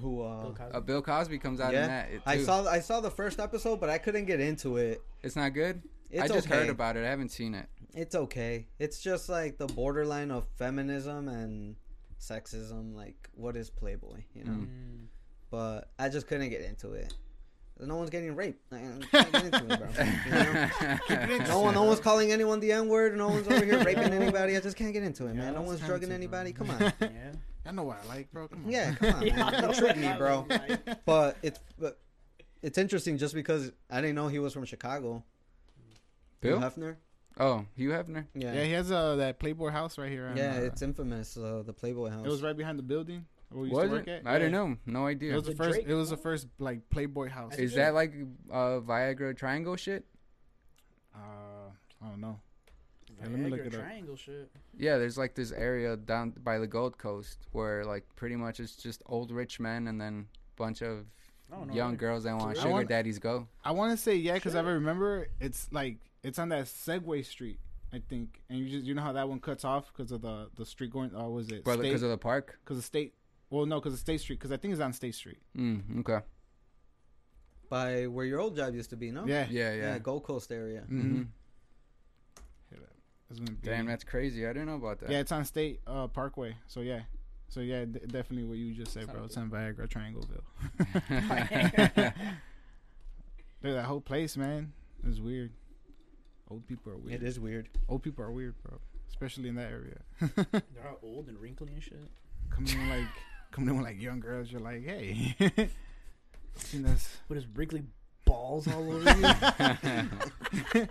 Who 0.00 0.22
uh 0.22 0.42
Bill 0.42 0.54
Cosby. 0.54 0.74
Uh, 0.74 0.80
Bill 0.80 1.02
Cosby 1.02 1.38
comes 1.38 1.60
out 1.60 1.74
in 1.74 1.86
that. 1.86 2.10
It, 2.10 2.22
I 2.26 2.38
saw 2.38 2.66
I 2.66 2.80
saw 2.80 3.00
the 3.00 3.10
first 3.10 3.40
episode 3.40 3.80
but 3.80 3.90
I 3.90 3.98
couldn't 3.98 4.26
get 4.26 4.40
into 4.40 4.76
it. 4.76 5.02
It's 5.22 5.36
not 5.36 5.54
good. 5.54 5.82
It's 6.10 6.22
I 6.22 6.28
just 6.28 6.46
okay. 6.46 6.60
heard 6.60 6.68
about 6.68 6.96
it. 6.96 7.04
I 7.04 7.08
haven't 7.08 7.30
seen 7.30 7.54
it. 7.54 7.66
It's 7.94 8.14
okay. 8.14 8.66
It's 8.78 9.00
just 9.00 9.28
like 9.28 9.58
the 9.58 9.66
borderline 9.66 10.30
of 10.30 10.46
feminism 10.56 11.28
and 11.28 11.76
sexism. 12.20 12.94
Like, 12.94 13.28
what 13.34 13.56
is 13.56 13.70
Playboy? 13.70 14.22
You 14.34 14.44
know. 14.44 14.52
Mm. 14.52 14.66
Mm. 14.66 15.06
But 15.50 15.90
I 15.98 16.08
just 16.08 16.26
couldn't 16.26 16.50
get 16.50 16.62
into 16.62 16.92
it. 16.92 17.14
No 17.80 17.96
one's 17.96 18.10
getting 18.10 18.34
raped. 18.36 18.72
I 18.72 18.76
can't 19.10 19.32
get 19.32 19.44
into 19.46 19.72
it, 19.72 19.78
bro. 19.78 19.88
You 21.08 21.16
know? 21.38 21.44
No 21.48 21.60
one, 21.60 21.74
no 21.74 21.82
one's 21.82 22.00
calling 22.00 22.30
anyone 22.30 22.60
the 22.60 22.72
N 22.72 22.88
word. 22.88 23.16
No 23.16 23.28
one's 23.28 23.48
over 23.48 23.64
here 23.64 23.82
raping 23.82 24.04
anybody. 24.12 24.56
I 24.56 24.60
just 24.60 24.76
can't 24.76 24.92
get 24.92 25.02
into 25.02 25.26
it, 25.26 25.34
Yeah, 25.34 25.42
man. 25.42 25.54
No 25.54 25.62
one's 25.62 25.80
drugging 25.80 26.12
anybody. 26.12 26.52
Come 26.52 26.70
on. 26.70 26.92
Yeah. 27.00 27.08
I 27.66 27.70
know 27.72 27.84
what 27.84 28.02
I 28.04 28.08
like, 28.08 28.32
bro. 28.32 28.48
Come 28.48 28.64
on. 28.66 28.70
Yeah, 28.70 28.94
come 29.00 29.14
on. 29.14 29.26
Yeah, 29.26 29.36
man. 29.36 29.54
I 29.54 29.60
know 29.60 29.68
Intrigue 29.70 29.82
what 29.88 29.96
me, 29.98 30.12
bro. 30.18 30.46
like. 30.48 31.04
But 31.06 31.36
it's 31.42 31.58
but 31.78 31.98
it's 32.62 32.78
interesting 32.78 33.16
just 33.18 33.34
because 33.34 33.72
I 33.90 34.00
didn't 34.00 34.16
know 34.16 34.28
he 34.28 34.38
was 34.38 34.52
from 34.52 34.64
Chicago. 34.64 35.24
Bill? 36.40 36.58
Hugh 36.58 36.64
Hefner. 36.66 36.96
Oh, 37.40 37.64
Hugh 37.76 37.90
Hefner. 37.90 38.26
Yeah, 38.34 38.52
Yeah, 38.52 38.64
he 38.64 38.72
has 38.72 38.92
uh, 38.92 39.16
that 39.16 39.38
Playboy 39.38 39.70
house 39.70 39.96
right 39.98 40.10
here. 40.10 40.26
on, 40.28 40.36
yeah, 40.36 40.56
uh, 40.56 40.60
it's 40.60 40.82
infamous. 40.82 41.36
Uh, 41.36 41.62
the 41.66 41.72
Playboy 41.72 42.10
House. 42.10 42.24
it 42.24 42.28
was 42.28 42.42
right 42.42 42.56
behind 42.56 42.78
the 42.78 42.82
building 42.82 43.24
where 43.48 43.62
we 43.62 43.68
used 43.70 43.76
Was 43.80 43.88
to 43.90 43.96
work 43.96 44.06
it? 44.08 44.10
at. 44.10 44.26
I 44.26 44.32
Yeah. 44.34 44.38
didn't 44.38 44.52
know. 44.52 44.76
No 44.86 45.06
idea. 45.06 45.30
It 45.30 45.32
idea. 45.32 45.34
was 45.36 45.44
the 45.46 45.50
The 45.52 45.56
first. 45.56 45.74
Drake 45.80 45.88
It 45.88 45.94
was 45.94 46.10
the 46.10 46.16
first 46.16 46.46
like 46.58 46.90
Playboy 46.90 47.28
house. 47.30 47.56
Is 47.56 47.74
that 47.74 47.94
like 47.94 48.12
uh, 48.52 48.80
Viagra 48.80 49.36
triangle 49.36 49.76
shit? 49.76 50.04
Uh, 51.14 51.70
I 52.02 52.08
don't 52.08 52.20
know. 52.20 52.38
Yeah, 53.24 53.30
let 53.30 53.40
me 53.40 53.50
look 53.50 53.60
Viagra 53.60 53.66
it 53.66 54.10
up. 54.10 54.18
shit. 54.18 54.50
Yeah, 54.76 54.98
there's 54.98 55.18
like 55.18 55.34
this 55.34 55.52
area 55.52 55.96
down 55.96 56.30
by 56.42 56.58
the 56.58 56.66
Gold 56.66 56.98
Coast 56.98 57.46
where 57.52 57.84
like 57.84 58.04
pretty 58.16 58.36
much 58.36 58.60
it's 58.60 58.76
just 58.76 59.02
old 59.06 59.30
rich 59.30 59.60
men 59.60 59.88
and 59.88 60.00
then 60.00 60.26
bunch 60.56 60.82
of 60.82 61.06
I 61.52 61.56
don't 61.56 61.72
young 61.72 61.96
girls 61.96 62.24
that 62.24 62.36
want 62.36 62.56
I 62.56 62.60
sugar 62.60 62.72
want- 62.72 62.88
daddies 62.88 63.18
go. 63.18 63.48
I 63.64 63.72
want 63.72 63.90
to 63.92 63.96
say 64.02 64.16
yeah, 64.16 64.34
because 64.34 64.54
I 64.54 64.60
remember 64.60 65.28
it's 65.40 65.68
like 65.72 65.98
it's 66.22 66.38
on 66.38 66.48
that 66.50 66.64
Segway 66.64 67.24
Street, 67.24 67.58
I 67.92 68.00
think, 68.08 68.40
and 68.48 68.58
you 68.58 68.68
just 68.70 68.84
you 68.84 68.94
know 68.94 69.02
how 69.02 69.12
that 69.12 69.28
one 69.28 69.40
cuts 69.40 69.64
off 69.64 69.92
because 69.92 70.10
of 70.12 70.22
the 70.22 70.48
the 70.56 70.64
street 70.66 70.90
going. 70.90 71.14
Or 71.14 71.30
was 71.32 71.50
it 71.50 71.64
Because 71.64 72.02
of 72.02 72.10
the 72.10 72.18
park. 72.18 72.58
Because 72.64 72.78
the 72.78 72.82
State. 72.82 73.14
Well, 73.50 73.66
no, 73.66 73.78
because 73.78 73.92
of 73.92 73.98
State 74.00 74.20
Street. 74.20 74.38
Because 74.38 74.50
I 74.52 74.56
think 74.56 74.72
it's 74.72 74.80
on 74.80 74.92
State 74.92 75.14
Street. 75.14 75.38
Mm, 75.56 76.00
okay. 76.00 76.20
by 77.68 78.06
where 78.06 78.24
your 78.24 78.40
old 78.40 78.56
job 78.56 78.74
used 78.74 78.90
to 78.90 78.96
be. 78.96 79.10
No. 79.10 79.26
Yeah. 79.26 79.46
Yeah, 79.50 79.74
yeah. 79.74 79.98
Gold 79.98 80.24
Coast 80.24 80.50
area. 80.52 80.82
Mm 80.90 81.02
hmm 81.02 81.22
It's 83.34 83.40
gonna 83.40 83.50
be- 83.58 83.68
Damn, 83.68 83.86
that's 83.86 84.04
crazy. 84.04 84.46
I 84.46 84.52
didn't 84.52 84.66
know 84.66 84.76
about 84.76 85.00
that. 85.00 85.10
Yeah, 85.10 85.18
it's 85.18 85.32
on 85.32 85.44
State 85.44 85.80
uh, 85.88 86.06
Parkway. 86.06 86.54
So 86.68 86.80
yeah, 86.80 87.00
so 87.48 87.58
yeah, 87.60 87.84
d- 87.84 87.98
definitely 88.06 88.44
what 88.44 88.58
you 88.58 88.72
just 88.74 88.92
said, 88.92 89.10
bro. 89.10 89.24
It's 89.24 89.36
on 89.36 89.50
Viagra 89.50 89.88
Triangleville. 89.88 90.44
Dude, 93.62 93.74
that 93.74 93.84
whole 93.86 94.00
place, 94.00 94.36
man, 94.36 94.72
is 95.04 95.20
weird. 95.20 95.50
Old 96.48 96.64
people 96.68 96.92
are 96.92 96.96
weird. 96.96 97.22
It 97.22 97.26
is 97.26 97.40
weird. 97.40 97.68
Old 97.88 98.04
people 98.04 98.24
are 98.24 98.30
weird, 98.30 98.54
bro. 98.62 98.78
Especially 99.08 99.48
in 99.48 99.56
that 99.56 99.70
area. 99.72 99.98
They're 100.52 100.88
all 100.88 100.98
old 101.02 101.26
and 101.28 101.40
wrinkly 101.40 101.72
and 101.72 101.82
shit. 101.82 101.98
coming 102.50 102.72
in 102.72 102.88
like 102.88 103.08
coming 103.50 103.70
in 103.70 103.76
with 103.78 103.86
like 103.86 104.00
young 104.00 104.20
girls, 104.20 104.52
you're 104.52 104.60
like, 104.60 104.84
hey. 104.84 105.34
Seen 106.54 106.82
this? 106.84 107.16
With 107.28 107.36
his 107.36 107.46
wrinkly 107.52 107.82
balls 108.24 108.68
all 108.68 108.92
over 108.92 109.10
you. 110.74 110.88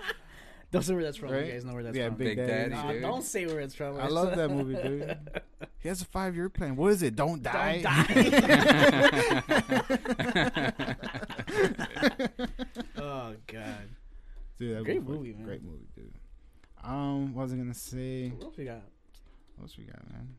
Don't 0.74 0.82
say 0.82 0.93
where 0.95 1.03
that's 1.03 1.15
from. 1.17 1.30
Right? 1.32 1.45
You 1.45 1.51
guys 1.53 1.63
know 1.65 1.74
where 1.74 1.84
that's 1.84 1.95
Yeah, 1.95 2.07
from. 2.07 2.15
Big 2.17 2.36
Big 2.36 2.47
Daddy. 2.47 2.71
Daddy, 2.71 2.99
Nah, 2.99 3.07
don't 3.07 3.24
say 3.24 3.45
where 3.45 3.59
it's 3.61 3.76
from. 3.76 3.97
I 3.99 4.07
love 4.07 4.36
that 4.36 4.49
movie, 4.49 4.76
dude. 4.76 5.17
He 5.80 5.89
has 5.89 6.01
a 6.01 6.05
five 6.05 6.34
year 6.34 6.47
plan. 6.49 6.78
What 6.78 6.93
is 6.93 7.03
it? 7.03 7.13
Don't 7.13 7.43
die. 7.43 7.84
oh 12.97 13.36
god. 13.47 13.89
Dude, 14.57 14.78
that 14.78 14.84
Great 14.86 15.01
fucking- 15.01 15.05
movie, 15.05 15.34
man. 15.34 15.43
Great 15.45 15.63
movie, 15.63 15.88
dude. 15.95 16.13
Um, 16.84 17.34
what 17.34 17.43
was 17.43 17.53
I 17.53 17.57
gonna 17.57 17.74
say? 17.74 18.30
What 18.30 18.43
else 18.45 18.57
we 18.57 18.65
got? 18.65 18.82
What 19.55 19.63
else 19.65 19.78
we 19.78 19.86
got, 19.86 20.09
man? 20.11 20.36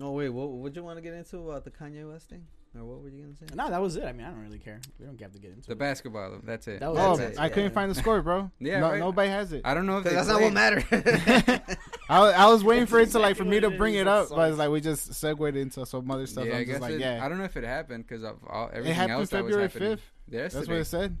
Oh 0.00 0.12
wait, 0.12 0.28
what 0.30 0.50
would 0.50 0.74
you 0.76 0.82
want 0.84 0.96
to 0.98 1.02
get 1.02 1.14
into 1.14 1.38
about 1.38 1.64
the 1.64 1.70
Kanye 1.70 2.10
West 2.10 2.28
thing, 2.30 2.46
or 2.76 2.84
what 2.84 3.02
were 3.02 3.08
you 3.10 3.22
gonna 3.22 3.34
say? 3.36 3.46
No, 3.54 3.68
that 3.70 3.80
was 3.80 3.96
it. 3.96 4.04
I 4.04 4.12
mean, 4.12 4.26
I 4.26 4.30
don't 4.30 4.42
really 4.42 4.58
care. 4.58 4.80
We 4.98 5.06
don't 5.06 5.20
have 5.20 5.32
to 5.32 5.38
get 5.38 5.52
into 5.52 5.66
the 5.66 5.72
it. 5.72 5.78
basketball. 5.78 6.38
That's 6.42 6.66
it. 6.68 6.80
That 6.80 6.90
was 6.92 6.98
Oh, 7.00 7.16
That's 7.16 7.36
it, 7.36 7.40
I 7.40 7.48
couldn't 7.48 7.70
yeah. 7.70 7.74
find 7.74 7.90
the 7.90 7.94
score, 7.94 8.22
bro. 8.22 8.50
Yeah, 8.60 8.80
no, 8.80 8.90
right. 8.90 8.98
nobody 8.98 9.28
has 9.30 9.52
it. 9.52 9.62
I 9.64 9.74
don't 9.74 9.86
know 9.86 9.98
if 9.98 10.04
they 10.04 10.10
Because 10.10 10.26
that's 10.26 10.40
not 10.40 10.52
what 10.52 10.52
played. 10.90 11.36
matters. 11.44 11.76
I, 12.08 12.20
was- 12.20 12.34
I 12.34 12.46
was 12.48 12.64
waiting 12.64 12.86
for 12.86 12.98
it 13.00 13.10
to 13.10 13.18
like 13.18 13.36
for 13.36 13.44
me 13.44 13.60
to 13.60 13.66
Exactly 13.66 13.68
what 13.68 13.74
it 13.74 13.78
bring 13.78 13.94
it 13.96 14.08
up, 14.08 14.28
but 14.30 14.48
it's 14.50 14.58
like 14.58 14.70
we 14.70 14.80
just 14.80 15.14
segued 15.14 15.56
into 15.56 15.84
some 15.86 16.10
other 16.10 16.26
stuff. 16.26 16.46
Yeah, 16.46 16.52
I'm 16.52 16.56
I 16.56 16.64
just 16.64 16.72
guess 16.72 16.80
like, 16.80 16.92
it, 16.94 17.00
yeah, 17.00 17.24
I 17.24 17.28
don't 17.28 17.38
know 17.38 17.44
if 17.44 17.56
it 17.56 17.64
happened 17.64 18.06
because 18.06 18.22
of 18.24 18.36
all, 18.48 18.68
everything 18.72 18.90
it 18.92 18.94
happened 18.94 19.12
else 19.20 19.30
February 19.30 19.62
happening. 19.64 19.88
fifth. 19.96 20.12
That's 20.28 20.54
what 20.54 20.70
it 20.70 20.84
said. 20.86 21.18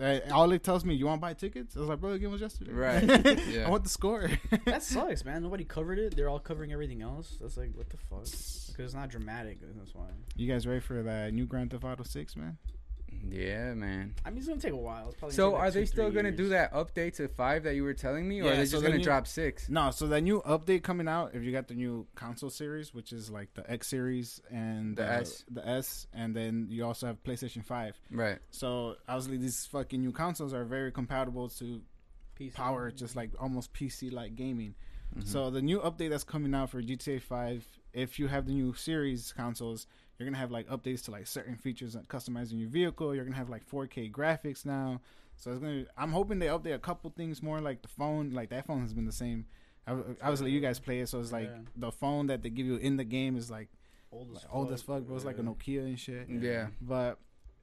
Uh, 0.00 0.20
all 0.32 0.52
it 0.52 0.62
tells 0.62 0.84
me, 0.84 0.94
you 0.94 1.06
want 1.06 1.18
to 1.18 1.20
buy 1.22 1.32
tickets? 1.34 1.76
I 1.76 1.80
was 1.80 1.88
like, 1.88 1.98
bro, 2.00 2.12
the 2.12 2.18
game 2.18 2.30
was 2.30 2.40
yesterday. 2.42 2.70
Right. 2.72 3.02
Yeah. 3.48 3.66
I 3.66 3.70
want 3.70 3.82
the 3.82 3.88
score. 3.90 4.30
That 4.66 4.82
sucks, 4.82 5.24
man. 5.24 5.42
Nobody 5.42 5.64
covered 5.64 5.98
it. 5.98 6.14
They're 6.14 6.28
all 6.28 6.38
covering 6.38 6.72
everything 6.72 7.02
else. 7.02 7.38
That's 7.40 7.56
like, 7.56 7.70
what 7.74 7.88
the 7.88 7.96
fuck? 7.96 8.26
Because 8.72 8.86
it's 8.86 8.94
not 8.94 9.08
dramatic. 9.10 9.58
That's 9.76 9.94
why. 9.94 10.06
you 10.36 10.46
guys 10.50 10.66
ready 10.66 10.80
for 10.80 11.02
the 11.02 11.30
new 11.32 11.46
Grand 11.46 11.70
Theft 11.70 11.84
Auto 11.84 12.02
Six, 12.02 12.36
man? 12.36 12.58
Yeah, 13.28 13.74
man. 13.74 14.14
I 14.24 14.30
mean, 14.30 14.38
it's 14.38 14.48
gonna 14.48 14.60
take 14.60 14.72
a 14.72 14.76
while. 14.76 15.08
It's 15.10 15.16
probably 15.18 15.34
So 15.36 15.50
gonna 15.50 15.62
are 15.62 15.64
like, 15.66 15.74
they 15.74 15.84
still 15.84 16.10
gonna 16.10 16.28
years. 16.30 16.36
do 16.38 16.48
that 16.48 16.72
update 16.72 17.14
to 17.16 17.28
five 17.28 17.62
that 17.64 17.74
you 17.74 17.84
were 17.84 17.94
telling 17.94 18.26
me, 18.26 18.40
or 18.40 18.44
Yeah, 18.46 18.50
are 18.52 18.56
they 18.56 18.64
so 18.64 18.72
just 18.72 18.82
the 18.82 18.88
gonna 18.88 18.98
new- 18.98 19.04
drop 19.04 19.26
six? 19.26 19.68
No, 19.68 19.90
so 19.90 20.06
that 20.08 20.22
new 20.22 20.40
update 20.42 20.82
coming 20.82 21.06
out, 21.06 21.34
if 21.34 21.42
you 21.42 21.52
got 21.52 21.68
the 21.68 21.74
new 21.74 22.06
console 22.14 22.50
series, 22.50 22.92
which 22.94 23.12
is 23.12 23.30
like 23.30 23.52
the 23.54 23.70
X 23.70 23.86
series 23.86 24.40
and 24.50 24.96
The 24.96 25.04
uh, 25.06 25.20
S. 25.20 25.44
the 25.50 25.66
S, 25.68 26.06
and 26.14 26.34
then 26.34 26.66
you 26.70 26.84
also 26.84 27.06
have 27.06 27.22
PlayStation 27.22 27.64
Five. 27.64 27.96
Right. 28.10 28.38
So 28.50 28.96
obviously, 29.06 29.36
these 29.36 29.66
fucking 29.66 30.00
new 30.00 30.12
consoles 30.12 30.52
are 30.54 30.64
very 30.64 30.90
compatible 30.90 31.48
to 31.50 31.82
PC. 32.40 32.54
power, 32.54 32.90
just 32.90 33.14
like 33.14 33.30
almost 33.38 33.72
PC 33.74 34.10
like 34.10 34.34
gaming. 34.34 34.74
Mhm. 35.16 35.26
So 35.28 35.50
the 35.50 35.60
new 35.62 35.78
update 35.80 36.08
that's 36.10 36.24
coming 36.24 36.54
out 36.54 36.70
for 36.70 36.80
GTA 36.82 37.20
5, 37.20 37.64
if 37.92 38.18
you 38.18 38.26
have 38.28 38.46
the 38.46 38.52
new 38.52 38.74
series 38.74 39.32
consoles, 39.36 39.86
you're 40.18 40.26
gonna 40.28 40.38
have 40.38 40.50
like 40.50 40.68
updates 40.68 41.04
to 41.04 41.10
like 41.10 41.26
certain 41.26 41.56
features, 41.56 41.94
like 41.94 42.08
customizing 42.08 42.60
your 42.60 42.68
vehicle. 42.68 43.14
You're 43.14 43.24
gonna 43.24 43.36
have 43.36 43.50
like 43.50 43.68
4K 43.68 44.10
graphics 44.12 44.64
now. 44.64 45.00
So 45.36 45.50
it's 45.50 45.60
gonna. 45.60 45.84
I'm 45.96 46.12
hoping 46.12 46.38
they 46.38 46.46
update 46.46 46.74
a 46.74 46.78
couple 46.78 47.10
things 47.10 47.42
more, 47.42 47.60
like 47.60 47.82
the 47.82 47.88
phone. 47.88 48.30
Like 48.30 48.50
that 48.50 48.66
phone 48.66 48.82
has 48.82 48.92
been 48.92 49.06
the 49.06 49.12
same. 49.12 49.46
Ob- 49.88 50.16
Obviously, 50.22 50.50
you 50.52 50.60
guys 50.60 50.78
play 50.78 51.00
it, 51.00 51.08
so 51.08 51.18
it's 51.20 51.32
like 51.32 51.48
Yeah. 51.48 51.58
the 51.76 51.90
phone 51.90 52.26
that 52.28 52.42
they 52.42 52.50
give 52.50 52.66
you 52.66 52.76
in 52.76 52.96
the 52.96 53.04
game 53.04 53.36
is 53.36 53.50
like, 53.50 53.68
old 54.12 54.28
as 54.28 54.34
like 54.34 54.42
fuck. 54.44 54.54
old 54.54 54.72
as 54.72 54.82
fuck, 54.82 55.02
bro. 55.02 55.16
It's 55.16 55.24
like 55.24 55.38
a 55.38 55.42
Yeah. 55.42 55.48
Nokia 55.48 55.80
and 55.86 55.98
shit. 55.98 56.28
Yeah. 56.28 56.68
But 56.80 57.18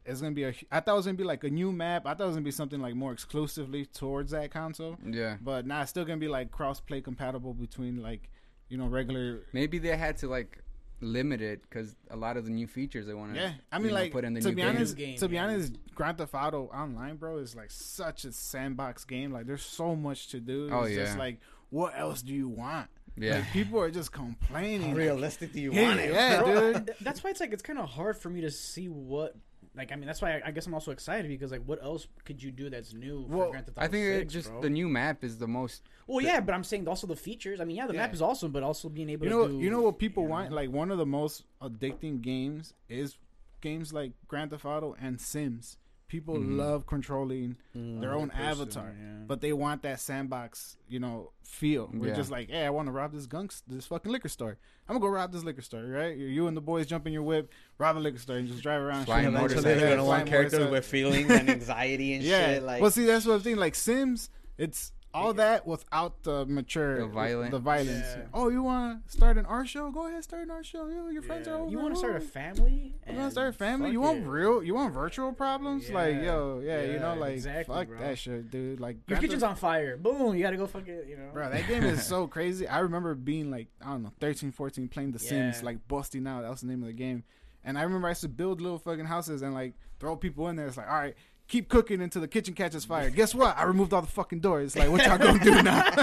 it's 0.05 0.19
gonna 0.19 0.33
be 0.35 0.43
a. 0.43 0.53
I 0.71 0.79
thought 0.81 0.93
it 0.93 0.97
was 0.97 1.05
gonna 1.05 1.17
be 1.17 1.23
like 1.23 1.43
a 1.45 1.49
new 1.49 1.71
map. 1.71 2.05
I 2.05 2.13
thought 2.15 2.23
it 2.23 2.27
was 2.27 2.35
gonna 2.35 2.43
be 2.43 2.51
something 2.51 2.81
like 2.81 2.95
more 2.95 3.13
exclusively 3.13 3.85
towards 3.85 4.31
that 4.31 4.51
console. 4.51 4.97
Yeah. 5.05 5.37
But 5.39 5.65
nah, 5.65 5.81
it's 5.83 5.91
still 5.91 6.03
gonna 6.03 6.17
be 6.17 6.27
like 6.27 6.51
cross 6.51 6.81
play 6.81 6.99
compatible 7.01 7.53
between 7.53 8.01
like 8.01 8.29
you 8.69 8.77
know 8.77 8.87
regular. 8.87 9.41
Maybe 9.53 9.77
they 9.79 9.95
had 9.97 10.17
to 10.17 10.27
like 10.27 10.59
limit 11.01 11.41
it 11.41 11.61
because 11.61 11.95
a 12.09 12.17
lot 12.17 12.35
of 12.37 12.43
the 12.45 12.51
new 12.51 12.67
features 12.67 13.07
they 13.07 13.13
want 13.13 13.33
to. 13.33 13.39
Yeah, 13.39 13.51
I 13.71 13.77
mean 13.77 13.85
you 13.87 13.91
know, 13.91 13.99
like 14.01 14.11
put 14.11 14.23
in 14.25 14.33
the 14.33 14.41
to 14.41 14.49
new 14.49 14.55
be 14.55 14.61
game. 14.61 14.69
honest, 14.75 14.97
game, 14.97 15.17
to 15.17 15.27
be 15.27 15.35
yeah. 15.35 15.43
honest, 15.45 15.73
Grand 15.95 16.17
Theft 16.17 16.33
Auto 16.33 16.65
Online, 16.73 17.15
bro, 17.15 17.37
is 17.37 17.55
like 17.55 17.71
such 17.71 18.25
a 18.25 18.31
sandbox 18.31 19.05
game. 19.05 19.31
Like 19.31 19.45
there's 19.47 19.63
so 19.63 19.95
much 19.95 20.27
to 20.29 20.39
do. 20.39 20.69
Oh, 20.71 20.83
it's 20.83 20.95
just 20.95 21.13
yeah. 21.13 21.19
like 21.19 21.39
what 21.69 21.93
else 21.97 22.21
do 22.21 22.33
you 22.33 22.49
want? 22.49 22.87
Yeah. 23.17 23.35
Like, 23.35 23.51
people 23.51 23.79
are 23.81 23.91
just 23.91 24.15
How 24.15 24.23
complaining. 24.23 24.93
realistic 24.95 25.51
do 25.53 25.59
you 25.59 25.73
Yeah, 25.73 25.83
want 25.89 25.99
it? 25.99 26.13
yeah, 26.13 26.41
Bro, 26.41 26.73
dude. 26.73 26.91
that's 27.01 27.23
why 27.23 27.29
it's 27.31 27.39
like 27.39 27.51
it's 27.53 27.61
kind 27.61 27.77
of 27.79 27.89
hard 27.89 28.17
for 28.17 28.29
me 28.29 28.41
to 28.41 28.51
see 28.51 28.87
what. 28.87 29.35
Like 29.79 29.93
I 29.93 29.95
mean, 29.95 30.07
that's 30.07 30.21
why 30.21 30.33
I, 30.33 30.41
I 30.47 30.51
guess 30.51 30.67
I'm 30.67 30.73
also 30.73 30.91
excited 30.91 31.29
because 31.29 31.51
like, 31.51 31.63
what 31.65 31.81
else 31.81 32.05
could 32.25 32.43
you 32.43 32.51
do 32.51 32.69
that's 32.69 32.93
new 32.93 33.25
for 33.29 33.35
Well, 33.37 33.51
Grand 33.51 33.65
Theft 33.65 33.77
I 33.79 33.87
think 33.87 34.05
6, 34.23 34.33
just 34.33 34.49
bro? 34.51 34.59
the 34.61 34.69
new 34.69 34.89
map 34.89 35.23
is 35.23 35.37
the 35.37 35.47
most. 35.47 35.83
Well, 36.05 36.19
yeah, 36.19 36.41
but 36.41 36.53
I'm 36.53 36.65
saying 36.65 36.85
also 36.87 37.07
the 37.07 37.15
features. 37.15 37.61
I 37.61 37.63
mean, 37.63 37.77
yeah, 37.77 37.87
the 37.87 37.93
map 37.93 38.13
is 38.13 38.21
awesome, 38.21 38.51
but 38.51 38.61
also 38.61 38.89
being 38.89 39.09
able 39.09 39.25
You 39.25 39.29
know, 39.31 39.47
to 39.47 39.53
do. 39.53 39.59
you 39.59 39.69
know 39.71 39.81
what 39.81 39.97
people 39.97 40.23
you 40.23 40.29
know? 40.29 40.33
want? 40.35 40.51
Like 40.51 40.69
one 40.69 40.91
of 40.91 40.97
the 40.97 41.05
most 41.05 41.45
addicting 41.61 42.21
games 42.21 42.73
is 42.89 43.17
games 43.61 43.93
like 43.93 44.11
Grand 44.27 44.51
Theft 44.51 44.65
Auto 44.65 44.95
and 45.01 45.19
Sims. 45.21 45.77
People 46.09 46.37
Mhm. 46.39 46.57
love 46.57 46.85
controlling 46.87 47.55
Mm. 47.77 48.01
their 48.01 48.13
own 48.13 48.29
person, 48.29 48.43
avatar, 48.45 48.95
yeah. 48.99 49.19
but 49.27 49.39
they 49.41 49.53
want 49.53 49.83
that 49.83 49.99
sandbox, 49.99 50.75
you 50.89 50.99
know, 50.99 51.31
feel. 51.43 51.89
We're 51.93 52.09
Yeah. 52.09 52.15
just 52.15 52.31
like, 52.31 52.49
hey, 52.49 52.65
I 52.65 52.71
want 52.71 52.87
to 52.87 52.91
rob 52.91 53.13
this 53.13 53.25
gunk, 53.27 53.53
this 53.67 53.85
fucking 53.85 54.11
liquor 54.11 54.27
store. 54.27 54.57
I'm 54.87 54.95
gonna 54.95 54.99
go 55.01 55.07
rob 55.07 55.31
this 55.31 55.43
liquor 55.43 55.61
store, 55.61 55.83
right? 55.85 56.17
You 56.17 56.25
you 56.25 56.47
and 56.47 56.57
the 56.57 56.61
boys 56.61 56.87
jump 56.87 57.05
in 57.07 57.13
your 57.13 57.21
whip, 57.21 57.51
rob 57.77 57.95
a 57.95 57.99
liquor 57.99 58.17
store, 58.17 58.37
and 58.37 58.47
just 58.47 58.61
drive 58.63 58.81
around. 58.81 59.05
Flying 59.05 59.25
shooting 59.25 59.33
motorcycles. 59.35 59.65
Eventually, 59.65 59.87
they're 59.87 59.95
gonna 59.97 60.07
want 60.07 60.27
flying 60.27 60.31
characters 60.49 60.71
with 60.71 60.85
feelings 60.85 61.29
and 61.29 61.47
anxiety 61.57 62.13
and 62.15 62.23
yeah. 62.23 62.55
shit. 62.55 62.63
Like, 62.63 62.81
well, 62.81 62.91
see, 62.91 63.05
that's 63.05 63.25
what 63.25 63.35
I'm 63.35 63.41
thinking. 63.41 63.59
Like 63.59 63.75
Sims, 63.75 64.29
it's 64.57 64.91
all 65.13 65.33
that 65.33 65.65
without 65.65 66.21
the 66.23 66.45
mature, 66.45 66.99
The 67.01 67.07
violent- 67.07 67.51
the 67.51 67.59
violence. 67.59 68.05
Yeah. 68.15 68.23
Oh, 68.33 68.49
you 68.49 68.61
want 68.61 69.05
to 69.07 69.11
start 69.11 69.37
an 69.37 69.45
art 69.47 69.67
show? 69.67 69.89
Go 69.89 70.07
ahead, 70.07 70.23
start 70.23 70.43
an 70.43 70.51
art 70.51 70.65
show. 70.65 70.87
You, 70.87 71.09
your 71.09 71.21
friends 71.23 71.47
Yeah. 71.47 71.53
are 71.53 71.57
over. 71.61 71.71
You 71.71 71.79
want 71.79 71.95
to 71.95 71.99
start 71.99 72.15
a 72.15 72.19
family? 72.21 72.95
You 73.07 73.15
want 73.15 73.27
to 73.27 73.31
start 73.31 73.49
a 73.49 73.53
family? 73.53 73.91
You 73.91 74.01
want 74.01 74.19
it. 74.19 74.27
real? 74.27 74.61
You 74.63 74.75
want 74.75 74.93
virtual 74.93 75.33
problems? 75.33 75.89
Like, 75.89 76.21
yo, 76.21 76.61
yeah, 76.63 76.83
you 76.83 76.99
know, 76.99 77.15
like, 77.15 77.33
exactly, 77.33 77.75
fuck 77.75 77.87
bro. 77.87 77.97
that 77.99 78.17
shit, 78.19 78.51
dude. 78.51 78.79
Like, 78.79 78.97
Your 79.07 79.17
kitchen's 79.19 79.41
Theft- 79.41 79.51
on 79.51 79.55
fire. 79.57 79.97
Boom! 79.97 80.35
You 80.35 80.43
gotta 80.43 80.57
go 80.57 80.67
fuck 80.67 80.87
it. 80.87 81.07
You 81.09 81.17
know, 81.17 81.29
Bro, 81.33 81.49
that 81.51 81.67
game 81.67 81.83
is 81.83 82.05
so 82.05 82.27
crazy. 82.35 82.67
I 82.67 82.79
remember 82.79 83.15
being 83.15 83.49
like, 83.49 83.67
I 83.83 83.89
don't 83.91 84.03
know, 84.03 84.11
13, 84.19 84.51
14, 84.51 84.87
playing 84.89 85.11
The 85.13 85.19
Sims, 85.19 85.63
like 85.63 85.87
busting 85.87 86.27
out. 86.27 86.43
That 86.43 86.51
was 86.51 86.61
the 86.61 86.67
name 86.67 86.81
of 86.81 86.87
the 86.87 86.93
game. 86.93 87.23
And 87.63 87.77
I 87.77 87.81
remember 87.83 88.07
I 88.07 88.11
used 88.11 88.21
to 88.21 88.29
build 88.29 88.61
little 88.61 88.77
fucking 88.79 89.05
houses 89.05 89.41
and 89.41 89.53
like 89.53 89.73
throw 89.99 90.15
people 90.15 90.47
in 90.47 90.55
there. 90.55 90.67
It's 90.67 90.77
like, 90.77 90.87
all 90.87 90.95
right, 90.95 91.15
keep 91.49 91.67
cooking 91.67 92.01
until 92.01 92.21
the 92.21 92.27
kitchen 92.29 92.53
catches 92.53 92.85
fire. 92.85 93.09
Guess 93.09 93.35
what? 93.35 93.57
I 93.57 93.63
removed 93.63 93.91
all 93.91 94.01
the 94.01 94.07
fucking 94.07 94.39
doors. 94.39 94.75
Like, 94.77 94.89
what 94.89 95.05
y'all 95.05 95.17
gonna 95.17 95.43
do 95.43 95.61
now? 95.61 95.83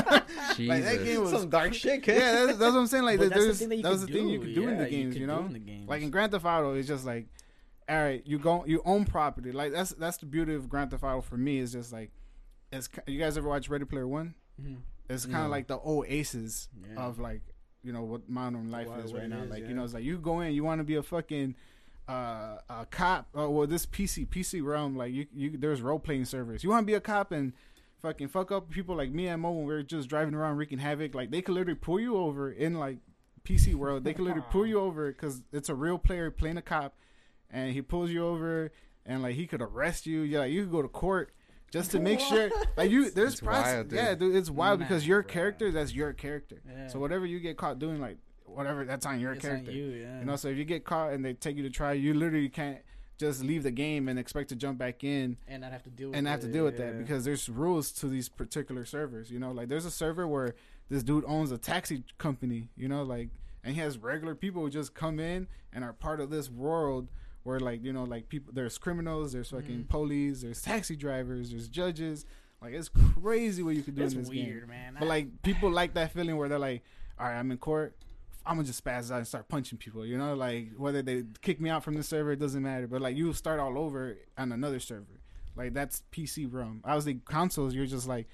like 0.59 0.85
that 0.85 1.01
game 1.05 1.23
was 1.23 1.31
Some 1.31 1.49
dark 1.49 1.73
shit, 1.73 2.03
kid. 2.03 2.19
yeah, 2.19 2.47
that's, 2.47 2.59
that's 2.59 2.75
what 2.75 2.81
I'm 2.81 2.87
saying. 2.87 3.05
Like, 3.05 3.19
But 3.19 3.31
that's 3.31 3.47
the 3.47 3.55
thing 3.55 3.69
that 3.71 3.77
you 3.77 3.83
that 3.83 3.93
was 3.93 4.01
could 4.05 4.09
the 4.13 4.19
thing 4.19 4.29
you 4.29 4.39
do. 4.39 4.45
could 4.45 4.55
do 4.55 4.69
in 4.69 4.79
the 4.79 4.87
games, 4.91 5.15
could 5.15 5.21
you, 5.21 5.27
do 5.27 5.33
know. 5.33 5.47
in 5.47 5.53
the 5.55 5.59
games. 5.59 5.89
Like 5.89 6.03
in 6.03 6.11
Grand 6.11 6.33
Theft 6.33 6.45
Auto, 6.45 6.75
it's 6.75 6.89
just 6.89 7.07
like, 7.07 7.27
all 7.89 7.97
right, 7.97 8.23
you 8.27 8.39
go, 8.39 8.65
you 8.67 8.83
own 8.85 9.05
property. 9.07 9.53
Like 9.53 9.73
that's 9.73 9.91
that's 9.93 10.19
the 10.19 10.27
beauty 10.27 10.55
of 10.55 10.69
Grand 10.69 10.91
Theft 10.91 11.05
Auto 11.05 11.21
for 11.23 11.37
me. 11.37 11.59
Is 11.59 11.73
just 11.73 11.93
like, 11.93 12.11
it's 12.73 12.89
you 13.07 13.19
guys 13.19 13.39
ever 13.39 13.49
watch 13.49 13.69
Ready 13.69 13.85
Player 13.85 14.07
One? 14.09 14.35
Mhm. 14.61 14.79
It's 15.09 15.25
kind 15.25 15.37
of 15.39 15.43
No. 15.45 15.49
like 15.51 15.69
the 15.69 15.79
oasis 15.79 16.69
Yeah. 16.93 17.01
of 17.07 17.19
like 17.21 17.43
you 17.85 17.93
know 17.93 18.03
what 18.03 18.29
modern 18.29 18.73
life 18.73 18.89
What- 18.89 18.99
is 19.05 19.13
what 19.13 19.21
right 19.21 19.29
now. 19.31 19.43
is, 19.43 19.51
like 19.51 19.63
yeah. 19.63 19.69
you 19.69 19.75
know, 19.77 19.85
it's 19.85 19.95
like 19.95 20.03
you 20.03 20.19
go 20.19 20.41
in, 20.41 20.53
you 20.55 20.65
want 20.65 20.81
to 20.81 20.85
be 20.85 20.97
a 20.97 21.03
fucking 21.05 21.55
uh, 22.09 22.59
a 22.69 22.87
cop. 22.91 23.29
Oh, 23.35 23.51
well, 23.51 23.67
this 23.67 23.87
PC 23.87 24.29
PC 24.29 24.63
realm, 24.65 24.97
like 24.97 25.13
you, 25.13 25.27
you 25.35 25.57
there's 25.57 25.83
role 25.83 25.99
playing 25.99 26.25
servers. 26.25 26.63
You 26.63 26.71
want 26.71 26.83
to 26.83 26.87
be 26.87 26.95
a 26.95 27.01
cop 27.01 27.33
and 27.33 27.53
fucking 28.03 28.29
fuck 28.29 28.53
up 28.53 28.71
people 28.71 28.95
like 28.97 29.11
me 29.11 29.27
and 29.29 29.43
Mo 29.43 29.51
when 29.53 29.67
we 29.67 29.75
are 29.75 29.83
just 29.83 30.09
driving 30.09 30.35
around 30.35 30.57
wreaking 30.57 30.79
havoc. 30.79 31.15
Like 31.15 31.31
they 31.31 31.43
could 31.43 31.55
literally 31.55 31.79
pull 31.79 31.99
you 31.99 32.17
over 32.17 32.51
in 32.51 32.75
like 32.75 32.99
PC 33.45 33.75
world. 33.75 34.05
They 34.05 34.15
could 34.15 34.25
literally 34.25 34.47
pull 34.51 34.67
you 34.67 34.81
over 34.81 35.11
because 35.13 35.43
it's 35.53 35.69
a 35.69 35.75
real 35.75 35.99
player 35.99 36.31
playing 36.31 36.57
a 36.59 36.63
cop, 36.63 36.95
and 37.51 37.73
he 37.73 37.83
pulls 37.83 38.11
you 38.11 38.27
over 38.27 38.71
and 39.05 39.23
like 39.23 39.35
he 39.35 39.47
could 39.47 39.63
arrest 39.63 40.07
you. 40.07 40.21
Yeah, 40.21 40.41
like, 40.41 40.53
you 40.53 40.63
could 40.63 40.73
go 40.73 40.83
to 40.83 40.89
court. 40.89 41.31
Just 41.73 41.91
to 41.91 41.99
make 41.99 42.21
sure, 42.21 42.49
like 42.77 42.91
you, 42.93 43.11
there's 43.11 43.33
It's 43.33 43.41
process. 43.41 43.75
wild, 43.75 43.89
dude. 43.89 43.99
yeah, 43.99 44.15
dude, 44.15 44.37
it's 44.37 44.49
wild 44.49 44.79
because 44.79 45.07
your 45.07 45.23
bro. 45.23 45.33
character, 45.33 45.73
that's 45.73 45.93
your 45.93 46.13
character. 46.13 46.63
Yeah. 46.67 46.87
So 46.87 47.01
whatever 47.01 47.27
you 47.27 47.41
get 47.41 47.57
caught 47.57 47.81
doing, 47.81 48.01
like 48.01 48.19
whatever, 48.57 48.85
that's 48.85 49.07
on 49.07 49.21
your 49.21 49.33
It's 49.35 49.45
on 49.45 49.51
character. 49.51 49.71
you, 49.73 49.87
yeah. 49.87 50.19
You 50.21 50.25
know, 50.25 50.37
so 50.37 50.49
if 50.49 50.57
you 50.57 50.65
get 50.65 50.85
caught 50.85 51.13
and 51.13 51.25
they 51.25 51.35
take 51.35 51.57
you 51.57 51.63
to 51.63 51.71
trial, 51.71 51.95
you 51.95 52.15
literally 52.15 52.49
can't 52.49 52.79
just 53.19 53.43
leave 53.43 53.63
the 53.63 53.71
game 53.71 54.09
and 54.09 54.19
expect 54.19 54.49
to 54.51 54.57
jump 54.57 54.79
back 54.79 55.03
in 55.05 55.37
and 55.49 55.63
not 55.63 55.73
have 55.73 55.83
to 55.85 55.91
deal 55.91 56.09
with 56.09 56.19
and 56.19 56.27
have 56.29 56.41
to 56.41 56.49
deal 56.49 56.65
with 56.65 56.77
that 56.77 56.99
because 56.99 57.25
there's 57.25 57.49
rules 57.49 57.91
to 57.93 58.09
these 58.09 58.29
particular 58.29 58.85
servers. 58.85 59.31
You 59.31 59.39
know, 59.39 59.53
like 59.53 59.69
there's 59.69 59.87
a 59.87 59.91
server 59.91 60.27
where 60.27 60.55
this 60.91 61.03
dude 61.03 61.25
owns 61.27 61.51
a 61.51 61.59
taxi 61.59 62.03
company. 62.19 62.69
You 62.77 62.89
know, 62.89 63.03
like 63.03 63.31
and 63.65 63.75
he 63.75 63.81
has 63.81 63.97
regular 63.99 64.35
people 64.35 64.63
who 64.63 64.71
just 64.71 64.95
come 64.95 65.19
in 65.19 65.47
and 65.73 65.83
are 65.83 65.93
part 65.95 66.21
of 66.21 66.29
this 66.31 66.51
world 66.51 67.09
where 67.43 67.59
like 67.59 67.83
you 67.83 67.93
know 67.93 68.05
like 68.05 68.29
people 68.29 68.53
there's 68.53 68.77
criminals, 68.77 69.33
there's 69.33 69.51
fucking 69.51 69.85
Mhm. 69.85 69.89
police, 69.89 70.43
there's 70.43 70.61
taxi 70.61 70.95
drivers, 70.97 71.51
there's 71.51 71.69
judges. 71.69 72.27
Like 72.61 72.75
it's 72.75 72.91
crazy 72.91 73.63
what 73.63 73.77
you 73.77 73.83
can 73.83 73.95
do 73.95 74.03
That's 74.03 74.13
in 74.15 74.21
this 74.21 74.29
game. 74.29 74.63
man. 74.69 74.97
But 74.99 75.09
like 75.09 75.43
people 75.43 75.71
like 75.71 75.95
that 75.95 76.13
feeling 76.13 76.37
where 76.37 76.49
they're 76.51 76.59
like, 76.59 76.83
all 77.19 77.27
right, 77.27 77.39
I'm 77.39 77.51
in 77.51 77.57
court. 77.59 77.97
I'm 78.47 78.57
gonna 78.57 78.67
just 78.67 78.83
spaz 78.85 79.11
out 79.11 79.19
and 79.19 79.27
start 79.27 79.49
punching 79.49 79.79
people. 79.79 80.07
You 80.07 80.17
know, 80.19 80.35
like 80.35 80.69
whether 80.77 81.03
they 81.03 81.25
kick 81.43 81.61
me 81.61 81.69
out 81.71 81.83
from 81.85 81.95
the 81.95 82.03
server, 82.03 82.33
it 82.33 82.39
doesn't 82.39 82.63
matter. 82.63 82.87
But 82.87 83.01
like 83.01 83.17
you 83.17 83.33
start 83.33 83.61
all 83.61 83.79
over 83.79 84.17
on 84.39 84.53
another 84.53 84.81
server. 84.81 85.21
Like 85.57 85.75
that's 85.75 86.03
PC 86.13 86.53
realm. 86.53 86.83
Obviously, 86.85 87.21
consoles, 87.25 87.75
you're 87.75 87.87
just 87.87 88.07
like, 88.07 88.29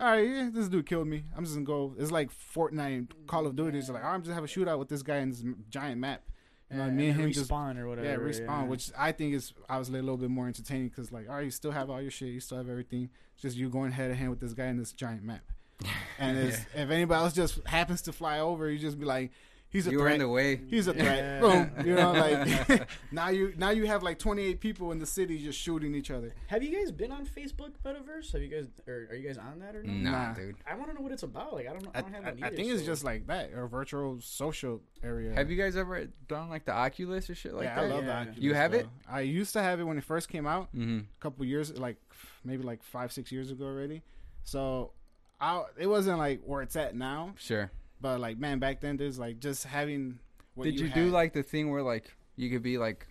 all 0.00 0.10
right, 0.12 0.28
yeah, 0.28 0.48
this 0.52 0.68
dude 0.68 0.86
killed 0.86 1.08
me. 1.08 1.24
I'm 1.36 1.44
just 1.44 1.54
gonna 1.56 1.66
go. 1.66 1.94
It's 1.98 2.10
like 2.12 2.30
Fortnite, 2.32 3.10
Call 3.26 3.46
of 3.46 3.56
Duty. 3.56 3.78
It's 3.78 3.88
like, 3.88 4.02
oh, 4.04 4.08
I'm 4.08 4.22
just 4.22 4.34
have 4.34 4.44
a 4.44 4.46
shootout 4.46 4.78
with 4.78 4.88
this 4.88 5.02
guy 5.02 5.16
in 5.18 5.30
this 5.30 5.44
giant 5.70 6.00
map. 6.00 6.22
You 6.70 6.76
know, 6.76 6.84
Yeah, 6.84 6.90
me 6.90 7.08
and 7.08 7.18
then 7.18 7.24
him 7.26 7.32
just 7.32 7.50
respawn 7.50 7.78
or 7.78 7.88
whatever. 7.88 8.08
yeah, 8.08 8.16
respawn, 8.46 8.68
which 8.68 8.90
I 8.96 9.10
think 9.12 9.34
is 9.34 9.54
obviously 9.68 9.98
a 9.98 10.02
little 10.02 10.18
bit 10.18 10.28
more 10.30 10.46
entertaining 10.46 10.88
because, 10.88 11.10
like, 11.10 11.28
all 11.28 11.36
right, 11.36 11.44
you 11.46 11.50
still 11.50 11.70
have 11.70 11.88
all 11.90 12.00
your 12.00 12.10
shit, 12.10 12.28
you 12.28 12.40
still 12.40 12.58
have 12.58 12.68
everything. 12.68 13.08
It's 13.32 13.42
just 13.42 13.56
you 13.56 13.70
going 13.70 13.90
head 13.92 14.08
to 14.08 14.14
hand 14.14 14.30
with 14.30 14.40
this 14.40 14.52
guy 14.52 14.66
in 14.66 14.76
this 14.76 14.92
giant 14.92 15.22
map. 15.22 15.42
And 16.20 16.36
it's, 16.36 16.58
if 16.74 16.90
anybody 16.90 17.22
else 17.22 17.32
just 17.32 17.64
happens 17.64 18.02
to 18.02 18.12
fly 18.12 18.40
over, 18.40 18.68
you 18.68 18.76
just 18.80 18.98
be 18.98 19.06
like, 19.06 19.30
he's 19.70 19.86
a 19.86 19.90
You 19.90 19.98
were 19.98 20.04
threat. 20.04 20.14
in 20.14 20.20
the 20.20 20.28
way. 20.28 20.60
He's 20.68 20.86
a 20.86 20.92
threat. 20.94 21.18
Yeah. 21.18 21.40
Boom. 21.40 21.86
You 21.86 21.94
know, 21.94 22.12
like 22.12 22.88
now 23.12 23.28
you 23.28 23.52
now 23.56 23.70
you 23.70 23.86
have 23.86 24.02
like 24.02 24.18
28 24.18 24.60
people 24.60 24.92
in 24.92 24.98
the 24.98 25.06
city 25.06 25.38
just 25.42 25.58
shooting 25.58 25.94
each 25.94 26.10
other. 26.10 26.34
Have 26.48 26.62
you 26.62 26.76
guys 26.76 26.90
been 26.92 27.12
on 27.12 27.26
Facebook 27.26 27.72
Metaverse? 27.84 28.32
Have 28.32 28.42
you 28.42 28.48
guys, 28.48 28.66
or 28.86 29.08
are 29.10 29.14
you 29.14 29.26
guys 29.28 29.38
on 29.38 29.58
that 29.60 29.74
or 29.76 29.82
no? 29.82 29.92
Nah, 29.92 30.28
Nah. 30.28 30.34
dude. 30.34 30.56
I 30.66 30.74
want 30.74 30.88
to 30.90 30.94
know 30.94 31.00
what 31.02 31.12
it's 31.12 31.22
about. 31.22 31.52
Like, 31.54 31.68
I 31.68 31.72
don't 31.72 31.84
know. 31.84 31.90
I, 31.94 31.98
I, 31.98 32.02
don't 32.02 32.12
have 32.14 32.24
I, 32.26 32.30
one 32.30 32.42
I 32.44 32.46
either, 32.48 32.56
think 32.56 32.70
it's 32.70 32.82
just 32.84 33.04
like 33.04 33.26
that, 33.26 33.52
or 33.54 33.66
virtual 33.68 34.18
social 34.20 34.80
area. 35.02 35.34
Have 35.34 35.50
you 35.50 35.56
guys 35.56 35.76
ever 35.76 36.06
done 36.28 36.48
like 36.48 36.64
the 36.64 36.72
Oculus 36.72 37.28
or 37.30 37.34
shit 37.34 37.54
like 37.54 37.64
yeah, 37.64 37.74
that? 37.76 37.84
I 37.84 37.88
love 37.94 38.04
Yeah. 38.04 38.24
that. 38.24 38.38
You 38.42 38.54
have 38.54 38.74
it? 38.74 38.86
I 39.08 39.20
used 39.20 39.52
to 39.54 39.62
have 39.62 39.80
it 39.80 39.84
when 39.84 39.98
it 39.98 40.04
first 40.04 40.28
came 40.28 40.46
out. 40.46 40.68
Mm-hmm. 40.74 40.98
a 40.98 41.20
couple 41.22 41.44
years, 41.44 41.76
like 41.78 41.96
maybe 42.44 42.62
like 42.62 42.82
five, 42.82 43.12
six 43.12 43.30
years 43.32 43.50
ago 43.50 43.64
already. 43.66 44.02
So, 44.44 44.92
I 45.40 45.62
it 45.78 45.86
wasn't 45.86 46.18
like 46.18 46.42
where 46.44 46.62
it's 46.62 46.74
at 46.76 46.94
now, 46.96 47.34
Sure. 47.36 47.70
But 48.00 48.20
like 48.20 48.38
man, 48.38 48.58
back 48.58 48.80
then 48.80 48.96
there's 48.96 49.18
like 49.18 49.40
just 49.40 49.64
having. 49.64 50.18
Did 50.60 50.80
you, 50.80 50.86
had. 50.88 50.94
do 50.94 51.10
like 51.10 51.32
the 51.32 51.42
thing 51.44 51.70
where 51.70 51.82
like 51.82 52.12
you 52.36 52.50
could 52.50 52.62
be 52.62 52.78
like 52.78 53.06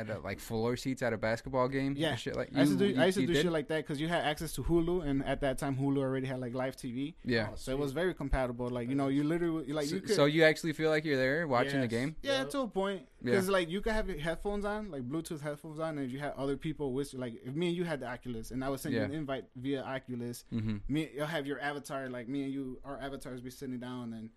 at 0.00 0.10
a, 0.10 0.18
like 0.18 0.38
floor 0.40 0.76
seats 0.76 1.02
at 1.02 1.12
a 1.12 1.16
basketball 1.18 1.68
game? 1.68 1.94
Yeah. 1.96 2.16
shit 2.16 2.36
like 2.36 2.50
I 2.54 2.60
used 2.60 2.72
to 2.72 2.78
do, 2.78 2.86
you- 2.86 3.00
I 3.00 3.06
used 3.06 3.18
to 3.18 3.26
do 3.26 3.32
did? 3.32 3.42
shit 3.42 3.52
like 3.52 3.68
that 3.68 3.78
because 3.84 4.00
you 4.00 4.08
had 4.08 4.24
access 4.24 4.52
to 4.54 4.62
Hulu, 4.62 5.04
and 5.06 5.24
at 5.24 5.40
that 5.42 5.58
time 5.58 5.76
Hulu 5.76 5.98
already 5.98 6.26
had 6.26 6.40
like 6.40 6.54
live 6.54 6.76
TV, 6.76 7.14
Yeah. 7.24 7.48
Oh, 7.52 7.54
so 7.56 7.72
it 7.72 7.78
was 7.78 7.92
very 7.92 8.14
compatible. 8.14 8.68
Like 8.68 8.88
you 8.88 8.94
know, 8.94 9.08
you 9.08 9.24
literally 9.24 9.72
like 9.72 9.86
so, 9.86 9.94
you 9.96 10.00
could. 10.02 10.16
so 10.16 10.24
you 10.26 10.44
actually 10.44 10.72
feel 10.72 10.90
like 10.90 11.04
you're 11.04 11.16
there 11.16 11.46
watching 11.46 11.80
the 11.80 11.88
game? 11.88 12.16
yeah, 12.22 12.38
Yep. 12.40 12.50
to 12.50 12.58
a 12.60 12.68
point, 12.68 13.02
Yeah. 13.22 13.30
because 13.32 13.48
like 13.48 13.68
you 13.70 13.80
could 13.80 13.92
have 13.92 14.08
your 14.08 14.18
headphones 14.18 14.64
on, 14.64 14.90
like 14.90 15.02
Bluetooth 15.08 15.40
headphones 15.40 15.78
on, 15.80 15.98
and 15.98 16.10
you 16.10 16.18
had 16.18 16.32
other 16.36 16.56
people 16.56 16.92
with, 16.92 17.14
like 17.14 17.34
if 17.44 17.54
me 17.54 17.68
and 17.68 17.76
you 17.76 17.84
had 17.84 18.00
the 18.00 18.06
Oculus, 18.08 18.50
and 18.50 18.64
I 18.64 18.68
would 18.68 18.80
send 18.80 18.94
Yeah. 18.94 19.00
you 19.02 19.06
an 19.06 19.14
invite 19.14 19.44
via 19.56 19.82
Oculus, 19.82 20.44
Mm-hmm. 20.52 20.76
me 20.88 21.10
you'll 21.14 21.26
have 21.26 21.46
your 21.46 21.60
avatar 21.60 22.08
like 22.08 22.28
me 22.28 22.42
and 22.44 22.52
you 22.52 22.78
our 22.84 22.98
avatars 23.00 23.40
be 23.40 23.50
sitting 23.50 23.78
down 23.78 24.12
and 24.12 24.30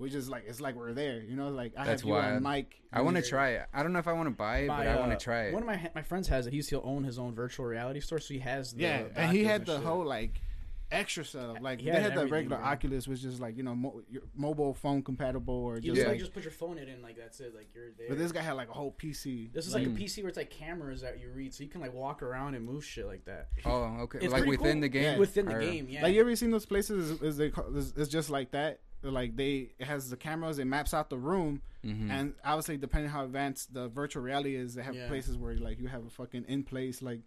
we 0.00 0.10
just 0.10 0.28
like 0.28 0.44
it's 0.46 0.60
like 0.60 0.74
we're 0.74 0.92
there 0.92 1.20
you 1.20 1.36
know 1.36 1.48
like 1.48 1.72
i 1.76 1.84
That's 1.84 2.02
have 2.02 2.08
you 2.08 2.14
on 2.16 2.42
wild. 2.42 2.42
mic 2.42 2.76
I 2.92 3.02
want 3.02 3.16
to 3.18 3.22
try 3.22 3.50
it. 3.50 3.66
I 3.72 3.84
don't 3.84 3.92
know 3.92 4.00
if 4.00 4.08
I 4.08 4.12
want 4.14 4.26
to 4.26 4.34
buy 4.34 4.58
it, 4.62 4.66
My, 4.66 4.78
but 4.78 4.86
I 4.88 4.96
want 4.98 5.12
uh, 5.12 5.14
to 5.16 5.24
try 5.24 5.42
it. 5.44 5.54
One 5.54 5.62
of 5.62 5.66
my 5.68 5.90
my 5.94 6.02
friends 6.02 6.26
has 6.26 6.48
it. 6.48 6.52
He's 6.52 6.68
he'll 6.68 6.82
own 6.84 7.04
his 7.04 7.20
own 7.20 7.34
virtual 7.36 7.64
reality 7.66 8.00
store, 8.00 8.18
so 8.18 8.34
he 8.34 8.40
has. 8.40 8.72
The, 8.72 8.82
yeah 8.82 9.02
the 9.04 9.18
and 9.20 9.30
he 9.30 9.44
Oculus 9.44 9.46
had 9.52 9.66
the 9.66 9.76
shit. 9.76 9.86
whole 9.86 10.04
like 10.04 10.40
extra 10.92 11.24
setup 11.24 11.60
like 11.62 11.78
He 11.78 11.86
they 11.86 11.92
had 11.92 12.02
had 12.02 12.14
the 12.16 12.26
regular 12.26 12.56
bro. 12.56 12.66
oculus 12.66 13.06
which 13.06 13.22
is 13.22 13.38
like 13.40 13.56
you 13.56 13.62
know 13.62 13.76
mo- 13.76 14.02
your 14.10 14.22
mobile 14.34 14.74
phone 14.74 15.02
compatible 15.04 15.54
or 15.54 15.76
You 15.76 15.82
just 15.82 15.98
literally 15.98 16.14
like 16.14 16.20
just 16.20 16.32
put 16.34 16.42
your 16.42 16.50
phone 16.50 16.78
in 16.78 16.88
and 16.88 17.00
like 17.00 17.16
that's 17.16 17.38
it. 17.38 17.54
Like 17.54 17.68
you're 17.72 17.92
there. 17.96 18.08
but 18.08 18.18
this 18.18 18.32
guy 18.32 18.40
had 18.40 18.54
like 18.54 18.70
a 18.70 18.72
whole 18.72 18.92
pc 19.00 19.52
This 19.52 19.68
is 19.68 19.72
like, 19.74 19.86
like 19.86 19.92
a 19.96 19.96
Mm. 19.96 20.02
PC 20.04 20.22
where 20.24 20.28
it's 20.30 20.36
like 20.36 20.50
cameras 20.50 21.02
that 21.02 21.20
you 21.20 21.30
read, 21.32 21.54
so 21.54 21.62
you 21.62 21.70
can 21.70 21.80
like 21.80 21.94
walk 21.94 22.24
around 22.24 22.56
and 22.56 22.64
move 22.66 22.84
shit 22.84 23.06
like 23.06 23.24
that 23.26 23.50
oh, 23.64 23.84
okay. 24.00 24.18
It's 24.20 24.32
like 24.32 24.46
within 24.46 24.72
cool. 24.72 24.80
the 24.80 24.88
game. 24.88 25.02
Yeah. 25.04 25.18
within 25.18 25.46
the 25.46 25.54
Or- 25.54 25.60
game. 25.60 25.86
Yeah, 25.88 26.02
like 26.02 26.12
you 26.12 26.20
ever 26.22 26.34
seen 26.34 26.50
those 26.50 26.66
places 26.66 27.10
is, 27.12 27.22
is 27.22 27.36
they 27.36 27.50
call, 27.50 27.66
is, 27.76 27.92
it's 27.96 28.08
just 28.10 28.28
like 28.28 28.50
that 28.50 28.80
like 29.02 29.36
they 29.36 29.70
it 29.78 29.86
has 29.86 30.10
the 30.10 30.16
cameras 30.16 30.58
it 30.58 30.66
maps 30.66 30.92
out 30.92 31.08
the 31.10 31.16
room 31.18 31.62
Mhm. 31.84 32.10
and 32.10 32.34
obviously 32.44 32.76
depending 32.76 33.10
how 33.10 33.24
advanced 33.24 33.72
the 33.72 33.88
virtual 33.88 34.22
reality 34.22 34.54
is 34.54 34.74
they 34.74 34.82
have 34.82 34.94
Yeah. 34.94 35.08
places 35.08 35.36
where 35.38 35.54
like 35.56 35.80
you 35.80 35.88
have 35.88 36.04
a 36.04 36.10
fucking 36.10 36.44
in 36.48 36.62
place 36.64 37.00
like 37.00 37.20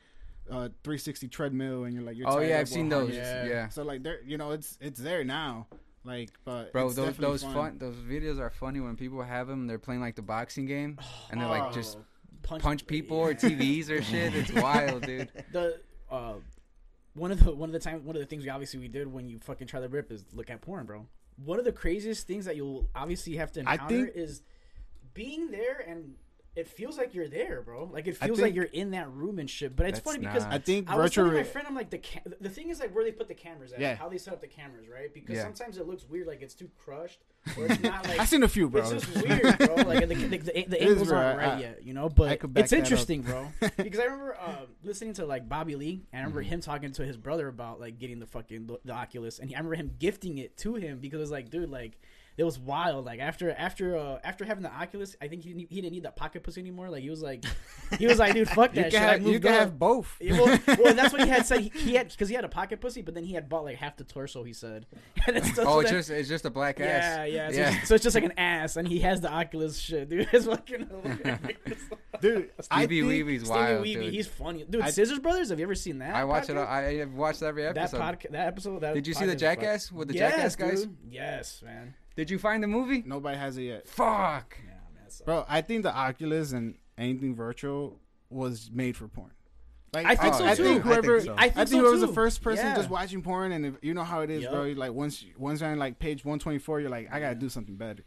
uh 0.51 0.69
360 0.83 1.27
treadmill 1.29 1.85
and 1.85 1.93
you're 1.95 2.03
like 2.03 2.15
you're 2.17 2.29
oh 2.29 2.37
tied 2.39 2.49
yeah, 2.49 2.59
I've 2.59 2.69
seen 2.69 2.89
those. 2.89 3.15
Yeah. 3.15 3.45
Yeah. 3.45 3.69
so 3.69 3.81
like 3.83 4.03
there 4.03 4.21
you 4.23 4.37
know 4.37 4.51
it's 4.51 4.77
it's 4.81 4.99
there 4.99 5.23
now 5.23 5.67
like 6.03 6.29
but 6.45 6.71
Bro, 6.73 6.87
it's 6.87 6.95
those 6.95 7.17
those 7.17 7.43
fun. 7.43 7.77
those 7.79 7.95
videos 7.95 8.37
are 8.39 8.49
funny 8.49 8.79
when 8.81 8.95
people 8.97 9.21
have 9.23 9.47
them. 9.47 9.67
They're 9.67 9.79
playing 9.79 10.01
like 10.01 10.15
the 10.15 10.21
boxing 10.21 10.65
game, 10.65 10.99
and 11.31 11.39
they're 11.39 11.47
like 11.47 11.73
just 11.73 11.97
Oh, 12.51 12.57
punch 12.59 12.85
people 12.95 13.15
or 13.17 13.33
TVs 13.33 13.89
or 13.89 14.01
shit. 14.01 14.35
It's 14.35 14.51
wild, 14.61 15.03
dude. 15.03 15.29
the 15.53 15.79
uh 16.11 16.33
one 17.13 17.31
of 17.31 17.41
the 17.43 17.53
one 17.55 17.69
of 17.69 17.73
the 17.73 17.79
time 17.79 18.03
one 18.05 18.17
of 18.17 18.19
the 18.21 18.25
things 18.25 18.43
we 18.43 18.49
obviously 18.49 18.81
we 18.81 18.89
did 18.89 19.07
when 19.11 19.29
you 19.29 19.39
fucking 19.39 19.65
try 19.67 19.79
to 19.79 19.87
rip 19.87 20.11
is 20.11 20.25
look 20.33 20.49
at 20.49 20.59
porn, 20.61 20.85
bro. 20.85 21.07
One 21.37 21.59
of 21.59 21.65
the 21.65 21.71
craziest 21.71 22.27
things 22.27 22.45
that 22.45 22.55
you'll 22.55 22.89
obviously 22.95 23.35
have 23.37 23.51
to 23.53 23.63
I 23.65 23.73
encounter 23.73 24.05
think- 24.05 24.15
is 24.15 24.41
being 25.13 25.51
there 25.51 25.79
and 25.87 26.15
it 26.55 26.67
feels 26.67 26.97
like 26.99 27.15
you're 27.15 27.27
there, 27.27 27.61
bro. 27.63 27.85
Like 27.91 28.05
it 28.05 28.15
feels 28.15 28.39
like 28.39 28.53
you're 28.53 28.65
in 28.65 28.91
that 28.91 29.09
room 29.11 29.39
and 29.39 29.49
shit. 29.49 29.75
But 29.75 29.87
it's 29.87 29.99
funny 29.99 30.19
because 30.19 30.43
not- 30.43 30.53
i 30.53 30.57
think 30.59 30.87
I 30.87 30.95
was 30.95 31.05
virtual 31.05 31.25
telling 31.25 31.37
my 31.43 31.43
friend, 31.49 31.67
I'm 31.67 31.73
like 31.75 31.89
the 31.89 31.97
ca- 31.97 32.21
the 32.39 32.49
thing 32.49 32.69
is 32.69 32.79
like 32.79 32.93
where 32.93 33.03
they 33.03 33.11
put 33.11 33.27
the 33.27 33.33
cameras 33.33 33.73
at, 33.73 33.79
Yeah. 33.79 33.95
how 33.95 34.07
they 34.07 34.19
set 34.19 34.33
up 34.35 34.41
the 34.41 34.47
cameras, 34.47 34.87
right? 34.87 35.11
Because 35.11 35.37
Yeah. 35.37 35.43
sometimes 35.43 35.77
it 35.77 35.87
looks 35.87 36.07
weird, 36.07 36.27
like 36.27 36.43
it's 36.43 36.53
too 36.53 36.69
crushed, 36.77 37.21
or 37.21 37.23
it's 37.23 37.23
not 37.23 37.23
like 37.57 37.85
i 38.19 38.25
seen 38.25 38.41
a 38.43 38.47
few 38.47 38.69
bro 38.69 38.81
it's 38.81 39.05
just 39.05 39.23
weird, 39.27 39.57
bro. 39.57 39.75
Like 39.83 40.07
the, 40.07 40.15
the, 40.15 40.37
the, 40.37 40.65
the 40.69 40.81
angles 40.81 41.11
aren't 41.11 41.37
right 41.39 41.47
I- 41.53 41.59
yet, 41.59 41.83
you 41.83 41.93
know. 41.93 42.07
But 42.09 42.39
it's 42.55 42.71
interesting, 42.73 43.21
bro. 43.21 43.51
because 43.77 43.99
I 43.99 44.03
remember 44.05 44.37
uh, 44.39 44.55
listening 44.83 45.13
to 45.15 45.25
like 45.25 45.47
Bobby 45.49 45.75
Lee, 45.75 46.03
and 46.13 46.19
I 46.21 46.23
remember 46.23 46.41
Mm-hmm. 46.43 46.49
him 46.53 46.61
talking 46.61 46.91
to 46.93 47.05
his 47.05 47.17
brother 47.17 47.47
about 47.47 47.79
like 47.79 47.99
getting 47.99 48.19
the 48.19 48.25
fucking 48.27 48.67
the, 48.67 48.79
the 48.85 48.93
Oculus, 48.93 49.39
and 49.39 49.49
he, 49.49 49.55
I 49.55 49.59
remember 49.59 49.75
him 49.75 49.91
gifting 49.99 50.37
it 50.37 50.55
to 50.59 50.75
him 50.75 50.99
because 50.99 51.17
it 51.17 51.21
was 51.21 51.31
like, 51.31 51.49
dude, 51.49 51.69
like 51.69 51.99
it 52.37 52.43
was 52.43 52.57
wild. 52.59 53.05
Like 53.05 53.19
after 53.19 53.51
after 53.51 53.97
uh, 53.97 54.19
after 54.23 54.43
having 54.45 54.63
the 54.63 54.71
Oculus, 54.73 55.15
I 55.21 55.27
think 55.27 55.43
he 55.43 55.53
didn't- 55.53 55.71
he 55.71 55.81
didn't 55.81 55.93
need 55.93 56.03
that 56.03 56.15
pocket 56.15 56.43
pussy 56.43 56.61
anymore. 56.61 56.89
Like 56.89 57.03
he 57.03 57.09
was 57.09 57.21
like 57.21 57.43
he 57.99 58.05
was 58.07 58.17
like, 58.19 58.33
dude, 58.33 58.49
fuck 58.49 58.75
you 58.75 58.81
that 58.83 58.91
can, 58.91 58.99
shit. 59.01 59.21
Have, 59.23 59.31
you 59.33 59.39
can 59.39 59.53
up. 59.53 59.59
have 59.59 59.79
both 59.79 60.17
Yeah, 60.19 60.33
well, 60.39 60.59
well, 60.83 60.93
that's 60.95 61.13
what 61.13 61.21
he 61.23 61.29
had 61.29 61.45
said. 61.47 61.59
He, 61.61 61.69
he 61.69 61.95
had 61.95 62.09
because 62.09 62.29
he 62.29 62.35
had 62.35 62.43
a 62.45 62.49
pocket 62.49 62.81
pussy, 62.81 63.01
but 63.01 63.13
then 63.13 63.23
he 63.23 63.33
had 63.33 63.49
bought 63.49 63.63
like 63.65 63.77
half 63.77 63.97
the 63.97 64.03
torso. 64.03 64.43
He 64.43 64.53
said, 64.53 64.85
and 65.27 65.37
it's 65.37 65.57
Oh, 65.59 65.79
it's 65.79 65.89
that- 65.91 65.97
just 65.97 66.09
it's 66.09 66.29
just 66.29 66.45
a 66.45 66.49
black 66.49 66.79
yeah, 66.79 66.85
ass. 66.85 67.29
yeah. 67.29 67.49
So, 67.49 67.55
Yeah. 67.55 67.77
It's, 67.77 67.87
so 67.89 67.95
it's 67.95 68.03
just 68.03 68.15
like 68.15 68.23
an 68.23 68.33
ass, 68.37 68.77
and 68.77 68.87
he 68.87 68.99
has 68.99 69.21
the 69.21 69.29
Oculus 69.31 69.77
shit, 69.79 70.09
dude. 70.09 70.27
It's 70.33 70.45
fucking 70.45 70.87
hilarious. 70.87 71.81
dude 72.21 72.49
I 72.69 72.83
Stevie 72.85 73.01
think- 73.01 73.11
Weevy's 73.27 73.41
Stevie 73.41 73.49
wild, 73.59 73.85
Weeby, 73.85 73.93
dude. 74.05 74.13
he's 74.13 74.27
funny, 74.27 74.65
dude. 74.69 74.81
I- 74.81 74.89
Scissors 74.89 75.19
Brothers, 75.19 75.49
have 75.49 75.59
you 75.59 75.65
ever 75.65 75.75
seen 75.75 75.99
that? 75.99 76.15
I 76.15 76.23
watch 76.25 76.49
it. 76.49 76.55
podcast? 76.55 76.67
I 76.67 76.81
have 76.95 77.13
watched 77.13 77.43
every 77.43 77.63
that 77.63 77.77
episode. 77.77 77.99
that 78.31 78.47
episode. 78.47 78.79
That 78.81 78.93
Did 78.95 79.07
you 79.07 79.13
see 79.13 79.25
the 79.25 79.35
Jackass 79.35 79.89
fuck- 79.89 79.99
with 79.99 80.07
the 80.09 80.15
yes, 80.15 80.31
Jackass 80.35 80.55
guys? 80.55 80.81
dude. 80.85 80.97
Yes, 81.09 81.61
man. 81.63 81.93
Did 82.15 82.29
you 82.29 82.37
find 82.39 82.61
the 82.63 82.67
movie? 82.67 83.03
nobody 83.05 83.37
has 83.37 83.57
it 83.57 83.63
yet 83.63 83.87
Fuck. 83.87 84.57
Yeah, 84.63 84.71
man. 84.95 85.07
Bro 85.25 85.45
i 85.49 85.61
think 85.61 85.83
the 85.83 85.93
oculus 85.93 86.51
and 86.51 86.75
anything 86.97 87.35
virtual 87.35 87.99
was 88.29 88.69
made 88.73 88.95
for 88.97 89.07
porn 89.07 89.31
Like 89.93 90.05
I 90.07 90.15
think 90.15 90.33
so, 90.33 90.45
I 90.45 90.55
too. 90.55 90.63
think 90.63 90.85
I 90.85 90.89
think 90.89 91.05
whoever 91.05 91.21
so. 91.21 91.33
I 91.37 91.41
think 91.49 91.57
I 91.57 91.65
think 91.65 91.69
so, 91.69 91.77
whoever's 91.81 92.01
the 92.01 92.07
first 92.07 92.41
person 92.41 92.65
Yeah. 92.65 92.75
just 92.75 92.89
watching 92.89 93.21
porn, 93.21 93.51
and 93.51 93.65
if, 93.65 93.73
you 93.83 93.93
know 93.93 94.03
how 94.03 94.21
it 94.21 94.29
is, 94.31 94.43
Yup. 94.43 94.51
bro. 94.51 94.63
you 94.63 94.75
Like 94.75 94.91
once 94.93 95.23
once 95.37 95.61
you're 95.61 95.69
on 95.69 95.77
like 95.77 95.99
page 95.99 96.25
one 96.25 96.39
twenty 96.39 96.57
four, 96.57 96.79
you're 96.81 96.89
like, 96.89 97.09
I 97.13 97.19
gotta 97.19 97.35
do 97.35 97.47
something 97.49 97.75
better. 97.75 98.03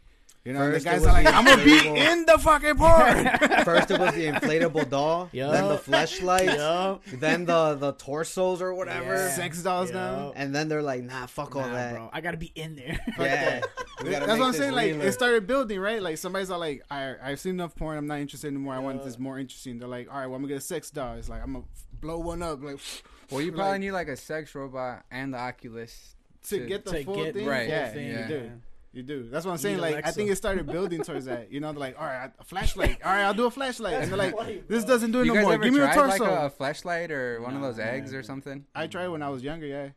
You 0.47 0.53
know, 0.53 0.59
First 0.59 0.85
the 0.85 0.91
guys 0.91 1.03
are 1.03 1.11
like, 1.11 1.25
the 1.25 1.35
I'm 1.35 1.43
gonna 1.43 1.63
be 1.65 1.87
in 1.87 2.25
the 2.25 2.37
fucking 2.37 2.75
porn. 2.77 3.63
First 3.65 3.91
it 3.91 3.99
was 3.99 4.13
the 4.15 4.27
inflatable 4.27 4.89
doll, 4.89 5.27
Yup. 5.33 5.51
then 5.51 5.67
the 5.67 5.75
fleshlights, 5.77 6.55
Yup. 6.55 7.03
then 7.19 7.43
the 7.43 7.75
the 7.75 7.91
torsos 7.91 8.61
or 8.61 8.73
whatever, 8.73 9.15
Yeah. 9.15 9.29
Sex 9.31 9.61
dolls 9.61 9.91
now. 9.91 10.31
And 10.37 10.55
then 10.55 10.69
they're 10.69 10.81
like, 10.81 11.03
nah, 11.03 11.25
fuck 11.25 11.55
all 11.57 11.63
that. 11.63 11.93
bro. 11.93 12.09
I 12.13 12.21
gotta 12.21 12.37
be 12.37 12.53
in 12.55 12.77
there. 12.77 12.97
Yeah, 13.19 13.61
we 14.03 14.11
what 14.11 14.29
I'm 14.29 14.39
this 14.51 14.57
saying. 14.57 14.71
Like 14.71 14.91
it 14.93 15.11
started 15.11 15.47
building, 15.47 15.81
right? 15.81 16.01
Like 16.01 16.17
somebody's 16.17 16.49
all 16.49 16.59
like, 16.59 16.81
I 16.89 17.15
I've 17.21 17.41
seen 17.41 17.55
enough 17.55 17.75
porn. 17.75 17.97
I'm 17.97 18.07
not 18.07 18.19
interested 18.19 18.47
anymore. 18.47 18.73
I 18.73 18.79
want 18.79 19.03
this 19.03 19.19
more 19.19 19.37
interesting. 19.37 19.79
They're 19.79 19.89
like, 19.89 20.07
all 20.09 20.17
right, 20.17 20.27
well 20.27 20.35
I'm 20.37 20.43
gonna 20.43 20.53
get 20.53 20.57
a 20.59 20.61
sex 20.61 20.89
doll. 20.91 21.15
It's 21.17 21.27
like 21.27 21.43
I'm 21.43 21.51
gonna 21.51 21.65
blow 21.99 22.19
one 22.19 22.41
up, 22.41 22.63
like 22.63 22.79
Well, 23.31 23.41
you 23.41 23.51
Like- 23.51 23.57
probably 23.57 23.79
need 23.79 23.91
like 23.91 24.07
a 24.07 24.15
sex 24.15 24.55
robot 24.55 25.03
and 25.11 25.33
the 25.33 25.37
Oculus. 25.39 26.15
to 26.45 26.59
To- 26.59 26.65
get 26.67 26.85
the 26.85 26.91
to 26.91 27.03
full 27.03 27.15
get 27.21 27.33
thing. 27.33 27.45
Right. 27.45 27.65
full 27.67 27.69
Yeah, 27.75 27.89
thing, 27.89 28.07
yeah. 28.07 28.49
Do. 28.93 28.97
You 28.97 29.03
do. 29.03 29.29
That's 29.29 29.45
what 29.45 29.51
I'm 29.51 29.57
saying. 29.57 29.75
need 29.77 29.81
Like 29.81 30.07
I 30.07 30.11
think 30.11 30.29
it 30.29 30.35
started 30.37 30.65
building 30.65 31.01
towards 31.03 31.25
that. 31.25 31.51
You 31.51 31.59
know, 31.59 31.71
they're 31.71 31.79
like, 31.79 31.99
all 31.99 32.05
right, 32.05 32.31
a 32.39 32.43
flashlight. 32.43 32.99
All 33.05 33.11
right, 33.11 33.23
I'll 33.23 33.33
do 33.33 33.45
a 33.45 33.51
flashlight. 33.51 33.93
And 33.95 34.11
they're 34.11 34.17
like, 34.17 34.67
this 34.67 34.83
doesn't 34.85 35.11
do 35.11 35.21
it 35.21 35.25
You 35.25 35.33
no 35.33 35.35
guys 35.35 35.43
more. 35.43 35.53
ever 35.53 35.63
Give 35.63 35.73
me 35.73 35.79
a 35.81 35.83
tried 35.93 35.95
torso. 35.95 36.23
like 36.23 36.31
a, 36.31 36.45
a 36.45 36.49
flashlight 36.49 37.11
or 37.11 37.41
one 37.41 37.55
of 37.55 37.61
those 37.61 37.79
eggs 37.79 38.11
never. 38.11 38.19
or 38.19 38.23
something? 38.23 38.65
I 38.73 38.87
tried 38.87 39.07
when 39.09 39.21
I 39.21 39.29
was 39.29 39.43
younger. 39.43 39.65
Yeah, 39.67 39.89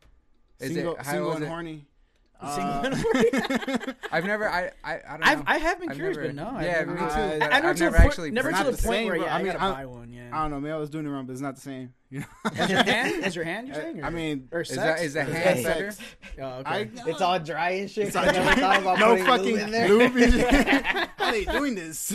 Is 0.59 0.73
single, 0.73 0.93
it 0.95 0.97
how 1.05 1.11
single 1.11 1.27
was 1.29 1.35
and 1.37 1.45
it? 1.45 1.47
horny. 1.47 1.85
Single 2.49 2.73
Uh. 2.73 3.93
I've 4.11 4.25
never. 4.25 4.49
I. 4.49 4.71
I. 4.83 4.93
I 4.95 4.99
don't 5.11 5.23
I've. 5.23 5.43
I 5.45 5.57
have 5.57 5.79
been 5.79 5.89
I've 5.89 5.95
curious, 5.95 6.17
never- 6.17 6.27
but 6.29 6.35
no. 6.35 6.49
I've 6.57 6.63
yeah, 6.65 6.71
never, 6.79 6.91
me 6.93 6.97
too. 6.99 7.03
I- 7.05 7.39
but 7.39 7.53
I, 7.53 7.57
I 7.57 7.59
never 7.59 7.67
I've 7.69 7.79
never 7.79 7.97
point, 7.97 8.07
actually. 8.09 8.31
never 8.31 8.51
to 8.51 8.57
the 8.57 8.63
the 8.63 8.69
point 8.71 8.81
same, 8.81 9.07
where 9.07 9.15
yeah, 9.17 9.35
I 9.35 9.39
I, 9.39 9.43
gotta 9.43 9.61
I- 9.63 9.71
buy 9.71 9.85
one. 9.85 10.11
Yeah. 10.11 10.29
I 10.33 10.41
don't 10.43 10.51
know. 10.51 10.59
Maybe 10.59 10.71
I 10.73 10.77
was 10.77 10.89
doing 10.89 11.05
it 11.05 11.09
wrong, 11.09 11.25
but 11.25 11.33
it's 11.33 11.41
not 11.41 11.55
the 11.55 11.61
same. 11.61 11.93
You 12.09 12.19
know, 12.21 12.25
Is 12.57 12.69
your 12.69 12.83
hand? 12.83 13.25
Is 13.25 13.35
your 13.37 13.45
hand? 13.45 13.67
You're 13.67 13.75
saying? 13.75 14.01
Or, 14.01 14.05
I 14.05 14.09
mean, 14.09 14.47
or 14.51 14.61
Is 14.61 14.69
sex? 14.69 14.81
that 14.81 15.01
is 15.01 15.13
the 15.13 15.23
hand 15.23 15.59
sex. 15.61 15.97
better? 15.97 16.41
Oh, 16.41 16.59
okay. 16.59 16.69
I, 16.69 16.89
it's 17.09 17.21
all 17.21 17.39
dry 17.39 17.69
and 17.71 17.89
shit. 17.89 18.07
It's 18.07 18.15
all 18.17 18.27
I 18.27 18.31
never 18.33 18.59
thought 18.59 18.81
about 18.81 18.99
no 18.99 19.17
fucking 19.25 19.45
lube 19.45 19.59
in 19.59 19.71
there. 19.71 19.87
lube. 19.89 20.17
and. 20.17 21.09
How 21.17 21.31
they 21.31 21.45
doing 21.45 21.75
this? 21.75 22.11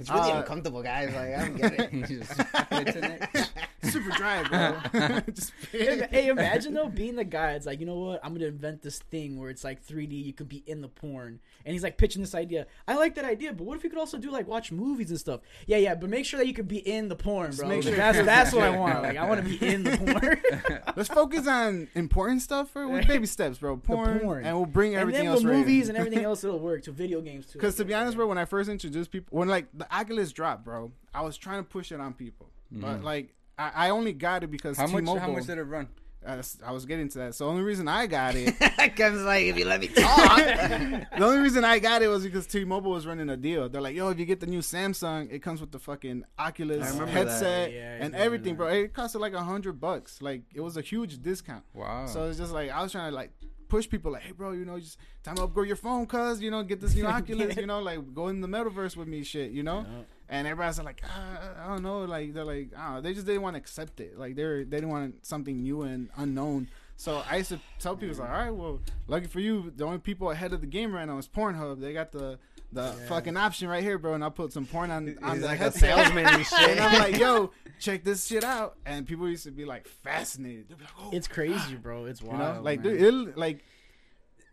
It's 0.00 0.10
really 0.10 0.30
Uh, 0.32 0.38
uncomfortable, 0.38 0.82
guys. 0.82 1.12
Like 1.14 1.34
I 1.34 1.48
don't 1.48 1.56
get 1.56 1.74
it. 1.92 3.49
You 3.82 3.90
just 3.90 3.96
fits 3.96 3.96
in 3.96 4.02
it. 4.02 4.04
Super 4.04 4.16
dry, 4.16 4.42
bro. 4.44 5.20
Just 5.34 5.52
Hey, 5.72 6.28
imagine 6.28 6.74
though 6.74 6.88
being 6.88 7.16
the 7.16 7.24
guy. 7.24 7.52
It's 7.52 7.66
like 7.66 7.80
you 7.80 7.86
know 7.86 7.98
what? 7.98 8.20
I'm 8.24 8.34
gonna 8.34 8.46
invent 8.46 8.82
this 8.82 8.98
thing 8.98 9.38
where 9.38 9.50
it's 9.50 9.64
like 9.64 9.84
3D. 9.84 10.24
You 10.24 10.32
could 10.32 10.48
be 10.48 10.62
in 10.66 10.80
the 10.80 10.88
porn, 10.88 11.40
and 11.64 11.72
he's 11.72 11.82
like 11.82 11.96
pitching 11.98 12.22
this 12.22 12.34
idea. 12.34 12.66
I 12.86 12.96
like 12.96 13.14
that 13.16 13.24
idea, 13.24 13.52
but 13.52 13.64
what 13.64 13.76
if 13.76 13.84
you 13.84 13.90
could 13.90 13.98
also 13.98 14.18
do 14.18 14.30
like 14.30 14.46
watch 14.46 14.72
movies 14.72 15.10
and 15.10 15.18
stuff? 15.18 15.40
Yeah, 15.66 15.78
yeah, 15.78 15.94
but 15.94 16.10
make 16.10 16.26
sure 16.26 16.38
that 16.38 16.46
you 16.46 16.54
could 16.54 16.68
be 16.68 16.78
in 16.78 17.08
the 17.08 17.16
porn, 17.16 17.54
bro. 17.54 17.68
make 17.68 17.82
sure- 17.82 17.94
that's 17.94 18.18
that's 18.18 18.52
what 18.52 18.64
I 18.64 18.70
want. 18.70 19.02
Like 19.02 19.16
I 19.16 19.28
want 19.28 19.42
to 19.42 19.48
be 19.48 19.66
in 19.66 19.84
the 19.84 19.96
porn. 19.96 20.82
Let's 20.96 21.08
focus 21.08 21.46
on 21.46 21.88
important 21.94 22.42
stuff 22.42 22.70
for 22.70 22.86
with 22.88 23.06
baby 23.06 23.26
steps, 23.26 23.58
bro. 23.58 23.76
Porn, 23.76 24.20
porn. 24.20 24.44
and 24.44 24.56
we'll 24.56 24.66
bring 24.66 24.94
and 24.94 25.00
everything 25.00 25.24
then 25.24 25.32
else 25.32 25.42
the 25.42 25.48
right 25.48 25.54
in. 25.54 25.60
movies 25.60 25.88
and 25.88 25.98
everything 25.98 26.24
else 26.24 26.44
it'll 26.44 26.58
work 26.58 26.82
to 26.84 26.92
video 26.92 27.20
games 27.20 27.46
too. 27.46 27.54
Because 27.54 27.76
to 27.76 27.84
be 27.84 27.94
honest, 27.94 28.16
bro, 28.16 28.26
when 28.26 28.38
I 28.38 28.44
first 28.44 28.68
introduced 28.68 29.10
people, 29.10 29.38
when 29.38 29.48
like 29.48 29.66
the 29.74 29.92
Oculus 29.94 30.32
dropped, 30.32 30.64
bro, 30.64 30.92
I 31.14 31.22
was 31.22 31.36
trying 31.36 31.62
to 31.62 31.68
push 31.68 31.92
it 31.92 32.00
on 32.00 32.14
people, 32.14 32.48
but 32.70 32.96
mm-hmm. 32.96 33.04
like 33.04 33.34
I, 33.60 33.86
I 33.86 33.90
only 33.90 34.12
got 34.12 34.42
it 34.44 34.50
because 34.50 34.76
How? 34.76 34.86
T-Mobile. 34.86 35.18
How 35.18 35.28
much 35.28 35.46
did 35.46 35.58
it 35.58 35.62
run? 35.64 35.88
uh, 36.26 36.32
s- 36.32 36.58
I 36.64 36.72
was 36.72 36.84
getting 36.84 37.08
to 37.10 37.18
that. 37.18 37.34
So 37.34 37.44
the 37.46 37.50
only 37.52 37.62
reason 37.62 37.88
I 37.88 38.06
got 38.06 38.34
it, 38.34 38.54
Kevin's 38.96 39.22
like, 39.22 39.44
if 39.46 39.56
you 39.58 39.64
let 39.64 39.80
me 39.80 39.88
talk. 40.06 40.36
the 40.36 41.06
only 41.24 41.38
reason 41.40 41.64
I 41.64 41.78
got 41.78 42.02
it 42.02 42.08
was 42.08 42.24
because 42.24 42.46
T-Mobile 42.46 42.90
was 42.90 43.06
running 43.06 43.28
a 43.30 43.36
deal. 43.36 43.68
They're 43.68 43.80
like, 43.80 43.96
yo, 43.96 44.10
if 44.10 44.18
you 44.18 44.26
get 44.26 44.40
the 44.40 44.46
new 44.46 44.58
Samsung, 44.60 45.32
it 45.32 45.38
comes 45.40 45.60
with 45.62 45.70
the 45.72 45.78
fucking 45.78 46.24
Oculus 46.38 46.94
headset. 46.94 47.72
Yeah, 47.72 47.98
and 48.04 48.14
everything, 48.14 48.54
that. 48.54 48.64
bro. 48.64 48.66
It 48.68 48.92
costed 48.92 49.20
like 49.20 49.32
a 49.32 49.42
hundred 49.42 49.80
bucks. 49.80 50.20
Like 50.20 50.42
it 50.54 50.60
was 50.60 50.76
a 50.76 50.82
huge 50.82 51.22
discount. 51.22 51.64
Wow. 51.74 52.06
So 52.06 52.28
it's 52.28 52.38
just 52.38 52.52
like 52.52 52.70
I 52.70 52.82
was 52.82 52.92
trying 52.92 53.10
to 53.10 53.16
like 53.16 53.32
push 53.68 53.88
people 53.88 54.12
like, 54.12 54.22
hey 54.22 54.32
bro, 54.32 54.50
you 54.52 54.64
know, 54.64 54.78
just 54.78 54.98
time 55.22 55.36
to 55.36 55.44
upgrade 55.44 55.68
your 55.68 55.76
phone, 55.76 56.04
cuz 56.06 56.42
you 56.42 56.50
know, 56.50 56.62
get 56.62 56.80
this 56.80 56.94
new 56.94 57.06
Oculus, 57.16 57.56
you 57.56 57.66
know, 57.66 57.80
like 57.80 58.12
go 58.12 58.28
in 58.28 58.40
the 58.40 58.48
metaverse 58.48 58.96
with 58.96 59.08
me, 59.08 59.22
shit, 59.22 59.52
you 59.52 59.62
know. 59.62 59.86
Yeah. 59.88 60.02
And 60.30 60.46
everybody's 60.46 60.78
like, 60.80 61.02
ah, 61.04 61.64
I 61.64 61.68
don't 61.68 61.82
know, 61.82 62.04
like 62.04 62.32
they're 62.32 62.44
like, 62.44 62.70
I 62.76 63.00
they 63.00 63.12
just 63.12 63.26
didn't 63.26 63.42
want 63.42 63.54
to 63.56 63.58
accept 63.58 64.00
it, 64.00 64.16
like 64.18 64.36
they're 64.36 64.64
they 64.64 64.76
didn't 64.78 64.88
want 64.90 65.26
something 65.26 65.60
new 65.62 65.82
and 65.82 66.08
unknown. 66.16 66.68
So 66.96 67.22
I 67.28 67.36
used 67.38 67.48
to 67.48 67.58
tell 67.78 67.96
people, 67.96 68.16
like, 68.18 68.28
all 68.30 68.36
right, 68.36 68.50
well, 68.54 68.78
lucky 69.08 69.26
for 69.26 69.40
you, 69.40 69.72
the 69.74 69.84
only 69.84 69.98
people 69.98 70.30
ahead 70.30 70.52
of 70.52 70.60
the 70.60 70.66
game 70.66 70.94
right 70.94 71.06
now 71.06 71.16
is 71.18 71.26
Pornhub. 71.26 71.80
They 71.80 71.92
got 71.92 72.12
the 72.12 72.38
the 72.72 72.92
fucking 73.08 73.36
option 73.36 73.68
right 73.68 73.82
here, 73.82 73.98
bro, 73.98 74.14
and 74.14 74.22
I'll 74.22 74.30
put 74.30 74.52
some 74.52 74.64
porn 74.66 74.90
on 74.92 75.16
on 75.22 75.32
He's 75.32 75.40
the 75.40 75.46
like 75.48 75.58
a 75.58 75.62
headset. 75.64 75.80
salesman 75.96 76.26
and 76.26 76.46
shit. 76.46 76.70
And 76.70 76.80
I'm 76.80 76.98
like, 77.00 77.18
yo, 77.18 77.50
check 77.80 78.04
this 78.04 78.26
shit 78.26 78.44
out. 78.44 78.76
And 78.86 79.06
people 79.08 79.28
used 79.28 79.42
to 79.44 79.50
be 79.50 79.64
like 79.64 79.88
fascinated. 79.88 80.66
Like, 80.70 80.88
oh, 81.00 81.10
It's 81.12 81.26
crazy, 81.26 81.74
bro. 81.74 82.04
It's 82.04 82.20
you 82.22 82.28
wild. 82.28 82.56
know, 82.58 82.62
like 82.62 82.84
man. 82.84 82.92
dude, 82.92 83.02
it'll 83.02 83.32
like. 83.34 83.64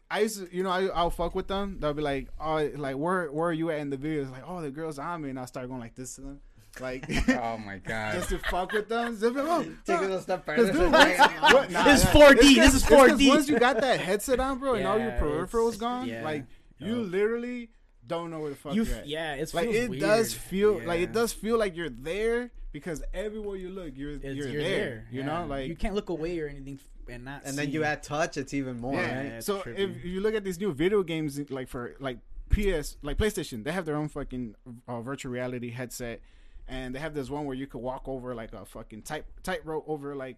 I 0.10 0.22
used 0.22 0.38
to, 0.40 0.56
you 0.56 0.64
know, 0.64 0.70
I, 0.70 0.86
I'll 0.88 1.10
fuck 1.10 1.36
with 1.36 1.48
them. 1.48 1.78
They'll 1.80 1.94
be 1.94 2.02
like, 2.02 2.30
"Oh, 2.40 2.70
like 2.76 2.96
where 2.96 3.32
where 3.32 3.50
are 3.50 3.54
you 3.54 3.70
at 3.72 3.80
in 3.80 3.90
the 3.90 3.98
videos?" 3.98 4.32
Like, 4.32 4.44
"Oh, 4.48 4.62
the 4.62 4.70
girls 4.72 4.98
on 5.00 5.22
me," 5.22 5.30
and 5.30 5.38
I'll 5.40 5.48
start 5.48 5.68
going 5.68 5.82
like 5.82 5.96
this 5.96 6.16
to 6.16 6.22
them, 6.22 6.40
like 6.80 7.06
oh 7.30 7.58
my 7.58 7.78
god. 7.86 8.14
just 8.14 8.30
to 8.30 8.40
fuck 8.40 8.72
with 8.72 8.88
them. 8.88 9.20
They'll 9.20 9.34
be 9.34 9.40
"Oh, 9.42 9.64
Take 9.86 10.02
it 10.04 10.12
uh, 10.12 10.16
a 10.16 10.22
step 10.22 10.46
'cause 10.46 10.56
further. 10.70 10.72
dude, 10.72 10.92
once- 10.94 11.20
what- 11.54 11.72
nah, 11.72 11.84
This 11.84 12.04
is 12.04 12.10
4D, 12.10 12.32
it's 12.32 12.42
'cause- 12.42 12.56
this 12.56 12.74
is 12.76 12.84
4D. 12.84 13.28
Once 13.28 13.50
you 13.50 13.60
got 13.60 13.82
that 13.82 14.00
headset 14.00 14.40
on, 14.40 14.60
bro, 14.60 14.76
and 14.76 14.88
all 14.88 14.98
your 14.98 15.08
Yeah, 15.10 15.20
peripherals 15.20 15.78
gone, 15.78 16.08
yeah. 16.08 16.24
like 16.24 16.46
you 16.80 17.02
Yup. 17.02 17.12
literally 17.12 17.70
don't 18.06 18.32
know 18.32 18.40
where 18.40 18.52
the 18.52 18.56
fuck 18.56 18.74
you, 18.76 18.86
You're 18.86 18.96
at. 18.96 19.08
yeah, 19.08 19.34
it's 19.34 19.54
like 19.54 19.68
it 19.68 19.90
weird. 19.90 20.02
does 20.02 20.34
feel 20.34 20.80
like 20.86 21.02
it 21.02 21.12
does 21.12 21.34
feel 21.34 21.58
like 21.58 21.76
you're 21.76 21.90
there 21.90 22.52
because 22.78 23.04
everywhere 23.14 23.58
you 23.58 23.70
look, 23.70 23.92
you're 23.96 24.12
It's- 24.12 24.36
you're, 24.36 24.52
there, 24.62 25.08
You 25.12 25.22
yeah. 25.22 25.26
know, 25.26 25.46
like 25.48 25.68
you 25.68 25.76
can't 25.76 25.96
look 25.96 26.10
away 26.10 26.40
or 26.40 26.48
anything 26.48 26.80
and 27.10 27.24
not. 27.26 27.42
and 27.46 27.58
then 27.58 27.72
you 27.72 27.84
add 27.84 28.04
touch, 28.04 28.38
it's 28.38 28.54
even 28.54 28.80
more. 28.80 28.94
Yeah. 28.94 29.02
Yeah, 29.08 29.18
Right? 29.18 29.26
it's 29.38 29.46
so 29.48 29.60
trippy. 29.62 29.78
if 29.80 30.06
you 30.06 30.20
look 30.22 30.36
at 30.36 30.44
these 30.44 30.60
new 30.60 30.72
video 30.74 31.02
games, 31.04 31.40
like 31.50 31.68
for 31.68 31.96
like 32.00 32.18
PS, 32.50 32.98
like 33.02 33.18
PlayStation, 33.18 33.64
they 33.64 33.72
have 33.72 33.86
their 33.86 33.96
own 33.96 34.10
fucking 34.10 34.56
uh, 34.88 35.02
virtual 35.02 35.32
reality 35.32 35.72
headset, 35.72 36.20
and 36.68 36.94
they 36.94 37.00
have 37.00 37.14
this 37.14 37.30
one 37.30 37.46
where 37.46 37.56
you 37.56 37.66
could 37.68 37.82
walk 37.82 38.04
over 38.08 38.36
like 38.36 38.54
a 38.54 38.64
fucking 38.66 39.02
tight 39.02 39.26
tightrope 39.44 39.86
over 39.88 40.16
like 40.16 40.38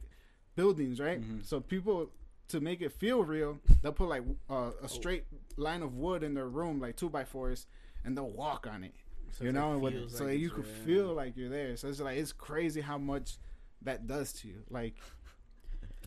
buildings, 0.55 0.99
right? 0.99 1.19
Mm-hmm. 1.21 1.39
So 1.43 1.59
people 1.59 2.09
to 2.49 2.59
make 2.61 2.81
it 2.81 2.91
feel 2.93 3.23
real, 3.23 3.59
they'll 3.81 3.91
put 3.91 4.09
like 4.09 4.23
uh, 4.49 4.71
a 4.81 4.87
straight 4.89 5.25
line 5.57 5.83
of 5.83 5.95
wood 5.95 6.23
in 6.23 6.33
their 6.33 6.47
room, 6.47 6.79
like 6.79 6.95
two 6.95 7.09
by 7.09 7.23
fours, 7.25 7.67
and 8.03 8.15
they'll 8.15 8.29
walk 8.45 8.65
on 8.65 8.83
it. 8.83 8.93
So 9.31 9.45
you 9.45 9.51
know, 9.51 9.79
feels 9.91 10.11
so 10.13 10.25
like 10.25 10.39
you 10.39 10.49
could 10.49 10.65
real. 10.65 10.73
feel 10.85 11.13
like 11.13 11.37
you're 11.37 11.49
there. 11.49 11.75
So 11.77 11.87
it's 11.87 11.99
like 11.99 12.17
it's 12.17 12.31
crazy 12.33 12.81
how 12.81 12.97
much 12.97 13.37
that 13.81 14.07
does 14.07 14.33
to 14.33 14.47
you. 14.47 14.63
Like 14.69 14.95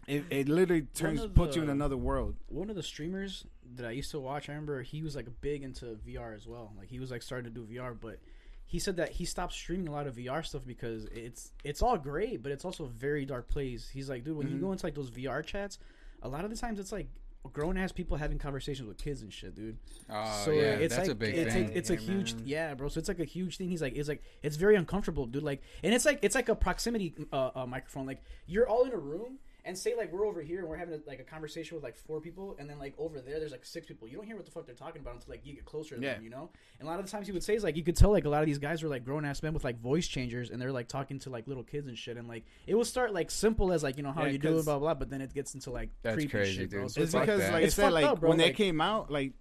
it, 0.06 0.24
it 0.30 0.48
literally 0.48 0.82
turns 0.94 1.24
of 1.24 1.34
puts 1.34 1.56
you 1.56 1.62
in 1.62 1.68
another 1.68 1.96
world. 1.96 2.34
one 2.48 2.68
of 2.70 2.76
the 2.76 2.82
streamers 2.82 3.46
that 3.76 3.86
I 3.86 3.90
used 3.92 4.10
to 4.12 4.20
watch, 4.20 4.48
I 4.48 4.52
remember 4.52 4.82
he 4.82 5.02
was 5.02 5.14
like 5.16 5.26
big 5.40 5.62
into 5.62 5.96
VR 6.06 6.34
as 6.34 6.46
well. 6.46 6.72
Like 6.76 6.88
he 6.88 6.98
was 6.98 7.10
like 7.10 7.22
starting 7.22 7.52
to 7.52 7.60
do 7.60 7.66
VR, 7.72 7.96
but 7.98 8.18
he 8.66 8.78
said 8.78 8.96
that 8.96 9.10
he 9.10 9.24
stopped 9.24 9.52
streaming 9.52 9.88
a 9.88 9.92
lot 9.92 10.06
of 10.06 10.16
VR 10.16 10.44
stuff 10.44 10.66
because 10.66 11.04
it's 11.06 11.52
it's 11.64 11.82
all 11.82 11.96
great, 11.96 12.42
but 12.42 12.52
it's 12.52 12.64
also 12.64 12.84
a 12.84 12.88
very 12.88 13.24
dark 13.24 13.48
place. 13.48 13.88
He's 13.88 14.08
like, 14.10 14.24
dude, 14.24 14.36
when 14.36 14.46
Mm-hmm. 14.46 14.56
you 14.56 14.60
go 14.60 14.72
into 14.72 14.84
like 14.86 14.94
those 14.94 15.10
VR 15.10 15.44
chats, 15.44 15.78
a 16.22 16.28
lot 16.28 16.44
of 16.44 16.50
the 16.50 16.56
times 16.56 16.78
it's 16.80 16.92
like 16.92 17.08
grown 17.52 17.76
ass 17.76 17.92
people 17.92 18.16
having 18.16 18.38
conversations 18.38 18.86
with 18.88 18.98
kids 18.98 19.22
and 19.22 19.32
shit, 19.32 19.54
dude. 19.54 19.76
oh 20.10 20.42
so 20.44 20.50
yeah, 20.52 20.74
it's 20.74 20.94
that's 20.94 21.08
like 21.08 21.12
a 21.16 21.18
big 21.18 21.34
it's 21.34 21.52
thing. 21.52 21.66
like 21.66 21.76
it's 21.76 21.90
a 21.90 21.94
Yeah, 21.94 22.00
huge 22.00 22.34
man. 22.34 22.42
yeah, 22.46 22.74
bro. 22.74 22.88
So 22.88 22.98
it's 22.98 23.08
like 23.08 23.18
a 23.20 23.24
huge 23.24 23.56
thing. 23.58 23.68
He's 23.68 23.82
like 23.82 23.94
it's 23.96 24.08
like 24.08 24.22
it's 24.42 24.56
very 24.56 24.76
uncomfortable, 24.76 25.26
dude. 25.26 25.42
Like 25.42 25.62
and 25.82 25.92
it's 25.92 26.04
like 26.04 26.18
it's 26.22 26.34
like 26.34 26.48
a 26.48 26.54
proximity 26.54 27.14
uh, 27.32 27.50
uh, 27.54 27.66
microphone. 27.66 28.06
Like 28.06 28.22
you're 28.46 28.68
all 28.68 28.84
in 28.84 28.92
a 28.92 28.98
room. 28.98 29.38
And 29.64 29.78
say 29.78 29.94
like 29.96 30.12
we're 30.12 30.26
over 30.26 30.42
here 30.42 30.58
and 30.58 30.68
we're 30.68 30.76
having 30.76 30.94
a, 30.94 30.98
like 31.06 31.20
a 31.20 31.22
conversation 31.24 31.76
with 31.76 31.84
like 31.84 31.96
four 31.96 32.20
people, 32.20 32.56
and 32.58 32.68
then 32.68 32.80
like 32.80 32.94
over 32.98 33.20
there 33.20 33.38
there's 33.38 33.52
like 33.52 33.64
six 33.64 33.86
people. 33.86 34.08
You 34.08 34.16
don't 34.16 34.26
hear 34.26 34.34
what 34.34 34.44
the 34.44 34.50
fuck 34.50 34.66
they're 34.66 34.74
talking 34.74 35.00
about 35.00 35.14
until 35.14 35.30
like 35.30 35.46
you 35.46 35.54
get 35.54 35.64
closer 35.64 35.94
to 35.96 36.02
Yeah. 36.02 36.14
them, 36.14 36.24
you 36.24 36.30
know. 36.30 36.50
And 36.80 36.88
a 36.88 36.90
lot 36.90 36.98
of 36.98 37.04
the 37.06 37.10
times 37.12 37.26
he 37.28 37.32
would 37.32 37.44
say 37.44 37.54
is 37.54 37.62
like 37.62 37.76
you 37.76 37.84
could 37.84 37.94
tell 37.96 38.10
like 38.10 38.24
a 38.24 38.28
lot 38.28 38.40
of 38.42 38.46
these 38.46 38.58
guys 38.58 38.82
were 38.82 38.88
like 38.88 39.04
grown 39.04 39.24
ass 39.24 39.40
men 39.40 39.54
with 39.54 39.62
like 39.62 39.80
voice 39.80 40.08
changers, 40.08 40.50
and 40.50 40.60
they're 40.60 40.72
like 40.72 40.88
talking 40.88 41.20
to 41.20 41.30
like 41.30 41.46
little 41.46 41.62
kids 41.62 41.86
and 41.86 41.96
shit. 41.96 42.16
And 42.16 42.26
like 42.26 42.44
it 42.66 42.74
will 42.74 42.84
start 42.84 43.12
like 43.14 43.30
simple 43.30 43.72
as 43.72 43.84
like 43.84 43.96
you 43.96 44.02
know 44.02 44.10
how 44.12 44.24
Yeah, 44.24 44.32
you 44.32 44.38
doing, 44.38 44.54
'cause- 44.56 44.64
blah 44.64 44.78
blah, 44.80 44.94
but 44.94 45.10
then 45.10 45.20
it 45.20 45.32
gets 45.32 45.54
into 45.54 45.70
like 45.70 45.90
That's 46.02 46.16
creepy 46.16 46.30
crazy, 46.30 46.56
shit, 46.62 46.70
bro. 46.70 46.82
dude. 46.82 46.90
So 46.90 47.02
It's 47.02 47.12
Fuck 47.12 47.22
because, 47.22 47.40
that. 47.40 47.52
like 47.52 47.62
It's 47.64 47.78
I 47.78 47.82
said, 47.82 47.92
like 47.92 48.04
up, 48.04 48.18
bro. 48.20 48.30
when 48.30 48.38
they 48.38 48.50
came 48.52 48.80
out, 48.80 49.12
like 49.12 49.32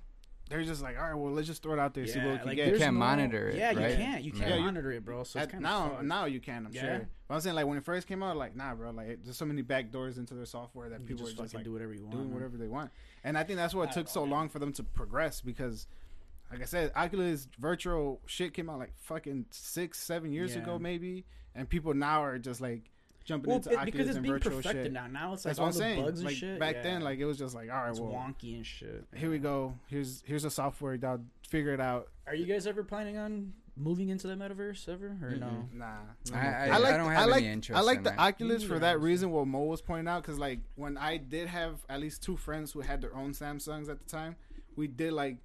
they're 0.51 0.63
just 0.63 0.81
like, 0.83 0.97
all 0.99 1.05
right, 1.07 1.15
well, 1.15 1.31
let's 1.31 1.47
just 1.47 1.63
throw 1.63 1.73
it 1.73 1.79
out 1.79 1.93
there, 1.93 2.05
see 2.05 2.19
what 2.19 2.25
we 2.25 2.31
Yeah, 2.33 2.37
can 2.39 2.47
like, 2.47 2.55
get. 2.57 2.65
there's 2.67 2.79
can't 2.79 2.93
no- 2.93 2.99
monitor 2.99 3.47
it, 3.49 3.55
Yeah, 3.57 3.67
right? 3.67 3.89
you 3.91 3.95
can't. 3.95 4.23
You 4.25 4.31
can't 4.33 4.49
Yeah, 4.49 4.55
you- 4.57 4.61
monitor 4.63 4.91
it, 4.91 5.05
bro. 5.05 5.23
So 5.23 5.39
it's 5.39 5.45
At- 5.47 5.51
kind 5.51 5.63
now, 5.63 5.97
of 5.99 6.05
now 6.05 6.25
you 6.25 6.39
can, 6.41 6.65
I'm 6.67 6.73
Yeah. 6.73 6.81
sure. 6.81 7.09
But 7.27 7.35
I'm 7.35 7.41
saying, 7.41 7.55
like 7.55 7.65
when 7.65 7.77
it 7.77 7.83
first 7.85 8.05
came 8.07 8.21
out, 8.21 8.35
like 8.37 8.55
nah, 8.55 8.75
bro, 8.75 8.91
like 8.91 9.07
it- 9.07 9.23
there's 9.23 9.37
so 9.37 9.45
many 9.45 9.61
back 9.61 9.89
doors 9.91 10.17
into 10.17 10.33
their 10.33 10.45
software 10.45 10.89
that 10.89 10.99
you 11.01 11.07
people 11.07 11.25
just 11.25 11.39
are 11.39 11.43
just 11.43 11.55
like 11.55 11.63
do 11.63 11.71
whatever 11.71 11.93
you 11.93 12.01
want. 12.03 12.11
doing 12.11 12.33
whatever 12.33 12.57
they 12.57 12.67
want. 12.67 12.91
And 13.23 13.37
I 13.37 13.43
think 13.43 13.57
that's 13.57 13.73
what 13.73 13.89
I 13.89 13.91
took 13.93 14.07
so 14.09 14.21
man. 14.21 14.29
long 14.31 14.49
for 14.49 14.59
them 14.59 14.73
to 14.73 14.83
progress 14.83 15.39
because, 15.41 15.87
like 16.51 16.61
I 16.61 16.65
said, 16.65 16.91
Oculus 16.95 17.47
virtual 17.57 18.19
shit 18.25 18.53
came 18.53 18.69
out 18.69 18.77
like 18.79 18.93
fucking 18.97 19.45
six, 19.51 19.97
seven 19.99 20.33
years 20.33 20.53
Yeah. 20.55 20.63
ago, 20.63 20.77
maybe, 20.77 21.25
and 21.55 21.69
people 21.69 21.93
now 21.93 22.21
are 22.23 22.37
just 22.37 22.59
like 22.59 22.91
jumping 23.23 23.49
Well, 23.49 23.57
into 23.57 23.69
it- 23.71 23.75
Oculus 23.75 23.85
because 23.91 24.07
it's 24.07 24.15
and 24.17 24.23
being 24.23 24.33
virtual 24.35 24.57
perfected 24.57 24.85
shit. 24.85 24.93
now. 24.93 25.07
Now 25.07 25.33
it's 25.33 25.45
like 25.45 25.51
That's 25.51 25.59
all 25.59 25.65
what 25.65 25.67
I'm 25.69 25.73
the 25.73 25.79
saying. 25.79 26.03
bugs 26.05 26.19
and 26.19 26.27
like 26.27 26.35
shit. 26.37 26.59
back 26.59 26.75
yeah. 26.75 26.81
then, 26.83 27.01
like 27.01 27.19
it 27.19 27.25
was 27.25 27.37
just 27.37 27.55
like, 27.55 27.69
all 27.71 27.77
right, 27.77 27.89
it's 27.89 27.99
well, 27.99 28.11
wonky 28.11 28.55
and 28.55 28.65
shit. 28.65 29.05
here 29.15 29.29
we 29.29 29.39
go. 29.39 29.73
Here's 29.87 30.23
here's 30.25 30.45
a 30.45 30.49
software. 30.51 30.97
I'll 31.03 31.21
figure 31.47 31.73
it 31.73 31.79
out. 31.81 32.07
Are 32.27 32.35
you 32.35 32.45
guys 32.45 32.65
ever 32.67 32.83
planning 32.83 33.17
on 33.17 33.53
moving 33.77 34.09
into 34.09 34.27
the 34.27 34.35
metaverse 34.35 34.87
ever 34.89 35.17
or 35.23 35.31
no? 35.35 35.67
Nah, 35.73 35.85
I, 36.33 36.37
I, 36.37 36.67
I 36.73 36.77
like 36.77 36.93
I 36.93 36.97
don't 36.97 37.07
I 37.09 37.13
have 37.13 37.29
like 37.29 37.43
any 37.43 37.51
interest. 37.53 37.77
I 37.77 37.81
like 37.81 37.97
in 37.99 38.03
the 38.03 38.09
that. 38.11 38.19
Oculus 38.19 38.61
Me 38.63 38.67
for 38.67 38.79
that 38.79 38.99
reason. 38.99 39.31
What 39.31 39.47
Mo 39.47 39.63
was 39.63 39.81
pointing 39.81 40.07
out, 40.07 40.21
because 40.23 40.37
like 40.39 40.59
when 40.75 40.97
I 40.97 41.17
did 41.17 41.47
have 41.47 41.75
at 41.89 41.99
least 41.99 42.21
two 42.23 42.37
friends 42.37 42.71
who 42.71 42.81
had 42.81 43.01
their 43.01 43.15
own 43.15 43.31
Samsungs 43.31 43.89
at 43.89 43.99
the 43.99 44.05
time, 44.09 44.35
we 44.75 44.87
did 44.87 45.13
like 45.13 45.37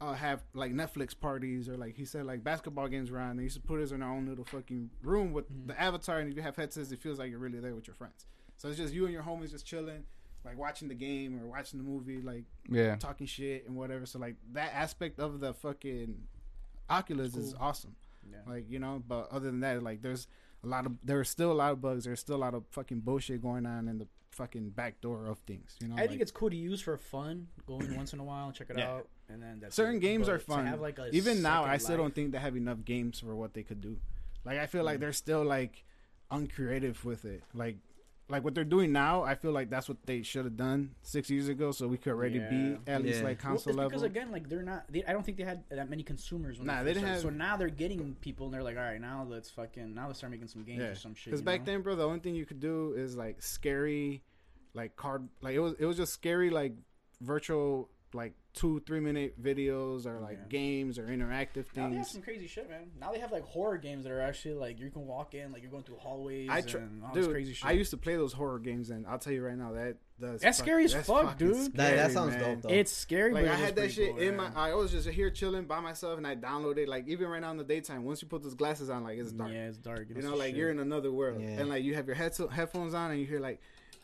uh, 0.00 0.12
have 0.14 0.42
like 0.54 0.72
Netflix 0.72 1.18
parties 1.18 1.68
or 1.68 1.76
like 1.76 1.96
he 1.96 2.04
said 2.04 2.26
like 2.26 2.44
basketball 2.44 2.86
games 2.88 3.10
around. 3.10 3.36
They 3.38 3.44
used 3.44 3.56
to 3.56 3.62
put 3.62 3.80
us 3.80 3.92
in 3.92 4.02
our 4.02 4.12
own 4.12 4.26
little 4.26 4.44
fucking 4.44 4.90
room 5.02 5.32
with 5.32 5.50
Mhm. 5.50 5.68
the 5.68 5.80
avatar, 5.80 6.18
and 6.18 6.28
if 6.30 6.36
you 6.36 6.42
have 6.42 6.56
headsets, 6.56 6.92
it 6.92 6.98
feels 6.98 7.18
like 7.18 7.30
you're 7.30 7.38
really 7.38 7.60
there 7.60 7.74
with 7.74 7.86
your 7.86 7.94
friends. 7.94 8.26
So 8.58 8.68
it's 8.68 8.76
just 8.76 8.92
you 8.94 9.04
and 9.04 9.12
your 9.12 9.22
homies 9.22 9.50
just 9.52 9.64
chilling, 9.66 10.04
like 10.44 10.58
watching 10.58 10.88
the 10.88 10.94
game 10.94 11.40
or 11.40 11.46
watching 11.46 11.78
the 11.78 11.84
movie, 11.84 12.20
like 12.20 12.44
yeah. 12.68 12.96
talking 12.96 13.26
shit 13.26 13.66
and 13.66 13.74
whatever. 13.76 14.04
So 14.06 14.18
like 14.18 14.36
that 14.52 14.72
aspect 14.74 15.18
of 15.18 15.40
the 15.40 15.54
fucking 15.54 16.26
Oculus 16.88 17.34
is 17.34 17.54
awesome. 17.58 17.96
Yeah. 18.30 18.38
Like 18.46 18.70
you 18.70 18.78
know, 18.78 19.02
but 19.06 19.28
other 19.30 19.46
than 19.46 19.60
that, 19.60 19.82
like 19.82 20.02
there's 20.02 20.26
a 20.62 20.66
lot 20.66 20.86
of 20.86 20.92
there's 21.02 21.28
still 21.28 21.50
a 21.52 21.54
lot 21.54 21.72
of 21.72 21.80
bugs. 21.80 22.04
There's 22.04 22.20
still 22.20 22.36
a 22.36 22.38
lot 22.38 22.54
of 22.54 22.64
fucking 22.70 23.00
bullshit 23.00 23.40
going 23.42 23.66
on 23.66 23.88
in 23.88 23.98
the 23.98 24.06
fucking 24.32 24.70
back 24.70 25.00
door 25.00 25.26
of 25.26 25.38
things. 25.40 25.76
You 25.80 25.88
know, 25.88 25.94
I 25.96 26.02
like, 26.02 26.10
think 26.10 26.20
it's 26.22 26.30
cool 26.30 26.50
to 26.50 26.56
use 26.56 26.80
for 26.82 26.96
fun, 26.98 27.48
go 27.66 27.78
in 27.80 27.96
once 27.96 28.12
in 28.12 28.18
a 28.20 28.24
while 28.24 28.46
and 28.46 28.54
check 28.54 28.68
it 28.70 28.78
Yeah. 28.78 28.96
out, 28.96 29.08
and 29.28 29.42
then 29.42 29.58
that's 29.60 29.74
certain 29.76 29.96
it. 29.96 30.00
games 30.00 30.26
But 30.26 30.34
are 30.34 30.38
fun. 30.38 30.66
have, 30.66 30.80
like, 30.80 30.98
a 30.98 31.08
Even 31.14 31.42
now, 31.42 31.64
I 31.64 31.76
still 31.78 31.96
life- 31.96 31.98
don't 32.04 32.14
think 32.14 32.32
they 32.32 32.38
have 32.38 32.56
enough 32.56 32.84
games 32.84 33.20
for 33.20 33.34
what 33.34 33.54
they 33.54 33.62
could 33.62 33.80
do. 33.80 33.98
Like 34.44 34.58
I 34.58 34.66
feel 34.66 34.84
like 34.84 34.98
Mm. 34.98 35.00
they're 35.00 35.12
still 35.12 35.44
like 35.44 35.84
uncreative 36.30 37.04
with 37.04 37.24
it. 37.24 37.42
Like 37.54 37.76
like 38.28 38.42
what 38.42 38.56
they're 38.56 38.64
doing 38.64 38.90
now, 38.90 39.22
I 39.22 39.36
feel 39.36 39.52
like 39.52 39.70
that's 39.70 39.88
what 39.88 39.98
they 40.04 40.22
should 40.22 40.44
have 40.44 40.56
done 40.56 40.96
six 41.02 41.30
years 41.30 41.46
ago, 41.48 41.70
so 41.70 41.86
we 41.86 41.96
could 41.96 42.10
already 42.10 42.38
Yeah. 42.40 42.50
be 42.50 42.78
at 42.90 43.00
least 43.04 43.18
Yeah. 43.18 43.24
like 43.24 43.38
Well, 43.44 43.52
console 43.52 43.78
it's 43.80 43.88
because 43.88 44.02
again, 44.02 44.32
like 44.32 44.48
they're 44.48 44.64
not. 44.64 44.88
They, 44.90 45.04
I 45.04 45.12
don't 45.12 45.24
think 45.24 45.36
they 45.38 45.44
had 45.44 45.62
that 45.68 45.88
many 45.88 46.02
consumers. 46.02 46.58
When 46.58 46.66
Nah, 46.66 46.78
they, 46.78 46.86
they 46.86 46.90
didn't 46.94 47.02
started. 47.06 47.12
have- 47.14 47.22
So 47.22 47.30
now 47.30 47.56
they're 47.56 47.68
getting 47.68 48.16
people, 48.16 48.46
and 48.46 48.54
they're 48.54 48.64
like, 48.64 48.76
all 48.76 48.82
right, 48.82 49.00
now 49.00 49.24
let's 49.28 49.48
fucking 49.50 49.94
now 49.94 50.08
let's 50.08 50.18
start 50.18 50.32
making 50.32 50.48
some 50.48 50.64
games 50.64 50.80
Yeah. 50.80 50.88
or 50.88 50.94
some 50.96 51.14
shit. 51.14 51.26
Because 51.30 51.42
back 51.42 51.60
know? 51.60 51.66
then, 51.66 51.82
bro, 51.82 51.94
the 51.94 52.04
only 52.04 52.18
thing 52.18 52.34
you 52.34 52.46
could 52.46 52.58
do 52.58 52.94
is 52.94 53.16
like 53.16 53.40
scary, 53.42 54.24
like 54.74 54.96
card, 54.96 55.28
like 55.40 55.54
it 55.54 55.60
was 55.60 55.74
it 55.78 55.84
was 55.86 55.96
just 55.96 56.12
scary, 56.12 56.50
like 56.50 56.72
virtual, 57.20 57.88
like 58.16 58.34
two 58.54 58.80
three 58.86 59.00
minute 59.00 59.40
videos 59.42 60.06
or 60.06 60.18
like 60.18 60.38
Yeah. 60.40 60.48
games 60.48 60.98
or 60.98 61.06
interactive 61.08 61.66
Now 61.76 61.88
they 61.90 61.96
have 61.96 62.06
things. 62.06 62.10
some 62.10 62.22
crazy 62.22 62.46
shit, 62.46 62.68
man. 62.70 62.90
Now 62.98 63.12
they 63.12 63.18
have 63.18 63.30
like 63.30 63.44
horror 63.44 63.76
games 63.76 64.04
that 64.04 64.12
are 64.12 64.20
actually 64.22 64.54
like 64.54 64.80
you 64.80 64.90
can 64.90 65.06
walk 65.06 65.34
in, 65.34 65.52
like 65.52 65.60
you're 65.62 65.70
going 65.70 65.82
through 65.82 65.98
hallways 65.98 66.48
I 66.50 66.62
tr- 66.62 66.78
and 66.78 67.04
all 67.04 67.12
this 67.14 67.26
crazy 67.26 67.52
shit. 67.52 67.66
I 67.68 67.72
used 67.72 67.90
to 67.90 67.98
play 67.98 68.16
those 68.16 68.32
horror 68.32 68.58
games, 68.58 68.88
and 68.90 69.06
I'll 69.06 69.18
tell 69.18 69.34
you 69.34 69.44
right 69.44 69.56
now 69.58 69.72
that 69.74 69.98
that's 70.18 70.42
That's 70.42 70.56
scary 70.56 70.86
as 70.86 70.94
that's 70.94 71.06
fuck, 71.06 71.24
fucking 71.32 71.46
dude. 71.46 71.72
That, 71.76 71.96
that 71.96 72.12
sounds 72.12 72.34
man. 72.34 72.54
dope 72.54 72.62
though. 72.62 72.68
it's 72.74 72.90
scary, 72.90 73.34
Like 73.34 73.44
but 73.44 73.52
I 73.52 73.56
had 73.56 73.76
that 73.76 73.92
shit 73.92 74.12
cool, 74.12 74.18
in 74.22 74.36
man. 74.38 74.54
my. 74.54 74.70
I 74.70 74.74
was 74.74 74.90
just 74.90 75.06
here 75.06 75.28
chilling 75.28 75.66
by 75.66 75.80
myself, 75.80 76.16
and 76.16 76.26
I 76.26 76.34
downloaded 76.34 76.86
like 76.88 77.06
even 77.08 77.28
right 77.28 77.42
now 77.42 77.50
in 77.50 77.58
the 77.58 77.64
daytime. 77.64 78.04
Once 78.04 78.22
you 78.22 78.28
put 78.28 78.42
those 78.42 78.54
glasses 78.54 78.88
on, 78.88 79.04
like 79.04 79.18
it's 79.18 79.32
dark. 79.32 79.52
Yeah, 79.52 79.68
it's 79.68 79.76
dark. 79.76 80.08
You 80.08 80.22
know, 80.22 80.34
like 80.34 80.56
you're 80.56 80.70
in 80.70 80.78
another 80.78 81.12
world, 81.12 81.42
Yeah. 81.42 81.60
and 81.60 81.68
like 81.68 81.84
you 81.84 81.94
have 81.94 82.06
your 82.06 82.16
heads 82.16 82.40
headphones 82.50 82.94
on, 82.94 83.10
and 83.10 83.20
you 83.20 83.26
hear 83.26 83.40
like 83.40 83.60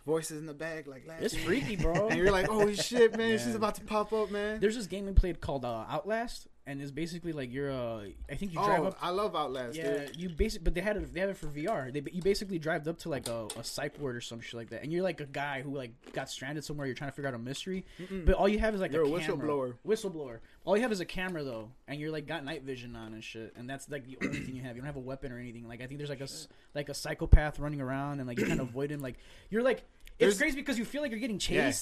voices 0.07 0.39
in 0.41 0.47
the 0.47 0.55
back, 0.55 0.87
like 0.87 1.05
It's 1.21 1.35
laughing. 1.35 1.47
freaky, 1.47 1.77
bro. 1.77 2.09
and 2.09 2.19
you're 2.19 2.31
like, 2.33 2.49
"Oh 2.51 2.73
shit, 2.73 3.17
man, 3.17 3.31
Yeah. 3.31 3.37
she's 3.39 3.55
about 3.55 3.75
to 3.77 3.83
pop 3.85 4.13
up, 4.13 4.31
man." 4.31 4.61
There's 4.61 4.75
this 4.77 4.87
game 4.87 5.07
we 5.07 5.13
played 5.13 5.41
called 5.41 5.65
uh, 5.65 5.85
Outlast, 5.89 6.47
and 6.67 6.81
it's 6.81 6.91
basically 6.91 7.33
like 7.33 7.53
you're 7.53 7.71
uh, 7.71 8.05
I 8.31 8.35
think 8.37 8.53
you 8.53 8.59
drive 8.63 8.83
oh, 8.83 8.87
up. 8.89 8.99
I 9.03 9.11
love 9.11 9.35
Outlast, 9.35 9.77
Yeah, 9.77 10.07
dude. 10.07 10.17
you 10.17 10.29
basic, 10.29 10.63
but 10.63 10.75
they 10.75 10.81
had 10.81 10.97
it. 10.97 11.13
They 11.13 11.21
have 11.21 11.31
it 11.31 11.37
for 11.37 11.47
VR. 11.47 11.93
They 11.93 12.03
you 12.13 12.23
basically 12.23 12.59
drive 12.59 12.87
up 12.87 12.99
to 13.01 13.09
like 13.09 13.29
a, 13.29 13.49
a 13.59 13.65
psych 13.65 13.99
ward 13.99 14.17
or 14.17 14.21
some 14.21 14.41
shit 14.41 14.55
like 14.55 14.71
that, 14.71 14.83
and 14.83 14.93
you're 14.93 15.03
like 15.03 15.21
a 15.21 15.27
guy 15.27 15.63
who 15.63 15.77
like 15.77 15.91
got 16.13 16.31
stranded 16.31 16.65
somewhere. 16.65 16.87
You're 16.87 16.95
trying 16.95 17.11
to 17.11 17.17
figure 17.17 17.29
out 17.29 17.35
a 17.35 17.39
mystery, 17.39 17.85
but 18.25 18.35
all 18.35 18.49
you 18.49 18.59
have 18.61 18.75
is 18.75 18.81
like 18.81 18.93
You're 18.93 19.05
a, 19.05 19.13
a 19.13 19.21
camera. 19.21 19.37
whistleblower. 19.47 19.75
Whistleblower. 19.87 20.39
All 20.65 20.77
you 20.77 20.83
have 20.83 20.93
is 20.93 21.01
a 21.01 21.05
camera 21.05 21.43
though, 21.43 21.71
and 21.89 22.01
you're 22.01 22.13
like 22.13 22.27
got 22.27 22.45
night 22.45 22.63
vision 22.63 22.95
on 22.95 23.13
and 23.15 23.25
shit, 23.25 23.55
and 23.57 23.69
that's 23.69 23.89
like 23.91 24.07
the 24.07 24.17
only 24.25 24.41
thing 24.41 24.55
you 24.55 24.63
have. 24.63 24.77
You 24.77 24.83
don't 24.83 24.87
have 24.87 24.97
a 24.97 25.01
weapon 25.01 25.33
or 25.33 25.39
anything. 25.39 25.67
Like 25.67 25.83
I 25.83 25.87
think 25.87 25.99
there's 25.99 26.11
like 26.11 26.21
a 26.21 26.29
like 26.75 26.89
a 26.89 26.95
psychopath 26.95 27.59
running 27.59 27.81
around, 27.81 28.21
and 28.21 28.29
like 28.29 28.39
you 28.39 28.47
kind 28.47 28.61
of 28.61 28.69
avoid 28.71 28.91
him. 28.91 29.01
Like 29.01 29.17
you're 29.51 29.63
like 29.63 29.83
it's 30.19 30.19
There's- 30.19 30.39
crazy 30.39 30.57
because 30.57 30.79
you 30.79 30.85
feel 30.85 31.03
like 31.03 31.11
you're 31.11 31.19
getting 31.21 31.41
Yeah. 31.41 31.73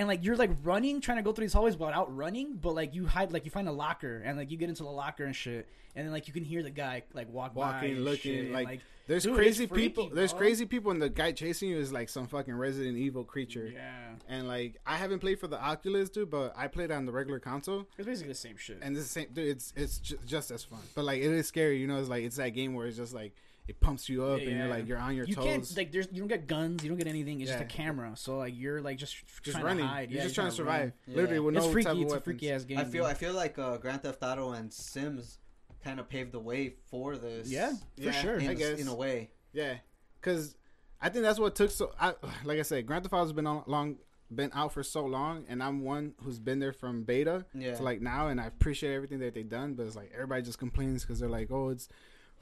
And 0.00 0.08
like 0.08 0.24
you're 0.24 0.34
like 0.36 0.50
running, 0.62 1.02
trying 1.02 1.18
to 1.18 1.22
go 1.22 1.30
through 1.30 1.44
these 1.44 1.52
hallways 1.52 1.76
without 1.76 2.16
running, 2.16 2.54
but 2.54 2.74
like 2.74 2.94
you 2.94 3.06
hide, 3.06 3.32
like 3.32 3.44
you 3.44 3.50
find 3.50 3.68
a 3.68 3.72
locker, 3.72 4.22
and 4.24 4.38
like 4.38 4.50
you 4.50 4.56
get 4.56 4.70
into 4.70 4.82
the 4.82 4.88
locker 4.88 5.24
and 5.24 5.36
shit, 5.36 5.68
and 5.94 6.06
then 6.06 6.10
like 6.12 6.26
you 6.26 6.32
can 6.32 6.42
hear 6.42 6.62
the 6.62 6.70
guy 6.70 7.02
like 7.12 7.30
walk 7.30 7.54
by 7.54 7.60
Walking, 7.74 7.98
looking, 7.98 8.16
shit, 8.32 8.44
and, 8.46 8.52
like, 8.54 8.80
There's 9.06 9.24
Dude, 9.24 9.34
crazy 9.34 9.66
freaky, 9.66 9.88
people. 9.90 10.08
There's 10.08 10.32
crazy 10.32 10.64
people, 10.64 10.90
and 10.90 11.02
the 11.02 11.10
guy 11.10 11.32
chasing 11.32 11.68
you 11.68 11.76
is 11.76 11.92
like 11.92 12.08
some 12.08 12.26
fucking 12.26 12.54
Resident 12.54 12.96
Evil 12.96 13.24
creature. 13.24 13.70
yeah, 13.74 14.14
And 14.26 14.48
like, 14.48 14.80
I 14.86 14.96
haven't 14.96 15.18
played 15.18 15.38
for 15.38 15.48
the 15.48 15.60
Oculus, 15.62 16.08
dude, 16.08 16.30
but 16.30 16.54
I 16.56 16.66
played 16.68 16.90
on 16.90 17.04
the 17.04 17.12
regular 17.12 17.38
console, 17.38 17.86
it's 17.98 18.06
basically 18.06 18.32
the 18.32 18.38
same 18.38 18.56
shit. 18.56 18.78
and 18.80 18.96
the 18.96 19.02
same, 19.02 19.26
dude, 19.34 19.48
it's 19.48 19.74
it's 19.76 19.98
ju- 19.98 20.18
just 20.24 20.50
as 20.50 20.64
fun. 20.64 20.80
But 20.94 21.04
like, 21.04 21.18
it 21.20 21.30
is 21.30 21.46
scary, 21.46 21.78
you 21.78 21.86
know. 21.86 21.98
It's 22.00 22.08
like 22.08 22.24
it's 22.24 22.36
that 22.36 22.50
game 22.50 22.72
where 22.72 22.86
it's 22.86 22.96
just 22.96 23.12
like 23.12 23.34
it 23.68 23.80
pumps 23.80 24.08
you 24.08 24.24
up, 24.24 24.40
and 24.40 24.50
you're 24.50 24.66
like 24.68 24.88
you're 24.88 24.98
on 24.98 25.14
your 25.14 25.24
you 25.26 25.34
toes. 25.34 25.44
can't 25.44 25.76
like 25.76 25.92
there's 25.92 26.08
you 26.10 26.20
don't 26.20 26.28
get 26.28 26.46
guns, 26.46 26.82
you 26.82 26.88
don't 26.88 26.98
get 26.98 27.06
anything. 27.06 27.40
It's 27.40 27.50
Yeah. 27.50 27.58
just 27.60 27.72
a 27.72 27.76
camera, 27.76 28.12
so 28.16 28.36
like 28.38 28.54
you're 28.56 28.80
like 28.80 28.98
just 28.98 29.14
just 29.42 29.52
trying 29.56 29.64
running. 29.64 29.84
to 29.84 29.88
hide. 29.88 30.10
You're 30.10 30.18
yeah, 30.18 30.24
just 30.24 30.34
trying 30.34 30.50
to 30.50 30.56
gotta 30.56 30.68
run. 30.68 30.78
survive, 30.78 30.92
Yeah. 31.06 31.16
literally 31.16 31.40
with 31.40 31.56
It's 31.56 31.66
no 31.66 31.72
freaky. 31.72 31.84
type 31.84 31.94
of 31.94 32.00
It's 32.02 32.10
a 32.10 32.14
weapons. 32.14 32.24
freaky 32.24 32.52
ass 32.52 32.64
game. 32.64 32.78
I 32.78 32.84
feel 32.84 33.04
dude. 33.04 33.10
I 33.10 33.14
feel 33.14 33.32
like 33.34 33.58
uh, 33.58 33.76
Grand 33.76 34.02
Theft 34.02 34.18
Auto 34.22 34.52
and 34.52 34.72
Sims 34.72 35.38
kind 35.84 36.00
of 36.00 36.08
paved 36.08 36.32
the 36.32 36.40
way 36.40 36.74
for 36.90 37.16
this. 37.16 37.48
yeah, 37.48 37.72
for 38.02 38.12
sure. 38.12 38.34
in, 38.38 38.48
I 38.48 38.52
a- 38.52 38.54
guess. 38.54 38.80
in 38.80 38.88
a 38.88 38.94
way. 38.94 39.30
Yeah, 39.52 39.76
because 40.20 40.56
I 41.00 41.08
think 41.08 41.24
that's 41.24 41.38
what 41.38 41.54
took 41.54 41.70
so. 41.70 41.92
I 42.00 42.14
like 42.44 42.58
I 42.58 42.62
said, 42.62 42.86
Grand 42.86 43.04
Theft 43.04 43.14
Auto's 43.14 43.32
been 43.32 43.46
on 43.46 43.62
long, 43.66 43.96
been 44.34 44.50
out 44.52 44.72
for 44.72 44.82
so 44.82 45.04
long, 45.06 45.44
and 45.48 45.62
I'm 45.62 45.82
one 45.82 46.14
who's 46.22 46.38
been 46.38 46.58
there 46.58 46.72
from 46.72 47.04
beta 47.04 47.46
Yeah. 47.54 47.74
to 47.76 47.82
like 47.82 48.00
now, 48.00 48.28
and 48.28 48.40
I 48.40 48.46
appreciate 48.46 48.94
everything 48.94 49.20
that 49.20 49.32
they've 49.34 49.48
done. 49.48 49.74
But 49.74 49.86
it's 49.86 49.96
like 49.96 50.10
everybody 50.12 50.42
just 50.42 50.58
complains 50.58 51.02
because 51.02 51.20
they're 51.20 51.28
like, 51.28 51.50
oh, 51.52 51.68
it's. 51.70 51.88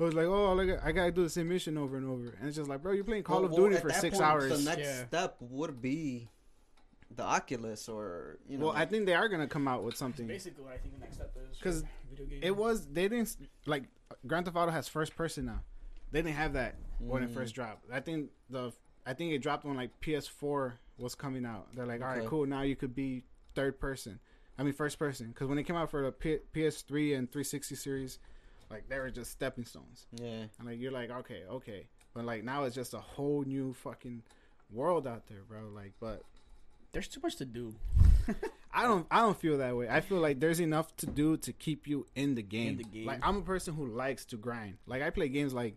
Oh, 0.00 0.04
was 0.04 0.14
like, 0.14 0.26
oh, 0.26 0.54
look, 0.54 0.80
I 0.84 0.92
gotta 0.92 1.12
do 1.12 1.22
the 1.22 1.30
same 1.30 1.48
mission 1.48 1.76
over 1.78 1.96
and 1.96 2.06
over, 2.06 2.34
and 2.38 2.46
it's 2.48 2.56
just 2.56 2.68
like, 2.68 2.82
bro, 2.82 2.92
you're 2.92 3.04
playing 3.04 3.22
Call 3.24 3.36
Well- 3.42 3.44
of 3.46 3.52
well, 3.52 3.62
Duty 3.64 3.76
at 3.76 3.82
for 3.82 3.90
six 3.90 4.16
point, 4.18 4.28
hours. 4.30 4.58
The 4.64 4.64
next 4.70 4.86
Yeah. 4.86 5.06
step 5.06 5.36
would 5.40 5.80
be 5.82 6.28
the 7.14 7.22
Oculus, 7.22 7.88
or 7.88 8.38
you 8.48 8.58
know. 8.58 8.66
well, 8.66 8.76
I 8.76 8.84
think 8.84 9.06
they 9.06 9.14
are 9.14 9.28
gonna 9.28 9.48
come 9.48 9.66
out 9.66 9.82
with 9.82 9.96
something. 9.96 10.26
basically 10.26 10.62
what 10.64 10.74
I 10.74 10.78
think 10.78 10.94
the 10.94 11.00
next 11.00 11.14
step 11.16 11.34
is 11.50 11.58
'Cause 11.60 11.80
for 11.82 11.88
video 12.10 12.26
games. 12.26 12.44
It 12.44 12.56
was 12.56 12.86
they 12.86 13.08
didn't 13.08 13.36
like 13.66 13.84
Grand 14.26 14.44
Theft 14.46 14.56
Auto 14.56 14.70
has 14.72 14.88
first 14.88 15.16
person 15.16 15.46
now. 15.46 15.62
They 16.10 16.20
didn't 16.22 16.36
have 16.36 16.52
that 16.54 16.76
when 16.98 17.22
it 17.22 17.30
Mm. 17.30 17.34
first 17.34 17.54
dropped. 17.54 17.90
I 17.90 18.00
think 18.00 18.30
the 18.50 18.72
I 19.06 19.14
think 19.14 19.32
it 19.32 19.38
dropped 19.38 19.64
when 19.64 19.74
like 19.76 19.98
PS4 20.02 20.74
was 20.98 21.14
coming 21.14 21.46
out. 21.46 21.74
They're 21.74 21.86
like, 21.86 22.02
all 22.02 22.08
right, 22.08 22.18
Okay. 22.18 22.26
cool. 22.28 22.44
Now 22.44 22.60
you 22.62 22.76
could 22.76 22.94
be 22.94 23.24
third 23.54 23.80
person. 23.80 24.20
I 24.58 24.62
mean 24.64 24.74
first 24.74 24.98
person 24.98 25.28
because 25.28 25.48
when 25.48 25.56
it 25.58 25.62
came 25.64 25.76
out 25.76 25.90
for 25.90 26.02
the 26.02 26.12
P- 26.12 26.40
PS3 26.52 27.14
and 27.14 27.30
360 27.30 27.74
series, 27.74 28.18
like 28.70 28.88
they 28.88 28.98
were 28.98 29.10
just 29.10 29.30
stepping 29.32 29.64
stones. 29.64 30.06
yeah. 30.12 30.44
And 30.58 30.66
like 30.66 30.78
you're 30.78 30.92
like, 30.92 31.10
okay, 31.10 31.42
okay, 31.50 31.86
but 32.14 32.24
like 32.24 32.44
now 32.44 32.64
it's 32.64 32.74
just 32.74 32.94
a 32.94 32.98
whole 33.00 33.42
new 33.44 33.72
fucking 33.74 34.22
world 34.72 35.06
out 35.06 35.26
there, 35.28 35.42
bro. 35.48 35.60
Like, 35.74 35.92
but 36.00 36.22
There's 36.92 37.08
too 37.08 37.20
much 37.22 37.36
to 37.36 37.44
do. 37.44 37.74
I 38.72 38.82
don't 38.82 39.06
I 39.10 39.20
don't 39.20 39.38
feel 39.38 39.58
that 39.58 39.74
way. 39.76 39.88
I 39.88 40.00
feel 40.00 40.18
like 40.18 40.40
there's 40.40 40.60
enough 40.60 40.94
to 40.98 41.06
do 41.06 41.36
to 41.38 41.52
keep 41.52 41.86
you 41.88 42.06
in 42.14 42.34
the 42.34 42.42
game. 42.42 42.68
In 42.72 42.76
the 42.76 42.84
game. 42.84 43.06
Like 43.06 43.20
I'm 43.26 43.36
a 43.38 43.42
person 43.42 43.74
who 43.74 43.86
likes 43.86 44.24
to 44.26 44.36
grind. 44.36 44.76
Like 44.86 45.02
I 45.02 45.10
play 45.10 45.28
games 45.28 45.54
like 45.54 45.76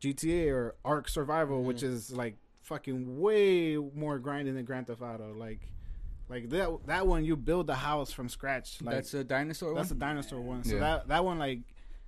GTA 0.00 0.50
or 0.50 0.74
Ark 0.84 1.08
Survival, 1.08 1.62
which 1.62 1.78
Mm-hmm. 1.78 1.92
is 1.94 2.12
like 2.12 2.36
fucking 2.62 3.20
way 3.20 3.76
more 3.76 4.18
grinding 4.18 4.54
than 4.54 4.64
Grand 4.64 4.86
Theft 4.86 5.02
Auto. 5.02 5.34
Like 5.36 5.60
like 6.30 6.48
that 6.50 6.70
that 6.86 7.06
one 7.06 7.24
you 7.24 7.36
build 7.36 7.66
the 7.66 7.74
house 7.74 8.10
from 8.10 8.28
scratch. 8.30 8.80
Like 8.82 8.94
That's 8.96 9.14
a 9.14 9.22
dinosaur 9.24 9.74
that's 9.74 9.90
a 9.90 9.94
one. 9.94 9.98
dinosaur 10.00 10.40
one. 10.40 10.64
So 10.64 10.74
Yeah. 10.74 10.80
that 10.80 11.08
that 11.08 11.24
one 11.24 11.38
like 11.38 11.60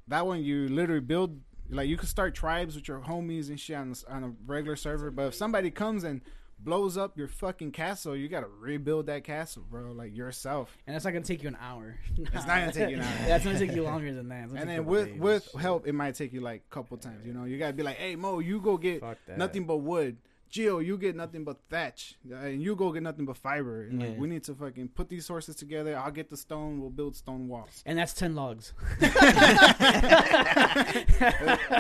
that 0.09 0.27
one 0.27 0.43
you 0.43 0.69
literally 0.69 1.01
build 1.01 1.41
like 1.69 1.89
you 1.89 1.97
could 1.97 2.09
start 2.09 2.35
tribes 2.35 2.77
with 2.77 2.87
your 2.87 3.01
homies 3.01 3.49
and 3.49 3.59
shit 3.59 3.77
on, 3.77 3.95
on 4.09 4.25
a 4.25 4.33
regular 4.47 4.77
server. 4.77 5.11
But 5.11 5.27
if 5.29 5.35
somebody 5.35 5.71
comes 5.71 6.05
and 6.05 6.21
blows 6.59 6.97
up 6.97 7.19
your 7.19 7.29
fucking 7.29 7.73
castle, 7.73 8.17
you 8.17 8.29
gotta 8.29 8.47
rebuild 8.47 9.07
that 9.07 9.25
castle, 9.25 9.65
bro. 9.69 9.93
Like 9.93 10.17
yourself. 10.17 10.77
And 10.87 10.95
that's 10.95 11.05
not 11.05 11.13
gonna 11.13 11.25
take 11.25 11.43
you 11.43 11.49
an 11.49 11.59
hour. 11.61 11.97
It's 12.17 12.47
not 12.47 12.61
gonna 12.61 12.73
take 12.73 12.91
you 12.91 12.97
an 12.97 13.03
hour. 13.03 13.27
that's 13.27 13.45
gonna 13.45 13.59
take 13.59 13.75
you 13.75 13.83
longer 13.83 14.13
than 14.15 14.29
that. 14.29 14.49
And 14.51 14.69
then 14.71 14.85
with 14.87 15.07
days. 15.09 15.21
with 15.21 15.53
help, 15.61 15.87
it 15.87 15.93
might 15.93 16.15
take 16.15 16.33
you 16.33 16.41
like 16.41 16.63
a 16.71 16.75
couple 16.75 16.97
times. 16.99 17.27
You 17.27 17.33
know, 17.33 17.45
you 17.45 17.59
gotta 17.59 17.73
be 17.73 17.83
like, 17.83 17.97
"Hey 17.97 18.17
Mo, 18.17 18.39
you 18.39 18.61
go 18.61 18.77
get 18.77 19.03
nothing 19.37 19.65
but 19.65 19.79
wood. 19.79 20.17
Gio, 20.57 20.85
you 20.85 20.97
get 20.99 21.17
nothing 21.17 21.45
but 21.45 21.59
thatch, 21.69 22.15
Uh, 22.31 22.37
and 22.37 22.63
you 22.63 22.77
go 22.77 22.93
get 22.93 23.03
nothing 23.03 23.27
but 23.27 23.37
fiber. 23.37 23.85
And 23.85 24.01
like, 24.01 24.19
we 24.19 24.29
need 24.29 24.45
to 24.45 24.55
fucking 24.55 24.89
put 24.89 25.09
these 25.09 25.27
sources 25.27 25.57
together. 25.57 25.97
I'll 25.97 26.11
get 26.11 26.31
the 26.31 26.37
stone. 26.37 26.81
We'll 26.81 26.91
build 26.91 27.17
stone 27.17 27.49
walls. 27.49 27.83
And 27.85 27.99
that's 27.99 28.13
ten 28.13 28.35
logs. 28.35 28.73
it, 29.01 29.15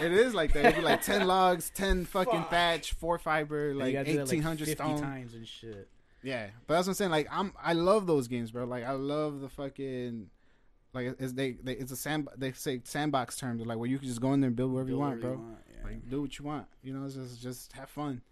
it 0.05 0.12
is 0.12 0.35
like 0.35 0.53
that. 0.53 0.65
It'd 0.65 0.77
be 0.77 0.82
like 0.82 1.03
ten 1.03 1.27
logs, 1.27 1.70
ten 1.70 2.05
fucking 2.05 2.40
Fuck. 2.43 2.51
thatch, 2.51 2.93
four 2.93 3.19
fiber, 3.19 3.74
like 3.74 3.94
gotta 3.94 4.11
do 4.11 4.16
that, 4.19 4.28
eighteen 4.28 4.43
hundred 4.43 4.69
50 4.69 4.74
stone. 4.82 5.01
times 5.01 5.35
and 5.35 5.47
shit. 5.47 5.89
Yeah, 6.23 6.48
but 6.66 6.74
that's 6.74 6.86
what 6.86 6.93
I'm 6.93 6.97
saying. 6.97 7.11
Like 7.11 7.28
I'm, 7.31 7.53
I 7.62 7.73
love 7.73 8.07
those 8.07 8.28
games, 8.28 8.51
bro. 8.51 8.65
Like 8.65 8.85
I 8.85 8.93
love 8.93 9.40
the 9.40 9.48
fucking, 9.48 10.28
like 10.93 11.15
it's 11.19 11.32
they, 11.32 11.53
they 11.62 11.73
it's 11.73 11.93
a 11.93 11.97
sand. 11.97 12.28
They 12.36 12.53
say 12.53 12.81
sandbox 12.85 13.39
terms, 13.39 13.65
like 13.65 13.78
where 13.78 13.89
you 13.89 13.98
can 13.98 14.09
just 14.09 14.20
go 14.20 14.32
in 14.32 14.40
there 14.40 14.48
and 14.48 14.57
build 14.57 14.73
wherever 14.73 14.90
you 14.90 14.98
want, 14.98 15.16
whatever 15.16 15.35
bro. 15.36 15.43
you 15.43 15.48
want, 15.51 15.59
yeah. 15.70 15.85
Like 15.85 16.11
do 16.11 16.23
what 16.23 16.39
you 16.39 16.44
want. 16.44 16.66
You 16.82 16.94
know, 16.94 17.05
it's 17.07 17.15
just 17.15 17.40
just 17.40 17.73
have 17.73 17.89
fun. 17.90 18.23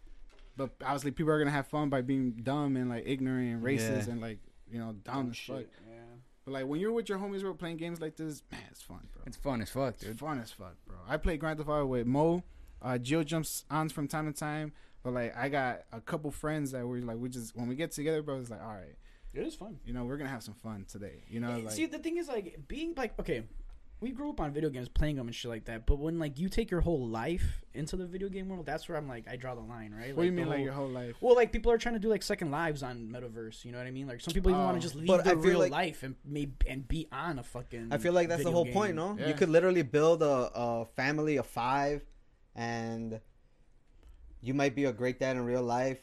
But 0.57 0.71
obviously, 0.83 1.11
people 1.11 1.33
are 1.33 1.39
gonna 1.39 1.51
have 1.51 1.67
fun 1.67 1.89
by 1.89 2.01
being 2.03 2.33
dumb 2.43 2.77
and 2.77 2.89
like 2.89 3.05
ignorant 3.07 3.55
and 3.55 3.63
racist 3.63 4.07
Yeah. 4.07 4.13
and 4.13 4.21
like 4.21 4.39
you 4.71 4.79
know 4.79 4.93
dumb 5.05 5.15
Dumb 5.15 5.31
as 5.31 5.39
fuck. 5.39 5.57
shit, 5.59 5.71
yeah. 5.89 5.97
But 6.45 6.53
like 6.53 6.67
when 6.67 6.81
you're 6.81 6.93
with 6.93 7.09
your 7.09 7.19
homies, 7.19 7.43
we're 7.43 7.55
playing 7.55 7.77
games 7.79 8.01
like 8.01 8.17
this. 8.17 8.43
Man, 8.53 8.61
it's 8.71 8.83
fun, 8.83 9.09
bro. 9.13 9.23
It's 9.27 9.37
fun 9.37 9.63
as 9.63 9.71
fuck, 9.71 9.97
dude. 9.99 10.11
It's 10.11 10.21
fun 10.21 10.39
as 10.41 10.51
fuck, 10.53 10.77
bro. 10.87 10.97
I 11.09 11.17
play 11.17 11.37
Grand 11.37 11.59
Theft 11.59 11.69
Auto 11.69 11.87
with 11.87 12.07
Mo. 12.07 12.43
Uh, 12.83 12.99
Geo 12.99 13.23
jumps 13.25 13.65
on 13.71 13.89
from 13.89 14.07
time 14.09 14.31
to 14.31 14.39
time, 14.39 14.73
but 15.03 15.15
like 15.15 15.35
I 15.37 15.49
got 15.49 15.85
a 15.91 16.01
couple 16.01 16.31
friends 16.31 16.71
that 16.73 16.87
were 16.87 16.99
like, 17.01 17.17
we 17.17 17.29
just 17.31 17.57
when 17.57 17.67
we 17.67 17.75
get 17.77 17.93
together, 17.93 18.23
bro, 18.23 18.39
it's 18.39 18.51
like, 18.51 18.61
all 18.63 18.69
right, 18.75 18.95
It 19.33 19.47
is 19.47 19.55
fun. 19.55 19.79
you 19.87 19.95
know, 19.95 20.05
we're 20.05 20.19
gonna 20.19 20.29
have 20.31 20.43
some 20.43 20.55
fun 20.55 20.85
today. 20.87 21.25
You 21.29 21.41
know, 21.41 21.59
like 21.61 21.71
See, 21.71 21.87
the 21.87 21.99
thing 21.99 22.19
is, 22.19 22.29
like, 22.29 22.59
being 22.69 22.93
like, 22.95 23.19
okay, 23.19 23.45
we 24.05 24.11
grew 24.11 24.29
up 24.29 24.39
on 24.39 24.53
video 24.53 24.69
games, 24.69 24.87
playing 24.87 25.17
them 25.17 25.27
and 25.29 25.35
shit 25.35 25.51
like 25.51 25.65
that. 25.65 25.87
But 25.87 25.99
when 25.99 26.19
like 26.19 26.39
you 26.39 26.51
take 26.51 26.71
your 26.71 26.83
whole 26.83 27.07
life 27.09 27.63
into 27.73 27.97
the 27.97 28.05
video 28.07 28.29
game 28.29 28.51
world, 28.51 28.67
that's 28.67 28.87
where 28.87 28.99
I'm 28.99 29.09
like, 29.09 29.27
I 29.27 29.37
draw 29.37 29.55
the 29.55 29.63
line, 29.63 29.95
right? 29.99 30.15
what 30.15 30.25
do 30.25 30.29
you 30.29 30.31
the 30.31 30.37
mean, 30.43 30.49
like 30.51 30.61
your 30.63 30.75
whole 30.75 30.91
life? 30.91 31.17
Well, 31.23 31.35
like 31.35 31.53
people 31.53 31.73
are 31.73 31.79
trying 31.79 31.95
to 31.95 31.99
do 31.99 32.09
like 32.11 32.23
second 32.23 32.51
lives 32.51 32.83
on 32.83 33.09
metaverse. 33.09 33.65
You 33.65 33.73
know 33.73 33.79
what 33.79 33.87
I 33.87 33.91
mean? 33.91 34.07
Like 34.07 34.21
some 34.21 34.35
people 34.35 34.51
even 34.51 34.63
want 34.63 34.77
Oh. 34.77 34.81
to 34.81 34.83
just 34.83 34.95
leave 34.95 35.07
But 35.07 35.25
their 35.25 35.37
real 35.37 35.59
like- 35.61 35.73
life 35.73 36.03
and 36.03 36.17
maybe 36.23 36.53
and 36.69 36.87
be 36.87 37.09
on 37.11 37.39
a 37.39 37.43
fucking. 37.43 37.89
I 37.93 37.97
feel 37.99 38.13
like 38.13 38.29
that's 38.29 38.45
the 38.45 38.53
whole 38.53 38.65
game. 38.65 38.75
point, 38.75 38.95
no? 38.95 39.17
Yeah. 39.19 39.29
You 39.29 39.35
could 39.35 39.49
literally 39.49 39.83
build 39.83 40.23
a, 40.23 40.51
a 40.55 40.85
family 40.85 41.39
of 41.39 41.47
five, 41.47 42.05
and 42.55 43.21
you 44.43 44.53
might 44.53 44.75
be 44.77 44.85
a 44.85 44.93
great 44.93 45.19
dad 45.19 45.37
in 45.37 45.45
real 45.47 45.63
life, 45.63 46.03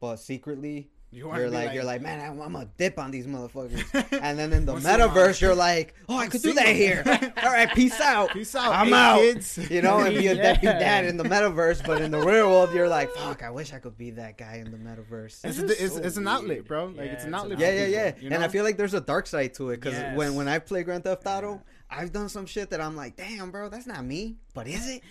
but 0.00 0.16
secretly 0.16 0.90
You 1.14 1.28
wanna 1.28 1.40
you're 1.40 1.50
be 1.50 1.56
like, 1.56 1.74
you're 1.74 1.84
like, 1.84 2.00
man, 2.00 2.20
I'm, 2.20 2.40
I'm 2.40 2.52
gonna 2.54 2.70
dip 2.78 2.98
on 2.98 3.10
these 3.10 3.26
motherfuckers. 3.26 3.84
and 4.22 4.38
then 4.38 4.50
in 4.54 4.64
the 4.64 4.72
Once 4.72 4.84
in 4.86 4.98
a 4.98 5.06
while. 5.06 5.08
metaverse, 5.14 5.42
you're 5.42 5.54
like, 5.54 5.94
oh, 6.08 6.16
I 6.16 6.26
could 6.26 6.40
do 6.40 6.54
that 6.54 6.68
here. 6.68 7.02
All 7.42 7.50
right, 7.52 7.70
peace 7.74 8.00
out. 8.00 8.30
Peace 8.30 8.54
out. 8.54 8.72
I'm 8.72 8.88
eight 8.88 8.92
out. 8.94 9.18
Kids. 9.18 9.58
You 9.70 9.82
know, 9.82 9.98
and 9.98 10.16
be 10.16 10.26
a 10.28 10.34
Yeah. 10.36 10.42
deadbeat 10.42 10.70
dad 10.70 11.04
in 11.04 11.18
the 11.18 11.24
metaverse, 11.24 11.86
but 11.86 12.00
in 12.00 12.10
the 12.12 12.18
real 12.18 12.48
world, 12.50 12.72
you're 12.72 12.88
like, 12.88 13.10
fuck, 13.10 13.42
I 13.42 13.50
wish 13.50 13.74
I 13.74 13.78
could 13.78 13.98
be 13.98 14.10
that 14.12 14.38
guy 14.38 14.54
in 14.64 14.70
the 14.70 14.78
metaverse. 14.78 15.44
It's, 15.44 15.58
This 15.58 15.80
it's, 15.82 15.94
so 15.96 16.00
it's 16.02 16.16
an 16.16 16.26
outlet, 16.26 16.64
bro. 16.64 16.86
Like 16.86 16.96
Yeah, 16.96 17.02
it's 17.12 17.24
an 17.24 17.34
it's 17.34 17.42
outlet. 17.42 17.52
an 17.52 17.56
for 17.58 17.62
Yeah, 17.62 17.70
yeah, 17.72 17.84
people, 17.86 17.92
yeah. 18.22 18.28
you 18.30 18.34
And 18.34 18.42
I 18.44 18.48
feel 18.48 18.64
like 18.64 18.78
there's 18.78 18.94
a 18.94 19.00
dark 19.02 19.26
side 19.26 19.52
to 19.54 19.68
it 19.70 19.76
because 19.80 19.92
Yes. 19.92 20.16
when 20.16 20.34
when 20.34 20.48
I 20.48 20.60
play 20.60 20.82
Grand 20.82 21.04
Theft 21.04 21.26
Auto, 21.26 21.60
I've 21.90 22.10
done 22.10 22.30
some 22.30 22.46
shit 22.46 22.70
that 22.70 22.80
I'm 22.80 22.96
like, 22.96 23.16
damn, 23.16 23.50
bro, 23.50 23.68
that's 23.68 23.86
not 23.86 24.02
me, 24.02 24.36
but 24.54 24.66
is 24.66 24.88
it? 24.88 25.02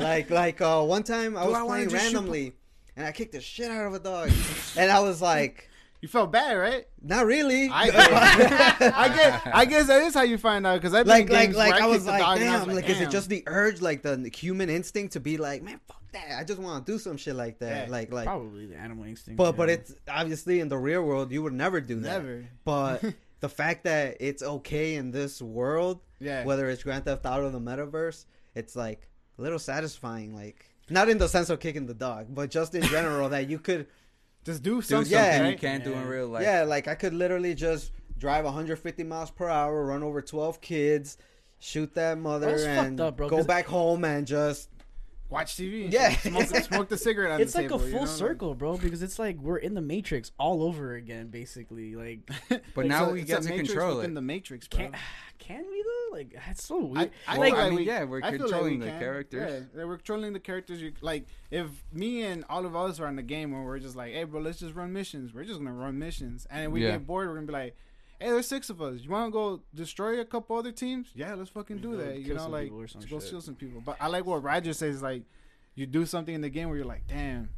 like 0.00 0.28
like 0.30 0.60
uh, 0.60 0.82
one 0.82 1.04
time 1.04 1.36
I 1.36 1.42
Do 1.44 1.50
was 1.50 1.56
I 1.58 1.66
playing 1.66 1.88
just 1.90 2.04
shoot 2.04 2.14
randomly, 2.14 2.52
and 2.96 3.06
I 3.06 3.12
kicked 3.12 3.32
the 3.32 3.40
shit 3.40 3.70
out 3.70 3.86
of 3.86 3.94
a 3.94 3.98
dog, 3.98 4.30
and 4.76 4.90
I 4.90 5.00
was 5.00 5.20
like, 5.22 5.68
you 6.00 6.08
felt 6.08 6.32
bad, 6.32 6.54
right? 6.54 6.86
not 7.02 7.26
really. 7.26 7.68
I, 7.70 7.84
I 8.96 9.08
guess 9.08 9.42
I 9.46 9.64
guess 9.64 9.86
that 9.88 10.02
is 10.02 10.14
how 10.14 10.22
you 10.22 10.38
find 10.38 10.66
out 10.66 10.80
because 10.80 10.94
I 10.94 11.02
like 11.02 11.30
like 11.30 11.54
like 11.54 11.74
where 11.74 11.82
I 11.82 11.86
was 11.86 12.06
like, 12.06 12.22
I 12.22 12.38
damn, 12.38 12.66
was 12.66 12.76
like, 12.76 12.88
is 12.88 13.00
it 13.00 13.10
just 13.10 13.28
the 13.28 13.42
urge, 13.46 13.80
like 13.80 14.02
the 14.02 14.30
human 14.34 14.70
instinct 14.70 15.12
to 15.14 15.20
be 15.20 15.36
like, 15.36 15.62
man, 15.62 15.80
fuck 15.86 16.00
that, 16.12 16.38
I 16.38 16.44
just 16.44 16.58
want 16.60 16.84
to 16.86 16.92
do 16.92 16.98
some 16.98 17.16
shit 17.16 17.36
like 17.36 17.58
that, 17.60 17.86
Yeah. 17.86 17.92
like 17.92 18.12
like. 18.12 18.26
Probably 18.26 18.66
the 18.66 18.76
animal 18.76 19.04
instinct. 19.04 19.36
But 19.38 19.56
but 19.56 19.68
it's 19.70 19.94
obviously 20.08 20.60
in 20.60 20.68
the 20.68 20.78
real 20.78 21.02
world 21.02 21.30
you 21.32 21.42
would 21.42 21.52
never 21.52 21.80
do 21.80 21.96
that. 22.00 22.22
never? 22.22 22.44
But 22.64 23.04
the 23.40 23.48
fact 23.48 23.84
that 23.84 24.16
it's 24.20 24.42
okay 24.42 24.94
in 24.96 25.10
this 25.10 25.40
world, 25.40 26.00
Yeah. 26.18 26.44
whether 26.44 26.68
it's 26.68 26.82
Grand 26.82 27.04
Theft 27.04 27.24
Auto 27.26 27.46
or 27.46 27.50
the 27.50 27.60
metaverse, 27.60 28.24
it's 28.54 28.74
like 28.74 29.08
a 29.38 29.42
little 29.42 29.58
satisfying. 29.58 30.34
Like 30.34 30.64
not 30.90 31.08
in 31.08 31.18
the 31.18 31.28
sense 31.28 31.50
of 31.50 31.60
kicking 31.60 31.86
the 31.86 31.94
dog, 31.94 32.26
but 32.30 32.50
just 32.50 32.74
in 32.74 32.82
general 32.82 33.28
that 33.30 33.48
you 33.48 33.58
could, 33.58 33.86
Just 34.44 34.62
do 34.62 34.76
Do 34.76 34.82
something. 34.82 35.12
yeah. 35.12 35.48
you 35.48 35.58
can't 35.58 35.84
do 35.84 35.92
in 35.92 36.06
real 36.06 36.26
life. 36.28 36.42
yeah, 36.42 36.62
like 36.62 36.88
I 36.88 36.94
could 36.94 37.12
literally 37.12 37.54
just 37.54 37.92
drive 38.16 38.44
150 38.46 39.04
miles 39.04 39.30
per 39.30 39.48
hour, 39.48 39.84
run 39.84 40.02
over 40.02 40.22
12 40.22 40.62
kids, 40.62 41.18
shoot 41.58 41.92
that 41.94 42.16
mother, 42.18 42.56
and 42.56 42.98
fucked 42.98 43.00
up, 43.00 43.16
bro, 43.18 43.28
go 43.28 43.36
'cause- 43.36 43.46
back 43.46 43.66
home 43.66 44.02
and 44.04 44.26
just 44.26 44.69
Watch 45.30 45.54
TV. 45.56 45.90
Yeah. 45.92 46.10
Smoke, 46.16 46.46
smoke 46.64 46.88
the 46.88 46.98
cigarette 46.98 47.30
on 47.30 47.40
it's 47.40 47.52
the 47.52 47.60
like 47.62 47.68
table. 47.70 47.80
a 47.82 47.86
you 47.86 47.92
full 47.92 48.00
know, 48.00 48.06
circle, 48.06 48.54
bro. 48.54 48.76
Because 48.76 49.00
it's 49.02 49.18
like 49.18 49.36
we're 49.38 49.58
in 49.58 49.74
the 49.74 49.80
Matrix 49.80 50.32
all 50.38 50.62
over 50.64 50.94
again, 50.94 51.28
basically. 51.28 51.94
Like, 51.94 52.28
But 52.74 52.86
It's 52.86 52.88
now 52.88 53.08
a- 53.08 53.12
we 53.12 53.22
get 53.22 53.42
to 53.42 53.48
matrix 53.48 53.70
control 53.70 53.96
within 53.98 54.10
it. 54.10 54.14
the 54.16 54.22
matrix, 54.22 54.66
bro. 54.66 54.80
can 54.80 54.96
can 55.38 55.64
we 55.70 55.82
though? 55.84 56.16
Like, 56.16 56.34
that's 56.46 56.64
so 56.64 56.76
I, 56.78 56.80
weird. 56.80 57.10
I 57.28 57.38
Well, 57.38 57.48
feel 57.48 57.56
I 57.56 57.60
like 57.62 57.68
mean, 57.70 57.76
we, 57.78 57.86
yeah, 57.86 58.04
we're 58.04 58.18
I 58.18 58.30
feel 58.32 58.32
like 58.32 58.40
controlling 58.40 58.78
we 58.80 58.84
the 58.84 58.90
can. 58.90 58.98
characters. 59.00 59.64
Yeah, 59.76 59.84
we're 59.84 59.96
controlling 59.96 60.32
the 60.32 60.40
characters. 60.40 60.82
You 60.82 60.92
like 61.00 61.26
if 61.52 61.68
me 61.92 62.22
and 62.24 62.44
all 62.50 62.66
of 62.66 62.74
us 62.74 62.98
are 62.98 63.06
in 63.06 63.14
the 63.16 63.22
game 63.22 63.54
and 63.54 63.64
we're 63.64 63.78
just 63.78 63.94
like, 63.94 64.12
hey, 64.12 64.24
bro, 64.24 64.40
let's 64.40 64.58
just 64.58 64.74
run 64.74 64.92
missions. 64.92 65.32
We're 65.32 65.44
just 65.44 65.58
gonna 65.60 65.72
run 65.72 65.96
missions, 65.98 66.46
and 66.50 66.64
if 66.66 66.70
we 66.72 66.82
Yeah. 66.82 66.92
get 66.92 67.06
bored, 67.06 67.28
we're 67.28 67.34
gonna 67.36 67.46
be 67.46 67.52
like, 67.52 67.76
hey, 68.20 68.28
there's 68.30 68.46
six 68.46 68.70
of 68.70 68.80
us. 68.82 69.00
You 69.00 69.10
want 69.10 69.28
to 69.28 69.32
go 69.32 69.60
destroy 69.74 70.20
a 70.20 70.24
couple 70.24 70.56
other 70.56 70.72
teams? 70.72 71.08
Yeah, 71.14 71.34
let's 71.34 71.50
fucking 71.50 71.78
do 71.78 71.96
that. 71.96 72.18
You 72.18 72.34
know, 72.34 72.40
some 72.42 72.52
like 72.52 72.64
people 72.64 72.82
or 72.82 72.86
go 72.86 73.18
shit. 73.18 73.22
steal 73.22 73.40
some 73.40 73.54
people. 73.56 73.80
But 73.84 73.96
I 74.00 74.06
like 74.08 74.24
what 74.26 74.42
Roger 74.42 74.72
says. 74.72 75.02
Like, 75.02 75.22
you 75.74 75.86
do 75.86 76.04
something 76.06 76.34
in 76.34 76.40
the 76.40 76.50
game 76.50 76.68
where 76.68 76.76
you're 76.76 76.86
like, 76.86 77.06
damn. 77.08 77.48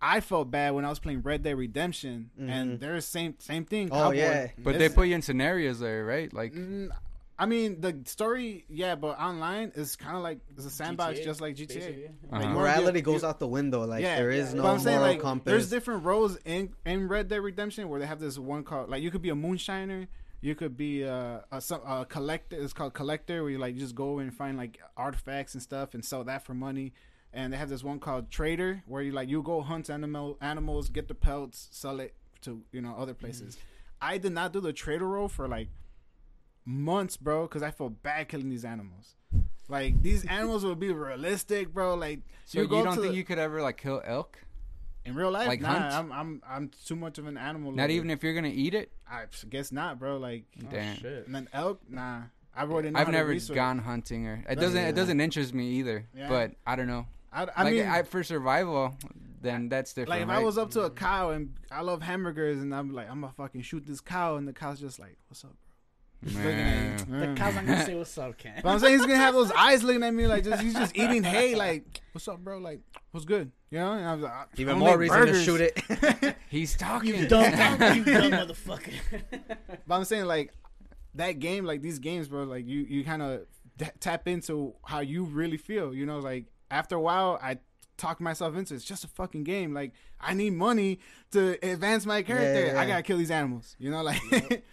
I 0.00 0.20
felt 0.20 0.50
bad 0.50 0.74
when 0.74 0.84
I 0.84 0.90
was 0.90 0.98
playing 0.98 1.22
Red 1.22 1.42
Dead 1.42 1.56
Redemption, 1.56 2.30
Mhm. 2.38 2.50
and 2.50 2.80
there's 2.80 3.06
same 3.06 3.34
same 3.38 3.64
thing. 3.64 3.88
Oh, 3.90 3.94
Cowboy. 3.94 4.16
yeah. 4.16 4.48
But 4.58 4.78
they 4.78 4.90
put 4.90 5.08
you 5.08 5.14
in 5.14 5.22
scenarios 5.22 5.80
there, 5.80 6.04
right? 6.04 6.30
Like 6.32 6.52
Mm, 6.52 6.90
I 7.38 7.44
mean, 7.44 7.82
the 7.82 8.00
story, 8.06 8.64
yeah, 8.68 8.94
but 8.94 9.18
online 9.20 9.72
is 9.74 9.94
kind 9.94 10.16
of 10.16 10.22
like 10.22 10.38
it's 10.56 10.64
a 10.64 10.70
sandbox, 10.70 11.18
GTA, 11.18 11.24
just 11.24 11.40
like 11.40 11.54
GTA. 11.54 11.68
basically. 11.68 12.06
Uh-huh. 12.06 12.40
Like, 12.40 12.48
morality 12.48 13.02
goes 13.02 13.24
out 13.24 13.38
the 13.38 13.48
window. 13.48 13.84
Like 13.84 14.02
yeah, 14.02 14.16
there 14.16 14.30
is 14.30 14.50
yeah. 14.50 14.56
no 14.56 14.62
but 14.62 14.68
I'm 14.70 14.80
saying 14.80 14.98
moral 14.98 15.12
like 15.12 15.22
compass. 15.22 15.50
there's 15.50 15.70
different 15.70 16.04
roles 16.04 16.38
in 16.44 16.70
in 16.86 17.08
Red 17.08 17.28
Dead 17.28 17.42
Redemption 17.42 17.88
where 17.90 18.00
they 18.00 18.06
have 18.06 18.20
this 18.20 18.38
one 18.38 18.64
called 18.64 18.88
like 18.88 19.02
you 19.02 19.10
could 19.10 19.20
be 19.20 19.28
a 19.28 19.34
moonshiner, 19.34 20.08
you 20.40 20.54
could 20.54 20.78
be 20.78 21.02
a 21.02 21.44
a, 21.52 21.62
a 21.86 22.06
collector. 22.06 22.56
It's 22.56 22.72
called 22.72 22.94
collector 22.94 23.42
where 23.42 23.50
you 23.50 23.58
like 23.58 23.76
just 23.76 23.94
go 23.94 24.18
and 24.18 24.32
find 24.32 24.56
like 24.56 24.80
artifacts 24.96 25.52
and 25.52 25.62
stuff 25.62 25.92
and 25.92 26.02
sell 26.02 26.24
that 26.24 26.44
for 26.44 26.54
money. 26.54 26.94
And 27.34 27.52
they 27.52 27.58
have 27.58 27.68
this 27.68 27.84
one 27.84 28.00
called 28.00 28.30
trader 28.30 28.82
where 28.86 29.02
you 29.02 29.12
like 29.12 29.28
you 29.28 29.42
go 29.42 29.60
hunt 29.60 29.90
animal 29.90 30.38
animals, 30.40 30.88
get 30.88 31.06
the 31.06 31.14
pelts, 31.14 31.68
sell 31.70 32.00
it 32.00 32.14
to 32.42 32.62
you 32.72 32.80
know 32.80 32.94
other 32.96 33.12
places. 33.12 33.58
I 34.00 34.16
did 34.16 34.32
not 34.32 34.54
do 34.54 34.60
the 34.60 34.72
trader 34.72 35.06
role 35.06 35.28
for 35.28 35.46
like 35.48 35.68
months, 36.66 37.16
bro, 37.16 37.42
because 37.46 37.62
I 37.62 37.70
feel 37.70 37.88
bad 37.88 38.28
killing 38.28 38.50
these 38.50 38.64
animals. 38.64 39.14
Like 39.68 40.02
these 40.02 40.24
animals 40.28 40.64
would 40.64 40.78
be 40.78 40.92
realistic, 40.92 41.72
bro. 41.72 41.94
Like 41.94 42.20
so 42.44 42.60
you, 42.60 42.68
go 42.68 42.84
don't 42.84 42.94
to 42.96 43.00
think 43.00 43.12
the- 43.12 43.16
you 43.16 43.24
could 43.24 43.38
ever 43.38 43.62
like 43.62 43.78
kill 43.78 44.02
elk? 44.04 44.38
in 45.04 45.14
real 45.14 45.30
life, 45.30 45.46
Like 45.46 45.60
nah, 45.60 45.68
hunt? 45.68 45.94
I'm 45.94 46.12
I'm 46.12 46.42
I'm 46.48 46.70
too 46.84 46.96
much 46.96 47.18
of 47.18 47.28
an 47.28 47.38
animal. 47.38 47.70
Not 47.70 47.82
lover. 47.82 47.92
even 47.92 48.10
if 48.10 48.24
you're 48.24 48.34
gonna 48.34 48.48
eat 48.48 48.74
it? 48.74 48.90
I 49.08 49.26
guess 49.48 49.70
not, 49.70 50.00
bro. 50.00 50.16
Like, 50.16 50.42
Oh, 50.64 50.68
Damn. 50.68 50.96
shit. 50.96 51.26
and 51.26 51.34
then 51.34 51.48
elk, 51.52 51.80
nah. 51.88 52.22
I 52.56 52.62
already 52.62 52.90
know 52.90 52.98
I've 52.98 53.08
never 53.10 53.28
research. 53.28 53.54
gone 53.54 53.78
hunting 53.78 54.26
or 54.26 54.34
it 54.34 54.44
That's- 54.48 54.64
doesn't 54.64 54.82
yeah. 54.82 54.88
it 54.88 54.96
doesn't 54.96 55.20
interest 55.20 55.54
me 55.54 55.68
either. 55.74 56.06
Yeah. 56.12 56.28
But 56.28 56.52
I 56.66 56.74
don't 56.74 56.88
know. 56.88 57.06
I, 57.32 57.42
I 57.54 57.62
like 57.64 57.74
mean, 57.74 57.86
I, 57.86 58.02
for 58.02 58.24
survival, 58.24 58.96
then 59.42 59.68
that's 59.68 59.92
different. 59.92 60.08
like 60.10 60.22
if 60.22 60.28
right? 60.28 60.38
I 60.38 60.42
was 60.42 60.58
up 60.58 60.70
to 60.72 60.82
a 60.82 60.90
cow 60.90 61.30
and 61.30 61.52
I 61.70 61.82
love 61.82 62.02
hamburgers 62.02 62.60
and 62.60 62.74
I'm 62.74 62.92
like, 62.92 63.08
I'm 63.08 63.20
gonna 63.20 63.32
fucking 63.32 63.62
shoot 63.62 63.86
this 63.86 64.00
cow, 64.00 64.36
and 64.36 64.48
the 64.48 64.52
cow's 64.54 64.80
just 64.80 64.98
like, 64.98 65.16
what's 65.28 65.44
up, 65.44 65.50
bro? 65.50 65.56
Just 66.26 66.36
looking 66.36 66.58
at 66.60 67.08
you. 67.08 67.20
The 67.20 67.34
cow's 67.34 67.54
not 67.54 67.66
gonna 67.66 67.84
say 67.86 67.94
what's 67.94 68.18
up, 68.18 68.36
Ken. 68.38 68.60
But 68.62 68.68
I'm 68.70 68.78
saying 68.78 68.94
he's 68.98 69.06
gonna 69.06 69.16
have 69.16 69.34
those 69.34 69.50
eyes 69.52 69.82
looking 69.82 70.02
at 70.02 70.12
me 70.12 70.26
like 70.26 70.44
just 70.44 70.62
he's 70.62 70.74
just 70.74 70.96
eating 70.96 71.22
hay, 71.22 71.54
like, 71.54 72.00
what's 72.12 72.26
up, 72.28 72.38
bro? 72.40 72.58
Like, 72.58 72.80
what's 73.12 73.24
good? 73.26 73.52
You 73.70 73.78
know? 73.78 73.92
And 73.92 74.06
I 74.06 74.12
was 74.14 74.22
like, 74.22 74.32
I 74.32 74.44
Even 74.56 74.78
more 74.78 74.96
reason 74.96 75.18
burgers. 75.18 75.38
to 75.38 75.44
shoot 75.44 75.60
it. 75.60 76.36
He's 76.48 76.76
talking. 76.76 77.14
you 77.16 77.26
dumb, 77.28 77.44
you 77.44 78.04
dumb 78.04 78.30
motherfucker. 78.48 78.94
But 79.86 79.94
I'm 79.94 80.04
saying 80.04 80.26
like 80.26 80.52
that 81.14 81.38
game, 81.40 81.64
like 81.64 81.82
these 81.82 81.98
games, 81.98 82.28
bro. 82.28 82.44
Like 82.44 82.66
you, 82.66 82.80
you 82.80 83.04
kind 83.04 83.22
of 83.22 83.46
d- 83.76 83.86
tap 84.00 84.28
into 84.28 84.74
how 84.84 85.00
you 85.00 85.24
really 85.24 85.56
feel. 85.56 85.92
You 85.94 86.06
know, 86.06 86.18
like 86.20 86.46
after 86.70 86.94
a 86.94 87.00
while, 87.00 87.38
I 87.42 87.58
talk 87.96 88.20
myself 88.20 88.54
into 88.56 88.74
it's 88.74 88.84
just 88.84 89.04
a 89.04 89.08
fucking 89.08 89.44
game. 89.44 89.74
Like 89.74 89.92
I 90.20 90.34
need 90.34 90.52
money 90.52 91.00
to 91.32 91.58
advance 91.66 92.06
my 92.06 92.22
character. 92.22 92.66
Yeah, 92.66 92.72
yeah, 92.74 92.80
I 92.80 92.86
gotta 92.86 93.02
kill 93.02 93.18
these 93.18 93.30
animals. 93.30 93.74
You 93.78 93.90
know, 93.90 94.02
like 94.04 94.64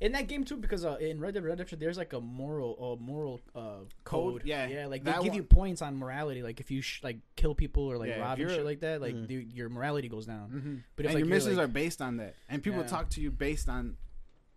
in 0.00 0.12
that 0.12 0.28
game 0.28 0.44
too, 0.44 0.56
because 0.56 0.84
uh, 0.84 0.96
in 1.00 1.18
Red 1.20 1.34
Dead 1.34 1.44
Redemption, 1.44 1.78
there's 1.78 1.96
like 1.98 2.12
a 2.12 2.20
moral, 2.20 2.96
uh, 2.98 3.02
moral 3.02 3.40
uh, 3.54 3.60
Code? 3.60 4.40
code. 4.40 4.42
Yeah. 4.44 4.66
yeah. 4.66 4.86
Like 4.86 5.04
they 5.04 5.12
give 5.12 5.20
one- 5.24 5.34
you 5.34 5.42
points 5.42 5.82
on 5.82 5.96
morality. 5.96 6.42
Like 6.42 6.60
if 6.60 6.70
you 6.70 6.82
sh- 6.82 7.00
like 7.02 7.18
kill 7.36 7.54
people 7.54 7.84
or 7.84 7.96
like 7.98 8.10
Yeah, 8.10 8.20
rob 8.20 8.38
and 8.38 8.50
shit 8.50 8.64
like 8.64 8.80
that, 8.80 9.00
like 9.00 9.14
Mhm. 9.14 9.26
dude, 9.26 9.52
your 9.52 9.68
morality 9.68 10.08
goes 10.08 10.26
down. 10.26 10.50
Mhm. 10.50 10.82
But 10.96 11.04
if 11.06 11.10
and 11.10 11.14
like 11.14 11.20
your 11.20 11.28
you're, 11.28 11.36
missions 11.36 11.56
like- 11.56 11.64
are 11.64 11.68
based 11.68 12.00
on 12.02 12.16
that, 12.18 12.34
and 12.48 12.62
people 12.62 12.80
Yeah. 12.80 12.86
talk 12.86 13.08
to 13.10 13.20
you 13.20 13.30
based 13.30 13.68
on 13.68 13.96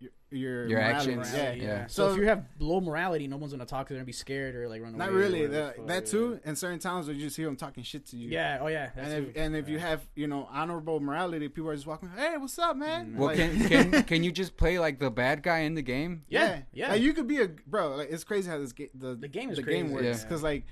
your 0.00 0.10
your, 0.32 0.66
Your 0.68 0.78
morality. 0.78 1.12
actions. 1.14 1.32
Yeah, 1.34 1.38
morality, 1.42 1.60
yeah. 1.62 1.86
So, 1.88 2.06
So- 2.08 2.12
if 2.12 2.18
you 2.18 2.26
have 2.26 2.44
low 2.60 2.80
morality, 2.80 3.26
no 3.28 3.36
one's 3.36 3.52
gonna 3.52 3.66
talk 3.66 3.88
to 3.88 3.94
them 3.94 3.98
and 4.00 4.06
be 4.06 4.12
scared 4.12 4.54
or 4.54 4.68
like 4.68 4.80
run 4.80 4.94
away. 4.94 4.98
Not 4.98 5.12
really. 5.12 5.42
the 5.46 5.48
That, 5.52 5.76
fuck, 5.76 5.86
that 5.88 6.04
yeah. 6.04 6.10
too. 6.10 6.40
In 6.44 6.56
certain 6.56 6.78
towns, 6.78 7.06
where 7.08 7.16
you 7.16 7.22
just 7.24 7.36
hear 7.36 7.46
them 7.46 7.56
talking 7.56 7.82
shit 7.82 8.06
to 8.06 8.16
you. 8.16 8.30
Yeah. 8.30 8.58
Oh 8.60 8.68
yeah. 8.68 8.90
That's 8.94 9.08
And 9.12 9.26
if, 9.26 9.36
and 9.36 9.56
if 9.56 9.68
you 9.68 9.78
have 9.78 10.00
you 10.14 10.26
know 10.28 10.48
honorable 10.50 11.00
morality, 11.00 11.48
people 11.48 11.68
are 11.70 11.74
just 11.74 11.86
walking. 11.86 12.10
Hey, 12.16 12.36
what's 12.38 12.58
up, 12.58 12.76
man? 12.76 13.12
Mm. 13.12 13.16
Well, 13.16 13.28
Like- 13.28 13.36
can 13.38 13.68
can 13.90 14.02
can 14.04 14.24
you 14.24 14.30
just 14.32 14.56
play 14.56 14.78
like 14.78 14.98
the 15.00 15.10
bad 15.10 15.42
guy 15.42 15.60
in 15.60 15.74
the 15.74 15.82
game? 15.82 16.24
Yeah, 16.28 16.60
yeah. 16.72 16.92
Like 16.92 17.02
you 17.02 17.12
could 17.12 17.26
be 17.26 17.40
a 17.42 17.48
bro. 17.48 17.96
Like 17.96 18.10
it's 18.10 18.24
crazy 18.24 18.48
how 18.48 18.58
this 18.58 18.72
ga- 18.72 18.90
the 18.94 19.16
The 19.16 19.28
game 19.28 19.50
is 19.50 19.56
the 19.56 19.62
game 19.64 19.90
crazy, 19.90 20.06
works 20.06 20.18
yeah. 20.22 20.24
because 20.28 20.42
like 20.42 20.64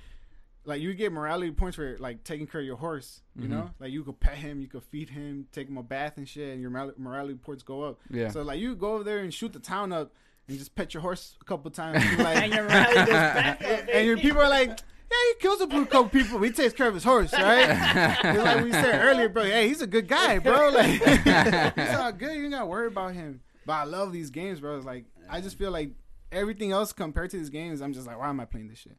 like 0.65 0.81
you 0.81 0.93
get 0.93 1.11
morality 1.11 1.51
points 1.51 1.75
for 1.77 1.97
like 1.99 2.23
taking 2.23 2.45
care 2.47 2.61
of 2.61 2.67
your 2.67 2.75
horse. 2.77 3.21
You 3.35 3.45
Mhm. 3.47 3.49
know, 3.49 3.69
like 3.79 3.91
you 3.91 4.03
could 4.03 4.19
pet 4.19 4.35
him, 4.37 4.59
you 4.61 4.67
could 4.67 4.83
feed 4.83 5.09
him, 5.09 5.47
take 5.51 5.67
him 5.67 5.77
a 5.77 5.83
bath 5.83 6.17
and 6.17 6.27
shit, 6.27 6.51
and 6.53 6.61
your 6.61 6.69
morality 6.97 7.35
points 7.35 7.63
go 7.63 7.81
up. 7.83 7.99
Yeah. 8.09 8.29
So 8.29 8.41
like 8.41 8.59
you 8.59 8.75
go 8.75 8.93
over 8.95 9.03
there 9.03 9.19
and 9.19 9.33
shoot 9.33 9.53
the 9.53 9.59
town 9.59 9.91
up 9.91 10.11
and 10.47 10.57
just 10.57 10.75
pet 10.75 10.93
your 10.93 11.01
horse 11.01 11.35
a 11.41 11.45
couple 11.45 11.71
times. 11.71 12.03
and, 12.03 12.19
like, 12.19 12.37
and 12.43 12.53
your 12.53 12.63
morality 12.63 12.95
goes 12.95 13.07
back 13.07 13.61
up, 13.63 13.85
and 13.93 14.05
your 14.07 14.17
people 14.17 14.41
are 14.41 14.49
like. 14.49 14.79
Yeah, 15.11 15.17
he 15.33 15.39
kills 15.41 15.59
a 15.59 15.65
couple 15.87 16.07
people. 16.09 16.39
He 16.43 16.51
takes 16.51 16.71
care 16.75 16.87
of 16.87 16.93
his 16.93 17.03
horse, 17.03 17.33
right? 17.33 17.67
It's 18.23 18.43
like 18.43 18.63
we 18.63 18.71
said 18.71 19.03
earlier, 19.03 19.27
bro. 19.27 19.41
Hey, 19.43 19.67
he's 19.67 19.81
a 19.81 19.87
good 19.87 20.07
guy, 20.07 20.37
bro. 20.37 20.69
Like, 20.69 21.01
he's 21.01 21.95
all 21.95 22.11
good. 22.11 22.35
You 22.37 22.43
ain't 22.43 22.51
gotta 22.51 22.67
worry 22.67 22.85
about 22.85 23.15
him. 23.15 23.41
But 23.65 23.65
But 23.65 23.73
I 23.73 23.83
love 23.85 24.11
these 24.11 24.29
games, 24.29 24.59
bro. 24.59 24.77
It's 24.77 24.85
like 24.85 25.05
I 25.27 25.41
just 25.41 25.57
feel 25.57 25.71
like 25.71 25.93
everything 26.31 26.71
else 26.73 26.93
compared 26.93 27.31
to 27.31 27.37
these 27.39 27.49
games, 27.49 27.81
I'm 27.81 27.91
just 27.91 28.05
like, 28.05 28.19
why 28.19 28.29
am 28.29 28.39
I 28.39 28.45
playing 28.45 28.67
this 28.67 28.77
shit? 28.77 28.97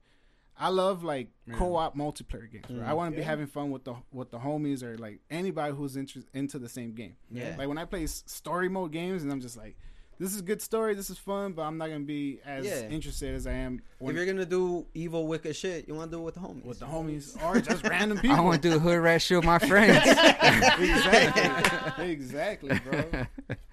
I 0.63 0.69
love 0.69 1.03
like 1.03 1.29
Yeah. 1.47 1.55
co-op 1.57 1.97
multiplayer 1.97 2.51
games. 2.53 2.67
Bro. 2.69 2.85
I 2.85 2.91
Mm. 2.91 2.97
want 2.97 3.13
to 3.15 3.17
be 3.17 3.23
having 3.23 3.47
fun 3.47 3.71
with 3.71 3.85
the 3.85 3.95
with 4.13 4.31
the 4.31 4.39
homies 4.39 4.83
or 4.83 4.99
like 4.99 5.21
anybody 5.31 5.75
who's 5.75 5.97
inter- 5.97 6.21
into 6.35 6.59
the 6.59 6.69
same 6.69 6.93
game. 6.93 7.17
Yeah. 7.31 7.55
Like 7.59 7.67
when 7.69 7.79
I 7.79 7.87
play 7.87 8.07
story 8.07 8.69
mode 8.69 8.93
games, 8.93 9.23
and 9.23 9.33
I'm 9.33 9.41
just 9.41 9.57
like, 9.57 9.77
this 10.19 10.35
is 10.35 10.41
a 10.41 10.43
good 10.43 10.61
story, 10.61 10.93
this 10.95 11.09
is 11.09 11.17
fun, 11.17 11.55
but 11.55 11.63
I'm 11.63 11.79
not 11.79 11.89
gonna 11.89 12.01
be 12.01 12.41
as 12.45 12.67
Yeah. 12.67 12.83
interested 12.91 13.35
as 13.35 13.47
I 13.47 13.53
am 13.53 13.81
when, 14.01 14.11
if 14.15 14.17
you're 14.19 14.27
gonna 14.31 14.45
do 14.45 14.87
evil, 14.93 15.27
wicked 15.27 15.57
shit, 15.57 15.89
you 15.89 15.95
want 15.95 16.11
to 16.11 16.17
do 16.19 16.21
it 16.21 16.25
with 16.27 16.35
the 16.35 16.41
homies. 16.43 16.65
with 16.67 16.79
the 16.79 16.85
homies 16.87 17.43
or 17.43 17.59
just 17.63 17.83
random 17.89 18.19
people. 18.21 18.37
I 18.37 18.41
want 18.41 18.61
to 18.63 18.71
do 18.71 18.79
hood 18.79 18.99
rat 19.01 19.23
shit 19.23 19.39
with 19.39 19.47
my 19.47 19.59
friends. 19.59 19.97
exactly, 20.79 22.11
exactly, 22.11 22.79
bro. 22.81 23.05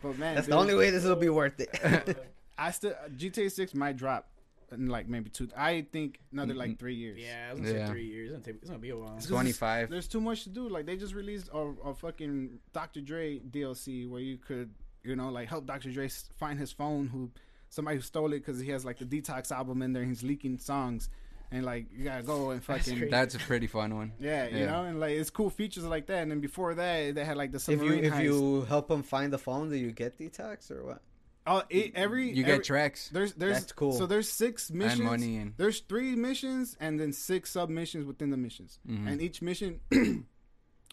But 0.02 0.18
man, 0.18 0.36
That's 0.36 0.48
dude, 0.48 0.54
the 0.54 0.58
only 0.58 0.76
way 0.76 0.90
this 0.90 1.04
will 1.04 1.16
be 1.16 1.30
worth 1.30 1.60
it. 1.60 2.18
I 2.58 2.72
still 2.72 2.94
GTA 3.16 3.52
Six 3.52 3.74
might 3.74 3.98
drop 3.98 4.30
in 4.72 4.88
like 4.88 5.08
maybe 5.08 5.30
two. 5.30 5.48
I 5.56 5.86
think 5.92 6.20
another 6.32 6.54
like 6.54 6.70
mm-hmm. 6.72 6.78
three 6.78 6.96
years. 6.96 7.20
Yeah, 7.20 7.48
I 7.50 7.54
was 7.54 7.62
gonna 7.62 7.74
Yeah. 7.74 7.86
say 7.86 7.92
three 7.92 8.06
years. 8.08 8.32
It's 8.32 8.40
gonna, 8.40 8.44
take, 8.44 8.56
it's 8.62 8.70
gonna 8.70 8.80
be 8.80 8.90
a 8.90 8.98
while. 8.98 9.16
It's 9.16 9.26
'cause 9.26 9.32
Twenty 9.32 9.52
five. 9.52 9.90
There's 9.90 10.08
too 10.08 10.22
much 10.22 10.44
to 10.44 10.50
do. 10.50 10.68
Like 10.70 10.86
they 10.86 10.98
just 10.98 11.14
released 11.14 11.50
a, 11.54 11.58
a 11.86 11.94
fucking 11.94 12.60
Dr. 12.74 13.02
Dre 13.02 13.40
DLC 13.40 14.10
where 14.10 14.22
you 14.22 14.38
could, 14.38 14.72
you 15.04 15.16
know, 15.16 15.30
like 15.30 15.48
help 15.48 15.66
Dr. 15.66 15.92
Dre 15.92 16.10
find 16.38 16.60
his 16.60 16.72
phone 16.72 17.08
who 17.08 17.32
somebody 17.70 17.98
who 17.98 18.02
stole 18.02 18.32
it 18.34 18.40
because 18.46 18.60
he 18.60 18.72
has 18.72 18.86
like 18.86 18.98
the 19.00 19.06
Detox 19.06 19.52
album 19.52 19.82
in 19.82 19.94
there. 19.94 20.04
and 20.04 20.12
He's 20.12 20.24
leaking 20.24 20.58
songs, 20.60 21.10
and 21.52 21.66
like 21.66 21.88
you 21.92 22.04
gotta 22.04 22.24
go 22.24 22.52
and 22.52 22.64
fucking 22.64 22.98
crazy. 22.98 23.10
That's 23.10 23.36
a 23.36 23.40
pretty 23.40 23.68
fun 23.68 23.96
one. 23.96 24.14
yeah, 24.20 24.48
you 24.48 24.58
Yeah. 24.60 24.66
know, 24.68 24.84
and 24.84 25.00
like 25.00 25.12
it's 25.12 25.30
cool 25.30 25.50
features 25.50 25.84
like 25.86 26.08
that. 26.08 26.24
And 26.24 26.32
then 26.32 26.40
before 26.42 26.76
that, 26.76 27.16
they 27.16 27.24
had 27.26 27.38
like 27.38 27.52
the 27.52 27.58
if 27.58 27.68
you 27.70 27.78
submarine 27.78 28.04
if 28.06 28.14
heist. 28.14 28.24
you 28.24 28.62
help 28.68 28.88
them 28.90 29.04
find 29.04 29.32
the 29.32 29.38
phone, 29.38 29.70
do 29.70 29.76
you 29.78 29.92
get 29.92 30.18
detox 30.18 30.72
or 30.72 30.84
what? 30.86 31.02
Oh, 31.48 31.64
it, 31.70 31.94
every 31.96 32.26
You 32.32 32.44
every, 32.44 32.58
get 32.58 32.64
tracks 32.64 33.10
there's 33.10 33.34
there's 33.34 33.60
That's 33.62 33.72
cool. 33.72 33.94
So 33.94 34.06
there's 34.06 34.30
six 34.30 34.70
missions. 34.70 35.00
and 35.00 35.10
money 35.10 35.38
and 35.38 35.54
There's 35.58 35.80
three 35.80 36.16
missions 36.16 36.76
and 36.80 37.00
then 37.00 37.14
six 37.14 37.52
sub 37.52 37.70
missions 37.70 38.06
within 38.06 38.30
the 38.30 38.38
missions. 38.38 38.80
Mhm. 38.88 39.08
And 39.12 39.22
each 39.22 39.42
mission, 39.42 39.80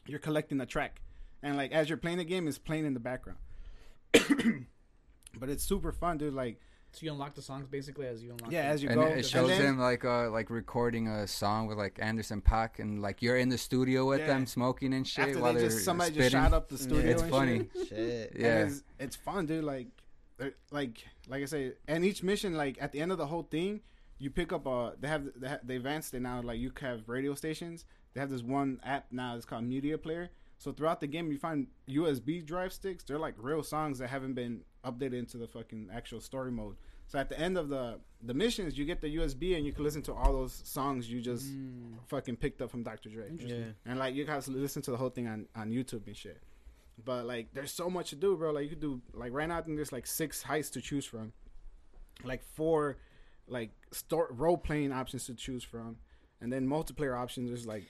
you're 0.06 0.18
collecting 0.20 0.60
a 0.60 0.66
track, 0.66 1.01
and 1.43 1.56
like 1.56 1.72
as 1.72 1.89
you're 1.89 1.98
playing 1.98 2.18
the 2.18 2.24
game, 2.24 2.47
it's 2.48 2.59
playing 2.59 2.86
in 2.86 2.94
the 2.94 3.01
background. 3.01 3.39
but 5.39 5.48
it's 5.48 5.64
super 5.64 5.93
fun, 5.93 6.18
dude. 6.18 6.35
Like 6.35 6.60
So 6.93 7.05
you 7.06 7.12
unlock 7.12 7.35
the 7.35 7.43
songs 7.43 7.66
basically 7.66 8.06
as 8.06 8.22
you 8.22 8.31
unlock. 8.32 8.52
yeah, 8.52 8.62
them. 8.62 8.72
as 8.72 8.82
you 8.82 8.89
and 8.90 9.01
go, 9.01 9.06
it 9.06 9.26
shows 9.26 9.51
and 9.51 9.59
then, 9.60 9.66
them 9.66 9.78
like 9.81 10.05
uh 10.05 10.31
like 10.31 10.51
recording 10.51 11.09
a 11.09 11.26
song 11.26 11.66
with 11.66 11.76
like 11.78 11.98
Anderson 12.01 12.40
Paak 12.40 12.78
and 12.78 13.02
like 13.02 13.22
you're 13.22 13.36
in 13.36 13.48
the 13.48 13.59
studio 13.59 14.06
with 14.09 14.20
Yeah. 14.20 14.28
them 14.28 14.47
smoking 14.47 14.94
and 14.94 15.06
shit 15.06 15.26
after 15.28 15.40
while 15.40 15.52
they 15.55 15.60
they're 15.62 15.70
just 15.70 15.85
somebody 15.85 16.12
spitting. 16.12 16.31
just 16.31 16.44
shot 16.44 16.52
up 16.55 16.68
the 16.68 16.78
studio. 16.78 17.10
It's 17.10 17.22
and 17.22 17.31
funny. 17.31 17.68
shit. 17.74 17.89
Shit. 17.89 18.32
And 18.35 18.40
Yeah. 18.43 18.64
it's, 18.66 18.82
it's 19.01 19.16
fun, 19.16 19.47
dude. 19.47 19.64
Like, 19.64 19.89
they're- 19.89 20.03
like, 20.70 21.05
like 21.28 21.43
I 21.43 21.47
say, 21.47 21.73
and 21.86 22.05
each 22.05 22.23
mission, 22.23 22.55
like 22.55 22.77
at 22.81 22.93
the 22.93 23.01
end 23.01 23.12
of 23.12 23.19
the 23.19 23.27
whole 23.27 23.43
thing, 23.44 23.81
you 24.19 24.31
pick 24.31 24.52
up 24.52 24.66
a. 24.66 24.94
They 24.98 25.09
have 25.09 25.24
they, 25.36 25.48
have, 25.48 25.61
they 25.66 25.77
advanced 25.77 26.15
it 26.15 26.20
now. 26.20 26.40
Like 26.43 26.59
you 26.59 26.73
have 26.81 27.09
radio 27.09 27.35
stations. 27.35 27.85
They 28.15 28.20
have 28.20 28.31
this 28.31 28.43
one 28.43 28.81
app 28.85 29.06
now. 29.11 29.36
It's 29.36 29.44
called 29.44 29.65
Media 29.65 29.98
Player. 29.98 30.31
So 30.59 30.73
throughout 30.73 31.01
the 31.01 31.06
game, 31.09 31.31
you 31.32 31.39
find 31.39 31.66
USB 31.89 32.44
drive 32.44 32.73
sticks. 32.73 33.02
They're 33.05 33.19
like 33.19 33.35
real 33.39 33.62
songs 33.62 33.98
that 33.98 34.09
haven't 34.09 34.35
been 34.35 34.62
updated 34.85 35.15
into 35.19 35.36
the 35.36 35.48
fucking 35.48 35.90
actual 35.93 36.20
story 36.20 36.52
mode. 36.52 36.77
So 37.09 37.19
at 37.19 37.28
the 37.28 37.39
end 37.39 37.59
of 37.59 37.69
the 37.69 37.98
the 38.23 38.35
missions, 38.35 38.78
you 38.78 38.85
get 38.85 39.01
the 39.02 39.16
USB 39.16 39.56
and 39.56 39.66
you 39.66 39.73
can 39.73 39.85
listen 39.85 40.01
to 40.02 40.15
all 40.15 40.32
those 40.32 40.62
songs 40.65 41.11
you 41.11 41.20
just 41.20 41.47
Mm. 41.52 41.97
fucking 42.06 42.36
picked 42.36 42.62
up 42.62 42.70
from 42.70 42.82
Dr. 42.82 43.11
Dre. 43.11 43.31
Yeah. 43.39 43.56
And 43.85 43.98
like 43.98 44.15
you 44.15 44.24
guys 44.24 44.48
listen 44.48 44.81
to 44.82 44.90
the 44.93 44.97
whole 44.97 45.11
thing 45.11 45.27
on 45.27 45.47
on 45.55 45.70
YouTube 45.70 46.06
and 46.06 46.16
shit. 46.16 46.40
But 47.03 47.27
like 47.27 47.49
there's 47.53 47.73
so 47.73 47.89
much 47.91 48.11
to 48.11 48.16
do, 48.16 48.37
bro. 48.37 48.53
Like 48.53 48.65
you 48.65 48.71
could 48.71 48.81
do 48.81 49.01
like 49.12 49.33
right 49.33 49.49
now 49.49 49.59
I 49.59 49.62
think 49.62 49.77
there's 49.77 49.93
like 49.93 50.07
six 50.07 50.43
heists 50.43 50.73
to 50.73 50.81
choose 50.81 51.05
from. 51.05 51.33
Like 52.23 52.43
four 52.55 52.99
like 53.49 53.71
store 53.93 54.29
role 54.31 54.57
playing 54.57 54.93
options 54.93 55.27
to 55.27 55.35
choose 55.35 55.65
from. 55.65 55.97
And 56.41 56.53
then 56.53 56.66
multiplayer 56.69 57.19
options 57.19 57.49
there's 57.51 57.66
like 57.66 57.85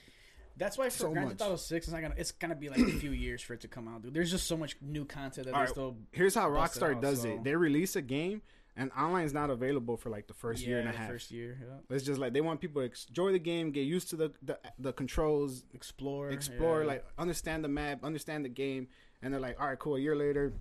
That's 0.57 0.77
why 0.77 0.85
for 0.89 0.97
So 0.97 1.11
Grand. 1.11 1.29
Theft 1.29 1.41
Auto 1.41 1.55
Six, 1.57 1.87
it's 1.87 1.93
not 1.93 2.01
gonna. 2.01 2.15
It's 2.17 2.31
gonna 2.31 2.55
be 2.55 2.69
like 2.69 2.79
a 2.79 2.91
few 2.99 3.11
years 3.11 3.41
for 3.41 3.53
it 3.53 3.61
to 3.61 3.67
come 3.67 3.87
out, 3.87 4.01
dude. 4.01 4.13
There's 4.13 4.31
just 4.31 4.47
so 4.47 4.57
much 4.57 4.75
new 4.81 5.05
content 5.05 5.45
that 5.45 5.51
they 5.51 5.55
Alright, 5.55 5.69
still. 5.69 5.97
here's 6.11 6.33
how 6.35 6.49
Rockstar 6.49 6.95
out, 6.95 7.01
does 7.01 7.21
so- 7.21 7.29
it. 7.29 7.43
They 7.43 7.55
release 7.55 7.95
a 7.95 8.01
game 8.01 8.41
and 8.77 8.91
online 8.97 9.25
is 9.25 9.33
not 9.33 9.49
available 9.49 9.95
for 9.95 10.09
like 10.09 10.27
the 10.27 10.33
first 10.33 10.61
yeah, 10.61 10.69
year 10.69 10.79
and 10.79 10.89
a 10.89 10.91
half. 10.91 11.09
First 11.09 11.31
year, 11.31 11.57
yeah. 11.61 11.95
It's 11.95 12.05
just 12.05 12.19
like 12.19 12.33
they 12.33 12.41
want 12.41 12.59
people 12.59 12.81
to 12.81 12.91
enjoy 13.09 13.31
the 13.31 13.39
game, 13.39 13.71
get 13.71 13.81
used 13.81 14.09
to 14.09 14.15
the 14.15 14.31
the, 14.41 14.59
the 14.79 14.93
controls, 14.93 15.63
Explore, 15.73 16.29
explore, 16.29 16.81
yeah. 16.81 16.87
like 16.87 17.05
understand 17.17 17.63
the 17.63 17.69
map, 17.69 18.03
understand 18.03 18.43
the 18.43 18.49
game, 18.49 18.87
and 19.21 19.33
they're 19.33 19.41
like, 19.41 19.59
all 19.59 19.67
right, 19.67 19.79
cool. 19.79 19.95
A 19.95 19.99
year 19.99 20.15
later, 20.15 20.53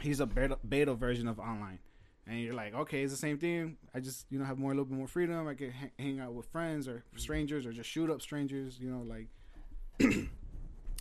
he's 0.00 0.20
a 0.20 0.26
beta, 0.26 0.58
beta 0.66 0.94
version 0.94 1.28
of 1.28 1.38
online, 1.38 1.78
and 2.26 2.40
you're 2.40 2.54
like, 2.54 2.74
okay, 2.74 3.02
it's 3.02 3.12
the 3.12 3.18
same 3.18 3.38
thing. 3.38 3.76
I 3.94 4.00
just 4.00 4.26
you 4.30 4.38
know 4.38 4.44
have 4.46 4.58
more 4.58 4.70
a 4.70 4.74
little 4.74 4.86
bit 4.86 4.96
more 4.96 5.08
freedom. 5.08 5.46
I 5.46 5.54
can 5.54 5.72
ha- 5.72 5.90
hang 5.98 6.20
out 6.20 6.32
with 6.32 6.46
friends 6.46 6.88
or 6.88 7.04
strangers 7.16 7.66
or 7.66 7.72
just 7.72 7.90
shoot 7.90 8.10
up 8.10 8.22
strangers. 8.22 8.78
You 8.80 8.90
know, 8.90 9.02
like 9.02 9.28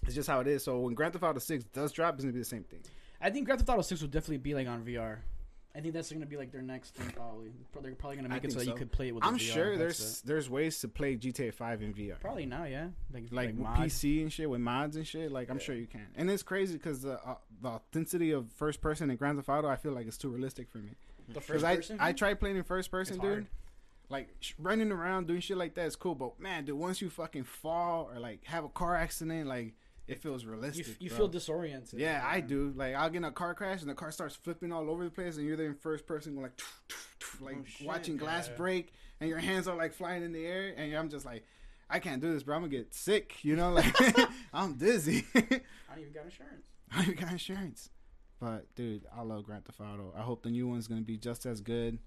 it's 0.06 0.16
just 0.16 0.30
how 0.30 0.42
it 0.42 0.48
is. 0.48 0.66
So 0.66 0.80
when 0.80 0.96
Grand 0.96 1.14
Theft 1.14 1.24
Auto 1.24 1.40
Six 1.40 1.64
does 1.64 1.94
drop, 1.94 2.16
it's 2.16 2.24
gonna 2.24 2.34
be 2.34 2.40
the 2.40 2.46
same 2.46 2.64
thing. 2.64 2.82
I 3.22 3.30
think 3.30 3.46
Grand 3.46 3.62
Theft 3.62 3.70
Auto 3.70 3.84
Six 3.84 4.02
will 4.02 4.10
definitely 4.10 4.38
be 4.38 4.54
like 4.54 4.68
on 4.68 4.84
VR. 4.84 5.20
I 5.80 5.82
think 5.82 5.94
that's 5.94 6.12
gonna 6.12 6.26
be 6.26 6.36
like 6.36 6.52
their 6.52 6.62
next 6.62 6.94
thing, 6.96 7.10
probably. 7.16 7.52
They're 7.82 7.96
probably 7.96 8.18
gonna 8.18 8.28
I 8.28 8.34
make 8.34 8.44
it 8.44 8.52
think 8.52 8.64
so, 8.64 8.70
you 8.70 8.76
could 8.78 8.92
play 8.92 9.08
it 9.08 9.16
with. 9.16 9.24
I'm 9.24 9.38
VR 9.38 9.40
sure 9.40 9.78
there's 9.78 9.98
headset. 9.98 10.28
there's 10.28 10.50
ways 10.50 10.78
to 10.82 10.90
play 10.90 11.16
GTA 11.16 11.54
Five 11.54 11.82
in 11.82 11.94
VR. 11.94 12.20
probably 12.20 12.46
now, 12.46 12.66
yeah, 12.66 12.88
like 13.14 13.24
like, 13.32 13.56
like, 13.58 13.80
with. 13.80 13.92
PC 13.92 14.22
and 14.22 14.34
shit 14.34 14.50
with 14.50 14.60
mods 14.60 14.98
and 14.98 15.08
shit. 15.08 15.32
Like 15.32 15.50
I'm 15.50 15.58
sure 15.58 15.74
you 15.76 15.88
can, 15.88 16.06
and 16.18 16.30
it's 16.30 16.44
crazy 16.44 16.74
because 16.74 17.02
the 17.04 17.14
uh, 17.26 17.36
the 17.62 17.70
authenticity 17.70 18.32
of 18.32 18.52
first 18.58 18.82
person 18.82 19.10
in 19.10 19.16
Grand 19.16 19.38
Theft 19.38 19.48
Auto, 19.48 19.70
I 19.70 19.78
feel 19.78 19.94
like 19.94 20.06
it's 20.06 20.18
too 20.18 20.28
realistic 20.30 20.70
for 20.70 20.80
me. 20.80 20.92
The 21.30 21.40
first 21.40 21.64
I 21.64 21.78
person. 21.78 21.98
I 22.02 22.12
tried 22.12 22.42
playing 22.42 22.58
in 22.58 22.64
first 22.64 22.92
person, 22.92 23.16
It's 23.16 23.22
dude. 23.22 23.32
hard. 23.32 23.48
Like 24.10 24.36
sh- 24.42 24.54
running 24.60 24.92
around 24.92 25.28
doing 25.28 25.40
shit 25.40 25.56
like 25.56 25.76
that 25.76 25.86
is 25.86 25.96
cool, 25.96 26.16
but 26.16 26.40
man, 26.42 26.66
dude, 26.66 26.78
once 26.78 27.02
you 27.02 27.10
fucking 27.10 27.44
fall 27.46 28.10
or 28.14 28.20
like 28.20 28.44
have 28.46 28.66
a 28.66 28.70
car 28.70 28.98
accident, 28.98 29.48
like 29.48 29.76
it 30.12 30.22
feels 30.22 30.44
you, 30.44 30.50
realistic. 30.52 30.88
f- 30.88 30.96
you 31.00 31.10
feel 31.10 31.28
disoriented. 31.28 32.00
Yeah, 32.00 32.24
I 32.26 32.42
do. 32.42 32.74
Like 32.76 32.96
I'll 32.96 33.10
get 33.10 33.18
in 33.18 33.24
a 33.26 33.32
car 33.32 33.54
crash 33.54 33.82
and 33.82 33.90
the 33.90 33.96
car 33.96 34.12
starts 34.12 34.36
flipping 34.36 34.72
all 34.72 34.90
over 34.90 35.04
the 35.04 35.10
place, 35.10 35.38
and 35.38 35.46
you're 35.46 35.58
there 35.58 35.68
in 35.68 35.76
first 35.76 36.06
person, 36.06 36.34
going 36.36 36.44
like, 36.44 36.62
like 37.42 37.58
Oh, 37.60 37.66
shit, 37.66 37.88
watching 37.88 38.18
glass 38.18 38.48
yeah. 38.50 38.56
break, 38.58 38.94
and 39.20 39.30
your 39.30 39.40
hands 39.40 39.68
are 39.68 39.76
like 39.76 39.94
flying 39.94 40.24
in 40.24 40.32
the 40.32 40.46
air, 40.46 40.74
and 40.76 40.94
I'm 40.96 41.10
just 41.10 41.26
like, 41.26 41.46
I 41.90 42.00
can't 42.00 42.22
do 42.22 42.32
this, 42.34 42.44
bro. 42.44 42.56
I'm 42.56 42.62
gonna 42.62 42.72
get 42.72 42.94
sick. 42.94 43.44
You 43.44 43.56
know, 43.56 43.72
like 43.72 43.96
I'm 44.54 44.74
dizzy. 44.76 45.26
I 45.36 45.42
don't 45.42 46.00
even 46.00 46.14
got 46.14 46.26
insurance. 46.26 46.68
I 46.92 47.06
don't 47.06 47.18
got 47.18 47.32
insurance. 47.32 47.90
But 48.40 48.74
dude, 48.76 49.06
I 49.16 49.22
love 49.24 49.44
Grand 49.44 49.66
Theft 49.66 49.82
Auto. 49.82 50.14
I 50.18 50.22
hope 50.22 50.44
the 50.44 50.50
new 50.50 50.68
one's 50.68 50.88
gonna 50.88 51.02
be 51.02 51.18
just 51.18 51.46
as 51.46 51.62
good. 51.62 52.00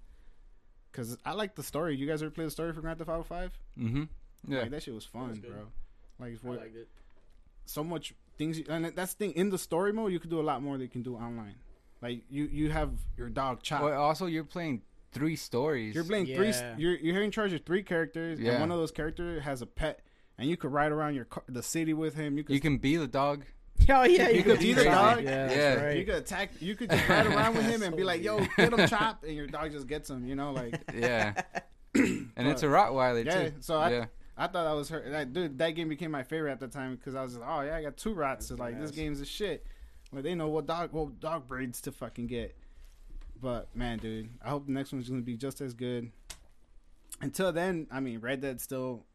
Cause 0.91 1.17
I 1.25 1.33
like 1.33 1.55
the 1.55 1.63
story. 1.63 1.95
You 1.95 2.05
guys 2.05 2.21
ever 2.21 2.29
play 2.29 2.45
the 2.45 2.51
story 2.51 2.71
for 2.71 2.81
Grand 2.81 2.99
Theft 2.99 3.09
Auto 3.09 3.23
Five? 3.23 3.51
Mm-hmm. 3.79 4.03
Yeah. 4.47 4.61
Like 4.61 4.71
that 4.71 4.83
shit 4.83 4.93
was 4.93 5.05
fun, 5.05 5.29
was 5.29 5.39
bro. 5.39 5.51
Like 6.19 6.33
I 6.33 6.47
what, 6.47 6.59
liked 6.59 6.75
it. 6.75 6.87
So 7.65 7.83
much 7.83 8.13
things, 8.37 8.59
and 8.67 8.85
that's 8.95 9.13
the 9.13 9.25
thing. 9.25 9.33
In 9.35 9.49
the 9.49 9.57
story 9.57 9.93
mode, 9.93 10.11
you 10.11 10.19
can 10.19 10.29
do 10.29 10.39
a 10.39 10.43
lot 10.43 10.61
more 10.61 10.73
than 10.73 10.81
you 10.81 10.89
can 10.89 11.03
do 11.03 11.15
online. 11.15 11.55
Like 12.01 12.23
you, 12.29 12.45
you 12.45 12.69
have 12.71 12.91
your 13.17 13.29
dog 13.29 13.61
Chop. 13.63 13.81
Well, 13.83 14.01
also 14.01 14.25
you're 14.25 14.43
playing 14.43 14.81
three 15.13 15.35
stories. 15.35 15.95
You're 15.95 16.03
playing 16.03 16.25
three. 16.25 16.51
You're 16.77 16.95
you're 16.97 17.21
in 17.23 17.31
charge 17.31 17.53
of 17.53 17.63
three 17.65 17.83
characters, 17.83 18.39
Yeah. 18.39 18.51
and 18.53 18.59
one 18.61 18.71
of 18.71 18.77
those 18.77 18.91
characters 18.91 19.43
has 19.43 19.61
a 19.61 19.65
pet, 19.65 20.01
and 20.37 20.49
you 20.49 20.57
could 20.57 20.71
ride 20.71 20.91
around 20.91 21.15
your 21.15 21.25
car, 21.25 21.43
the 21.47 21.63
city 21.63 21.93
with 21.93 22.15
him. 22.15 22.37
You 22.37 22.43
could 22.43 22.53
you 22.55 22.59
can 22.59 22.77
be 22.77 22.97
the 22.97 23.07
dog. 23.07 23.45
Oh 23.89 24.03
yeah, 24.03 24.29
You 24.29 24.43
could 24.43 24.59
be 24.59 24.71
the 24.73 24.83
dog? 24.85 25.23
Yeah, 25.23 25.51
Yeah. 25.51 25.83
right. 25.85 25.97
You 25.97 26.05
could 26.05 26.15
attack. 26.15 26.51
You 26.61 26.75
could 26.75 26.89
just 26.91 27.09
ride 27.09 27.25
around 27.25 27.55
with 27.55 27.65
him 27.65 27.81
and 27.81 27.95
be 27.97 28.03
like, 28.03 28.23
"Yo, 28.23 28.37
weird. 28.37 28.49
get 28.55 28.71
him, 28.73 28.87
chop," 28.87 29.23
and 29.23 29.35
your 29.35 29.47
dog 29.47 29.71
just 29.71 29.87
gets 29.87 30.09
him. 30.09 30.25
You 30.25 30.35
know, 30.35 30.51
like 30.53 30.79
Yeah. 30.93 31.41
and 31.95 32.31
it's 32.37 32.63
a 32.63 32.67
Rottweiler 32.67 33.25
yeah. 33.25 33.49
too. 33.49 33.53
So 33.61 33.77
I, 33.77 33.89
yeah. 33.91 34.05
I 34.37 34.47
thought 34.47 34.63
that 34.63 34.75
was 34.75 34.89
her. 34.89 35.09
That, 35.09 35.33
dude, 35.33 35.57
that 35.59 35.71
game 35.71 35.89
became 35.89 36.11
my 36.11 36.23
favorite 36.23 36.51
at 36.51 36.59
the 36.59 36.67
time 36.67 36.95
because 36.95 37.15
I 37.15 37.23
was 37.23 37.37
like, 37.37 37.47
oh 37.49 37.61
yeah, 37.61 37.75
I 37.77 37.81
got 37.83 37.97
two 37.97 38.13
rots. 38.13 38.47
So 38.47 38.55
like, 38.55 38.79
this 38.79 38.91
badass. 38.91 38.95
game's 38.95 39.21
a 39.21 39.25
shit. 39.25 39.65
Like 40.11 40.23
they 40.23 40.35
know 40.35 40.47
what 40.47 40.65
dog, 40.65 40.91
what 40.91 41.19
dog 41.19 41.47
breeds 41.47 41.81
to 41.81 41.91
fucking 41.91 42.27
get. 42.27 42.55
But 43.39 43.75
man, 43.75 43.99
dude, 43.99 44.29
I 44.43 44.49
hope 44.49 44.65
the 44.65 44.71
next 44.71 44.91
one's 44.91 45.09
gonna 45.09 45.21
be 45.21 45.37
just 45.37 45.61
as 45.61 45.73
good. 45.73 46.11
Until 47.21 47.51
then, 47.51 47.87
I 47.91 47.99
mean, 47.99 48.19
Red 48.19 48.41
Dead 48.41 48.59
still 48.61 49.05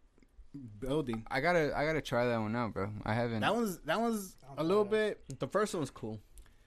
building. 0.78 1.24
I 1.30 1.40
gotta 1.40 1.72
I 1.76 1.84
gotta 1.84 2.00
try 2.00 2.26
that 2.26 2.40
one 2.40 2.54
out, 2.54 2.74
bro. 2.74 2.90
I 3.04 3.14
haven't. 3.14 3.40
That 3.40 3.54
one's 3.54 3.78
that 3.78 4.00
one's 4.00 4.36
a 4.56 4.62
little 4.62 4.84
badass. 4.84 4.90
bit 4.90 5.38
The 5.40 5.48
first 5.48 5.74
one 5.74 5.80
was 5.80 5.90
cool. 5.90 6.18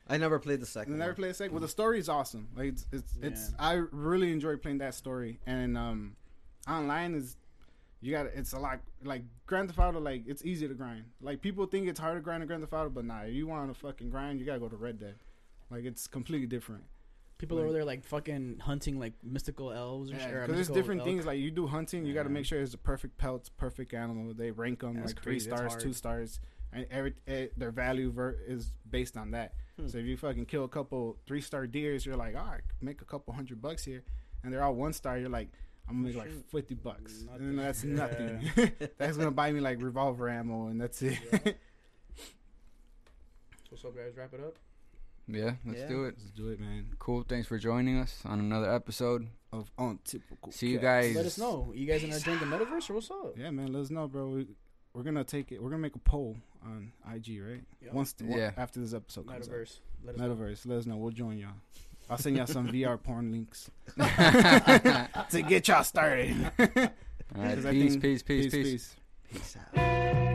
I 0.09 0.17
never 0.17 0.39
played 0.39 0.59
the 0.59 0.65
second. 0.65 0.93
I 0.93 0.95
second. 0.95 0.99
never 0.99 1.11
one. 1.11 1.15
played 1.15 1.31
a 1.31 1.33
second. 1.33 1.53
Well, 1.53 1.61
the 1.61 1.67
story's 1.67 2.09
awesome. 2.09 2.49
Like 2.55 2.69
it's 2.69 2.85
it's, 2.91 3.13
it's 3.21 3.53
I 3.57 3.73
really 3.91 4.31
enjoy 4.31 4.57
playing 4.57 4.79
that 4.79 4.93
story. 4.93 5.39
And 5.45 5.77
um, 5.77 6.15
online 6.67 7.15
is 7.15 7.37
you 8.01 8.11
got 8.11 8.25
it's 8.27 8.53
a 8.53 8.59
lot 8.59 8.79
like 9.03 9.23
Grand 9.45 9.67
Theft 9.69 9.79
Auto. 9.79 9.99
Like 9.99 10.23
it's 10.27 10.43
easy 10.43 10.67
to 10.67 10.73
grind. 10.73 11.03
Like 11.21 11.41
people 11.41 11.65
think 11.65 11.87
it's 11.87 11.99
hard 11.99 12.17
to 12.17 12.21
grind 12.21 12.41
in 12.43 12.47
Grand 12.47 12.63
Theft 12.63 12.73
Auto, 12.73 12.89
but 12.89 13.05
nah, 13.05 13.21
if 13.21 13.33
you 13.33 13.47
want 13.47 13.71
to 13.73 13.79
fucking 13.79 14.09
grind, 14.09 14.39
you 14.39 14.45
gotta 14.45 14.59
go 14.59 14.67
to 14.69 14.75
Red 14.75 14.99
Dead. 14.99 15.15
Like 15.69 15.85
it's 15.85 16.07
completely 16.07 16.47
different. 16.47 16.83
People 17.37 17.57
Like- 17.57 17.63
over 17.65 17.73
there 17.73 17.85
like 17.85 18.03
fucking 18.03 18.59
hunting 18.59 18.99
like 18.99 19.13
mystical 19.23 19.71
elves 19.71 20.11
or 20.11 20.15
Yeah, 20.15 20.19
shit. 20.27 20.33
because 20.41 20.55
there's 20.55 20.67
different 20.69 21.01
elk. 21.01 21.07
things. 21.07 21.25
Like 21.25 21.39
you 21.39 21.49
do 21.51 21.65
hunting, 21.67 22.05
you 22.05 22.13
got 22.13 22.23
to 22.23 22.29
make 22.29 22.45
sure 22.45 22.61
it's 22.61 22.71
the 22.71 22.77
perfect 22.77 23.17
pelts, 23.17 23.49
perfect 23.49 23.93
animal. 23.93 24.33
They 24.33 24.51
rank 24.51 24.81
them 24.81 24.95
That's 24.95 25.13
like 25.13 25.23
three 25.23 25.33
crazy. 25.33 25.49
That's 25.49 25.61
stars, 25.73 25.83
two 25.83 25.93
stars, 25.93 26.39
and 26.71 26.85
every 26.91 27.13
eh, 27.27 27.47
their 27.57 27.71
value 27.71 28.11
ver- 28.11 28.37
is 28.47 28.71
based 28.89 29.17
on 29.17 29.31
that. 29.31 29.53
So 29.87 29.97
if 29.97 30.05
you 30.05 30.15
fucking 30.17 30.45
kill 30.45 30.63
a 30.65 30.67
couple 30.69 31.17
three 31.25 31.41
star 31.41 31.65
deers, 31.65 32.05
you're 32.05 32.15
like, 32.15 32.35
all 32.35 32.45
right, 32.45 32.61
make 32.81 33.01
a 33.01 33.05
couple 33.05 33.33
hundred 33.33 33.59
bucks 33.59 33.83
here, 33.83 34.03
and 34.43 34.53
they're 34.53 34.61
all 34.63 34.75
one 34.75 34.93
star. 34.93 35.17
You're 35.17 35.27
like, 35.29 35.49
I'm 35.89 35.95
gonna 36.01 36.07
make 36.07 36.15
like 36.17 36.49
fifty 36.49 36.75
bucks, 36.75 37.23
Nothing. 37.29 37.47
and 37.49 37.59
that's 37.59 37.83
Yeah. 37.83 37.93
nothing. 37.95 38.51
that's 38.97 39.17
gonna 39.17 39.31
buy 39.31 39.51
me 39.51 39.59
like 39.59 39.81
revolver 39.81 40.29
ammo, 40.29 40.67
and 40.67 40.79
that's 40.79 41.01
it. 41.01 41.17
Yeah. 41.31 41.51
What's 43.69 43.85
up, 43.85 43.95
guys? 43.95 44.11
Wrap 44.17 44.33
it 44.33 44.39
up. 44.41 44.57
Yeah, 45.27 45.53
let's 45.65 45.79
Yeah. 45.79 45.87
do 45.87 46.03
it. 46.05 46.15
Let's 46.17 46.31
do 46.31 46.49
it, 46.49 46.59
man. 46.59 46.87
Cool. 46.99 47.23
Thanks 47.27 47.47
for 47.47 47.57
joining 47.57 47.97
us 47.97 48.21
on 48.25 48.39
another 48.39 48.73
episode. 48.73 49.27
Of 49.53 49.69
untypical. 49.77 50.51
See 50.53 50.69
you 50.69 50.79
guys. 50.79 51.13
Let 51.15 51.25
us 51.25 51.37
know. 51.37 51.73
You 51.75 51.85
guys 51.85 52.01
gonna 52.01 52.19
join 52.19 52.39
the 52.39 52.45
metaverse 52.45 52.89
or 52.89 52.93
what's 52.95 53.11
up? 53.11 53.37
Yeah, 53.37 53.49
man. 53.51 53.73
Let 53.73 53.81
us 53.81 53.89
know, 53.89 54.07
bro. 54.07 54.29
We, 54.29 54.47
we're 54.93 55.03
gonna 55.03 55.23
take 55.25 55.51
it. 55.51 55.61
We're 55.61 55.69
gonna 55.69 55.81
make 55.81 55.95
a 55.95 55.99
poll 55.99 56.37
on 56.63 56.93
IG, 57.13 57.41
right? 57.41 57.61
Yeah. 57.81 57.91
Once, 57.91 58.13
the, 58.13 58.25
Yeah. 58.25 58.51
after 58.55 58.79
this 58.79 58.93
episode 58.93 59.27
comes 59.27 59.49
out. 59.49 59.53
Metaverse. 59.53 59.79
Let 60.05 60.15
us 60.15 60.21
know. 60.21 60.35
Metaverse. 60.35 60.65
Let 60.67 60.77
us 60.77 60.85
know. 60.85 60.95
We'll 60.97 61.11
join 61.11 61.37
y'all. 61.37 61.51
I'll 62.11 62.17
send 62.17 62.35
y'all 62.37 62.45
some 62.45 62.67
VR 62.67 63.01
porn 63.03 63.31
links 63.31 63.71
to 63.97 65.41
get 65.41 65.67
y'all 65.69 65.83
started. 65.83 66.35
right, 66.59 66.91
'Cause 67.33 67.65
I 67.65 67.71
peace, 67.71 67.91
think- 67.93 68.01
peace, 68.03 68.21
peace, 68.23 68.51
peace. 68.51 68.63
peace. 68.71 68.95
Peace 69.31 69.57
out. 69.77 70.30